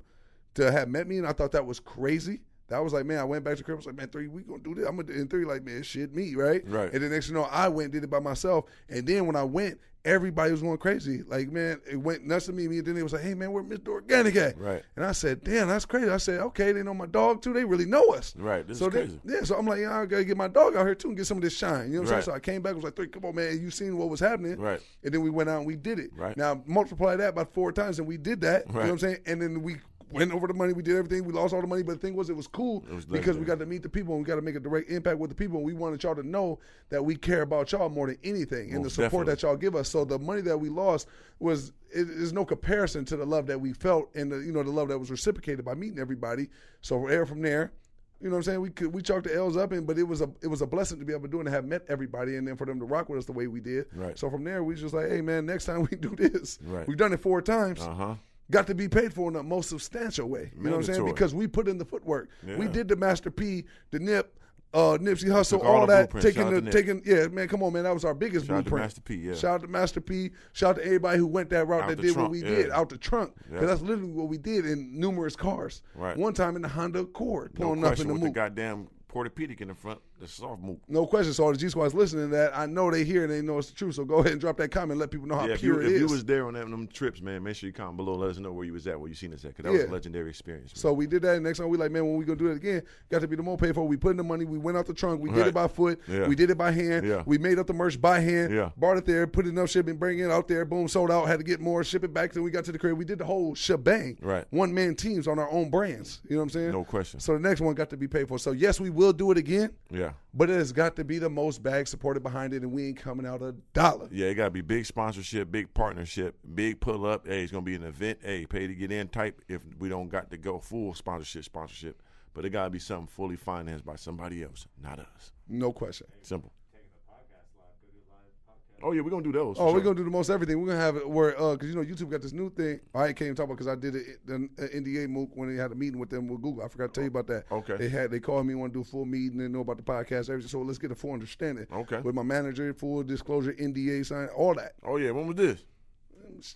to 0.55 0.71
have 0.71 0.89
met 0.89 1.07
me, 1.09 1.19
and 1.19 1.27
I 1.27 1.33
thought 1.33 1.53
that 1.53 1.67
was 1.67 1.81
crazy. 1.81 2.41
That 2.69 2.85
was 2.85 2.93
like, 2.93 3.07
man, 3.07 3.19
I 3.19 3.25
went 3.25 3.45
back 3.45 3.57
to 3.57 3.63
crib. 3.65 3.77
I 3.77 3.79
was 3.79 3.87
like, 3.87 3.97
man, 3.97 4.09
three, 4.09 4.29
we 4.29 4.43
gonna 4.43 4.63
do 4.63 4.75
this. 4.75 4.87
I'm 4.87 4.97
gonna 4.97 5.05
do 5.09 5.15
in 5.15 5.29
three, 5.29 5.45
like, 5.45 5.65
man, 5.65 5.83
shit, 5.83 6.15
me, 6.15 6.35
right? 6.35 6.63
Right. 6.69 6.93
And 6.93 7.03
then 7.03 7.11
next, 7.11 7.27
thing 7.29 7.37
you 7.37 7.43
know, 7.43 7.49
I 7.51 7.69
went 7.69 7.85
and 7.87 7.93
did 7.95 8.05
it 8.05 8.11
by 8.11 8.21
myself. 8.21 8.67
And 8.91 9.07
then 9.07 9.27
when 9.27 9.37
I 9.37 9.43
went, 9.45 9.81
everybody 10.05 10.51
was 10.53 10.61
going 10.63 10.77
crazy. 10.79 11.23
Like, 11.23 11.51
man, 11.51 11.81
it 11.91 11.97
went 11.97 12.25
nuts 12.27 12.47
to 12.47 12.53
me. 12.53 12.69
Me 12.69 12.79
and 12.79 12.87
then 12.87 12.95
they 12.95 13.03
was 13.03 13.13
like, 13.15 13.23
hey, 13.23 13.33
man, 13.35 13.53
where 13.53 13.63
Mr. 13.63 14.01
Organik 14.03 14.37
at? 14.37 14.59
Right. 14.59 14.83
And 14.97 15.05
I 15.05 15.13
said, 15.13 15.43
damn, 15.45 15.69
that's 15.69 15.85
crazy. 15.87 16.09
I 16.11 16.19
said, 16.19 16.41
okay, 16.41 16.73
they 16.73 16.83
know 16.83 16.93
my 16.95 17.07
dog 17.07 17.41
too. 17.43 17.53
They 17.55 17.65
really 17.65 17.85
know 17.87 18.05
us. 18.11 18.35
Right, 18.37 18.67
this 18.67 18.79
so 18.79 18.87
is 18.89 18.93
they- 18.93 19.01
crazy. 19.01 19.21
yeah, 19.25 19.43
so 19.45 19.57
I'm 19.57 19.67
like, 19.67 19.81
yeah, 19.81 19.99
I 20.01 20.05
gotta 20.07 20.25
get 20.25 20.37
my 20.37 20.49
dog 20.49 20.77
out 20.77 20.85
here 20.85 20.95
too 20.95 21.09
and 21.09 21.17
get 21.17 21.27
some 21.27 21.39
of 21.39 21.43
this 21.43 21.57
shine. 21.57 21.87
You 21.89 21.95
know 21.95 22.01
what 22.03 22.09
I'm 22.09 22.15
Right. 22.17 22.25
saying? 22.25 22.33
So 22.33 22.37
I 22.37 22.41
came 22.41 22.61
back, 22.63 22.75
was 22.75 22.85
like, 22.85 22.97
three, 22.97 23.09
come 23.09 23.25
on, 23.25 23.35
man, 23.35 23.59
you 23.61 23.71
seen 23.71 23.97
what 23.97 24.09
was 24.11 24.21
happening. 24.21 24.59
Right. 24.59 24.81
And 25.05 25.13
then 25.13 25.23
we 25.23 25.31
went 25.31 25.49
out 25.49 25.59
and 25.59 25.67
we 25.67 25.77
did 25.77 25.99
it. 25.99 26.11
Right. 26.17 26.37
Now 26.37 26.63
multiply 26.67 27.17
that 27.17 27.35
by 27.35 27.45
four 27.45 27.73
times 27.73 27.99
and 27.99 28.07
we 28.07 28.19
did 28.19 28.43
that. 28.43 28.67
Right. 28.67 28.69
You 28.69 28.73
know 28.75 28.81
what 28.81 28.91
I'm 28.91 28.99
saying? 28.99 29.19
And 29.27 29.41
then 29.43 29.63
we 29.63 29.77
went 30.11 30.33
over 30.33 30.47
the 30.47 30.55
money, 30.55 30.73
we 30.73 30.83
did 30.83 30.97
everything, 30.97 31.25
we 31.25 31.33
lost 31.33 31.55
all 31.55 31.61
the 31.61 31.67
money, 31.67 31.83
but 31.83 32.01
the 32.01 32.07
thing 32.07 32.15
was 32.15 32.31
it 32.31 32.37
was 32.37 32.47
cool 32.47 32.85
was 32.91 33.05
because 33.05 33.37
we 33.37 33.45
got 33.45 33.59
to 33.59 33.67
meet 33.67 33.83
the 33.83 33.89
people 33.89 34.15
and 34.15 34.23
we 34.23 34.27
got 34.27 34.37
to 34.37 34.43
make 34.43 34.55
a 34.55 34.61
direct 34.61 34.91
impact 34.91 35.19
with 35.19 35.31
the 35.31 35.37
people 35.37 35.57
and 35.57 35.67
we 35.67 35.73
wanted 35.73 36.03
y'all 36.03 36.15
to 36.15 36.27
know 36.27 36.59
that 36.89 37.05
we 37.05 37.17
care 37.17 37.43
about 37.43 37.71
y'all 37.73 37.89
more 37.89 38.07
than 38.07 38.19
anything 38.25 38.75
and 38.75 38.85
the 38.85 38.91
support 38.91 39.27
definitely. 39.27 39.35
that 39.35 39.43
y'all 39.43 39.57
give 39.57 39.75
us. 39.75 39.89
So 39.89 40.05
the 40.05 40.19
money 40.19 40.41
that 40.43 40.59
we 40.59 40.69
lost 40.69 41.09
was 41.39 41.73
it 41.91 42.09
is 42.09 42.33
no 42.33 42.45
comparison 42.45 43.05
to 43.07 43.17
the 43.17 43.25
love 43.25 43.47
that 43.47 43.61
we 43.61 43.73
felt 43.73 44.11
and 44.15 44.31
the 44.31 44.39
you 44.39 44.53
know 44.53 44.63
the 44.63 44.71
love 44.71 44.89
that 44.89 44.99
was 44.99 45.11
reciprocated 45.11 45.65
by 45.65 45.75
meeting 45.75 45.99
everybody. 45.99 46.49
So 46.81 47.07
there 47.09 47.27
from 47.27 47.43
there, 47.43 47.73
you 48.21 48.29
know 48.29 48.33
what 48.33 48.39
I'm 48.39 48.43
saying? 48.45 48.61
We 48.61 48.71
could 48.71 48.93
we 48.93 49.03
chalked 49.03 49.25
the 49.25 49.35
L's 49.35 49.57
up 49.57 49.73
and 49.73 49.87
but 49.87 49.99
it 49.99 50.03
was 50.03 50.21
a 50.21 50.31
it 50.43 50.49
was 50.49 50.61
a 50.61 50.67
blessing 50.67 50.99
to 50.99 51.05
be 51.05 51.13
able 51.13 51.23
to 51.23 51.29
do 51.29 51.41
and 51.41 51.49
have 51.49 51.65
met 51.65 51.83
everybody 51.89 52.37
and 52.37 52.47
then 52.47 52.57
for 52.57 52.67
them 52.67 52.79
to 52.81 52.85
rock 52.85 53.09
with 53.09 53.19
us 53.19 53.27
the 53.27 53.33
way 53.33 53.47
we 53.47 53.61
did. 53.61 53.87
Right. 53.95 54.19
So 54.19 54.29
from 54.29 54.45
there 54.45 54.65
we 54.65 54.75
just 54.75 54.95
like, 54.95 55.09
hey 55.09 55.21
man, 55.21 55.47
next 55.47 55.67
time 55.67 55.87
we 55.91 55.97
do 55.97 56.17
this. 56.17 56.59
Right. 56.65 56.87
We've 56.89 56.97
done 56.97 57.13
it 57.13 57.21
four 57.21 57.41
times. 57.43 57.81
Uh 57.81 57.95
huh. 57.95 58.15
Got 58.51 58.67
to 58.69 58.75
be 58.75 58.89
paid 58.89 59.13
for 59.13 59.29
in 59.29 59.35
the 59.35 59.43
most 59.43 59.69
substantial 59.69 60.29
way. 60.29 60.51
You 60.57 60.65
know 60.65 60.71
what 60.71 60.77
I'm 60.79 60.95
saying? 60.95 61.05
Because 61.05 61.35
we 61.35 61.47
put 61.47 61.69
in 61.69 61.77
the 61.79 61.85
footwork. 61.85 62.31
We 62.57 62.67
did 62.67 62.89
the 62.89 62.97
Master 62.97 63.31
P, 63.31 63.65
the 63.91 63.99
Nip, 63.99 64.35
uh, 64.75 64.99
Nipsey 65.01 65.29
Hussle, 65.29 65.65
all 65.65 65.81
all, 65.81 65.87
that. 65.87 66.11
blueprints. 66.11 66.27
Taking 66.37 66.53
Shout 66.53 66.65
the 66.65 66.71
taking 66.71 67.03
yeah, 67.05 67.27
man, 67.29 67.49
come 67.49 67.63
on, 67.63 67.73
man. 67.73 67.85
That 67.85 67.95
was 67.95 68.05
our 68.05 68.15
biggest 68.15 68.47
Shout 68.47 68.57
out 68.59 68.65
to 68.65 68.71
blueprint. 68.71 68.85
Master 68.85 69.01
P, 69.01 69.15
yeah. 69.17 69.35
Shout 69.35 69.55
out 69.55 69.61
to 69.63 69.67
Master 69.69 70.01
P. 70.01 70.31
Shout 70.53 70.71
out 70.71 70.77
to 70.77 70.85
everybody 70.85 71.19
who 71.19 71.27
went 71.27 71.49
that 71.51 71.67
route 71.67 71.85
Out 71.85 71.89
that 71.89 72.01
did 72.01 72.13
trunk, 72.13 72.29
what 72.29 72.31
we 72.31 72.43
yeah. 72.43 72.49
did 72.49 72.71
out 72.71 72.89
the 72.91 72.99
trunk. 72.99 73.33
Because 73.37 73.63
Yeah. 73.63 73.67
that's 73.67 73.81
literally 73.81 74.13
what 74.13 74.29
we 74.29 74.37
did 74.37 74.67
in 74.67 74.99
numerous 74.99 75.37
cars. 75.37 75.83
Right. 75.95 76.17
One 76.17 76.35
time 76.35 76.55
in 76.57 76.63
the 76.63 76.69
Honda 76.69 77.01
Accord, 77.01 77.59
No 77.59 77.67
pulling 77.67 77.85
up 77.85 77.99
in 77.99 78.09
the 78.09 78.13
with 78.13 78.23
the 78.23 78.31
goddamn 78.31 78.89
Portopedic 79.09 79.63
in 79.63 79.69
the 79.69 79.75
front, 79.75 80.01
the 80.19 80.29
soft 80.29 80.63
move. 80.63 80.79
No 80.89 81.07
question. 81.07 81.33
So 81.33 81.45
all 81.45 81.53
the 81.53 81.59
G 81.59 81.69
Squad's 81.69 81.95
listening 81.95 82.31
to 82.31 82.37
that. 82.37 82.57
I 82.57 82.67
know 82.67 82.91
they 82.91 83.05
hear 83.05 83.25
and 83.25 83.33
they 83.33 83.41
know 83.43 83.59
it's 83.59 83.69
the 83.69 83.75
truth. 83.75 83.95
So 83.95 84.05
go 84.05 84.17
ahead 84.17 84.33
and 84.33 84.41
drop 84.41 84.57
that 84.59 84.71
comment. 84.71 84.99
Let 84.99 85.11
people 85.11 85.27
know 85.27 85.37
how 85.37 85.47
Yeah, 85.47 85.55
if 85.55 85.63
you, 85.63 85.75
pure 85.75 85.83
if 85.83 85.93
it 85.93 85.99
you 85.99 86.07
was 86.07 86.25
there 86.25 86.47
on 86.47 86.55
them, 86.55 86.71
them 86.71 86.87
trips, 86.89 87.21
man, 87.21 87.43
make 87.43 87.57
sure 87.57 87.67
you 87.69 87.73
comment 87.73 87.97
below. 87.97 88.15
Let 88.15 88.31
us 88.31 88.39
know 88.39 88.53
where 88.53 88.65
you 88.65 88.73
was 88.73 88.87
at, 88.87 88.99
where 88.99 89.09
you 89.09 89.15
seen 89.15 89.33
us 89.33 89.45
at, 89.45 89.57
because 89.57 89.65
that 89.65 89.73
was 89.73 89.83
a 89.89 89.93
legendary 89.93 90.31
experience. 90.31 90.73
Man. 90.75 90.81
So 90.81 90.93
we 90.93 91.07
did 91.07 91.23
that. 91.23 91.35
And 91.37 91.45
next 91.45 91.59
time 91.59 91.69
we 91.69 91.79
like, 91.79 91.91
man, 91.91 92.05
when 92.07 92.17
we 92.17 92.25
gonna 92.25 92.37
do 92.37 92.49
it 92.49 92.57
again, 92.57 92.83
got 93.11 93.21
to 93.21 93.29
be 93.29 93.37
the 93.37 93.43
more 93.43 93.57
paid 93.57 93.75
for. 93.75 93.87
We 93.87 93.97
put 93.97 94.11
in 94.11 94.17
the 94.17 94.25
money. 94.25 94.45
We 94.45 94.59
went 94.59 94.77
out 94.77 94.87
the 94.87 94.95
trunk. 94.95 95.21
We 95.21 95.31
did 95.31 95.47
it 95.47 95.55
by 95.55 95.69
foot. 95.69 96.01
Yeah. 96.09 96.27
We 96.27 96.35
did 96.35 96.51
it 96.51 96.59
by 96.59 96.73
hand. 96.73 97.07
Yeah. 97.07 97.23
We 97.27 97.39
made 97.39 97.59
up 97.59 97.67
the 97.67 97.75
merch 97.75 98.01
by 98.01 98.21
hand. 98.21 98.53
Yeah. 98.53 98.71
Brought 98.77 98.97
it 98.99 99.07
there. 99.07 99.27
Put 99.27 99.47
it 99.47 99.51
enough 99.51 99.71
shipping. 99.71 99.97
Bring 99.97 100.19
it 100.19 100.31
out 100.31 100.49
there. 100.49 100.65
Boom. 100.65 100.89
Sold 100.89 101.11
out. 101.11 101.27
Had 101.29 101.39
to 101.39 101.45
get 101.45 101.61
more. 101.61 101.85
Ship 101.85 102.03
it 102.03 102.13
back. 102.13 102.33
Then 102.33 102.43
we 102.43 102.51
got 102.51 102.65
to 102.65 102.73
the 102.73 102.79
crib. 102.79 102.97
We 102.99 103.05
did 103.05 103.19
the 103.19 103.25
whole 103.25 103.55
shebang. 103.55 104.19
Right. 104.21 104.45
One 104.51 104.73
man 104.75 104.95
teams 104.95 105.29
on 105.29 105.39
our 105.39 105.51
own 105.51 105.71
brands. 105.71 106.21
You 106.29 106.37
know 106.37 106.41
what 106.41 106.43
I'm 106.45 106.51
saying? 106.51 106.71
No 106.73 106.85
question. 106.85 107.21
So 107.21 107.35
the 107.35 107.41
next 107.41 107.61
one 107.61 107.75
got 107.75 107.91
to 107.91 107.97
be 107.97 108.09
paid 108.09 108.29
for. 108.29 108.39
So 108.39 108.53
yes, 108.53 108.81
we 108.81 108.91
will 108.91 109.13
do 109.13 109.31
it 109.31 109.39
again. 109.39 109.71
yeah. 109.91 110.08
But 110.35 110.51
it 110.51 110.55
has 110.55 110.73
got 110.73 110.97
to 110.97 111.05
be 111.05 111.19
the 111.19 111.31
most 111.31 111.63
bag 111.63 111.89
supported 111.89 112.23
behind 112.23 112.55
it, 112.55 112.63
and 112.63 112.73
we 112.73 112.89
ain't 112.89 112.97
coming 112.97 113.27
out 113.27 113.43
a 113.43 113.55
dollar. 113.73 114.09
Yeah, 114.11 114.27
it 114.27 114.35
got 114.35 114.45
to 114.45 114.51
be 114.51 114.61
big 114.61 114.87
sponsorship, 114.87 115.51
big 115.51 115.73
partnership, 115.75 116.37
big 116.55 116.81
pull 116.81 117.07
up. 117.07 117.27
Hey, 117.27 117.43
it's 117.43 117.53
gonna 117.53 117.63
be 117.63 117.75
an 117.75 117.85
event. 117.85 118.19
Hey, 118.23 118.47
pay 118.47 118.67
to 118.67 118.75
get 118.75 118.93
in 118.93 119.09
type. 119.09 119.41
If 119.49 119.63
we 119.79 119.89
don't 119.89 120.09
got 120.09 120.31
to 120.31 120.37
go 120.37 120.59
full 120.59 120.95
sponsorship, 120.95 121.45
sponsorship, 121.45 122.03
but 122.35 122.45
it 122.45 122.51
got 122.51 122.65
to 122.65 122.71
be 122.71 122.79
something 122.79 123.07
fully 123.07 123.37
financed 123.37 123.85
by 123.85 123.97
somebody 123.97 124.43
else, 124.43 124.67
not 124.83 124.99
us. 124.99 125.33
No 125.49 125.73
question. 125.73 126.07
Simple. 126.23 126.53
Taking 126.73 126.89
the 126.93 127.13
podcast 127.13 127.49
live, 127.59 127.75
go 127.81 127.89
do 127.91 127.99
live 128.11 128.31
podcast. 128.47 128.68
Oh 128.83 128.93
yeah, 128.93 129.01
we're 129.01 129.11
gonna 129.11 129.23
do 129.25 129.33
those. 129.33 129.57
Oh, 129.59 129.67
we're 129.67 129.73
sure. 129.79 129.81
gonna 129.81 129.95
do 129.97 130.05
the 130.05 130.11
most 130.11 130.31
everything. 130.31 130.61
We're 130.61 130.69
gonna 130.69 130.81
have 130.81 130.97
it 130.97 131.09
where, 131.09 131.37
uh, 131.41 131.57
cause 131.57 131.69
you 131.69 131.75
know 131.75 131.83
YouTube 131.85 132.11
got 132.11 132.23
this 132.23 132.33
new 132.33 132.49
thing. 132.51 132.81
I 132.95 133.07
can't 133.09 133.23
even 133.23 133.35
talk 133.35 133.45
about 133.47 133.55
because 133.59 133.67
I 133.69 133.75
did 133.75 133.97
it 133.97 134.05
the 134.27 134.35
uh, 134.35 134.67
NDA 134.69 135.09
MOOC 135.09 135.31
when 135.35 135.49
they 135.55 135.61
had 135.61 135.73
a 135.73 135.75
meeting 135.75 135.99
with 135.99 136.11
them 136.11 136.29
with 136.29 136.41
Google. 136.43 136.63
I 136.65 136.69
forgot 136.69 136.87
to 136.89 136.93
tell 136.93 137.05
you 137.05 137.09
about 137.09 137.27
that. 137.29 137.45
Okay. 137.51 137.77
They 137.77 137.89
had 137.89 138.11
they 138.11 138.21
called 138.21 138.47
me 138.47 138.55
want 138.55 138.73
to 138.73 138.79
do 138.79 138.83
a 138.83 138.85
full 138.85 139.05
meeting 139.05 139.41
and 139.41 139.53
know 139.53 139.61
about 139.61 139.77
the 139.79 139.83
podcast 139.83 140.31
everything. 140.31 140.49
So 140.49 140.61
let's 140.63 140.79
get 140.79 140.91
a 140.93 140.95
full 140.95 141.13
understanding. 141.13 141.67
Okay. 141.73 142.01
With 142.01 142.15
my 142.15 142.23
manager, 142.23 142.73
full 142.75 143.03
disclosure, 143.03 143.53
NDA 143.55 144.07
sign, 144.07 144.29
all 144.29 144.55
that. 144.55 144.75
Oh 144.85 144.97
yeah, 144.97 145.11
when 145.11 145.27
was 145.27 145.37
this? 145.37 145.65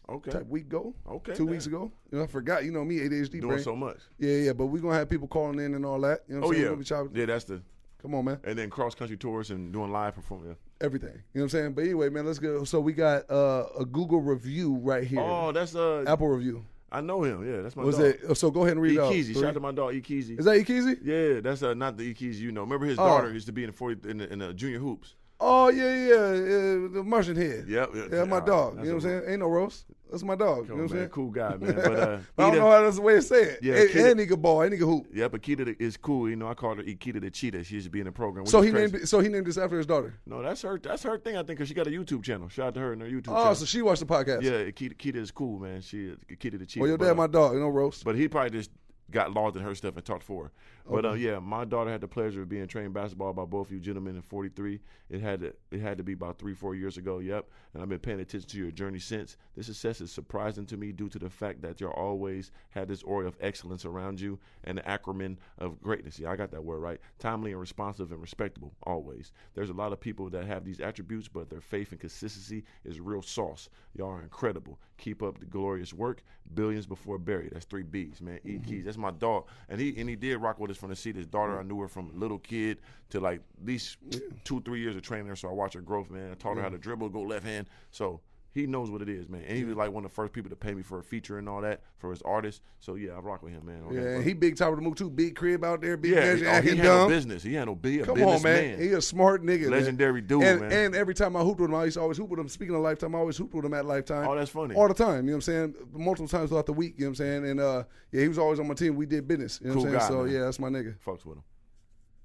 Okay. 0.09 0.31
Type 0.31 0.47
week 0.49 0.67
ago. 0.67 0.95
Okay, 1.11 1.35
Two 1.35 1.45
man. 1.47 1.53
weeks 1.53 1.67
ago. 1.67 1.91
You 2.13 2.19
know, 2.19 2.25
I 2.25 2.27
forgot. 2.29 2.65
You 2.65 2.71
know 2.71 2.85
me, 2.85 2.99
ADHD 3.01 3.33
Doing 3.41 3.49
brain. 3.49 3.63
so 3.65 3.75
much. 3.75 3.99
yeah, 4.19 4.37
yeah. 4.37 4.53
But 4.53 4.67
we're 4.67 4.81
gonna 4.83 4.95
have 4.95 5.09
people 5.09 5.27
calling 5.27 5.59
in 5.59 5.75
and 5.75 5.85
all 5.85 6.01
that. 6.03 6.21
You 6.29 6.35
know 6.37 6.41
what 6.43 6.57
Oh 6.57 6.73
I'm 6.73 6.85
saying? 6.85 7.11
yeah. 7.15 7.21
Yeah, 7.21 7.27
that's 7.27 7.45
the. 7.45 7.63
Come 8.03 8.15
on, 8.17 8.25
man. 8.25 8.41
And 8.45 8.59
then 8.59 8.69
cross 8.69 8.95
country 8.95 9.17
tours 9.17 9.51
and 9.51 9.73
doing 9.73 9.93
live 9.93 10.15
performance. 10.15 10.59
Everything. 10.81 11.11
You 11.11 11.15
know 11.15 11.23
what 11.33 11.43
I'm 11.43 11.49
saying? 11.51 11.73
But 11.75 11.85
anyway, 11.85 12.09
man, 12.09 12.27
let's 12.27 12.41
go. 12.41 12.65
So 12.65 12.81
we 12.81 12.93
got 12.93 13.31
uh, 13.31 13.67
a 13.79 13.85
Google 13.85 14.21
review 14.21 14.77
right 14.83 15.05
here. 15.05 15.21
Oh, 15.21 15.53
that's 15.53 15.75
uh. 15.77 16.05
Apple 16.07 16.29
review. 16.29 16.65
I 16.91 17.01
know 17.01 17.23
him. 17.23 17.49
Yeah, 17.49 17.63
that's 17.63 17.75
my 17.75 17.85
Was 17.85 17.97
dog. 17.97 18.07
it? 18.07 18.35
So 18.37 18.51
go 18.51 18.63
ahead 18.63 18.73
and 18.73 18.83
read 18.83 18.97
it 18.97 19.01
out. 19.01 19.15
Shout 19.15 19.45
out 19.45 19.55
to 19.55 19.61
my 19.61 19.73
dog 19.73 19.95
E 19.95 20.03
Keezy. 20.03 20.39
Is 20.39 20.45
that 20.45 20.57
Ekeezy? 20.59 20.99
Yeah, 21.03 21.41
that's 21.41 21.63
uh, 21.63 21.73
not 21.73 21.97
the 21.97 22.03
E 22.03 22.13
Keezy 22.15 22.41
you 22.41 22.53
know. 22.53 22.61
Remember 22.63 22.85
his 22.85 22.99
Oh. 22.99 23.07
daughter 23.07 23.33
used 23.33 23.47
to 23.47 23.53
be 23.53 23.63
in 23.65 23.71
the 23.71 23.77
forty 23.77 24.11
in 24.11 24.19
the, 24.19 24.31
in 24.31 24.41
the 24.41 24.53
junior 24.53 24.79
hoops. 24.79 25.15
Oh 25.45 25.69
yeah, 25.71 25.93
yeah, 25.93 26.33
yeah, 26.35 26.89
the 26.93 27.03
Martian 27.05 27.35
head. 27.35 27.65
Yep. 27.67 27.91
Yeah, 28.13 28.25
my 28.25 28.37
Ah, 28.37 28.41
dog. 28.41 28.79
You 28.79 28.85
know 28.85 28.89
what 28.91 28.95
I'm 28.95 29.01
saying? 29.01 29.23
Ain't 29.27 29.41
no 29.41 29.49
roast. 29.49 29.87
That's 30.09 30.23
my 30.23 30.37
dog. 30.37 30.69
Come 30.69 30.77
you 30.77 30.77
know 30.77 30.83
what 30.85 30.93
I'm 30.93 30.99
saying? 30.99 31.09
cool 31.09 31.31
guy, 31.31 31.57
man. 31.61 31.75
But 31.75 31.99
uh, 31.99 32.19
I 32.39 32.43
don't 32.43 32.57
know 32.59 32.71
how 32.71 32.83
that's 32.83 32.97
the 32.97 33.03
way 33.03 33.15
to 33.15 33.23
say 33.23 33.43
it. 33.45 33.59
Yeah, 33.63 33.75
and, 33.75 33.91
Keita- 33.91 34.11
and 34.13 34.21
nigga 34.21 34.41
ball, 34.41 34.61
and 34.63 34.73
nigga 34.73 34.81
hoop. 34.85 35.07
Yeah, 35.13 35.27
but 35.27 35.41
Keita 35.43 35.75
is 35.81 35.97
cool. 35.97 36.29
You 36.31 36.37
know, 36.37 36.47
I 36.49 36.55
called 36.55 36.77
her 36.79 36.85
Keita 36.85 37.21
the 37.21 37.31
cheetah. 37.31 37.65
She 37.65 37.75
used 37.77 37.87
to 37.87 37.91
be 37.91 37.99
in 38.01 38.05
the 38.07 38.13
program. 38.13 38.47
So 38.47 38.61
he 38.61 38.71
crazy. 38.71 38.93
named. 38.93 39.09
So 39.09 39.19
he 39.19 39.29
named 39.29 39.47
this 39.47 39.59
after 39.59 39.77
his 39.79 39.87
daughter. 39.87 40.15
No, 40.27 40.43
that's 40.43 40.63
her. 40.63 40.79
That's 40.79 41.03
her 41.03 41.19
thing. 41.19 41.35
I 41.35 41.39
think 41.41 41.59
because 41.59 41.67
she 41.69 41.75
got 41.75 41.87
a 41.89 41.91
YouTube 41.91 42.23
channel. 42.23 42.49
Shout 42.49 42.69
out 42.69 42.75
to 42.75 42.81
her 42.81 42.93
and 42.93 43.03
her 43.03 43.09
YouTube 43.09 43.29
Oh, 43.29 43.37
channel. 43.37 43.55
so 43.57 43.65
she 43.65 43.83
watched 43.83 44.01
the 44.01 44.07
podcast. 44.07 44.43
yeah, 44.43 44.71
Keita, 44.71 44.95
Keita 44.97 45.17
is 45.17 45.31
cool, 45.33 45.59
man. 45.59 45.81
She 45.81 46.15
Keita 46.31 46.59
the 46.59 46.67
cheetah. 46.67 46.81
Well, 46.81 46.89
your 46.91 46.99
but, 46.99 47.07
dad, 47.07 47.11
uh, 47.13 47.15
my 47.17 47.27
dog. 47.27 47.55
You 47.55 47.61
know 47.61 47.69
roast. 47.69 48.05
But 48.05 48.15
he 48.15 48.29
probably 48.29 48.51
just 48.51 48.71
got 49.11 49.33
lost 49.33 49.57
in 49.57 49.63
her 49.63 49.75
stuff 49.75 49.97
and 49.97 50.05
talked 50.05 50.23
for 50.23 50.45
her. 50.45 50.53
But 50.89 51.05
uh, 51.05 51.13
yeah, 51.13 51.39
my 51.39 51.65
daughter 51.65 51.91
had 51.91 52.01
the 52.01 52.09
pleasure 52.09 52.43
of 52.43 52.49
being 52.49 52.67
trained 52.67 52.93
basketball 52.93 53.33
by 53.33 53.45
both 53.45 53.69
of 53.69 53.73
you 53.73 53.81
gentlemen 53.81 54.17
in 54.17 54.23
'43. 54.23 54.81
It 55.11 55.21
had 55.21 55.41
to 55.41 55.55
it 55.71 55.81
had 55.81 55.99
to 55.99 56.05
be 56.05 56.13
about 56.13 56.39
three 56.39 56.55
four 56.55 56.75
years 56.75 56.97
ago. 56.97 57.19
Yep, 57.19 57.49
and 57.73 57.83
I've 57.83 57.89
been 57.89 57.99
paying 57.99 58.21
attention 58.21 58.49
to 58.51 58.59
your 58.59 58.71
journey 58.71 58.99
since. 58.99 59.37
This 59.57 59.67
success 59.67 60.01
is 60.01 60.11
surprising 60.11 60.67
to 60.67 60.77
me 60.77 60.93
due 60.93 61.09
to 61.11 61.19
the 61.19 61.31
fact 61.31 61.63
that 61.63 61.81
you're 61.81 61.93
always 61.95 62.51
had 62.71 62.89
this 62.89 63.03
aura 63.03 63.27
of 63.27 63.37
excellence 63.41 63.85
around 63.85 64.21
you 64.21 64.39
and 64.65 64.79
the 64.79 64.83
acronym 64.83 65.37
of 65.59 65.81
greatness. 65.81 66.19
Yeah, 66.19 66.31
I 66.31 66.37
got 66.37 66.51
that 66.51 66.65
word 66.65 66.79
right. 66.79 67.01
Timely 67.19 67.53
and 67.53 67.61
responsive 67.61 68.11
and 68.11 68.21
respectable 68.21 68.75
always. 68.83 69.33
There's 69.55 69.71
a 69.71 69.75
lot 69.75 69.93
of 69.93 70.01
people 70.01 70.31
that 70.31 70.47
have 70.47 70.65
these 70.65 70.81
attributes, 70.81 71.29
but 71.29 71.49
their 71.49 71.61
faith 71.61 71.93
and 71.93 72.01
consistency 72.01 72.65
is 72.85 73.01
real 73.01 73.23
sauce. 73.23 73.69
Y'all 73.95 74.11
are 74.11 74.23
incredible. 74.23 74.81
Keep 74.99 75.23
up 75.23 75.39
the 75.39 75.47
glorious 75.47 75.93
work. 75.93 76.23
Billions 76.55 76.87
before 76.87 77.19
Barry. 77.19 77.49
That's 77.53 77.65
three 77.65 77.83
B's, 77.83 78.21
man. 78.21 78.41
E 78.45 78.59
Keys. 78.59 78.85
That's 78.85 78.99
my 78.99 79.11
dog, 79.11 79.47
and 79.69 79.81
he 79.81 79.95
and 79.97 80.09
he 80.09 80.17
did 80.17 80.39
rock 80.39 80.59
with 80.59 80.72
from 80.77 80.91
the 80.91 80.97
seat. 80.97 81.17
His 81.17 81.27
daughter, 81.27 81.59
I 81.59 81.63
knew 81.63 81.81
her 81.81 81.89
from 81.89 82.11
little 82.19 82.39
kid 82.39 82.79
to 83.11 83.21
like 83.21 83.41
at 83.61 83.67
least 83.67 83.99
two, 84.45 84.61
three 84.63 84.81
years 84.81 84.97
of 84.97 85.03
training 85.03 85.27
her. 85.27 85.37
So 85.37 85.49
I 85.49 85.53
watched 85.53 85.75
her 85.75 85.81
growth, 85.81 86.11
man. 86.11 86.31
I 86.31 86.35
taught 86.35 86.57
her 86.57 86.63
how 86.63 86.69
to 86.69 86.79
dribble, 86.79 87.11
go 87.11 87.23
left 87.23 87.45
hand. 87.45 87.67
So 87.91 88.21
he 88.55 88.67
knows 88.67 88.91
what 88.91 89.01
it 89.01 89.09
is, 89.09 89.29
man. 89.29 89.43
And 89.49 89.57
he 89.57 89.65
was 89.65 89.77
like 89.77 89.91
one 89.91 90.05
of 90.05 90.11
the 90.11 90.15
first 90.15 90.33
people 90.33 90.51
to 90.51 90.57
pay 90.57 90.75
me 90.75 90.83
for 90.83 90.99
a 90.99 91.03
feature 91.03 91.39
and 91.39 91.49
all 91.49 91.63
that 91.63 91.81
for 91.97 92.11
his 92.11 92.21
artist. 92.23 92.61
So 92.81 92.97
yeah, 92.97 93.13
I 93.13 93.19
rock 93.19 93.43
with 93.43 93.53
him, 93.53 93.65
man. 93.65 93.83
Okay, 93.87 94.19
yeah, 94.19 94.23
he 94.23 94.35
big 94.35 94.57
top 94.57 94.71
of 94.71 94.77
the 94.77 94.83
Mook 94.83 94.97
too. 94.97 95.09
Big 95.09 95.35
crib 95.35 95.65
out 95.65 95.81
there. 95.81 95.97
Big 95.97 96.13
yeah, 96.13 96.21
gadget, 96.21 96.47
oh, 96.47 96.61
he 96.61 96.69
handle 96.77 96.85
dumb. 96.85 97.09
business. 97.09 97.43
He 97.43 97.55
handle 97.55 97.75
be 97.75 98.01
a 98.01 98.05
Come 98.05 98.17
business 98.17 98.37
on, 98.37 98.43
man. 98.43 98.79
He 98.79 98.89
a 98.89 99.01
smart 99.01 99.43
nigga. 99.43 99.63
man. 99.63 99.71
Legendary 99.71 100.21
dude, 100.21 100.43
and, 100.43 100.61
man. 100.61 100.73
And 100.73 100.95
every 100.95 101.15
time 101.15 101.35
I 101.35 101.41
hooped 101.41 101.61
with 101.61 101.71
him, 101.71 101.77
I 101.77 101.85
used 101.85 101.97
to 101.97 102.03
always 102.03 102.19
hoop 102.19 102.29
with 102.29 102.39
him. 102.39 102.49
Speaking 102.49 102.75
of 102.75 102.83
Lifetime, 102.83 103.15
I 103.15 103.19
always 103.19 103.39
hooped 103.39 103.55
with 103.55 103.65
him 103.65 103.73
at 103.73 103.87
Lifetime. 103.87 104.29
Oh, 104.29 104.37
that's 104.37 104.51
funny. 104.51 104.75
All 104.75 104.89
the 104.89 104.95
time. 104.95 105.25
You 105.25 105.33
know 105.33 105.33
what 105.33 105.35
I'm 105.37 105.41
saying? 105.41 105.75
Multiple 105.93 106.29
times 106.29 106.51
throughout 106.51 106.67
the 106.67 106.75
week. 106.75 106.95
You 106.99 107.05
know 107.05 107.11
what 107.11 107.21
I'm 107.21 107.27
saying? 107.27 107.47
And 107.47 107.61
uh, 107.61 107.85
yeah, 108.11 108.21
he 108.21 108.29
was 108.29 108.39
always 108.39 108.61
on 108.61 108.69
my 108.69 108.75
team. 108.75 108.97
We 108.97 109.07
did 109.07 109.27
business. 109.27 109.61
You 109.63 109.69
know 109.69 109.75
Cool 109.75 109.85
what 109.85 109.95
I'm 109.95 110.01
saying? 110.01 110.11
guy, 110.11 110.15
so 110.15 110.25
man. 110.25 110.35
yeah, 110.35 110.41
that's 110.41 110.59
my 110.59 110.69
nigga. 110.69 110.95
Fucks 110.99 111.25
with 111.25 111.39
him. 111.39 111.45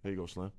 There 0.03 0.11
you 0.11 0.17
go, 0.17 0.25
Slim. 0.25 0.51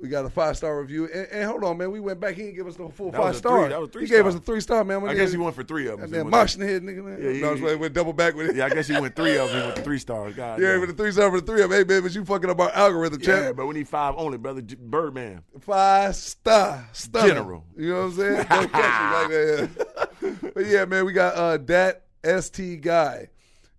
We 0.00 0.08
got 0.10 0.26
a 0.26 0.30
five 0.30 0.56
star 0.58 0.78
review. 0.78 1.06
And, 1.12 1.26
and 1.32 1.44
hold 1.44 1.64
on, 1.64 1.78
man. 1.78 1.90
We 1.90 2.00
went 2.00 2.20
back. 2.20 2.34
He 2.34 2.42
didn't 2.42 2.56
give 2.56 2.66
us 2.66 2.76
the 2.76 2.88
full 2.90 3.10
That 3.10 3.20
five 3.20 3.36
star. 3.36 3.62
three- 3.62 3.68
that 3.70 3.80
was 3.80 3.90
three 3.90 4.02
he 4.02 4.08
gave 4.08 4.26
us 4.26 4.34
a 4.34 4.38
three 4.40 4.60
star, 4.60 4.84
man. 4.84 5.06
I 5.06 5.14
guess 5.14 5.30
he 5.32 5.38
went 5.38 5.54
for 5.54 5.62
three 5.62 5.86
of 5.86 5.98
them. 6.00 6.04
And 6.04 6.08
He 6.14 6.30
then 6.30 6.68
head, 6.68 6.82
nigga, 6.82 7.02
man. 7.04 7.18
Yeah, 7.22 7.32
he- 7.32 7.40
no, 7.40 7.52
like, 7.54 7.80
went 7.80 7.94
double 7.94 8.12
back 8.12 8.34
with 8.34 8.50
it. 8.50 8.56
Yeah, 8.56 8.66
I 8.66 8.70
guess 8.70 8.88
he 8.88 9.00
went 9.00 9.16
three 9.16 9.38
of 9.38 9.50
them. 9.50 9.66
with 9.68 9.76
the 9.76 9.82
three 9.82 9.98
stars. 9.98 10.34
God, 10.36 10.60
Yeah, 10.60 10.76
with 10.78 10.90
the 10.90 10.94
three 10.94 11.12
star 11.12 11.30
for 11.30 11.40
the 11.40 11.46
three 11.46 11.62
of 11.62 11.70
them. 11.70 11.78
Hey, 11.78 11.84
man, 11.84 12.02
but 12.02 12.14
you 12.14 12.24
fucking 12.24 12.50
up 12.50 12.60
our 12.60 12.70
algorithm, 12.72 13.20
yeah, 13.22 13.52
but 13.52 13.66
we 13.66 13.74
need 13.74 13.88
five 13.88 14.14
only, 14.18 14.36
brother. 14.38 14.60
Birdman. 14.62 15.42
Five 15.60 16.14
star. 16.14 16.88
Stunner. 16.92 17.28
General. 17.28 17.64
You 17.76 17.88
know 17.90 18.00
what 18.00 18.04
I'm 18.06 18.12
saying? 18.16 18.46
Don't 18.50 18.72
catch 18.72 19.00
me 19.00 19.16
like 19.16 19.28
that. 19.30 20.54
but 20.54 20.66
yeah, 20.66 20.84
man, 20.84 21.06
we 21.06 21.12
got 21.12 21.34
uh 21.34 21.56
that 21.66 22.04
ST 22.42 22.80
guy. 22.82 23.28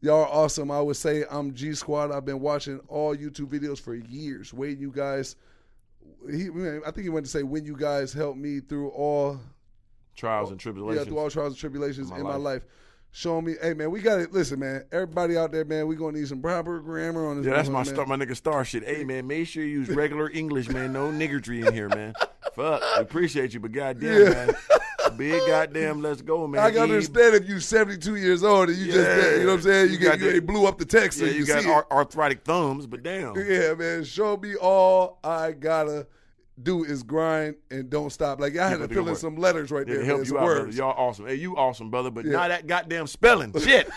Y'all 0.02 0.22
are 0.24 0.28
awesome. 0.28 0.70
I 0.72 0.80
would 0.80 0.96
say 0.96 1.26
I'm 1.30 1.54
G 1.54 1.74
Squad. 1.74 2.12
I've 2.12 2.26
been 2.26 2.40
watching 2.40 2.80
all 2.88 3.16
YouTube 3.16 3.48
videos 3.48 3.80
for 3.82 3.96
years. 3.96 4.54
Waiting 4.54 4.80
you 4.82 4.92
guys. 4.92 5.36
He, 6.30 6.50
I 6.86 6.92
think 6.92 7.04
he 7.04 7.10
went 7.10 7.26
to 7.26 7.32
say 7.32 7.44
when 7.44 7.66
you 7.66 7.76
guys 7.76 8.14
helped 8.14 8.38
me 8.38 8.60
through 8.60 8.90
all 8.90 9.40
trials 10.16 10.52
and 10.52 10.60
tribulations, 10.60 11.06
Yeah, 11.06 11.10
through 11.10 11.20
all 11.20 11.30
trials 11.30 11.54
and 11.54 11.60
tribulations 11.60 12.10
My 12.10 12.18
in 12.18 12.24
my 12.24 12.30
life. 12.36 12.42
life. 12.42 12.62
Showing 13.12 13.46
me, 13.46 13.56
hey 13.62 13.74
man, 13.74 13.90
we 13.90 14.02
got 14.02 14.20
it. 14.20 14.32
listen, 14.34 14.60
man. 14.60 14.84
Everybody 14.92 15.38
out 15.38 15.52
there, 15.52 15.66
man, 15.66 15.88
we 15.88 15.96
gonna 15.96 16.18
need 16.20 16.28
some 16.28 16.42
proper 16.42 16.80
grammar 16.80 17.26
on 17.28 17.38
this. 17.38 17.46
Yeah, 17.48 17.56
that's 17.56 17.70
my 17.70 17.82
motherfucker, 17.82 17.94
star, 17.94 18.06
my 18.06 18.16
nigga 18.18 18.36
star 18.36 18.66
shit. 18.66 18.84
Hey 18.84 19.04
man, 19.06 19.26
make 19.26 19.48
sure 19.48 19.64
you 19.64 19.70
use 19.80 19.90
regular 19.90 20.30
English, 20.34 20.70
man. 20.70 20.94
No 20.94 21.10
niggardry 21.10 21.66
in 21.66 21.74
here, 21.74 21.90
man. 21.90 22.14
Fuck, 22.54 22.82
we 22.98 23.02
appreciate 23.02 23.54
you, 23.54 23.60
but 23.60 23.72
goddamn, 23.72 24.22
Yeah. 24.24 24.30
man, 24.46 24.56
big 25.18 25.42
goddamn, 25.48 26.02
let's 26.02 26.22
go, 26.22 26.46
man. 26.48 26.62
I 26.62 26.70
can 26.70 26.82
understand 26.82 27.34
if 27.36 27.46
you're 27.48 27.60
72 27.62 28.18
years 28.18 28.44
old 28.44 28.70
and 28.70 28.78
you 28.78 28.92
just, 28.92 29.38
you 29.38 29.40
know 29.46 29.48
what 29.48 29.54
I'm 29.54 29.62
saying? 29.62 29.86
You, 29.88 29.94
You 29.94 30.00
get, 30.00 30.20
got 30.20 30.34
you 30.36 30.42
blew 30.42 30.68
up 30.68 30.78
the 30.78 30.86
text 30.86 31.20
Yeah, 31.20 31.28
you, 31.28 31.40
you 31.40 31.46
got 31.46 31.66
ar- 31.66 31.88
arthritic 31.90 32.44
thumbs, 32.44 32.86
but 32.86 33.02
damn. 33.04 33.36
Yeah, 33.36 33.74
man. 33.74 34.04
Show 34.04 34.38
me 34.38 34.56
all 34.56 35.18
I 35.24 35.54
gotta 35.54 36.08
do 36.62 36.84
is 36.84 37.04
grind 37.04 37.56
and 37.70 37.90
don't 37.90 38.10
stop. 38.12 38.40
Like 38.40 38.58
I 38.58 38.68
had 38.70 38.80
to 38.80 38.88
fill 38.88 39.08
in 39.10 39.16
some 39.16 39.36
letters 39.36 39.70
right 39.72 39.88
Yeah, 39.88 39.96
there, 39.96 40.04
help 40.06 40.26
you 40.28 40.38
out, 40.38 40.46
brother. 40.46 40.70
Y'all 40.70 40.94
awesome. 40.98 41.28
Hey, 41.28 41.36
you 41.36 41.56
awesome, 41.56 41.90
brother. 41.92 42.10
But 42.10 42.26
Yeah. 42.26 42.32
not 42.34 42.50
that 42.50 42.68
goddamn 42.68 43.08
spelling. 43.08 43.54
Shit. 43.60 43.90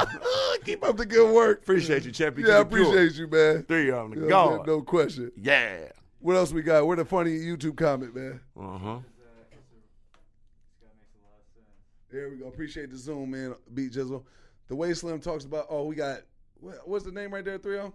Keep 0.64 0.84
up 0.84 0.96
the 0.96 1.06
good 1.06 1.34
work. 1.34 1.62
appreciate 1.62 2.04
you, 2.04 2.12
champion. 2.12 2.48
Yeah, 2.48 2.58
I 2.58 2.60
it 2.60 2.68
pure. 2.70 2.82
appreciate 2.82 3.14
you, 3.18 3.26
man. 3.28 3.62
Three 3.64 3.90
of 3.90 4.10
them. 4.10 4.20
What 4.20 4.28
God. 4.28 4.66
no 4.66 4.82
question. 4.82 5.32
Yeah. 5.36 5.88
What 6.20 6.36
else 6.36 6.52
we 6.52 6.62
got? 6.62 6.86
Where 6.86 6.96
the 6.96 7.04
funny 7.04 7.32
YouTube 7.32 7.76
comment, 7.76 8.14
man? 8.14 8.40
Uh 8.56 8.78
huh. 8.78 8.98
It's, 9.00 9.18
uh, 9.18 9.32
it's 9.50 9.72
a, 9.72 9.74
this 9.74 10.76
guy 10.80 10.88
makes 10.98 11.14
a 11.16 11.22
lot 11.24 11.40
of 11.40 11.46
sense. 11.54 11.66
There 12.10 12.28
we 12.30 12.36
go. 12.36 12.46
Appreciate 12.46 12.90
the 12.90 12.96
zoom, 12.96 13.30
man. 13.32 13.54
Beat 13.74 13.92
Jizzle. 13.92 14.22
The 14.68 14.76
way 14.76 14.94
Slim 14.94 15.18
talks 15.20 15.44
about. 15.44 15.66
Oh, 15.68 15.84
we 15.84 15.96
got. 15.96 16.20
What, 16.60 16.86
what's 16.86 17.04
the 17.04 17.10
name 17.10 17.32
right 17.34 17.44
there? 17.44 17.58
Three 17.58 17.78
O. 17.78 17.92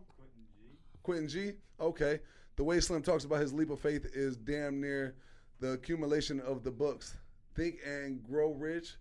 Quentin 1.04 1.28
G. 1.30 1.38
Quentin 1.44 1.54
G. 1.54 1.54
Okay. 1.80 2.20
The 2.58 2.64
way 2.64 2.80
Slim 2.80 3.02
talks 3.04 3.24
about 3.24 3.40
his 3.40 3.54
leap 3.54 3.70
of 3.70 3.80
faith 3.80 4.06
is 4.14 4.36
damn 4.36 4.82
near 4.82 5.16
the 5.60 5.72
accumulation 5.74 6.40
of 6.42 6.64
the 6.64 6.72
books. 6.72 7.16
Think 7.56 7.78
and 7.86 8.24
Grow 8.24 8.52
Rich, 8.52 8.96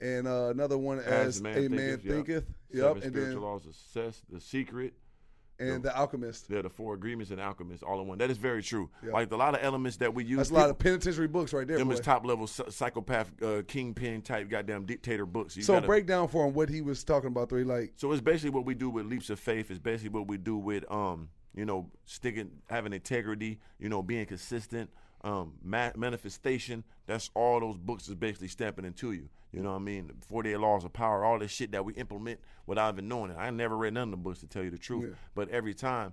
and 0.00 0.26
uh, 0.26 0.48
another 0.50 0.78
one 0.78 0.98
as, 1.00 1.40
the 1.42 1.48
A 1.50 1.52
man 1.54 1.70
Man 1.76 1.98
thinketh, 1.98 2.04
yeah. 2.04 2.12
Thinketh. 2.12 2.44
Seven 2.74 3.02
and 3.02 3.12
spiritual 3.12 3.34
then 3.34 3.42
laws 3.42 3.66
of 3.66 3.74
success, 3.74 4.22
the 4.30 4.40
secret. 4.40 4.94
and 5.60 5.82
The 5.82 5.96
Alchemist. 5.96 6.48
They're 6.48 6.62
the 6.62 6.70
four 6.70 6.94
agreements 6.94 7.30
and 7.30 7.40
alchemists 7.40 7.82
all 7.84 8.00
in 8.00 8.06
one. 8.08 8.18
That 8.18 8.30
is 8.30 8.38
very 8.38 8.62
true. 8.62 8.88
Yeah. 9.04 9.12
Like 9.12 9.30
a 9.30 9.36
lot 9.36 9.54
of 9.54 9.62
elements 9.62 9.98
that 9.98 10.14
we 10.14 10.24
use. 10.24 10.38
That's 10.38 10.50
a 10.50 10.54
lot 10.54 10.70
of 10.70 10.78
penitentiary 10.78 11.28
books 11.28 11.52
right 11.52 11.66
there. 11.66 11.78
them 11.78 11.88
boy. 11.88 11.94
is 11.94 12.00
top 12.00 12.24
level 12.24 12.46
psy- 12.46 12.70
psychopath, 12.70 13.30
uh, 13.42 13.62
kingpin 13.68 14.22
type, 14.22 14.48
goddamn 14.48 14.86
dictator 14.86 15.26
books. 15.26 15.56
You 15.56 15.62
So 15.64 15.74
gotta- 15.74 15.86
break 15.86 16.06
down 16.06 16.28
for 16.28 16.46
him 16.46 16.54
what 16.54 16.68
he 16.68 16.80
was 16.82 17.02
talking 17.04 17.28
about. 17.28 17.48
Three 17.48 17.64
like 17.64 17.92
So 17.96 18.10
it's 18.12 18.22
basically 18.22 18.50
what 18.50 18.64
we 18.64 18.74
do 18.74 18.90
with 18.90 19.06
leaps 19.06 19.28
of 19.30 19.38
faith. 19.40 19.70
It's 19.70 19.78
basically 19.80 20.10
what 20.18 20.26
we 20.28 20.38
do 20.38 20.56
with 20.56 20.90
um, 20.90 21.28
you 21.54 21.64
know, 21.64 21.90
sticking, 22.04 22.50
having 22.68 22.92
integrity. 22.92 23.58
You 23.78 23.88
know, 23.88 24.02
being 24.02 24.26
consistent. 24.26 24.90
Um, 25.24 25.54
ma- 25.62 25.92
manifestation. 25.96 26.82
That's 27.06 27.30
all 27.34 27.60
those 27.60 27.78
books 27.78 28.08
is 28.08 28.16
basically 28.16 28.48
stamping 28.48 28.84
into 28.84 29.12
you. 29.12 29.28
You 29.52 29.62
know 29.62 29.70
what 29.70 29.76
I 29.76 29.80
mean? 29.80 30.10
Forty 30.26 30.52
eight 30.52 30.58
laws 30.58 30.84
of 30.84 30.92
power. 30.92 31.24
All 31.24 31.38
this 31.38 31.50
shit 31.50 31.72
that 31.72 31.84
we 31.84 31.94
implement 31.94 32.40
without 32.66 32.94
even 32.94 33.08
knowing 33.08 33.30
it. 33.30 33.36
I 33.38 33.50
never 33.50 33.76
read 33.76 33.94
none 33.94 34.04
of 34.04 34.10
the 34.10 34.16
books 34.16 34.40
to 34.40 34.46
tell 34.46 34.64
you 34.64 34.70
the 34.70 34.78
truth. 34.78 35.10
Yeah. 35.10 35.16
But 35.34 35.48
every 35.50 35.74
time. 35.74 36.12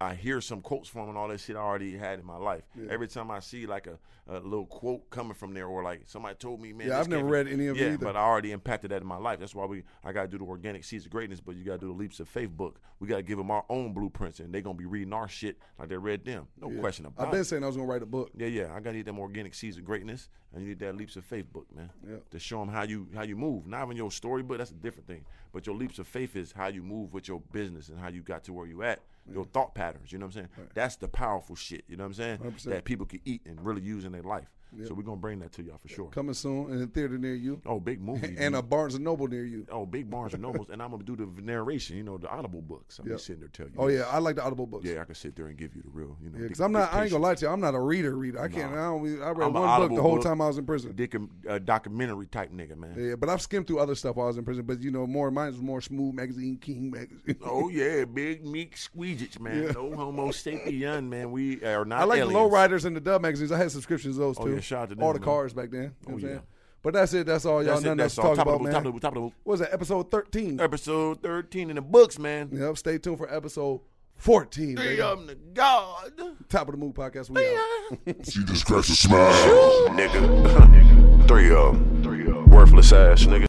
I 0.00 0.14
hear 0.14 0.40
some 0.40 0.60
quotes 0.60 0.88
from 0.88 1.08
and 1.08 1.18
all 1.18 1.26
that 1.28 1.40
shit 1.40 1.56
I 1.56 1.60
already 1.60 1.96
had 1.96 2.20
in 2.20 2.24
my 2.24 2.36
life. 2.36 2.62
Every 2.88 3.08
time 3.08 3.32
I 3.32 3.40
see 3.40 3.66
like 3.66 3.88
a, 3.88 3.98
a 4.28 4.38
little 4.38 4.66
quote 4.66 5.10
coming 5.10 5.34
from 5.34 5.54
there, 5.54 5.66
or 5.66 5.82
like 5.82 6.02
somebody 6.06 6.36
told 6.36 6.60
me, 6.60 6.72
man, 6.72 6.88
Yeah, 6.88 7.00
I've 7.00 7.08
never 7.08 7.22
from- 7.22 7.30
read 7.30 7.48
any 7.48 7.66
of 7.66 7.76
it 7.76 7.80
yeah, 7.80 7.86
either. 7.94 8.04
but 8.04 8.14
I 8.14 8.20
already 8.20 8.52
impacted 8.52 8.92
that 8.92 9.02
in 9.02 9.08
my 9.08 9.16
life. 9.16 9.40
That's 9.40 9.56
why 9.56 9.64
we 9.64 9.82
I 10.04 10.12
got 10.12 10.22
to 10.22 10.28
do 10.28 10.38
the 10.38 10.44
organic 10.44 10.84
seeds 10.84 11.04
of 11.04 11.10
greatness, 11.10 11.40
but 11.40 11.56
you 11.56 11.64
got 11.64 11.72
to 11.72 11.78
do 11.78 11.86
the 11.88 11.92
leaps 11.98 12.20
of 12.20 12.28
faith 12.28 12.50
book. 12.50 12.80
We 13.00 13.08
got 13.08 13.16
to 13.16 13.22
give 13.24 13.38
them 13.38 13.50
our 13.50 13.64
own 13.68 13.92
blueprints, 13.92 14.38
and 14.38 14.54
they're 14.54 14.60
gonna 14.60 14.78
be 14.78 14.86
reading 14.86 15.12
our 15.12 15.26
shit 15.28 15.58
like 15.80 15.88
they 15.88 15.96
read 15.96 16.24
them. 16.24 16.46
No 16.60 16.70
yeah. 16.70 16.78
question 16.80 17.06
about 17.06 17.22
it. 17.22 17.26
I've 17.26 17.32
been 17.32 17.40
it. 17.40 17.44
saying 17.46 17.64
I 17.64 17.66
was 17.66 17.76
gonna 17.76 17.88
write 17.88 18.02
a 18.02 18.06
book. 18.06 18.30
Yeah, 18.36 18.46
yeah. 18.46 18.72
I 18.72 18.78
got 18.78 18.90
to 18.90 18.96
need 18.98 19.06
them 19.06 19.18
organic 19.18 19.52
seeds 19.54 19.78
of 19.78 19.84
greatness, 19.84 20.28
and 20.52 20.62
you 20.62 20.68
need 20.68 20.78
that 20.78 20.96
leaps 20.96 21.16
of 21.16 21.24
faith 21.24 21.52
book, 21.52 21.66
man. 21.74 21.90
Yeah. 22.08 22.16
To 22.30 22.38
show 22.38 22.60
them 22.60 22.68
how 22.68 22.84
you 22.84 23.08
how 23.16 23.22
you 23.22 23.34
move. 23.36 23.66
Not 23.66 23.84
even 23.84 23.96
your 23.96 24.12
story, 24.12 24.44
but 24.44 24.58
that's 24.58 24.70
a 24.70 24.74
different 24.74 25.08
thing. 25.08 25.24
But 25.52 25.66
your 25.66 25.74
leaps 25.74 25.98
of 25.98 26.06
faith 26.06 26.36
is 26.36 26.52
how 26.52 26.68
you 26.68 26.82
move 26.84 27.12
with 27.12 27.26
your 27.26 27.40
business 27.50 27.88
and 27.88 27.98
how 27.98 28.08
you 28.08 28.22
got 28.22 28.44
to 28.44 28.52
where 28.52 28.66
you 28.66 28.84
at. 28.84 29.00
Your 29.32 29.44
thought 29.44 29.74
patterns. 29.74 30.12
You 30.12 30.18
know 30.18 30.26
what 30.26 30.36
I'm 30.36 30.48
saying? 30.56 30.68
That's 30.74 30.96
the 30.96 31.08
powerful 31.08 31.56
shit. 31.56 31.84
You 31.88 31.96
know 31.96 32.04
what 32.04 32.08
I'm 32.08 32.14
saying? 32.14 32.38
100%. 32.38 32.62
That 32.64 32.84
people 32.84 33.06
can 33.06 33.20
eat 33.24 33.42
and 33.46 33.64
really 33.64 33.82
use 33.82 34.04
in 34.04 34.12
their 34.12 34.22
life. 34.22 34.48
So 34.86 34.94
we're 34.94 35.02
gonna 35.02 35.16
bring 35.16 35.38
that 35.40 35.52
to 35.52 35.62
y'all 35.62 35.78
for 35.78 35.88
sure. 35.88 36.08
Coming 36.08 36.34
soon 36.34 36.70
in 36.72 36.82
a 36.82 36.86
theater 36.86 37.16
near 37.18 37.34
you, 37.34 37.60
Oh, 37.66 37.80
big 37.80 38.00
movie. 38.02 38.34
and 38.38 38.54
a. 38.54 38.62
Barnes 38.62 38.94
and 38.94 39.02
Noble 39.04 39.26
near 39.26 39.44
you. 39.44 39.66
Oh, 39.72 39.86
big 39.86 40.10
Barnes 40.10 40.34
and 40.34 40.42
Nobles, 40.42 40.68
and 40.72 40.82
I'm 40.82 40.90
gonna 40.90 41.02
do 41.04 41.16
the 41.16 41.26
narration. 41.40 41.96
You 41.96 42.02
know, 42.02 42.18
the 42.18 42.28
audible 42.28 42.60
books. 42.60 42.98
I'm 42.98 43.06
Yep. 43.06 43.14
just 43.16 43.26
sitting 43.26 43.40
there 43.40 43.48
telling 43.48 43.72
you. 43.72 43.78
Oh 43.80 43.86
yeah, 43.88 44.02
I 44.10 44.18
like 44.18 44.36
the 44.36 44.44
audible 44.44 44.66
books. 44.66 44.84
yeah. 44.84 45.00
I 45.00 45.04
can 45.04 45.14
sit 45.14 45.34
there 45.36 45.46
and 45.46 45.56
give 45.56 45.74
you 45.74 45.82
the 45.82 45.88
real. 45.90 46.16
You 46.22 46.30
know, 46.30 46.38
because 46.38 46.58
dic- 46.58 46.64
I'm 46.66 46.72
not. 46.72 46.92
I 46.92 47.02
ain't 47.04 47.10
gonna 47.12 47.22
lie 47.24 47.34
to 47.34 47.46
you. 47.46 47.50
I'm 47.50 47.60
not 47.60 47.74
a 47.74 47.80
reader. 47.80 48.14
Reader. 48.14 48.40
I 48.40 48.48
can't. 48.48 48.72
Nah. 48.74 48.94
I, 48.96 48.98
don't, 48.98 49.22
I 49.22 49.30
read 49.30 49.46
I'm 49.46 49.52
one 49.54 49.80
book 49.88 49.96
the 49.96 50.02
whole 50.02 50.16
book. 50.16 50.24
time 50.24 50.40
I 50.42 50.46
was 50.48 50.58
in 50.58 50.66
prison. 50.66 50.92
Dick, 50.94 51.14
uh, 51.48 51.58
documentary 51.60 52.26
type 52.26 52.52
nigga, 52.52 52.76
man. 52.76 52.94
Yeah, 52.98 53.14
but 53.14 53.28
I've 53.30 53.40
skimmed 53.40 53.66
through 53.66 53.78
other 53.78 53.94
stuff 53.94 54.16
while 54.16 54.26
I 54.26 54.28
was 54.28 54.36
in 54.38 54.44
prison. 54.44 54.64
But 54.66 54.82
you 54.82 54.90
know, 54.90 55.06
more 55.06 55.30
mine 55.30 55.52
was 55.52 55.60
more 55.62 55.80
Smooth 55.80 56.14
Magazine, 56.14 56.58
King 56.58 56.90
Magazine. 56.90 57.36
Oh 57.42 57.68
yeah, 57.70 58.04
big 58.04 58.44
meek 58.44 58.76
squeegits, 58.76 59.40
man. 59.40 59.62
Yeah. 59.62 59.70
No 59.72 59.94
homo 59.94 60.28
sapien, 60.28 61.08
man. 61.08 61.30
We 61.32 61.64
are 61.64 61.84
not. 61.86 62.00
I 62.00 62.04
like 62.04 62.20
aliens. 62.20 62.34
the 62.34 62.38
lowriders 62.56 62.84
and 62.84 62.94
the 62.94 63.00
dub 63.00 63.22
magazines. 63.22 63.50
I 63.50 63.56
had 63.58 63.70
subscriptions 63.72 64.16
to 64.16 64.20
those 64.20 64.36
Oh, 64.38 64.44
too. 64.44 64.54
yeah, 64.54 64.57
shout 64.62 64.90
out 64.90 64.96
to 64.98 65.02
all 65.04 65.12
the 65.12 65.18
man. 65.20 65.24
cars 65.24 65.52
back 65.54 65.70
then. 65.70 65.80
You 65.82 65.86
know 65.88 65.92
Oh, 66.08 66.12
what 66.12 66.12
I'm 66.12 66.14
oh, 66.14 66.18
yeah. 66.28 66.34
saying? 66.34 66.42
But 66.82 66.94
that's 66.94 67.12
it. 67.14 67.26
That's 67.26 67.44
all 67.44 67.62
y'all. 67.62 67.72
That's 67.74 67.80
it. 67.80 67.84
Nothing 67.86 68.00
else 68.00 68.14
That's 68.14 68.14
to 68.14 68.22
all. 68.22 68.28
talk 68.28 68.36
Top 68.36 68.46
about, 68.46 68.54
of 68.54 68.58
the, 68.60 68.64
man. 68.64 68.72
top 68.74 68.86
of 68.86 68.94
the, 68.94 69.00
top 69.00 69.10
of 69.10 69.14
the 69.16 69.20
What 69.22 69.34
was 69.44 69.60
that? 69.60 69.72
Episode 69.74 70.10
13. 70.10 70.60
episode 70.60 71.22
thirteen 71.22 71.70
in 71.70 71.76
the 71.76 71.82
books, 71.82 72.18
man. 72.18 72.48
Yep. 72.52 72.78
Stay 72.78 72.98
tuned 72.98 73.18
for 73.18 73.32
episode 73.34 73.80
14. 74.16 74.76
Three 74.76 74.84
baby. 74.86 75.00
of 75.02 75.26
them 75.26 75.36
God. 75.54 76.12
Top 76.48 76.68
of 76.68 76.72
the 76.72 76.78
Mook 76.78 76.94
podcast. 76.94 77.30
We 77.30 77.44
out. 77.46 78.16
She 78.30 78.44
just 78.44 78.64
cracks 78.66 78.88
a 78.90 78.94
smile. 78.96 79.88
nigga. 79.90 81.28
Three 81.28 81.50
of 81.54 81.74
them. 81.74 82.02
Three 82.02 82.20
of 82.22 82.34
them. 82.34 82.50
Worthless 82.50 82.92
ass 82.92 83.24
nigga. 83.24 83.46